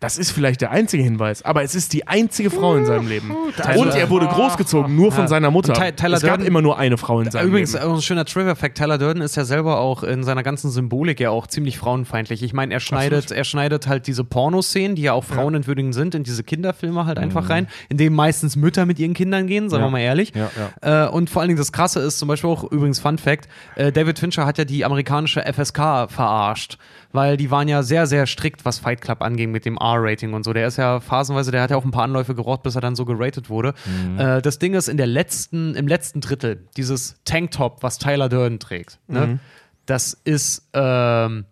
[0.01, 3.31] Das ist vielleicht der einzige Hinweis, aber es ist die einzige Frau in seinem Leben.
[3.31, 5.73] Und er wurde großgezogen, nur von seiner Mutter.
[5.73, 7.85] Ty- Tyler es gab Durden- immer nur eine Frau in seinem Übrigens, Leben.
[7.85, 11.29] auch ein schöner Trivia-Fact: Tyler Durden ist ja selber auch in seiner ganzen Symbolik ja
[11.29, 12.41] auch ziemlich frauenfeindlich.
[12.41, 16.23] Ich meine, er schneidet, er schneidet halt diese Pornoszenen, die ja auch frauenentwürdigend sind, in
[16.23, 19.87] diese Kinderfilme halt einfach rein, in denen meistens Mütter mit ihren Kindern gehen, sagen Ja.
[19.87, 20.33] wir mal ehrlich.
[20.81, 23.47] Ja, Äh, und vor allen Dingen das Krasse ist zum Beispiel auch, übrigens Fun Fact,
[23.75, 26.79] äh, David Fincher hat ja die amerikanische FSK verarscht,
[27.11, 30.43] weil die waren ja sehr, sehr strikt, was Fight Club anging mit dem R-Rating und
[30.43, 30.53] so.
[30.53, 32.95] Der ist ja phasenweise, der hat ja auch ein paar Anläufe geraucht, bis er dann
[32.95, 33.73] so geratet wurde.
[34.17, 38.59] Äh, das Ding ist, in der letzten, im letzten Drittel, dieses Tanktop, was Tyler Durden
[38.59, 39.39] trägt, ne?
[39.85, 41.45] das ist, ähm,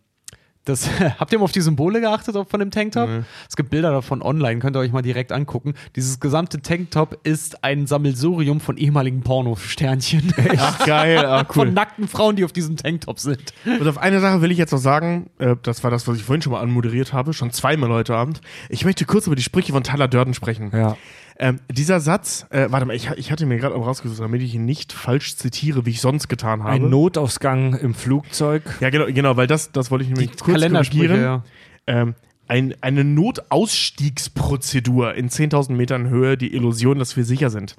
[0.65, 0.89] Das,
[1.19, 3.09] habt ihr mal auf die Symbole geachtet von dem Tanktop?
[3.47, 5.73] Es gibt Bilder davon online, könnt ihr euch mal direkt angucken.
[5.95, 10.33] Dieses gesamte Tanktop ist ein Sammelsurium von ehemaligen Porno-Sternchen.
[10.57, 13.53] Ach, geil, ah, Von nackten Frauen, die auf diesem Tanktop sind.
[13.65, 16.23] Und auf eine Sache will ich jetzt noch sagen, äh, das war das, was ich
[16.23, 18.41] vorhin schon mal anmoderiert habe, schon zweimal heute Abend.
[18.69, 20.71] Ich möchte kurz über die Sprüche von Tyler Durden sprechen.
[20.73, 20.97] Ja.
[21.41, 24.55] Ähm, dieser Satz, äh, warte mal, ich, ich hatte mir gerade auch rausgesucht, damit ich
[24.55, 26.73] ihn nicht falsch zitiere, wie ich sonst getan habe.
[26.73, 28.63] Ein Notausgang im Flugzeug.
[28.81, 31.23] ja, genau, genau, weil das, das wollte ich nämlich kurz Kalendersprüche, korrigieren.
[31.23, 31.45] ja.
[31.87, 32.15] Ähm,
[32.49, 37.77] ein, eine Notausstiegsprozedur in 10.000 Metern Höhe, die Illusion, dass wir sicher sind.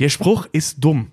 [0.00, 1.12] Der Spruch ist dumm.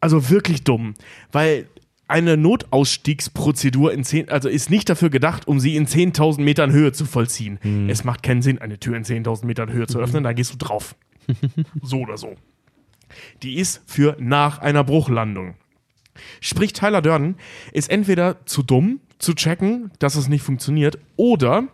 [0.00, 0.94] Also wirklich dumm,
[1.30, 1.68] weil
[2.08, 6.92] eine Notausstiegsprozedur in 10, also ist nicht dafür gedacht, um sie in 10.000 Metern Höhe
[6.92, 7.58] zu vollziehen.
[7.88, 10.56] Es macht keinen Sinn, eine Tür in 10.000 Metern Höhe zu öffnen, da gehst du
[10.56, 10.94] drauf.
[11.82, 12.34] so oder so.
[13.42, 15.54] Die ist für nach einer Bruchlandung.
[16.40, 17.36] Sprich, Tyler Durden
[17.72, 21.68] ist entweder zu dumm zu checken, dass es nicht funktioniert, oder,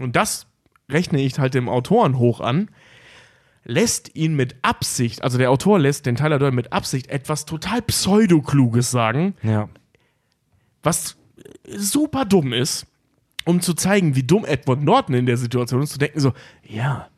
[0.00, 0.46] und das
[0.88, 2.70] rechne ich halt dem Autoren hoch an,
[3.64, 7.82] lässt ihn mit Absicht, also der Autor lässt den Tyler Durden mit Absicht etwas total
[7.82, 9.68] pseudokluges sagen, Ja.
[10.82, 11.16] was
[11.76, 12.86] super dumm ist,
[13.44, 16.32] um zu zeigen, wie dumm Edward Norton in der Situation ist, zu denken so,
[16.62, 17.08] ja,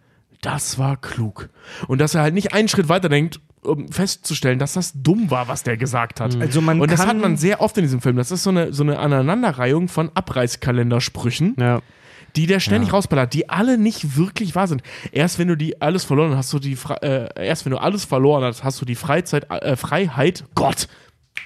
[0.40, 1.48] das war klug.
[1.86, 5.46] Und dass er halt nicht einen Schritt weiter denkt, um festzustellen, dass das dumm war,
[5.46, 6.34] was der gesagt hat.
[6.40, 8.16] Also man Und das hat man sehr oft in diesem Film.
[8.16, 11.80] Das ist so eine, so eine Aneinanderreihung von Abreißkalendersprüchen, Ja.
[12.36, 14.82] Die der ständig rausballert, die alle nicht wirklich wahr sind.
[15.10, 18.04] Erst wenn du die alles verloren hast, hast du die äh, erst wenn du alles
[18.04, 20.88] verloren hast, hast du die Freizeit, äh, Freiheit, Gott,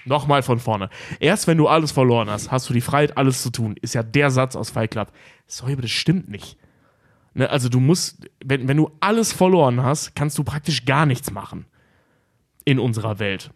[0.05, 0.89] nochmal von vorne.
[1.21, 3.77] Erst wenn du alles verloren hast, hast du die Freiheit, alles zu tun.
[3.81, 5.13] Ist ja der Satz aus Fight Club.
[5.47, 6.57] Sorry, aber das stimmt nicht.
[7.35, 11.31] Ne, also du musst, wenn, wenn du alles verloren hast, kannst du praktisch gar nichts
[11.31, 11.67] machen
[12.65, 13.51] in unserer Welt.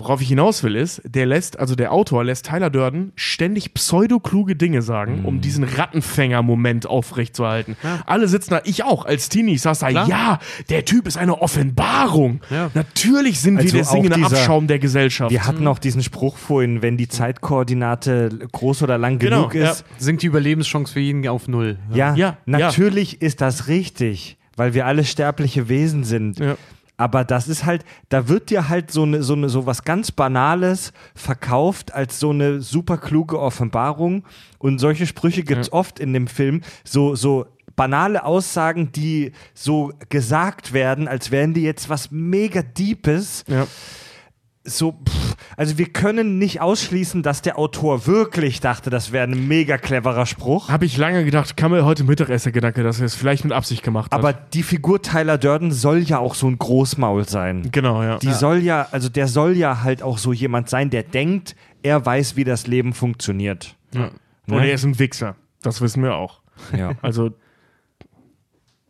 [0.00, 4.54] Worauf ich hinaus will, ist, der lässt, also der Autor lässt Tyler Durden ständig pseudokluge
[4.54, 7.76] Dinge sagen, um diesen Rattenfänger-Moment aufrechtzuerhalten.
[8.06, 10.08] Alle sitzen da, ich auch, als Teenie, ich saß da, Klar.
[10.08, 10.38] ja,
[10.70, 12.40] der Typ ist eine Offenbarung.
[12.50, 12.70] Ja.
[12.74, 15.32] Natürlich sind Also wir der singende dieser- Abschaum der Gesellschaft.
[15.32, 19.70] Wir hatten auch diesen Spruch vorhin, wenn die Zeitkoordinate groß oder lang Genau, genug ja.
[19.72, 19.84] ist.
[19.98, 21.78] Sinkt die Überlebenschance für jeden auf null.
[21.92, 26.40] Ja, Ja, natürlich ist das richtig, weil wir alle sterbliche Wesen sind.
[26.98, 27.04] Ja.
[27.04, 30.10] Aber das ist halt, da wird dir halt so, eine, so, eine, so was ganz
[30.10, 34.24] Banales verkauft als so eine super kluge Offenbarung.
[34.58, 36.62] Und solche Sprüche gibt es oft in dem Film.
[36.84, 37.46] So, so
[37.76, 43.44] banale Aussagen, die so gesagt werden, als wären die jetzt was mega Deepes.
[43.46, 43.66] Ja.
[44.68, 49.48] So, pff, also wir können nicht ausschließen, dass der Autor wirklich dachte, das wäre ein
[49.48, 50.68] mega cleverer Spruch.
[50.68, 53.44] Habe ich lange gedacht, kam mir heute Mittag erst der Gedanke, dass er es vielleicht
[53.44, 54.18] mit Absicht gemacht hat.
[54.18, 57.68] Aber die Figur Tyler Durden soll ja auch so ein Großmaul sein.
[57.72, 58.18] genau, ja.
[58.18, 62.04] Die soll ja, also der soll ja halt auch so jemand sein, der denkt, er
[62.04, 63.76] weiß, wie das Leben funktioniert.
[63.92, 64.10] ja.
[64.50, 65.36] Und er ist ein Wichser.
[65.60, 66.40] Das wissen wir auch.
[66.76, 66.92] Ja.
[67.02, 67.32] Also,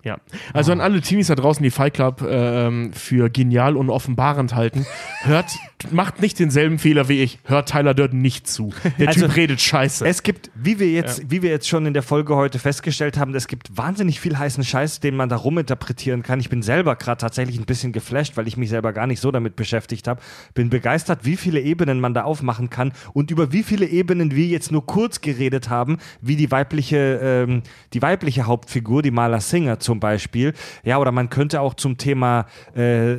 [0.04, 0.18] ja.
[0.52, 4.86] Also an alle Teenies da draußen, die Fight Club ähm, für genial und offenbarend halten,
[5.22, 5.46] hört,
[5.90, 7.40] macht nicht denselben Fehler wie ich.
[7.44, 8.72] Hört Tyler Durden nicht zu.
[8.98, 10.06] Der Also, Typ redet scheiße.
[10.06, 13.34] Es gibt, wie wir jetzt, wie wir jetzt schon in der Folge heute festgestellt haben,
[13.34, 16.38] es gibt wahnsinnig viel heißen Scheiß, den man da ruminterpretieren kann.
[16.40, 19.30] Ich bin selber gerade tatsächlich ein bisschen geflasht, weil ich mich selber gar nicht so
[19.32, 20.20] damit beschäftigt habe.
[20.54, 24.46] Bin begeistert, wie viele Ebenen man da aufmachen kann und über wie viele Ebenen wir
[24.46, 27.62] jetzt nur kurz geredet haben, wie die weibliche, ähm,
[27.92, 30.54] die weibliche Hauptfigur, die Marla Singer zum Beispiel.
[30.84, 33.16] Ja, oder man könnte auch zum Thema äh,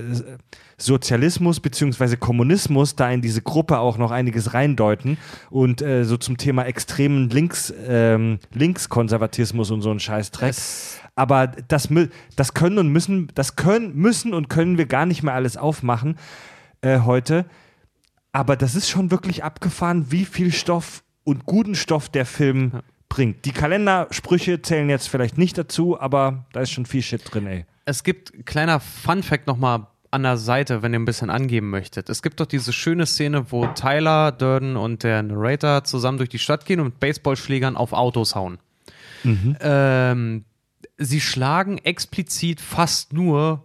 [0.78, 2.16] Sozialismus bzw.
[2.16, 5.18] Kommunismus da in diese Gruppe auch noch einiges reindeuten
[5.50, 10.56] und äh, so zum Thema extremen Links, ähm, Linkskonservatismus und so ein Scheißdreck.
[11.16, 11.90] Aber das,
[12.36, 16.16] das können und müssen, das können, müssen und können wir gar nicht mehr alles aufmachen
[16.82, 17.46] äh, heute.
[18.32, 22.72] Aber das ist schon wirklich abgefahren, wie viel Stoff und guten Stoff der Film
[23.10, 23.46] bringt.
[23.46, 27.66] Die Kalendersprüche zählen jetzt vielleicht nicht dazu, aber da ist schon viel Shit drin, ey.
[27.86, 32.10] Es gibt kleiner Fun-Fact nochmal an der Seite, wenn ihr ein bisschen angeben möchtet.
[32.10, 36.40] Es gibt doch diese schöne Szene, wo Tyler, Durden und der Narrator zusammen durch die
[36.40, 38.60] Stadt gehen und mit Baseballschlägern auf Autos hauen.
[39.60, 40.46] Ähm,
[40.98, 43.64] sie schlagen explizit fast nur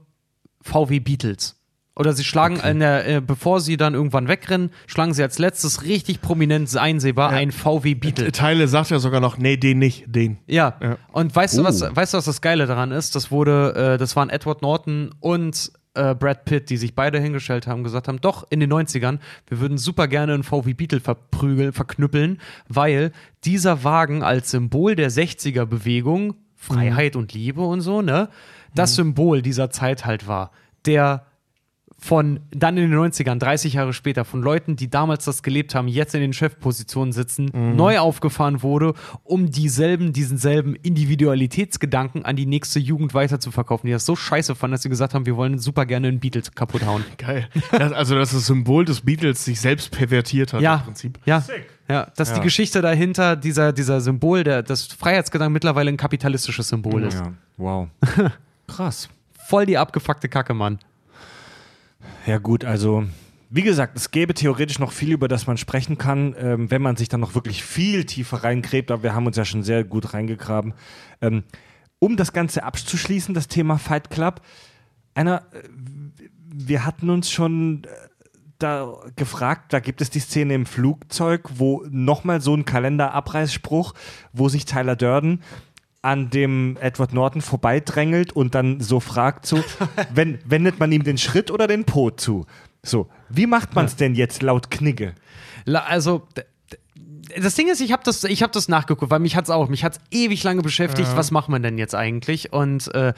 [0.60, 1.60] VW Beatles.
[1.97, 5.84] Oder sie schlagen, in der, äh, bevor sie dann irgendwann wegrennen, schlagen sie als letztes
[5.84, 8.32] richtig prominent einsehbar ein VW Beetle.
[8.32, 10.39] Teile sagt ja sogar noch, nee, den nicht, den.
[10.47, 10.74] Ja.
[10.82, 10.97] Ja.
[11.12, 11.89] Und weißt du, was, Oh.
[11.94, 13.14] weißt du, was das Geile daran ist?
[13.14, 17.68] Das wurde, äh, das waren Edward Norton und äh, Brad Pitt, die sich beide hingestellt
[17.68, 21.73] haben, gesagt haben, doch, in den 90ern, wir würden super gerne einen VW Beetle verprügeln,
[21.73, 23.12] verknüppeln, weil
[23.44, 28.28] dieser Wagen als Symbol der 60er-Bewegung, Freiheit und Liebe und so, ne,
[28.74, 30.50] das Symbol dieser Zeit halt war.
[30.86, 31.26] Der
[32.05, 35.89] von dann in den 90ern, 30 Jahre später, von Leuten, die damals das gelebt haben,
[35.89, 38.92] jetzt in den Chefpositionen sitzen, neu aufgefahren wurde,
[39.23, 44.73] um dieselben, diesen selben Individualitätsgedanken an die nächste Jugend weiterzuverkaufen, die das so scheiße fanden,
[44.73, 47.02] dass sie gesagt haben, wir wollen super gerne einen Beatles kaputt hauen.
[47.16, 47.49] Geil.
[47.73, 51.18] Das, also, dass das Symbol des Beatles sich selbst pervertiert hat ja, im Prinzip.
[51.24, 51.42] Ja,
[51.89, 57.05] ja, dass die Geschichte dahinter, dieser, dieser Symbol, der, das Freiheitsgedanke mittlerweile ein kapitalistisches Symbol
[57.05, 57.15] ist.
[57.15, 57.89] Ja, wow.
[58.66, 59.08] Krass.
[59.49, 60.78] Voll die abgefuckte Kacke, Mann.
[62.26, 63.04] Ja, gut, also.
[63.50, 66.96] Wie gesagt, es gäbe theoretisch noch viel, über das man sprechen kann, ähm, wenn man
[66.96, 70.12] sich dann noch wirklich viel tiefer reingräbt, aber wir haben uns ja schon sehr gut
[70.12, 70.74] reingegraben.
[71.20, 71.44] Ähm,
[72.00, 74.40] um das Ganze abzuschließen, das Thema Fight Club,
[75.14, 75.68] einer, äh,
[76.52, 77.88] wir hatten uns schon äh,
[78.58, 83.94] da gefragt, da gibt es die Szene im Flugzeug, wo nochmal so ein Kalenderabreißspruch,
[84.32, 85.40] wo sich Tyler Durden
[86.05, 89.65] an dem Edward Norton vorbeidrängelt und dann so fragt so,
[90.15, 92.47] wenn, wendet man ihm den Schritt oder den Po zu?
[92.83, 95.15] So, wie macht man es denn jetzt laut Knigge?
[95.66, 96.28] Also,
[97.41, 99.83] das Ding ist, ich habe das, ich hab das nachgeguckt, weil mich hat's auch, mich
[99.83, 102.52] hat's ewig lange beschäftigt, was macht man denn jetzt eigentlich?
[102.52, 103.15] Und äh,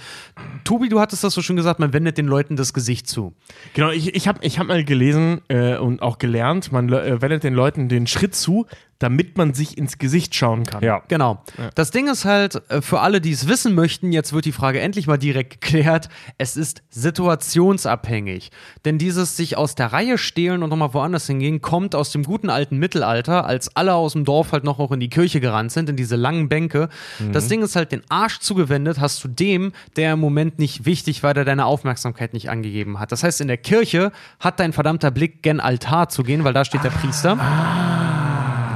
[0.64, 3.34] Tobi, du hattest das so schön gesagt, man wendet den Leuten das Gesicht zu.
[3.74, 7.44] Genau, ich, ich habe ich hab mal gelesen äh, und auch gelernt, man äh, wendet
[7.44, 8.66] den Leuten den Schritt zu,
[8.98, 10.82] damit man sich ins Gesicht schauen kann.
[11.08, 11.42] Genau.
[11.74, 14.80] Das Ding ist halt, äh, für alle, die es wissen möchten, jetzt wird die Frage
[14.80, 16.08] endlich mal direkt geklärt.
[16.38, 18.50] Es ist situationsabhängig.
[18.84, 22.50] Denn dieses sich aus der Reihe stehlen und nochmal woanders hingehen, kommt aus dem guten
[22.50, 25.88] alten Mittelalter, als alle aus dem Dorf halt noch auch in die Kirche gerannt sind,
[25.88, 26.88] in diese langen Bänke.
[27.32, 31.22] Das Ding ist halt, den Arsch zugewendet hast du dem, der im Moment nicht wichtig
[31.22, 33.12] war, der deine Aufmerksamkeit nicht angegeben hat.
[33.12, 36.64] Das heißt, in der Kirche hat dein verdammter Blick gen Altar zu gehen, weil da
[36.64, 37.36] steht der Priester.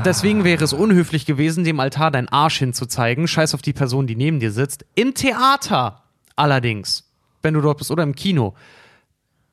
[0.05, 3.29] Deswegen wäre es unhöflich gewesen, dem Altar deinen Arsch hinzuzeigen.
[3.29, 4.87] Scheiß auf die Person, die neben dir sitzt.
[4.95, 6.05] Im Theater
[6.37, 7.13] allerdings,
[7.43, 8.55] wenn du dort bist oder im Kino,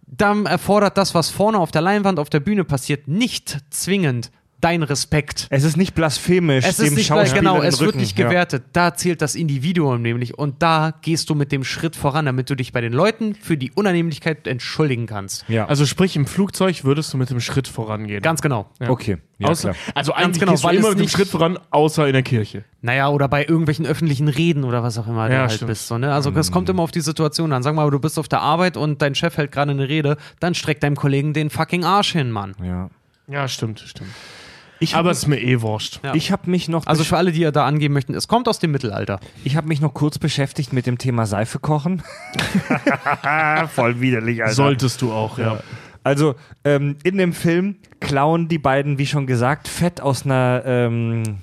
[0.05, 4.83] dann erfordert das, was vorne auf der Leinwand, auf der Bühne passiert, nicht zwingend dein
[4.83, 5.47] Respekt.
[5.49, 8.25] Es ist nicht blasphemisch, Es dem ist nicht Schauspieler genau, es wird nicht ja.
[8.27, 8.63] gewertet.
[8.73, 12.55] Da zählt das Individuum nämlich und da gehst du mit dem Schritt voran, damit du
[12.55, 15.45] dich bei den Leuten für die Unannehmlichkeit entschuldigen kannst.
[15.47, 18.21] Ja, Also sprich, im Flugzeug würdest du mit dem Schritt vorangehen.
[18.21, 18.69] Ganz genau.
[18.87, 19.17] okay.
[19.39, 19.91] Ja, Außer, klar.
[19.93, 22.23] also eigentlich genau, gehst du weil immer es mit dem Schritt voran, außer in der
[22.23, 22.63] Kirche.
[22.81, 25.69] Naja, oder bei irgendwelchen öffentlichen Reden oder was auch immer du Ja, halt stimmt.
[25.69, 25.87] bist.
[25.87, 26.11] So, ne?
[26.11, 27.61] Also es kommt immer auf die Situation an.
[27.61, 30.55] Sag mal, du bist auf der Arbeit und dein Chef hält gerade eine Rede, dann
[30.55, 32.55] streck deinem Kollegen den fucking Arsch hin, Mann.
[32.63, 32.89] Ja.
[33.27, 34.09] Ja, stimmt, stimmt.
[34.79, 35.99] Ich Aber habe es ist mir eh wurscht.
[36.03, 36.13] Ja.
[36.13, 38.71] ich hab mich noch Also für alle, die da angeben möchten, es kommt aus dem
[38.71, 39.19] Mittelalter.
[39.43, 42.03] ich habe mich noch kurz beschäftigt mit dem Thema Seife kochen.
[43.73, 44.53] Voll widerlich, Alter.
[44.53, 45.59] Solltest du auch, ja.
[46.03, 51.39] Also ähm, in dem Film klauen die beiden, wie schon gesagt, Fett aus einer ähm,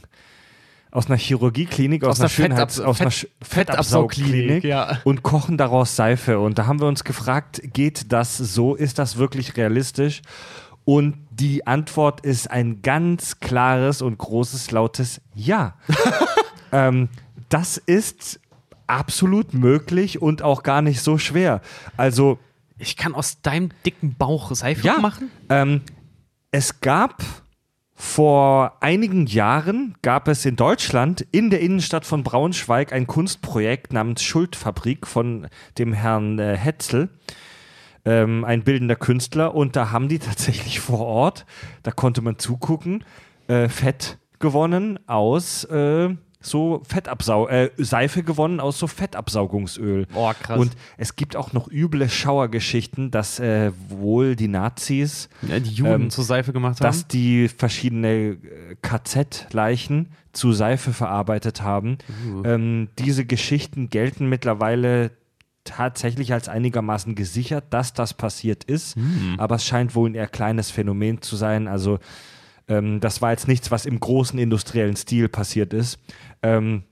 [0.90, 4.98] aus einer Chirurgieklinik, aus, Aus einer Schönheits aus einer Fett- Fettabsaugklinik ja.
[5.02, 6.38] und kochen daraus Seife.
[6.38, 8.76] Und da haben wir uns gefragt, geht das so?
[8.76, 10.22] Ist das wirklich realistisch?
[10.84, 15.74] Und die Antwort ist ein ganz klares und großes, lautes Ja.
[16.72, 17.08] ähm,
[17.48, 18.40] das ist
[18.86, 21.60] absolut möglich und auch gar nicht so schwer.
[21.96, 22.38] Also
[22.78, 25.30] Ich kann aus deinem dicken Bauch Seife ja, machen?
[25.48, 25.80] Ähm,
[26.50, 27.22] es gab
[27.96, 34.22] vor einigen Jahren gab es in Deutschland in der Innenstadt von Braunschweig ein Kunstprojekt namens
[34.22, 35.46] Schuldfabrik von
[35.78, 37.08] dem Herrn äh, Hetzel,
[38.04, 39.54] ähm, ein bildender Künstler.
[39.54, 41.46] Und da haben die tatsächlich vor Ort,
[41.82, 43.04] da konnte man zugucken,
[43.48, 46.14] äh, Fett gewonnen aus äh,
[46.46, 50.06] so Fettabsau äh, Seife gewonnen aus so Fettabsaugungsöl.
[50.14, 50.58] Oh, krass.
[50.58, 56.02] Und es gibt auch noch üble Schauergeschichten, dass äh, wohl die Nazis, Ja, die Juden
[56.02, 56.86] ähm, zur Seife gemacht haben.
[56.86, 58.36] dass die verschiedene äh,
[58.82, 61.98] KZ-Leichen zu Seife verarbeitet haben.
[62.28, 62.42] Uh.
[62.44, 65.12] Ähm, diese Geschichten gelten mittlerweile
[65.64, 68.96] tatsächlich als einigermaßen gesichert, dass das passiert ist.
[68.96, 69.34] Hm.
[69.38, 71.66] Aber es scheint wohl ein eher kleines Phänomen zu sein.
[71.68, 71.98] Also
[72.68, 75.98] ähm, das war jetzt nichts, was im großen industriellen Stil passiert ist.
[76.42, 76.84] Ähm,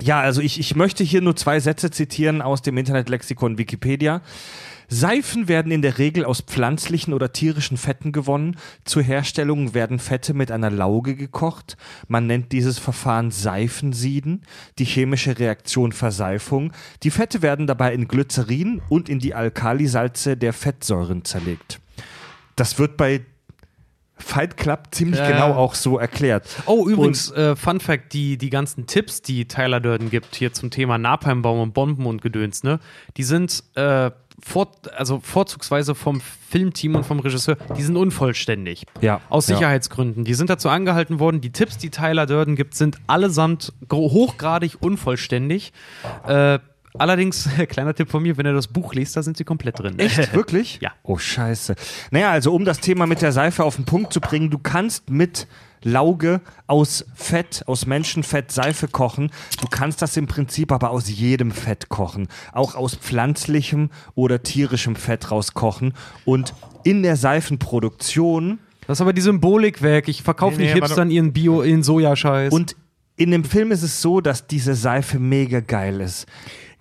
[0.00, 4.22] ja, also ich, ich möchte hier nur zwei Sätze zitieren aus dem Internetlexikon Wikipedia.
[4.92, 8.58] Seifen werden in der Regel aus pflanzlichen oder tierischen Fetten gewonnen.
[8.84, 11.78] Zur Herstellung werden Fette mit einer Lauge gekocht.
[12.08, 14.42] Man nennt dieses Verfahren Seifensieden.
[14.78, 16.72] Die chemische Reaktion Verseifung.
[17.04, 21.80] Die Fette werden dabei in Glycerin und in die Alkalisalze der Fettsäuren zerlegt.
[22.56, 23.22] Das wird bei
[24.22, 25.30] Fight Club ziemlich Ja.
[25.30, 26.46] genau auch so erklärt.
[26.66, 30.70] Oh, übrigens, äh, Fun Fact: die, die ganzen Tipps, die Tyler Durden gibt, hier zum
[30.70, 32.78] Thema Napalmbaum und Bomben und Gedöns, ne,
[33.16, 38.84] die sind äh, vor, also vorzugsweise vom Filmteam und vom Regisseur, die sind unvollständig.
[39.00, 39.20] Ja.
[39.28, 39.56] Aus Ja.
[39.56, 40.24] Sicherheitsgründen.
[40.24, 41.40] Die sind dazu angehalten worden.
[41.40, 45.72] Die Tipps, die Tyler Durden gibt, sind allesamt hochgradig unvollständig.
[46.26, 46.58] Äh,
[46.98, 49.98] Allerdings, kleiner Tipp von mir, wenn ihr das Buch liest, da sind sie komplett drin.
[49.98, 50.34] Echt?
[50.34, 50.78] Wirklich?
[50.82, 50.92] Ja.
[51.02, 51.74] Oh, scheiße.
[52.10, 55.08] Naja, also um das Thema mit der Seife auf den Punkt zu bringen, du kannst
[55.08, 55.46] mit
[55.82, 59.30] Lauge aus Fett, aus Menschenfett Seife kochen.
[59.60, 62.28] Du kannst das im Prinzip aber aus jedem Fett kochen.
[62.52, 65.94] Auch aus pflanzlichem oder tierischem Fett rauskochen.
[66.24, 66.54] Und
[66.84, 70.08] in der Seifenproduktion Das ist aber die Symbolik weg.
[70.08, 72.52] Ich verkaufe Nee, nee, nicht Hipstern ihren Bio, ihren Sojascheiß.
[72.52, 72.76] Und
[73.16, 76.26] in dem Film ist es so, dass diese Seife mega geil ist.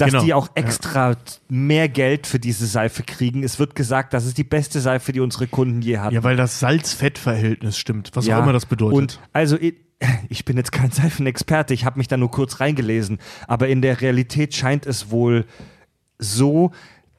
[0.02, 0.24] Dass Genau.
[0.24, 1.16] die auch extra
[1.48, 3.44] mehr Geld für diese Seife kriegen.
[3.44, 6.14] Es wird gesagt, das ist die beste Seife, die unsere Kunden je hatten.
[6.16, 8.38] Ja, weil das Salz-Fett-Verhältnis stimmt, was Ja.
[8.40, 8.98] auch immer das bedeutet.
[8.98, 9.76] Und also ich,
[10.30, 14.02] ich bin jetzt kein Seifenexperte, ich habe mich da nur kurz reingelesen, aber in der
[14.02, 15.46] Realität scheint es wohl
[16.20, 16.72] so,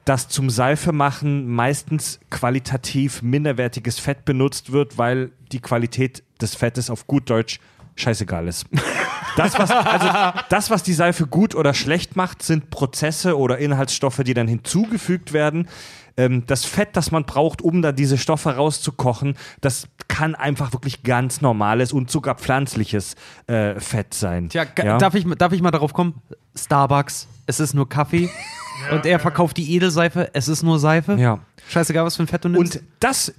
[0.05, 7.07] dass zum Seifemachen meistens qualitativ minderwertiges Fett benutzt wird, weil die Qualität des Fettes auf
[7.07, 7.59] gut Deutsch
[7.95, 8.65] scheißegal ist.
[9.35, 14.21] Das was, also, das, was die Seife gut oder schlecht macht, sind Prozesse oder Inhaltsstoffe,
[14.23, 15.67] die dann hinzugefügt werden.
[16.15, 21.03] Ähm, das Fett, das man braucht, um da diese Stoffe rauszukochen, das kann einfach wirklich
[21.03, 23.15] ganz normales und sogar pflanzliches
[23.47, 24.49] äh, Fett sein.
[24.49, 24.97] Tja, Ja?
[24.97, 26.21] darf, ich, darf ich mal darauf kommen?
[26.55, 28.29] Starbucks, es ist nur Kaffee.
[28.91, 31.15] und er verkauft die Edelseife, es ist nur Seife.
[31.15, 31.39] Ja.
[31.67, 32.75] Scheißegal, was für ein Fett du nimmst.
[32.75, 33.33] Und das,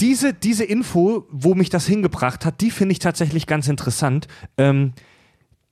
[0.00, 4.28] diese, diese Info, wo mich das hingebracht hat, die finde ich tatsächlich ganz interessant.
[4.56, 4.94] Ähm,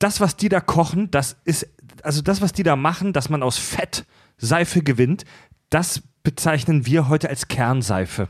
[0.03, 1.67] das, was die da kochen, das ist,
[2.03, 4.05] also das, was die da machen, dass man aus Fett
[4.37, 5.23] Seife gewinnt,
[5.69, 8.27] das bezeichnen wir heute als Kernseife.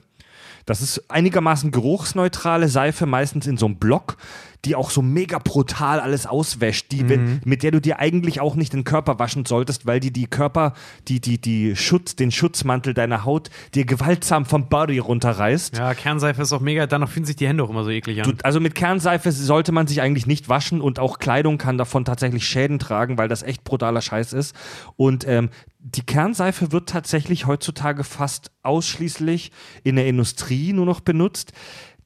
[0.65, 4.17] Das ist einigermaßen geruchsneutrale Seife, meistens in so einem Block,
[4.65, 8.55] die auch so mega brutal alles auswäscht, die, wenn, mit der du dir eigentlich auch
[8.55, 10.73] nicht den Körper waschen solltest, weil die die Körper,
[11.07, 15.77] die, die, die Schutz, den Schutzmantel deiner Haut dir gewaltsam vom Body runterreißt.
[15.77, 16.87] ja, Kernseife ist auch mega.
[16.87, 18.31] Danach fühlen sich die Hände auch immer so eklig an.
[18.31, 22.05] Du, also mit Kernseife sollte man sich eigentlich nicht waschen und auch Kleidung kann davon
[22.05, 24.55] tatsächlich Schäden tragen, weil das echt brutaler Scheiß ist.
[24.95, 29.51] Und ähm, die Kernseife wird tatsächlich heutzutage fast ausschließlich
[29.83, 31.51] in der Industrie nur noch benutzt.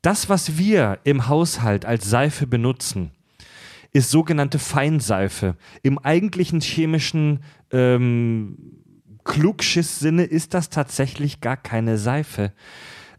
[0.02, 3.12] Das, was wir im Haushalt als Seife benutzen,
[3.94, 5.56] ist sogenannte Feinseife.
[5.82, 8.58] Im eigentlichen chemischen ähm,
[9.24, 12.54] Klugschiss-Sinne ist das tatsächlich gar keine Seife.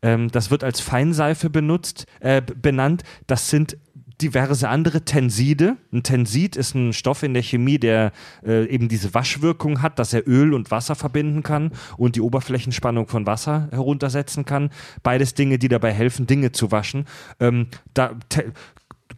[0.02, 3.02] Ähm, das wird als Feinseife benutzt, äh, benannt.
[3.26, 3.76] Das sind
[4.20, 5.76] diverse andere Tenside.
[5.92, 8.12] Ein Tensid ist ein Stoff in der Chemie, der
[8.44, 13.06] äh, eben diese Waschwirkung hat, dass er Öl und Wasser verbinden kann und die Oberflächenspannung
[13.06, 14.70] von Wasser heruntersetzen kann.
[15.02, 17.06] Beides Dinge, die dabei helfen, Dinge zu waschen.
[17.38, 18.52] Ähm, da, te,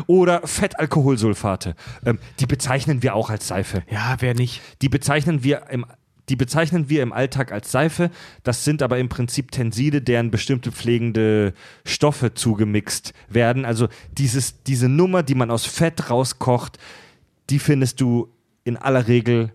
[0.08, 1.76] Oder Fettalkoholsulfate.
[2.06, 3.84] Ähm, die bezeichnen wir auch als Seife.
[3.90, 4.62] ja, wer nicht?
[4.82, 5.86] Die bezeichnen wir im
[6.30, 8.10] die bezeichnen wir im Alltag als Seife.
[8.44, 11.54] Das sind aber im Prinzip Tenside, deren bestimmte pflegende
[11.86, 13.64] Stoffe zugemixt werden.
[13.66, 16.80] Also dieses, diese Nummer, die man aus Fett rauskocht,
[17.50, 18.34] die findest du
[18.64, 19.54] in aller Regel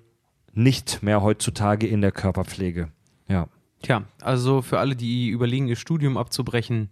[0.52, 2.92] nicht mehr heutzutage in der Körperpflege.
[3.28, 3.48] Ja.
[3.82, 6.90] Tja, also für alle, die überlegen, ihr Studium abzubrechen,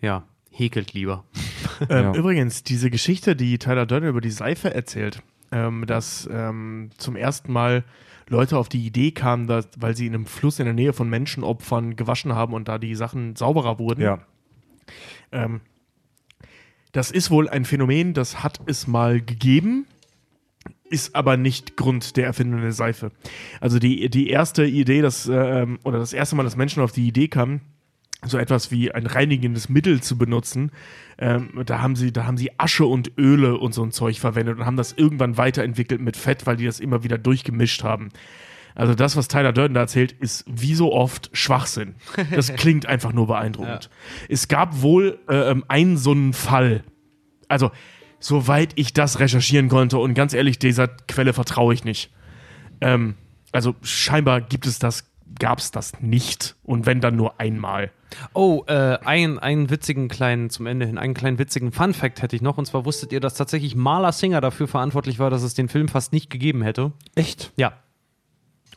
[0.00, 1.24] ja, häkelt lieber.
[1.90, 2.14] Ähm, Ja.
[2.14, 5.22] Übrigens, diese Geschichte, die Tyler Durden über die Seife erzählt,
[5.52, 7.84] ähm, dass ähm, zum ersten Mal
[8.28, 11.08] Leute auf die Idee kamen, dass, weil sie in einem Fluss in der Nähe von
[11.08, 14.02] Menschenopfern gewaschen haben und da die Sachen sauberer wurden.
[14.02, 14.18] Ja.
[15.32, 15.60] Ähm,
[16.92, 19.86] das ist wohl ein Phänomen, das hat es mal gegeben,
[20.84, 23.12] ist aber nicht Grund der Erfindung der Seife.
[23.60, 27.06] Also die, die erste Idee, dass, ähm, oder das erste Mal, dass Menschen auf die
[27.06, 27.60] Idee kamen,
[28.24, 30.72] so etwas wie ein reinigendes Mittel zu benutzen,
[31.18, 34.58] ähm, da, haben sie, da haben sie Asche und Öle und so ein Zeug verwendet
[34.58, 38.10] und haben das irgendwann weiterentwickelt mit Fett, weil die das immer wieder durchgemischt haben.
[38.74, 41.96] Also das, was Tyler Durden da erzählt, ist wie so oft Schwachsinn.
[42.30, 43.90] Das klingt einfach nur beeindruckend.
[44.28, 46.84] Es gab wohl äh, ähm, einen so einen Fall.
[47.48, 47.72] Also,
[48.20, 52.12] soweit ich das recherchieren konnte und ganz ehrlich, dieser Quelle vertraue ich nicht.
[52.80, 53.14] Ähm,
[53.50, 57.90] also scheinbar gibt es das, gab es das nicht und wenn dann nur einmal.
[58.32, 62.42] Oh, äh, ein, einen witzigen kleinen, zum Ende hin, einen kleinen witzigen Fun-Fact hätte ich
[62.42, 62.56] noch.
[62.58, 65.88] Und zwar wusstet ihr, dass tatsächlich Marla Singer dafür verantwortlich war, dass es den Film
[65.88, 66.92] fast nicht gegeben hätte?
[67.14, 67.52] Echt?
[67.56, 67.72] Ja.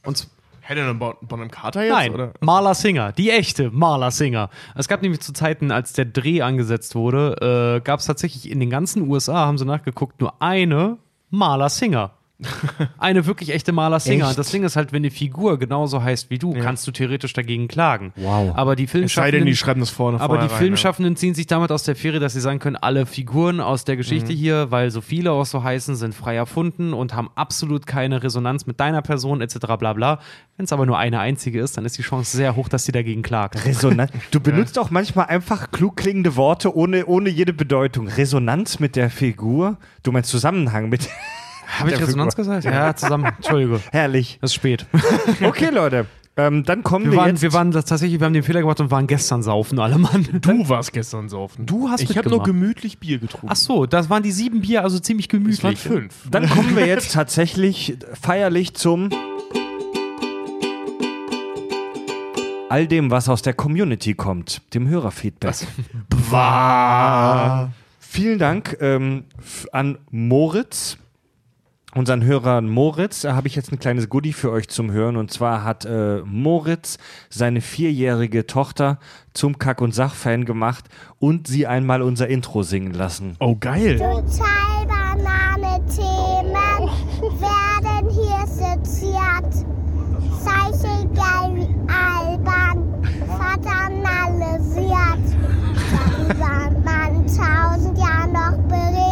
[0.03, 0.27] Und
[0.61, 1.93] Helena Bon- Bonham Carter jetzt?
[1.93, 2.34] Nein, Oder?
[2.40, 4.50] Marla Singer, die echte Marla Singer.
[4.76, 8.60] Es gab nämlich zu Zeiten, als der Dreh angesetzt wurde, äh, gab es tatsächlich in
[8.60, 10.98] den ganzen USA, haben sie nachgeguckt, nur eine
[11.30, 12.11] Marla Singer.
[12.98, 14.30] Eine wirklich echte Maler-Singer.
[14.30, 14.38] Echt?
[14.38, 17.68] Das Ding ist halt, wenn eine Figur genauso heißt wie du, kannst du theoretisch dagegen
[17.68, 18.14] klagen.
[18.16, 18.53] Wow.
[18.56, 21.72] Aber die denn, Filmschaffenden, die schreiben das vorne aber die rein, Filmschaffenden ziehen sich damit
[21.72, 24.00] aus der Fähre, dass sie sagen können, alle Figuren aus der Mhm.
[24.00, 28.24] Geschichte hier, weil so viele auch so heißen, sind frei erfunden und haben absolut keine
[28.24, 29.58] Resonanz mit deiner Person etc.
[29.78, 30.20] bla bla.
[30.58, 32.92] Wenn es aber nur eine einzige ist, dann ist die Chance sehr hoch, dass sie
[32.92, 33.66] dagegen klagt.
[33.66, 34.11] Resonanz.
[34.32, 38.08] Du benutzt auch manchmal einfach klug klingende Worte ohne, ohne jede Bedeutung.
[38.08, 39.78] Resonanz mit der Figur.
[40.03, 41.10] Du meinst Zusammenhang mit.
[41.80, 42.56] Habe ich Resonanz Figur.
[42.56, 42.66] gesagt?
[42.75, 43.25] Ja, zusammen.
[43.25, 43.80] Entschuldige.
[43.91, 44.40] Herrlich.
[44.41, 44.85] Es ist spät.
[45.43, 46.06] Okay, Leute.
[46.38, 47.41] Ähm, dann kommen wir, Wir waren, jetzt.
[47.41, 50.27] wir waren das tatsächlich, wir haben den Fehler gemacht und waren gestern saufen, alle Mann.
[50.41, 51.66] Du warst gestern saufen.
[51.66, 53.50] Du hast Ich habe nur gemütlich Bier getrunken.
[53.50, 55.80] Ach so, das waren die sieben Bier, also ziemlich es waren gemütlich.
[55.80, 56.16] fünf.
[56.32, 59.09] dann kommen wir jetzt tatsächlich feierlich zum
[62.69, 65.56] all dem, was aus der Community kommt, dem Hörerfeedback.
[68.00, 69.25] Vielen Dank ähm,
[69.74, 70.98] an Moritz,
[71.95, 73.22] unseren Hörer Moritz.
[73.22, 75.16] Da habe ich jetzt ein kleines Goodie für euch zum Hören.
[75.18, 76.98] Und zwar hat äh, Moritz
[77.30, 79.00] seine vierjährige Tochter
[79.34, 80.86] zum Kack- und Sach-Fan gemacht
[81.20, 83.36] und sie einmal unser Intro singen lassen.
[83.40, 83.98] Oh, geil.
[83.98, 86.53] Total Banane-Themen
[87.40, 89.66] werden hier seziert.
[90.44, 90.72] Sei
[91.03, 94.92] egal wie albern, veranalysiert.
[96.28, 99.10] Darüber man tausend Jahren noch berichtet.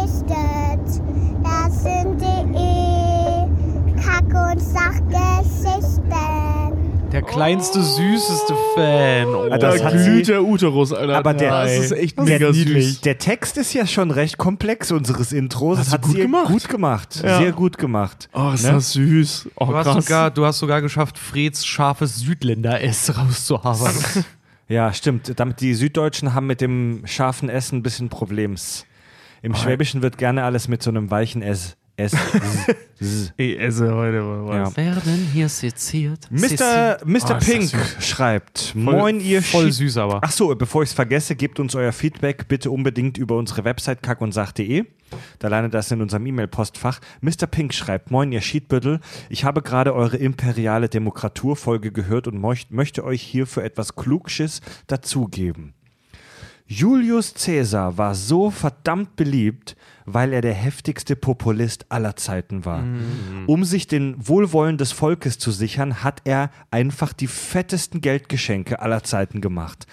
[1.82, 6.10] Das sind die Kack- und Sachgeschichten.
[7.12, 9.26] Der kleinste, süßeste Fan.
[9.34, 9.48] Oh.
[9.48, 11.16] Da das glüht der Uterus, Alter.
[11.16, 13.00] Aber der- das ist echt Der, mega süß.
[13.00, 15.78] der Text ist ja schon recht komplex unseres Intros.
[15.78, 16.46] Das du hat gut sie gemacht.
[16.48, 17.20] gut gemacht.
[17.24, 17.38] Ja.
[17.38, 18.28] Sehr gut gemacht.
[18.32, 18.72] Oh, ist Ne?
[18.72, 19.48] das süß.
[19.56, 24.24] Oh, Du hast, sogar, du hast sogar geschafft, Freds scharfes Südländer-S rauszuarbeiten.
[24.68, 25.32] Ja, stimmt.
[25.40, 28.86] Damit die Süddeutschen haben mit dem scharfen S ein bisschen Problems.
[29.42, 31.76] Im Schwäbischen wird gerne alles mit so einem weichen S.
[31.96, 32.12] S.
[32.98, 33.32] S, S.
[33.36, 34.66] Ich esse heute mal Ja.
[34.66, 34.76] was.
[34.76, 36.30] Werden hier seziert.
[36.30, 36.98] Mr.
[37.04, 37.18] Mr.
[37.24, 37.70] Oh, das Pink
[38.00, 40.20] schreibt: Moin, ihr Voll süß aber.
[40.22, 44.02] Ach so, bevor ich es vergesse, gebt uns euer Feedback bitte unbedingt über unsere Website
[44.02, 44.84] kackundsach.de.
[45.40, 47.00] Da landet das in unserem E-Mail-Postfach.
[47.20, 47.46] Mr.
[47.50, 53.04] Pink schreibt, moin ihr Schiedbüttel, ich habe gerade eure imperiale Demokraturfolge gehört und möcht, möchte
[53.04, 55.74] euch hierfür etwas Klugsches dazugeben.
[56.72, 59.74] Julius Caesar war so verdammt beliebt,
[60.06, 62.84] weil er der heftigste Populist aller Zeiten war.
[63.46, 69.02] Um sich den Wohlwollen des Volkes zu sichern, hat er einfach die fettesten Geldgeschenke aller
[69.02, 69.88] Zeiten gemacht.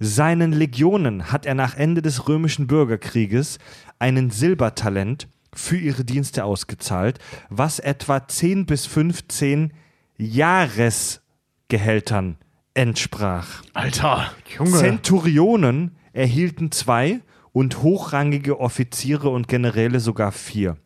[0.00, 3.58] Seinen Legionen hat er nach Ende des römischen Bürgerkrieges
[3.98, 9.72] einen Silbertalent für ihre Dienste ausgezahlt, was etwa 10 bis 15
[10.18, 12.36] Jahresgehältern
[12.74, 13.62] entsprach.
[13.72, 14.30] Alter.
[14.66, 17.20] Zenturionen erhielten zwei
[17.52, 20.76] und hochrangige Offiziere und Generäle sogar vier.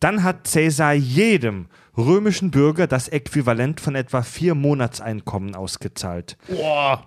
[0.00, 6.36] Dann hat Caesar jedem römischen Bürger das Äquivalent von etwa vier Monatseinkommen ausgezahlt.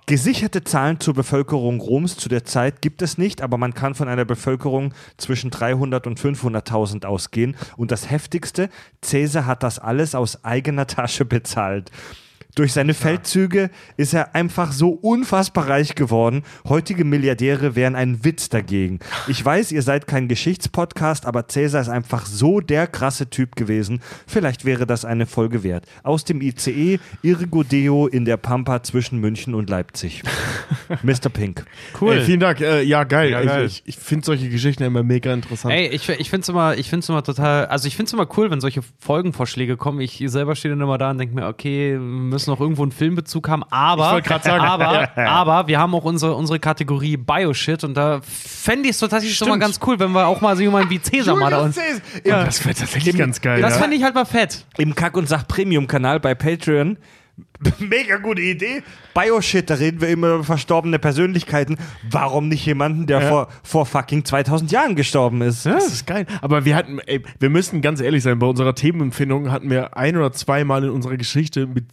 [0.08, 4.08] Gesicherte Zahlen zur Bevölkerung Roms zu der Zeit gibt es nicht, aber man kann von
[4.08, 7.56] einer Bevölkerung zwischen 300 und 500.000 ausgehen.
[7.78, 8.70] Und das Heftigste,
[9.02, 11.92] Caesar hat das alles aus eigener Tasche bezahlt.
[12.56, 16.44] Durch seine Feldzüge ist er einfach so unfassbar reich geworden.
[16.68, 19.00] Heutige Milliardäre wären ein Witz dagegen.
[19.28, 24.02] Ich weiß, ihr seid kein Geschichtspodcast, aber Cäsar ist einfach so der krasse Typ gewesen.
[24.26, 25.86] Vielleicht wäre das eine Folge wert.
[26.02, 30.24] Aus dem ICE, Irgodeo in der Pampa zwischen München und Leipzig.
[31.04, 31.30] Mr.
[31.32, 31.66] Pink.
[32.02, 32.14] Cool.
[32.14, 32.62] Ey, vielen Dank.
[32.62, 33.30] Äh, ja, geil.
[33.30, 33.66] Ja, geil.
[33.68, 35.74] Ich, ich finde solche Geschichten immer mega interessant.
[35.74, 38.28] Ey, ich, ich finde es immer, ich find's immer total, also ich finde es immer
[38.38, 40.02] cool, wenn solche Folgenvorschläge kommen.
[40.02, 42.92] Ich selber stehe dann immer da und denke mir, okay, wir müssen noch irgendwo einen
[42.92, 44.62] Filmbezug haben, aber, sagen.
[44.62, 49.36] aber, aber wir haben auch unsere, unsere Kategorie Bioshit und da fände ich es tatsächlich
[49.36, 51.78] schon mal ganz cool, wenn wir auch mal so jemanden wie Cäsar mal da uns.
[52.24, 52.44] ja.
[52.46, 53.62] Das wäre tatsächlich ganz geil.
[53.62, 53.82] Das ja.
[53.82, 54.66] fände ich halt mal fett.
[54.78, 56.98] Im Kack- und Sach-Premium-Kanal bei Patreon.
[57.80, 58.84] Mega gute Idee.
[59.14, 61.78] Bioshit, da reden wir immer über verstorbene Persönlichkeiten.
[62.10, 65.66] Warum nicht jemanden, der vor, vor fucking 2000 Jahren gestorben ist?
[65.66, 66.26] Das ist geil.
[66.42, 70.16] Aber wir hatten, ey, wir müssen ganz ehrlich sein, bei unserer Themenempfindung hatten wir ein
[70.16, 71.86] oder zweimal in unserer Geschichte mit,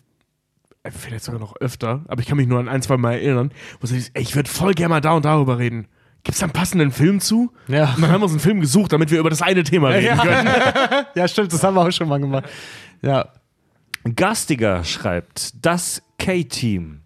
[0.90, 3.86] vielleicht sogar noch öfter, aber ich kann mich nur an ein, zwei Mal erinnern, wo
[3.86, 5.88] sie ey, ich würde voll gerne mal da und darüber reden.
[6.22, 7.52] Gibt es da einen passenden Film zu?
[7.68, 7.94] Ja.
[7.94, 10.18] Und dann haben wir uns einen Film gesucht, damit wir über das eine Thema reden
[10.18, 10.48] können.
[11.14, 12.44] Ja, stimmt, das haben wir auch schon mal gemacht.
[13.00, 13.28] Ja.
[14.14, 17.00] Gastiger schreibt, das K-Team.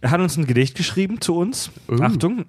[0.00, 1.70] Er hat uns ein Gedicht geschrieben zu uns.
[2.00, 2.44] Achtung.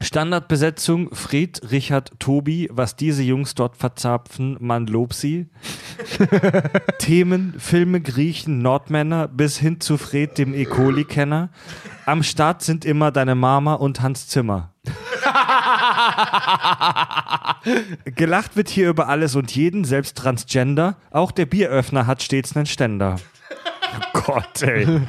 [0.00, 5.46] Standardbesetzung Fred, Richard, Tobi, was diese Jungs dort verzapfen, man lobt sie.
[6.98, 10.64] Themen, Filme, Griechen, Nordmänner bis hin zu Fred, dem E.
[10.64, 11.50] coli-Kenner.
[12.04, 14.72] Am Start sind immer deine Mama und Hans Zimmer.
[18.04, 20.96] Gelacht wird hier über alles und jeden, selbst Transgender.
[21.10, 23.16] Auch der Bieröffner hat stets einen Ständer.
[24.14, 25.00] Oh Gott, ey.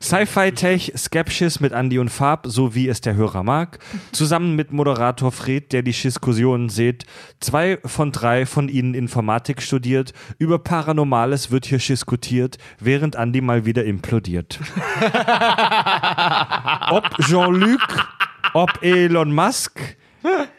[0.00, 3.78] Sci-Fi-Tech, Skepsis mit Andy und Farb, so wie es der Hörer mag.
[4.12, 7.04] Zusammen mit Moderator Fred, der die Diskussionen sieht.
[7.40, 10.12] Zwei von drei von ihnen Informatik studiert.
[10.38, 14.60] Über Paranormales wird hier diskutiert, während Andy mal wieder implodiert.
[16.90, 18.06] ob Jean-Luc,
[18.54, 19.96] ob Elon Musk,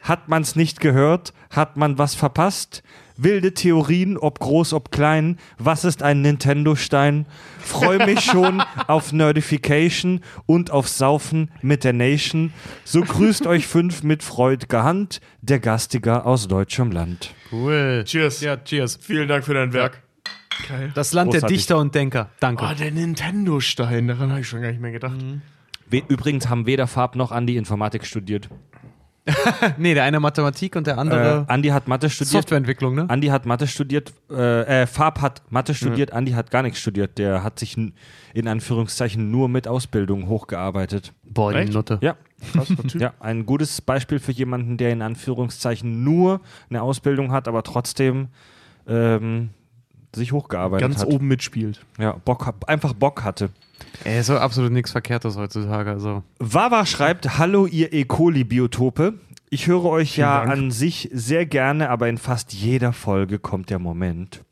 [0.01, 1.34] hat man's nicht gehört?
[1.50, 2.84] Hat man was verpasst?
[3.22, 5.38] Wilde Theorien, ob groß, ob klein.
[5.58, 7.26] Was ist ein Nintendo-Stein?
[7.60, 12.54] Freue mich schon auf Nerdification und auf Saufen mit der Nation.
[12.86, 17.34] So grüßt euch fünf mit freudger Hand, der Gastiger aus deutschem Land.
[17.52, 18.04] Cool.
[18.06, 18.42] Cheers.
[18.42, 18.98] Ja, cheers.
[19.02, 20.02] Vielen Dank für dein Werk.
[20.68, 20.92] Geil.
[20.96, 21.58] Das Land der Großartig.
[21.58, 22.30] Dichter und Denker.
[22.40, 22.66] Danke.
[22.70, 25.18] Oh, der Nintendo-Stein, daran habe ich schon gar nicht mehr gedacht.
[25.90, 28.50] We übrigens haben weder Farb noch Andi Informatik studiert.
[29.77, 32.32] nee, der eine Mathematik und der andere Äh, Andi hat Mathe studiert.
[32.32, 33.06] Softwareentwicklung, ne?
[33.09, 37.17] Andi hat Mathe studiert, äh, äh, Farb hat Mathe studiert, Andi hat gar nichts studiert.
[37.17, 41.14] Der hat sich in Anführungszeichen nur mit Ausbildung hochgearbeitet.
[41.24, 41.72] Boah, die?
[41.72, 41.99] Nutte.
[42.01, 42.16] Ja,
[42.53, 47.64] Krass, ja, ein gutes Beispiel für jemanden, der in Anführungszeichen nur eine Ausbildung hat, aber
[47.64, 48.30] trotzdem
[48.88, 49.49] ähm,
[50.16, 51.08] sich hochgearbeitet Ganz hat.
[51.08, 51.86] oben mitspielt.
[51.98, 53.50] Ja, Bock, hat- einfach Bock hatte.
[54.04, 55.90] Ey, so absolut nichts Verkehrtes heutzutage.
[55.92, 56.24] Also.
[56.40, 58.06] Wawa schreibt, hallo ihr E.
[58.06, 59.14] coli-Biotope.
[59.50, 60.52] Ich höre euch ja Dank.
[60.52, 64.44] an sich sehr gerne, aber in fast jeder Folge kommt der Moment,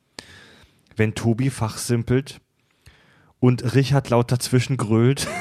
[0.95, 2.40] wenn Tobi fachsimpelt
[3.40, 5.27] und Richard laut dazwischen grölt.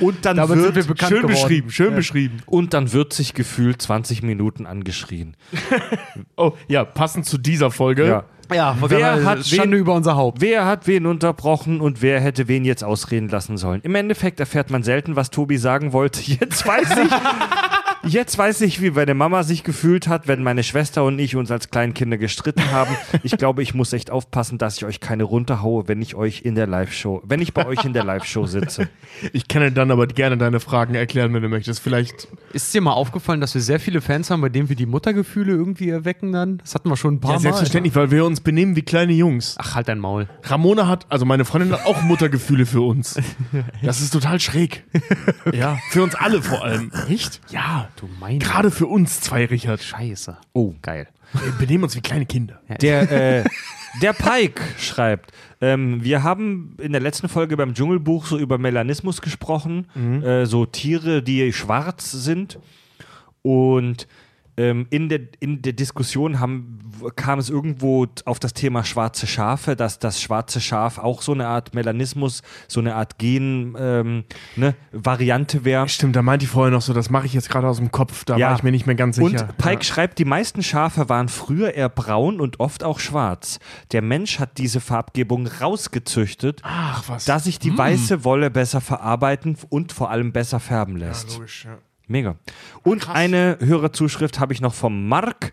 [0.00, 1.34] und dann Damit sind wird wir bekannt schön geworden.
[1.42, 2.38] beschrieben, schön beschrieben.
[2.46, 5.36] und dann wird sich gefühlt 20 Minuten angeschrien.
[6.36, 8.06] Oh, ja, passend zu dieser Folge.
[8.06, 8.24] Ja.
[8.52, 10.40] Ja, Wer hat Schande wen- über unser Haupt.
[10.40, 13.80] Wer hat wen unterbrochen und wer hätte wen jetzt ausreden lassen sollen?
[13.82, 16.20] Im Endeffekt erfährt man selten, was Tobi sagen wollte.
[16.20, 17.10] Jetzt weiß ich,
[18.04, 21.50] jetzt weiß ich, wie meine Mama sich gefühlt hat, wenn meine Schwester und ich uns
[21.50, 22.94] als Kleinkinder gestritten haben.
[23.22, 26.54] Ich glaube, ich muss echt aufpassen, dass ich euch keine runterhaue, wenn ich euch in
[26.54, 28.88] der Live-Show, wenn ich bei euch in der Live-Show sitze.
[29.32, 31.80] Ich kann dir dann aber gerne deine Fragen erklären, wenn du möchtest.
[31.80, 32.28] Vielleicht.
[32.52, 35.52] Ist dir mal aufgefallen, dass wir sehr viele Fans haben, bei denen wir die Muttergefühle
[35.52, 36.58] irgendwie erwecken dann?
[36.58, 37.42] Das hatten wir schon ein paar Ja, Mal.
[37.42, 39.56] selbstverständlich, weil wir uns benehmen wie kleine Jungs.
[39.58, 40.28] Ach, halt dein Maul.
[40.44, 43.18] Ramona hat, also meine Freundin hat auch Muttergefühle für uns.
[43.82, 44.84] Das ist total schräg.
[45.52, 46.90] Ja, für uns alle vor allem.
[47.08, 47.40] Echt?
[47.50, 49.82] Ja, Du meine gerade für uns zwei, Richard.
[49.82, 50.36] Scheiße.
[50.52, 50.74] Oh.
[50.82, 51.08] Geil.
[51.32, 52.60] Wir benehmen uns wie kleine Kinder.
[52.80, 53.44] Der, äh,
[54.02, 59.22] der Pike schreibt, ähm, wir haben in der letzten Folge beim Dschungelbuch so über Melanismus
[59.22, 59.86] gesprochen,
[60.22, 62.58] äh, so Tiere, die schwarz sind.
[63.42, 64.06] Und
[64.56, 66.78] ähm, in, der, in der Diskussion haben,
[67.16, 71.46] kam es irgendwo auf das Thema schwarze Schafe, dass das schwarze Schaf auch so eine
[71.46, 74.24] Art Melanismus, so eine Art Gen, ähm,
[74.56, 74.74] ne,
[75.64, 75.88] wäre.
[75.88, 78.24] Stimmt, da meinte ich vorher noch so, das mache ich jetzt gerade aus dem Kopf.
[78.24, 79.48] Da war ich mir nicht mehr ganz sicher.
[79.48, 83.58] Und Pike schreibt, die meisten Schafe waren früher eher braun und oft auch schwarz.
[83.92, 89.92] Der Mensch hat diese Farbgebung rausgezüchtet, Ach, da sich die weiße Wolle besser verarbeiten und
[89.92, 91.34] vor allem besser färben lässt.
[91.34, 91.78] logisch, ja.
[92.08, 92.36] Mega.
[92.82, 95.52] Und eine Hörerzuschrift habe ich noch vom Mark.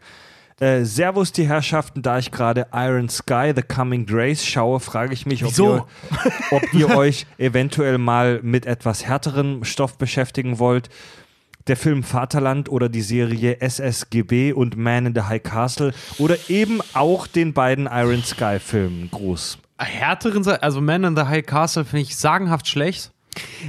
[0.60, 5.26] Äh, Servus die Herrschaften, da ich gerade Iron Sky, The Coming Grace schaue, frage ich
[5.26, 5.86] mich, ob ihr,
[6.52, 10.90] ob ihr euch eventuell mal mit etwas härterem Stoff beschäftigen wollt.
[11.68, 16.82] Der Film Vaterland oder die Serie SSGB und Man in the High Castle oder eben
[16.94, 19.10] auch den beiden Iron Sky Filmen.
[19.12, 19.60] Gruß.
[19.78, 23.12] Härteren, also Man in the High Castle finde ich sagenhaft schlecht.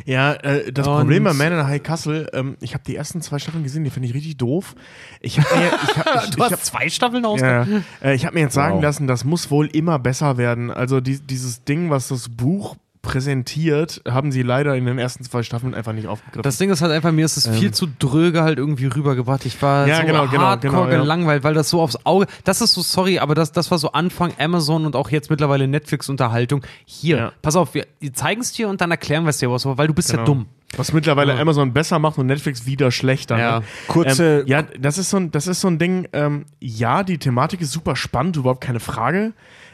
[0.04, 3.20] Ja, äh, das Und- Problem bei Man in High Castle, ähm, ich habe die ersten
[3.22, 4.74] zwei Staffeln gesehen, die finde ich richtig doof.
[5.20, 7.40] Ich habe mir, ich hab, ich, Du ich hast hab, zwei Staffeln aus.
[7.40, 7.66] ja,
[8.02, 8.82] äh, ich hab mir jetzt sagen Wow.
[8.82, 10.70] lassen, das muss wohl immer besser werden.
[10.70, 15.42] Also die, dieses Ding, was das Buch präsentiert, haben sie leider in den ersten zwei
[15.42, 16.42] Staffeln einfach nicht aufgegriffen.
[16.42, 19.46] Das Ding ist halt einfach, mir ist es viel zu dröge halt irgendwie rübergebracht.
[19.46, 19.88] Ich war Ähm.
[19.90, 20.98] Ja, so genau, genau, hardcore genau, ja.
[20.98, 23.92] gelangweilt, weil das so aufs Auge, das ist so, sorry, aber das, das war so
[23.92, 26.62] Anfang Amazon und auch jetzt mittlerweile Netflix-Unterhaltung.
[26.84, 27.32] Hier, Ja.
[27.42, 29.94] pass auf, wir zeigen es dir und dann erklären wir es dir was, weil du
[29.94, 30.26] bist ja Genau.
[30.26, 30.46] dumm.
[30.76, 33.38] Was mittlerweile Amazon besser macht und Netflix wieder schlechter.
[33.38, 33.58] Ja.
[33.60, 33.64] Ne?
[33.88, 36.06] Kurze- Ähm, ja, das ist so ein, das ist so ein Ding.
[36.12, 39.32] Ähm, ja, die Thematik ist super spannend, überhaupt keine Frage.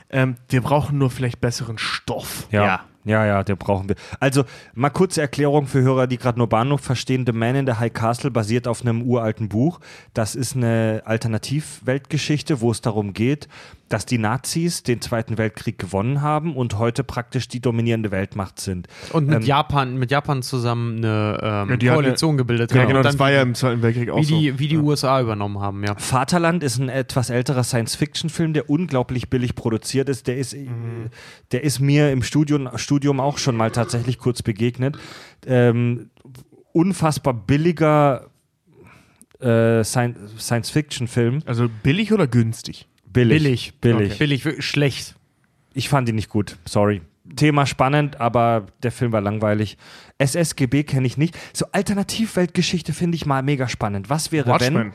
[0.09, 2.47] Ähm, wir brauchen nur vielleicht besseren Stoff.
[2.51, 2.65] Ja.
[2.65, 2.81] Ja.
[3.07, 3.95] Ja, ja, der brauchen wir.
[4.19, 4.45] Also,
[4.75, 7.25] mal kurze Erklärung für Hörer, die gerade nur Bahnhof verstehen.
[7.25, 9.79] The Man in the High Castle basiert auf einem uralten Buch.
[10.13, 13.49] Das ist eine Alternativweltgeschichte, wo es darum geht,
[13.89, 18.89] dass die Nazis den Zweiten Weltkrieg gewonnen haben und heute praktisch die dominierende Weltmacht sind.
[19.13, 22.89] Und mit Ähm, Japan, mit Japan zusammen eine ähm, Ja, Koalition gebildet Ja, haben.
[22.89, 24.39] genau, Und das war ja im Zweiten Weltkrieg auch wie so.
[24.41, 25.95] die, wie die USA übernommen haben, ja.
[25.97, 30.27] Vaterland ist ein etwas älterer Science-Fiction-Film, der unglaublich billig produziert ist.
[30.27, 30.67] Der ist, äh,
[31.53, 34.99] der ist mir im Studium, Studium auch schon mal tatsächlich kurz begegnet.
[35.47, 36.11] Ähm,
[36.73, 38.27] unfassbar billiger
[39.41, 41.41] äh, Sci- Science-Fiction-Film.
[41.47, 42.89] Also billig oder günstig?
[43.17, 43.73] Billig.
[43.81, 44.13] Billig.
[44.13, 44.17] Okay.
[44.19, 45.15] Billig, schlecht.
[45.75, 47.03] Ich fand ihn nicht gut, sorry.
[47.35, 49.77] Thema spannend, aber der Film war langweilig.
[50.19, 51.37] SSGB kenne ich nicht.
[51.53, 54.09] So Alternativweltgeschichte finde ich mal mega spannend.
[54.09, 54.53] Was wäre wenn?
[54.75, 54.93] Watchmen.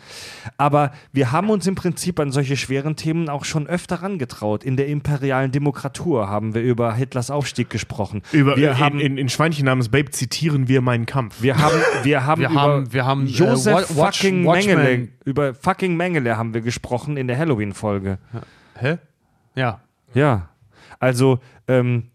[0.57, 4.63] Aber wir haben uns im Prinzip an solche schweren Themen auch schon öfter rangetraut.
[4.63, 8.21] In der imperialen Demokratur haben wir über Hitlers Aufstieg gesprochen.
[8.31, 11.41] Über, wir in, haben in, in Schweinchen namens Babe zitieren wir meinen Kampf.
[11.41, 14.75] wir haben, wir haben, Wir über haben- wir haben, äh, Josef Wa- Watch- fucking Watchmen.
[14.77, 18.17] Mengele, über fucking Mengele haben wir gesprochen in der Halloween-Folge.
[18.79, 18.97] Hä?
[19.55, 19.81] Ja.
[20.13, 20.49] Ja,
[20.99, 22.10] also ähm,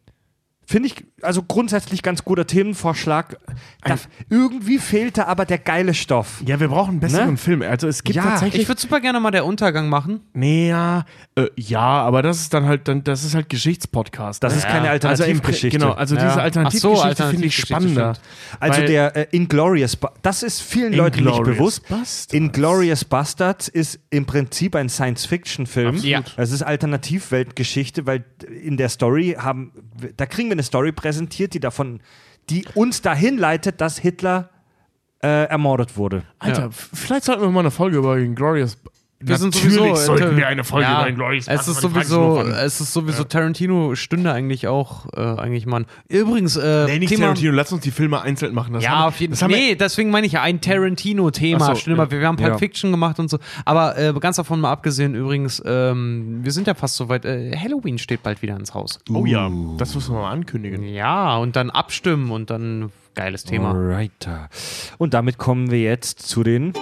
[0.67, 3.39] finde ich, also grundsätzlich ganz guter Themenvorschlag.
[3.83, 3.97] Da,
[4.29, 6.43] irgendwie fehlte aber der geile Stoff.
[6.47, 7.37] ja, wir brauchen einen besseren Ne?
[7.37, 7.63] Film.
[7.63, 8.63] Also es gibt Ja, tatsächlich.
[8.63, 10.21] Ich würde super gerne mal der Untergang machen.
[10.35, 11.05] nee, ja,
[11.37, 14.43] äh, ja, aber das ist dann halt, dann, das ist halt Geschichtspodcast.
[14.43, 14.59] Das ne?
[14.59, 15.79] ist keine Also Alternativgeschichte.
[15.79, 16.21] genau, also Ja.
[16.21, 16.97] diese Ach so, Alternativgeschichte
[17.29, 18.15] finde ich Alternativgeschichte, spannender.
[18.15, 18.63] stimmt.
[18.63, 21.89] Also der äh, Inglorious, das ist vielen Leuten nicht bewusst.
[21.89, 22.33] Basterds.
[22.35, 25.97] Inglorious Bastards ist im Prinzip ein Science-Fiction-Film.
[25.99, 26.23] Ja.
[26.37, 28.25] Es ist Alternativweltgeschichte, weil
[28.63, 29.73] in der Story haben,
[30.17, 32.01] da kriegen wir eine Story präsentiert, die davon,
[32.51, 34.51] die uns dahin leitet, dass Hitler
[35.23, 36.25] äh, ermordet wurde.
[36.39, 36.71] Alter, Ja.
[36.71, 38.77] vielleicht sollten wir mal eine Folge über Glorious.
[39.19, 42.81] Wir sind Natürlich sowieso, sollten wir eine Folge ja, über Inglourious Es ist sowieso, es
[42.83, 45.87] ist sowieso Tarantino stünde eigentlich auch äh, eigentlich mal.
[46.09, 48.75] Übrigens, äh, Nee, nicht Thema, Tarantino, lass uns die Filme einzeln machen.
[48.75, 49.49] Das Ja, haben, auf jeden Fall.
[49.49, 51.65] Nee, deswegen meine ich ja ein Tarantino-Thema.
[51.65, 52.11] Ach so, Stimmt, ja.
[52.11, 52.59] wir, wir haben Pulp Ja.
[52.59, 53.39] Fiction gemacht und so.
[53.65, 57.25] Aber äh, ganz davon mal abgesehen, übrigens, ähm, wir sind ja fast soweit.
[57.25, 58.99] Äh, Halloween steht bald wieder ins Haus.
[59.11, 60.83] Oh ja, das müssen wir mal ankündigen.
[60.85, 63.71] Ja, und dann abstimmen und dann geiles Thema.
[63.71, 64.29] Alright.
[64.99, 66.75] Und damit kommen wir jetzt zu den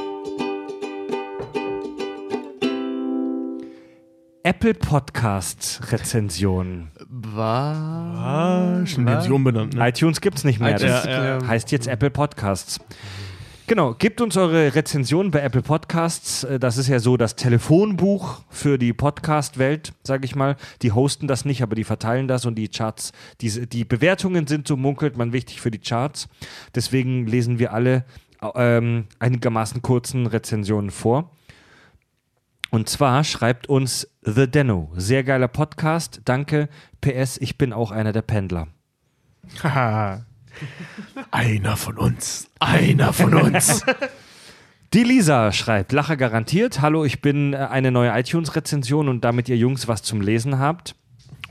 [4.47, 6.91] Apple Podcast Rezensionen.
[7.09, 7.39] Was?
[7.79, 9.73] Ah, schon haben sie umbenannt.
[9.73, 9.89] Ne?
[9.89, 10.77] iTunes gibt's nicht mehr.
[10.77, 11.47] iTunes, das ja, ja.
[11.47, 12.79] heißt jetzt Apple Podcasts.
[13.69, 16.45] Genau, gebt uns eure Rezensionen bei Apple Podcasts.
[16.45, 20.57] Äh, Das ist ja so das Telefonbuch für die Podcast-Welt, sage ich mal.
[20.83, 24.69] Die hosten das nicht, aber die verteilen das und die Charts, diese, die Bewertungen sind,
[24.69, 26.29] so munkelt man, wichtig für die Charts.
[26.75, 28.05] Deswegen lesen wir alle
[28.55, 31.31] ähm, einigermaßen kurzen Rezensionen vor.
[32.75, 34.91] Und zwar schreibt uns The Denno.
[34.97, 36.23] Sehr geiler Podcast.
[36.25, 36.69] Danke.
[37.01, 38.67] PS, ich bin auch einer der Pendler.
[39.63, 40.27] Haha.
[41.31, 42.51] einer von uns.
[42.59, 43.85] Einer von uns.
[44.93, 46.81] Die Lisa schreibt, Lacher garantiert.
[46.81, 50.97] Hallo, ich bin äh, eine neue iTunes-Rezension und damit ihr Jungs was zum Lesen habt.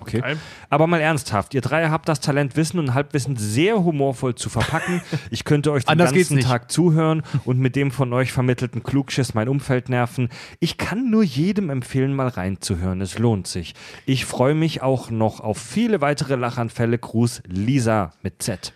[0.03, 0.19] Okay.
[0.19, 0.35] Okay.
[0.69, 5.01] Aber mal ernsthaft, ihr drei habt das Talent, Wissen und Halbwissen sehr humorvoll zu verpacken.
[5.31, 6.39] Ich könnte euch den ganzen.
[6.41, 10.29] Tag zuhören und mit dem von euch vermittelten Klugschiss mein Umfeld nerven.
[10.59, 13.01] Ich kann nur jedem empfehlen, mal reinzuhören.
[13.01, 13.73] Es lohnt sich.
[14.05, 16.97] Ich freue mich auch noch auf viele weitere Lachanfälle.
[16.97, 18.73] Gruß, Lisa mit Z.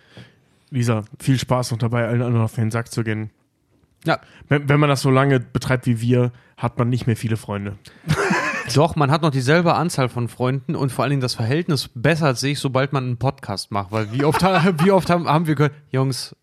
[0.70, 3.30] Lisa, viel Spaß noch dabei, allen anderen auf den Sack zu gehen.
[4.06, 7.38] Ja, Wenn, wenn man das so lange betreibt wie wir, hat man nicht mehr viele
[7.38, 7.78] Freunde.
[8.74, 12.38] Doch, man hat noch dieselbe Anzahl von Freunden und vor allen Dingen das Verhältnis bessert
[12.38, 13.92] sich, sobald man einen Podcast macht.
[13.92, 14.42] Weil wie oft,
[14.84, 16.36] wie oft haben, haben wir gehört, Jungs,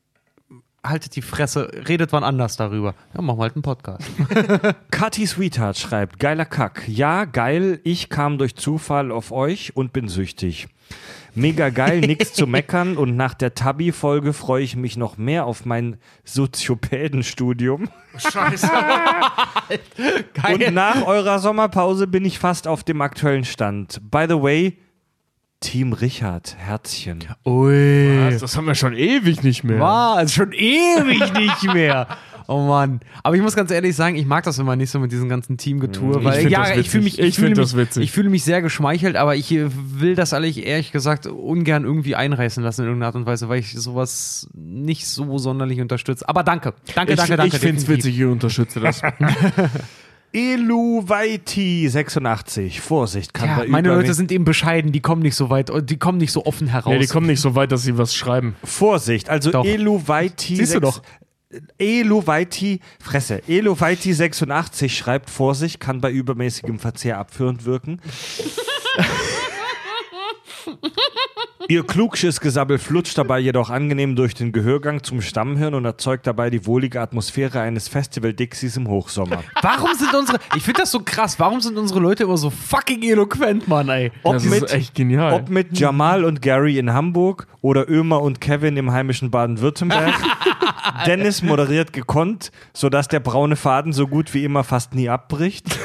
[0.85, 2.95] haltet die Fresse, redet wann anders darüber.
[3.15, 4.07] Ja, machen wir halt einen Podcast.
[4.91, 6.87] Kati Sweetheart schreibt, geiler Kack.
[6.89, 10.69] Ja, geil, ich kam durch Zufall auf euch und bin süchtig.
[11.35, 15.65] Mega geil, nix zu meckern und nach der Tabi-Folge freue ich mich noch mehr auf
[15.65, 17.89] mein Soziopädenstudium.
[18.17, 18.71] Scheiße.
[20.53, 24.01] Und nach eurer Sommerpause bin ich fast auf dem aktuellen Stand.
[24.09, 24.79] By the way,
[25.59, 27.25] Team Richard, Herzchen.
[27.45, 28.31] Ui.
[28.31, 29.81] das, das haben wir schon ewig nicht mehr.
[29.81, 32.07] War also schon ewig nicht mehr.
[32.47, 33.01] Oh Mann.
[33.23, 35.57] Aber ich muss ganz ehrlich sagen, ich mag das immer nicht so mit diesem ganzen
[35.57, 37.19] Teamgetue, Ich weil find ja, das ich fühle mich.
[37.19, 38.05] Ich fühle mich, das witzig.
[38.05, 42.17] ich fühle mich sehr geschmeichelt, aber ich äh, will das eigentlich ehrlich gesagt ungern irgendwie
[42.17, 46.29] einreißen lassen in irgendeiner Art und Weise, weil ich sowas nicht so sonderlich unterstütze.
[46.29, 46.75] Aber danke.
[46.95, 47.57] Danke, ich danke, danke.
[47.57, 49.01] ich finde es witzig, ich unterstütze das.
[50.35, 52.81] Eluvaiti 86.
[52.81, 55.97] Vorsicht, kann Ja, bei meine Leute sind eben bescheiden, die kommen nicht so weit, die
[55.97, 56.93] kommen nicht so offen heraus.
[56.93, 58.57] nee, die kommen nicht so weit, dass sie was schreiben.
[58.65, 59.65] Vorsicht, also Doch.
[59.65, 60.57] Eluvaiti.
[60.57, 61.03] Siehst du doch.
[61.79, 68.01] Eluvaiti, Fresse, Eluvaiti 86 schreibt Vorsicht, kann bei übermäßigem Verzehr abführend wirken.
[71.69, 76.67] Ihr Klugschissgesabbel flutscht dabei jedoch angenehm durch den Gehörgang zum Stammhirn und erzeugt dabei die
[76.67, 79.43] wohlige Atmosphäre eines Festival-Dixies im Hochsommer.
[79.63, 83.03] Warum sind unsere, ich finde das so krass, warum sind unsere Leute immer so fucking
[83.03, 84.13] eloquent, Mann, ey?
[84.23, 85.33] Ob das mit, ist echt genial.
[85.33, 90.15] ob mit Jamal und Gary in Hamburg oder Ömer und Kevin im heimischen Baden-Württemberg.
[91.07, 95.67] Dennis moderiert gekonnt, sodass der braune Faden so gut wie immer fast nie abbricht.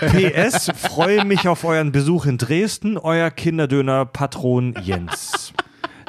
[0.00, 5.52] PS, freue mich auf euren Besuch in Dresden, euer Kinderdöner-Patron Jens.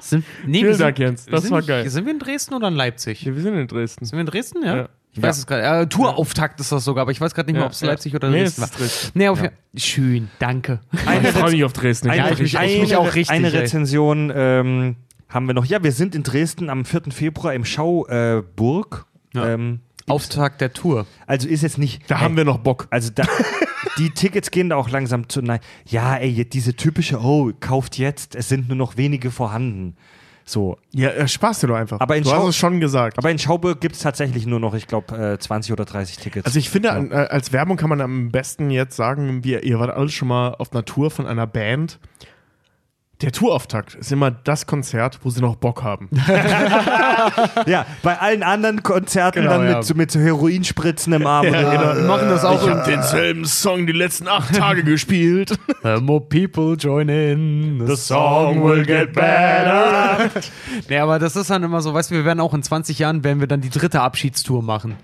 [0.01, 1.25] Sind, nee, Vielen sind- Dank, Jens.
[1.25, 1.89] wir Das sind war geil.
[1.89, 3.23] Sind wir in Dresden oder in Leipzig?
[3.23, 4.05] Ja, wir sind in Dresden.
[4.05, 4.75] Sind wir in Dresden, ja?
[4.77, 4.89] Ja.
[5.13, 5.83] Ich weiß es gerade.
[5.83, 7.87] Äh, Tourauftakt ist das sogar, aber ich weiß gerade nicht mehr, Ja, ob es ja.
[7.87, 8.81] Leipzig oder Nee, Dresden es war.
[8.81, 9.17] ist Dresden.
[9.17, 9.41] Nee, auf
[9.77, 10.81] Schön, danke.
[10.91, 10.99] ich
[11.29, 12.09] freue mich auf Dresden.
[12.09, 13.59] Ja, ich mich- eine, mich auch richtig, eine ey.
[13.59, 14.95] Rezension ähm,
[15.29, 15.65] haben wir noch.
[15.65, 17.03] Ja, wir sind in Dresden am 4.
[17.11, 19.05] Februar im Schauburg.
[19.33, 19.37] Äh.
[19.37, 19.47] Ja.
[19.49, 21.07] ähm, Auftakt der Tour.
[21.25, 22.03] also ist jetzt nicht.
[22.11, 22.87] Da haben wir noch Bock.
[22.91, 23.23] Also da,
[23.97, 25.41] die Tickets gehen da auch langsam zu.
[25.41, 29.95] Nein, ja, ey, diese typische, oh, kauft jetzt, es sind nur noch wenige vorhanden.
[30.47, 30.77] So.
[30.93, 31.99] Ja, äh, Spaß dir doch einfach.
[31.99, 33.17] Aber in du Schau- hast es schon gesagt.
[33.17, 36.45] Aber in Schauburg gibt es tatsächlich nur noch, ich glaube, äh, 20 oder 30 Tickets.
[36.45, 39.79] Also ich finde, an, äh, als Werbung kann man am besten jetzt sagen, wir, ihr
[39.79, 41.99] wart alle schon mal auf einer Tour von einer Band.
[43.21, 46.09] Der Tourauftakt ist immer das Konzert, wo sie noch Bock haben.
[47.65, 49.77] ja, bei allen anderen Konzerten Genau, dann ja.
[49.77, 51.47] mit, so- mit so Heroinspritzen im Arm.
[51.47, 52.01] oder so.
[52.01, 52.61] Wir machen das auch.
[52.61, 55.57] Ich habe denselben Song die letzten acht Tage gespielt.
[55.83, 57.85] Uh, more people join in.
[57.87, 60.29] The, song will get better.
[60.89, 63.23] Nee, aber das ist dann immer so, weißt du, wir werden auch in 20 Jahren,
[63.23, 64.97] werden wir dann die dritte Abschiedstour machen.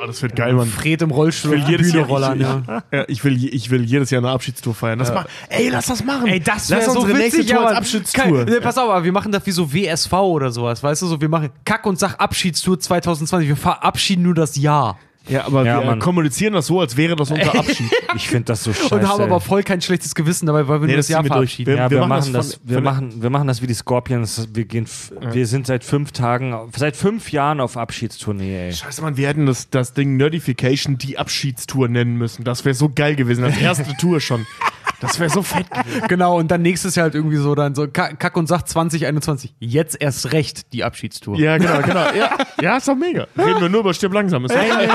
[0.00, 0.68] Oh, das wird geil, Mann.
[0.68, 2.82] Fred im Rollstuhl Ich will jedes Bühne Jahr, rollern, ich, ja.
[2.92, 4.98] ja, ich, will, ich will jedes Jahr eine Abschiedstour feiern.
[4.98, 6.26] Das mach, ey, lass das machen.
[6.26, 8.24] Ey, das wäre so unsere nächste Tour als Abschiedstour.
[8.24, 11.06] Kein, nee, pass auf, aber wir machen das wie so WSV oder sowas, weißt du,
[11.06, 14.98] so wir machen Kack und Sach Abschiedstour 2020, wir verabschieden nur das Jahr
[15.28, 15.98] Ja, aber Ja, wir Mann.
[15.98, 17.90] kommunizieren das so, als wäre das unser Abschied.
[18.14, 18.94] Ich finde das so scheiße.
[18.94, 21.22] und haben aber voll kein schlechtes Gewissen dabei, weil wir Nee, nur das das Jahr
[21.24, 21.66] wir verabschieden.
[21.70, 23.66] Wir- Ja, wir, machen machen das das, von- wir, von- machen, wir machen das wie
[23.66, 24.48] die Scorpions.
[24.54, 28.72] Wir, gehen, f- wir sind seit fünf Tagen, seit fünf Jahren auf Abschiedstournee, ey.
[28.72, 32.44] Scheiße, Mann, wir hätten das, das Ding Nerdification die Abschiedstour nennen müssen.
[32.44, 33.44] Das wäre so geil gewesen.
[33.44, 34.46] Als erste Tour schon.
[35.00, 36.02] Das wäre so fett gewesen.
[36.08, 39.54] Genau, und dann nächstes Jahr halt irgendwie so dann so Kack Kack und Sach 2021.
[39.58, 41.38] Jetzt erst recht die Abschiedstour.
[41.38, 42.12] Ja, genau, genau.
[42.12, 43.26] Ja, ja ist doch mega.
[43.36, 44.44] Reden wir nur über Stirb langsam.
[44.44, 44.90] Ist doch geil.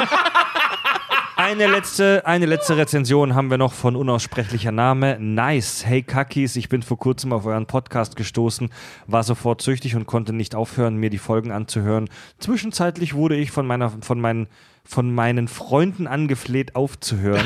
[1.35, 5.17] Eine letzte, eine letzte Rezension haben wir noch von unaussprechlicher Name.
[5.19, 5.83] Nice.
[5.85, 8.69] Hey Kakis, ich bin vor kurzem auf euren Podcast gestoßen,
[9.07, 12.07] war sofort süchtig und konnte nicht aufhören, mir die Folgen anzuhören.
[12.38, 14.48] Zwischenzeitlich wurde ich von meiner, von meinen,
[14.86, 17.45] von meinen Freunden angefleht aufzuhören,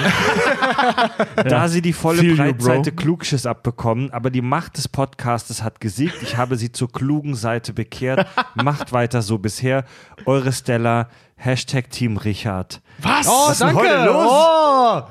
[1.35, 2.91] da sie die volle Feel Breitseite.
[2.91, 4.11] Klugschiss abbekommen.
[4.11, 6.17] Aber die Macht des Podcastes hat gesiegt.
[6.23, 8.27] Ich habe sie zur klugen Seite bekehrt.
[8.55, 9.85] Macht weiter so bisher.
[10.25, 11.09] Eure Stella.
[11.35, 12.81] Hashtag Team Richard.
[12.99, 13.27] Was?
[13.27, 13.81] Oh, Was ist denn danke.
[13.81, 14.27] heute los?
[14.27, 15.01] Oh,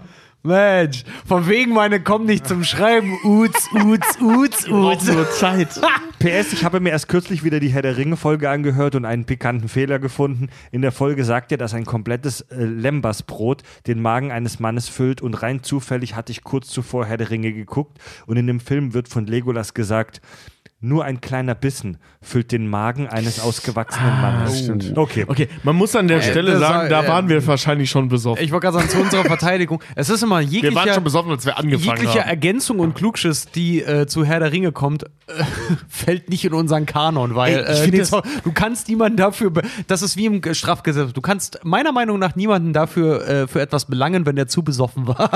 [0.47, 3.18] Mensch, von wegen meine kommen nicht zum Schreiben.
[3.25, 5.07] Uts, uts, uts, uts.
[5.07, 5.68] nur Zeit.
[6.18, 9.68] PS, ich habe mir erst kürzlich wieder die Herr der Ringe-Folge angehört und einen pikanten
[9.68, 10.49] Fehler gefunden.
[10.73, 15.20] In der Folge sagt er, dass ein komplettes äh, Lembasbrot den Magen eines Mannes füllt
[15.20, 18.94] und rein zufällig hatte ich kurz zuvor Herr der Ringe geguckt und in dem Film
[18.94, 20.20] wird von Legolas gesagt,
[20.86, 24.58] nur ein kleiner Bissen füllt den Magen eines ausgewachsenen Mannes.
[24.60, 24.97] stimmt.
[24.97, 25.24] Okay.
[25.26, 28.08] Okay, man muss an der Stelle das sagen, war- da äh, waren wir wahrscheinlich schon
[28.08, 28.42] besoffen.
[28.44, 29.82] Ich wollte gerade sagen, zu unserer Verteidigung.
[29.94, 32.28] Es ist immer wir waren jeglicher, schon besoffen, als wir angefangen jegliche haben.
[32.28, 35.08] Ergänzung und Klugschiss, die äh, zu Herr der Ringe kommt, äh,
[35.89, 39.52] fällt nicht in unseren Kanon, weil Ey, ich äh, das- du kannst niemanden dafür,
[39.86, 43.84] das ist wie im Strafgesetz, du kannst meiner Meinung nach niemanden dafür äh, für etwas
[43.86, 45.31] belangen, wenn der zu besoffen war.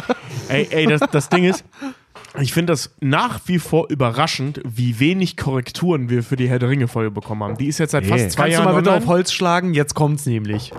[0.48, 1.64] Ey, ey das, das Ding ist,
[2.40, 6.68] ich finde das nach wie vor überraschend, wie wenig Korrekturen wir für die Herr der
[6.68, 7.56] Ringe-Folge bekommen haben.
[7.56, 8.10] Die ist jetzt seit Nee.
[8.10, 9.04] fast zwei Kannst du Jahren mal bitte online.
[9.04, 9.74] auf Holz schlagen?
[9.74, 10.72] Jetzt kommt's nämlich.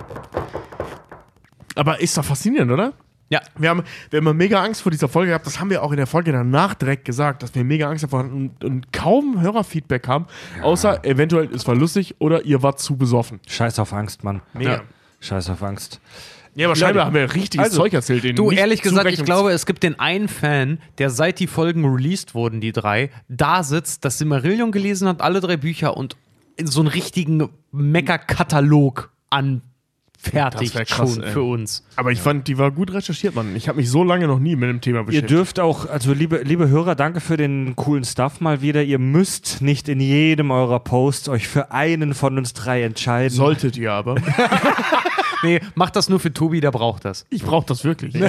[1.74, 2.92] Aber ist doch faszinierend, oder?
[3.30, 3.40] Ja.
[3.56, 5.46] Wir haben, wir haben mega Angst vor dieser Folge gehabt.
[5.46, 8.20] Das haben wir auch in der Folge danach direkt gesagt, dass wir mega Angst davor
[8.20, 10.26] hatten und, und kaum Hörerfeedback haben.
[10.62, 13.40] Außer eventuell, es war lustig oder ihr wart zu besoffen.
[13.48, 14.42] Scheiß auf Angst, Mann.
[14.52, 14.82] Mega.
[15.20, 16.00] Scheiß auf Angst.
[16.54, 18.24] Ja, aber scheinbar haben wir richtiges Also, Zeug erzählt.
[18.24, 21.84] denen Du, ehrlich gesagt, ich glaube, es gibt den einen Fan, der seit die Folgen
[21.84, 26.16] released wurden, die drei, da sitzt, das Simmerillion gelesen hat, alle drei Bücher und
[26.62, 29.71] so einen richtigen Mecker-Katalog anfertigt
[30.30, 31.32] Das wär krass, schon ey.
[31.32, 31.84] für uns.
[31.96, 33.56] Aber ich fand, die war gut recherchiert, Mann.
[33.56, 35.30] Ich habe mich so lange noch nie mit dem Thema Ihr beschäftigt.
[35.30, 38.82] dürft auch, also liebe, liebe Hörer, danke für den coolen Stuff mal wieder.
[38.84, 43.36] Ihr müsst nicht in jedem eurer Posts euch für einen von uns drei entscheiden.
[43.36, 44.14] Solltet ihr aber.
[45.44, 47.26] Nee, macht das nur für Tobi, der braucht das.
[47.28, 48.14] Ich brauche das wirklich.
[48.14, 48.22] ich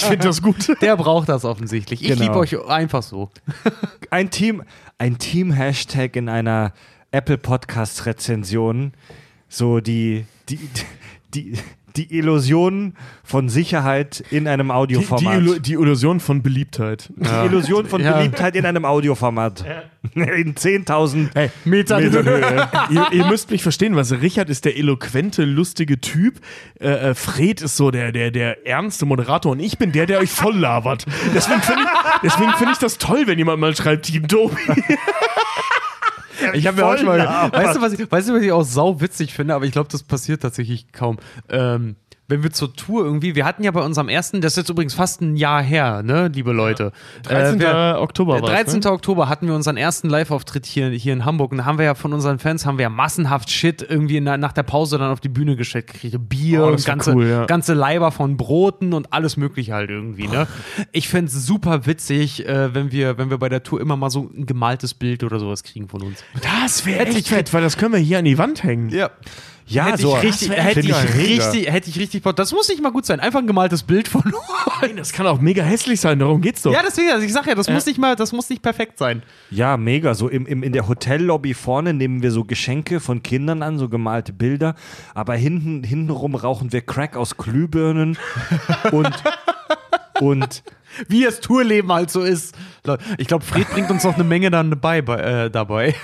[0.00, 0.80] finde das gut.
[0.80, 2.00] Der braucht das offensichtlich.
[2.00, 2.22] Ich Genau.
[2.22, 3.28] liebe euch einfach so.
[4.10, 4.62] ein Team,
[4.96, 6.72] ein Team-Hashtag in einer
[7.10, 8.92] Apple Podcast-Rezension.
[9.50, 10.82] So die, die, die,
[11.96, 15.34] die Illusion von Sicherheit in einem Die, die, Audioformat.
[15.40, 17.10] Illu- die Illusion von Beliebtheit.
[17.16, 18.16] Die Illusion von Ja.
[18.18, 19.64] Beliebtheit in einem Audioformat.
[20.14, 22.68] In 10.000 Hey, Metern Metern Höhe.
[22.90, 26.40] ihr, ihr müsst mich verstehen, was Richard ist der eloquente, lustige Typ.
[26.80, 30.20] Äh, äh, Fred ist so der, der, der ernste Moderator und ich bin der, der
[30.20, 31.04] euch voll labert.
[31.34, 31.88] Deswegen finde ich,
[32.22, 34.54] deswegen find ich das toll, wenn jemand mal schreibt, Team Tobi.
[36.54, 37.52] Ich habe mir Voll manchmal, labert.
[37.64, 39.88] weißt du, was ich, weißt du, was ich auch sau witzig finde, aber ich glaube,
[39.90, 41.18] das passiert tatsächlich kaum.
[41.48, 41.96] Ähm,
[42.28, 44.92] wenn wir zur Tour irgendwie, wir hatten ja bei unserem ersten, das ist jetzt übrigens
[44.92, 46.92] fast ein Jahr her, ne, liebe Leute.
[47.22, 47.58] 13.
[47.58, 48.80] Äh, wir, Oktober der war's, 13.
[48.80, 48.92] ne?
[48.92, 51.94] Oktober hatten wir unseren ersten Live-Auftritt hier, hier in Hamburg und da haben wir ja
[51.94, 55.20] von unseren Fans haben wir ja massenhaft Shit irgendwie der, nach der Pause dann auf
[55.20, 56.16] die Bühne gestellt gekriegt.
[56.28, 57.46] Bier Oh, und ganze, cool, ja.
[57.46, 60.46] ganze Leiber von Broten und alles mögliche halt irgendwie, ne?
[60.92, 64.10] Ich fände es super witzig, äh, wenn wir, wenn wir bei der Tour immer mal
[64.10, 66.22] so ein gemaltes Bild oder sowas kriegen von uns.
[66.42, 68.90] Das wäre echt fett, weil das können wir hier an die Wand hängen.
[68.90, 69.10] Ja.
[69.68, 72.22] Ja, hätte so ich richtig, das hätte ich richtig, hätte ich richtig.
[72.22, 73.20] Das muss nicht mal gut sein.
[73.20, 74.22] Einfach ein gemaltes Bild von
[74.80, 76.72] Nein, das kann auch mega hässlich sein, darum geht's doch.
[76.72, 79.22] Ja, deswegen, also ich sag ja, das muss nicht mal, das muss nicht perfekt sein.
[79.50, 80.14] Ja, mega.
[80.14, 83.88] So im, im, in der Hotellobby vorne nehmen wir so Geschenke von Kindern an, so
[83.88, 84.74] gemalte Bilder.
[85.14, 88.16] Aber hinten, hintenrum rauchen wir Crack aus Glühbirnen
[88.92, 89.22] und,
[90.20, 90.62] und
[91.06, 92.56] Wie es Tourleben halt so ist.
[93.18, 95.94] Ich glaube, Fred bringt uns noch eine Menge dann dabei, bei, äh, dabei.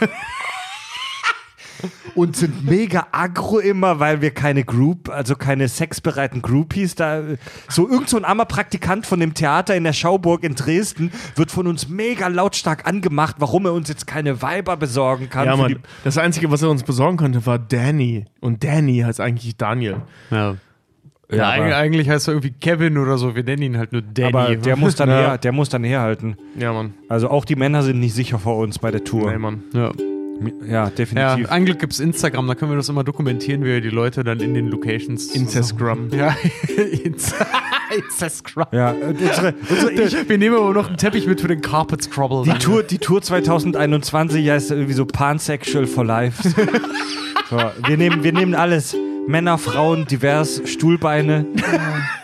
[2.14, 7.22] Und sind mega aggro immer, weil wir keine Group, also keine sexbereiten Groupies da.
[7.68, 11.50] So irgend so ein armer Praktikant von dem Theater in der Schauburg in Dresden wird
[11.50, 15.46] von uns mega lautstark angemacht, warum er uns jetzt keine Weiber besorgen kann.
[15.46, 15.80] Ja, Mann.
[16.04, 18.24] Das Einzige, was er uns besorgen konnte, war Danny.
[18.40, 19.96] Und Danny heißt eigentlich Daniel.
[20.30, 20.56] Ja.
[21.30, 23.34] Ja, Ja, eigentlich heißt er irgendwie Kevin oder so.
[23.34, 24.28] Wir nennen ihn halt nur Danny.
[24.28, 25.16] aber der muss dann Ja.
[25.16, 26.36] her, der muss dann herhalten.
[26.58, 26.94] Ja, Mann.
[27.08, 29.32] Also auch die Männer sind nicht sicher vor uns bei der Tour.
[29.32, 29.62] Nee, Mann.
[29.72, 29.90] ja.
[30.66, 31.50] Ja, ja, definitiv.
[31.50, 34.24] ein Glück gibt es Instagram, da können wir das immer dokumentieren, wie wir die Leute
[34.24, 35.34] dann in den Locations.
[35.34, 36.10] Incest-Scrum.
[36.12, 36.36] Ja,
[37.96, 38.72] Incest-Scrub.
[38.72, 42.02] Ja, und unsere, unsere ich, Wir nehmen aber noch einen Teppich mit für den Carpet
[42.02, 42.42] Scrubble.
[42.44, 46.42] die, Tour, die Tour 2021 heißt irgendwie so Pansexual for Life.
[47.50, 47.56] so,
[47.86, 48.96] wir, nehmen, wir nehmen alles.
[49.26, 51.46] Männer, Frauen, divers, Stuhlbeine.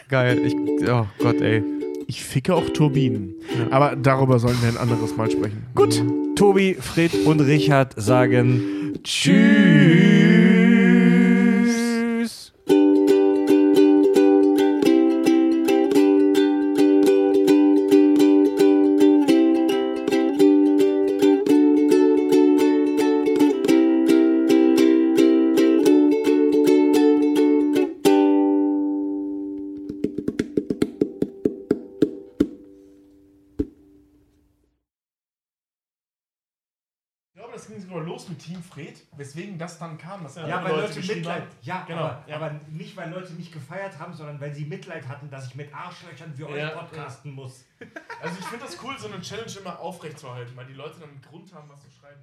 [0.09, 0.39] Geil.
[0.45, 0.55] Ich,
[0.89, 1.80] oh Gott, ey.
[2.11, 3.37] Ich ficke auch Turbinen.
[3.71, 5.65] Aber darüber sollen wir ein anderes Mal sprechen.
[5.77, 6.03] Gut,
[6.35, 9.90] Tobi, Fred und Richard sagen Tschüss.
[39.21, 40.25] Weswegen das dann kam.
[40.25, 41.45] Dass Ja, weil Leute Mitleid.
[41.63, 42.37] Ja, Genau, aber, ja.
[42.37, 45.73] aber nicht, weil Leute mich gefeiert haben, sondern weil sie Mitleid hatten, dass ich mit
[45.73, 46.71] Arschlöchern für euch Ja.
[46.71, 47.65] podcasten muss.
[48.21, 51.21] Also ich finde das cool, so eine Challenge immer aufrechtzuerhalten, weil die Leute dann einen
[51.23, 52.21] Grund haben, was zu schreiben.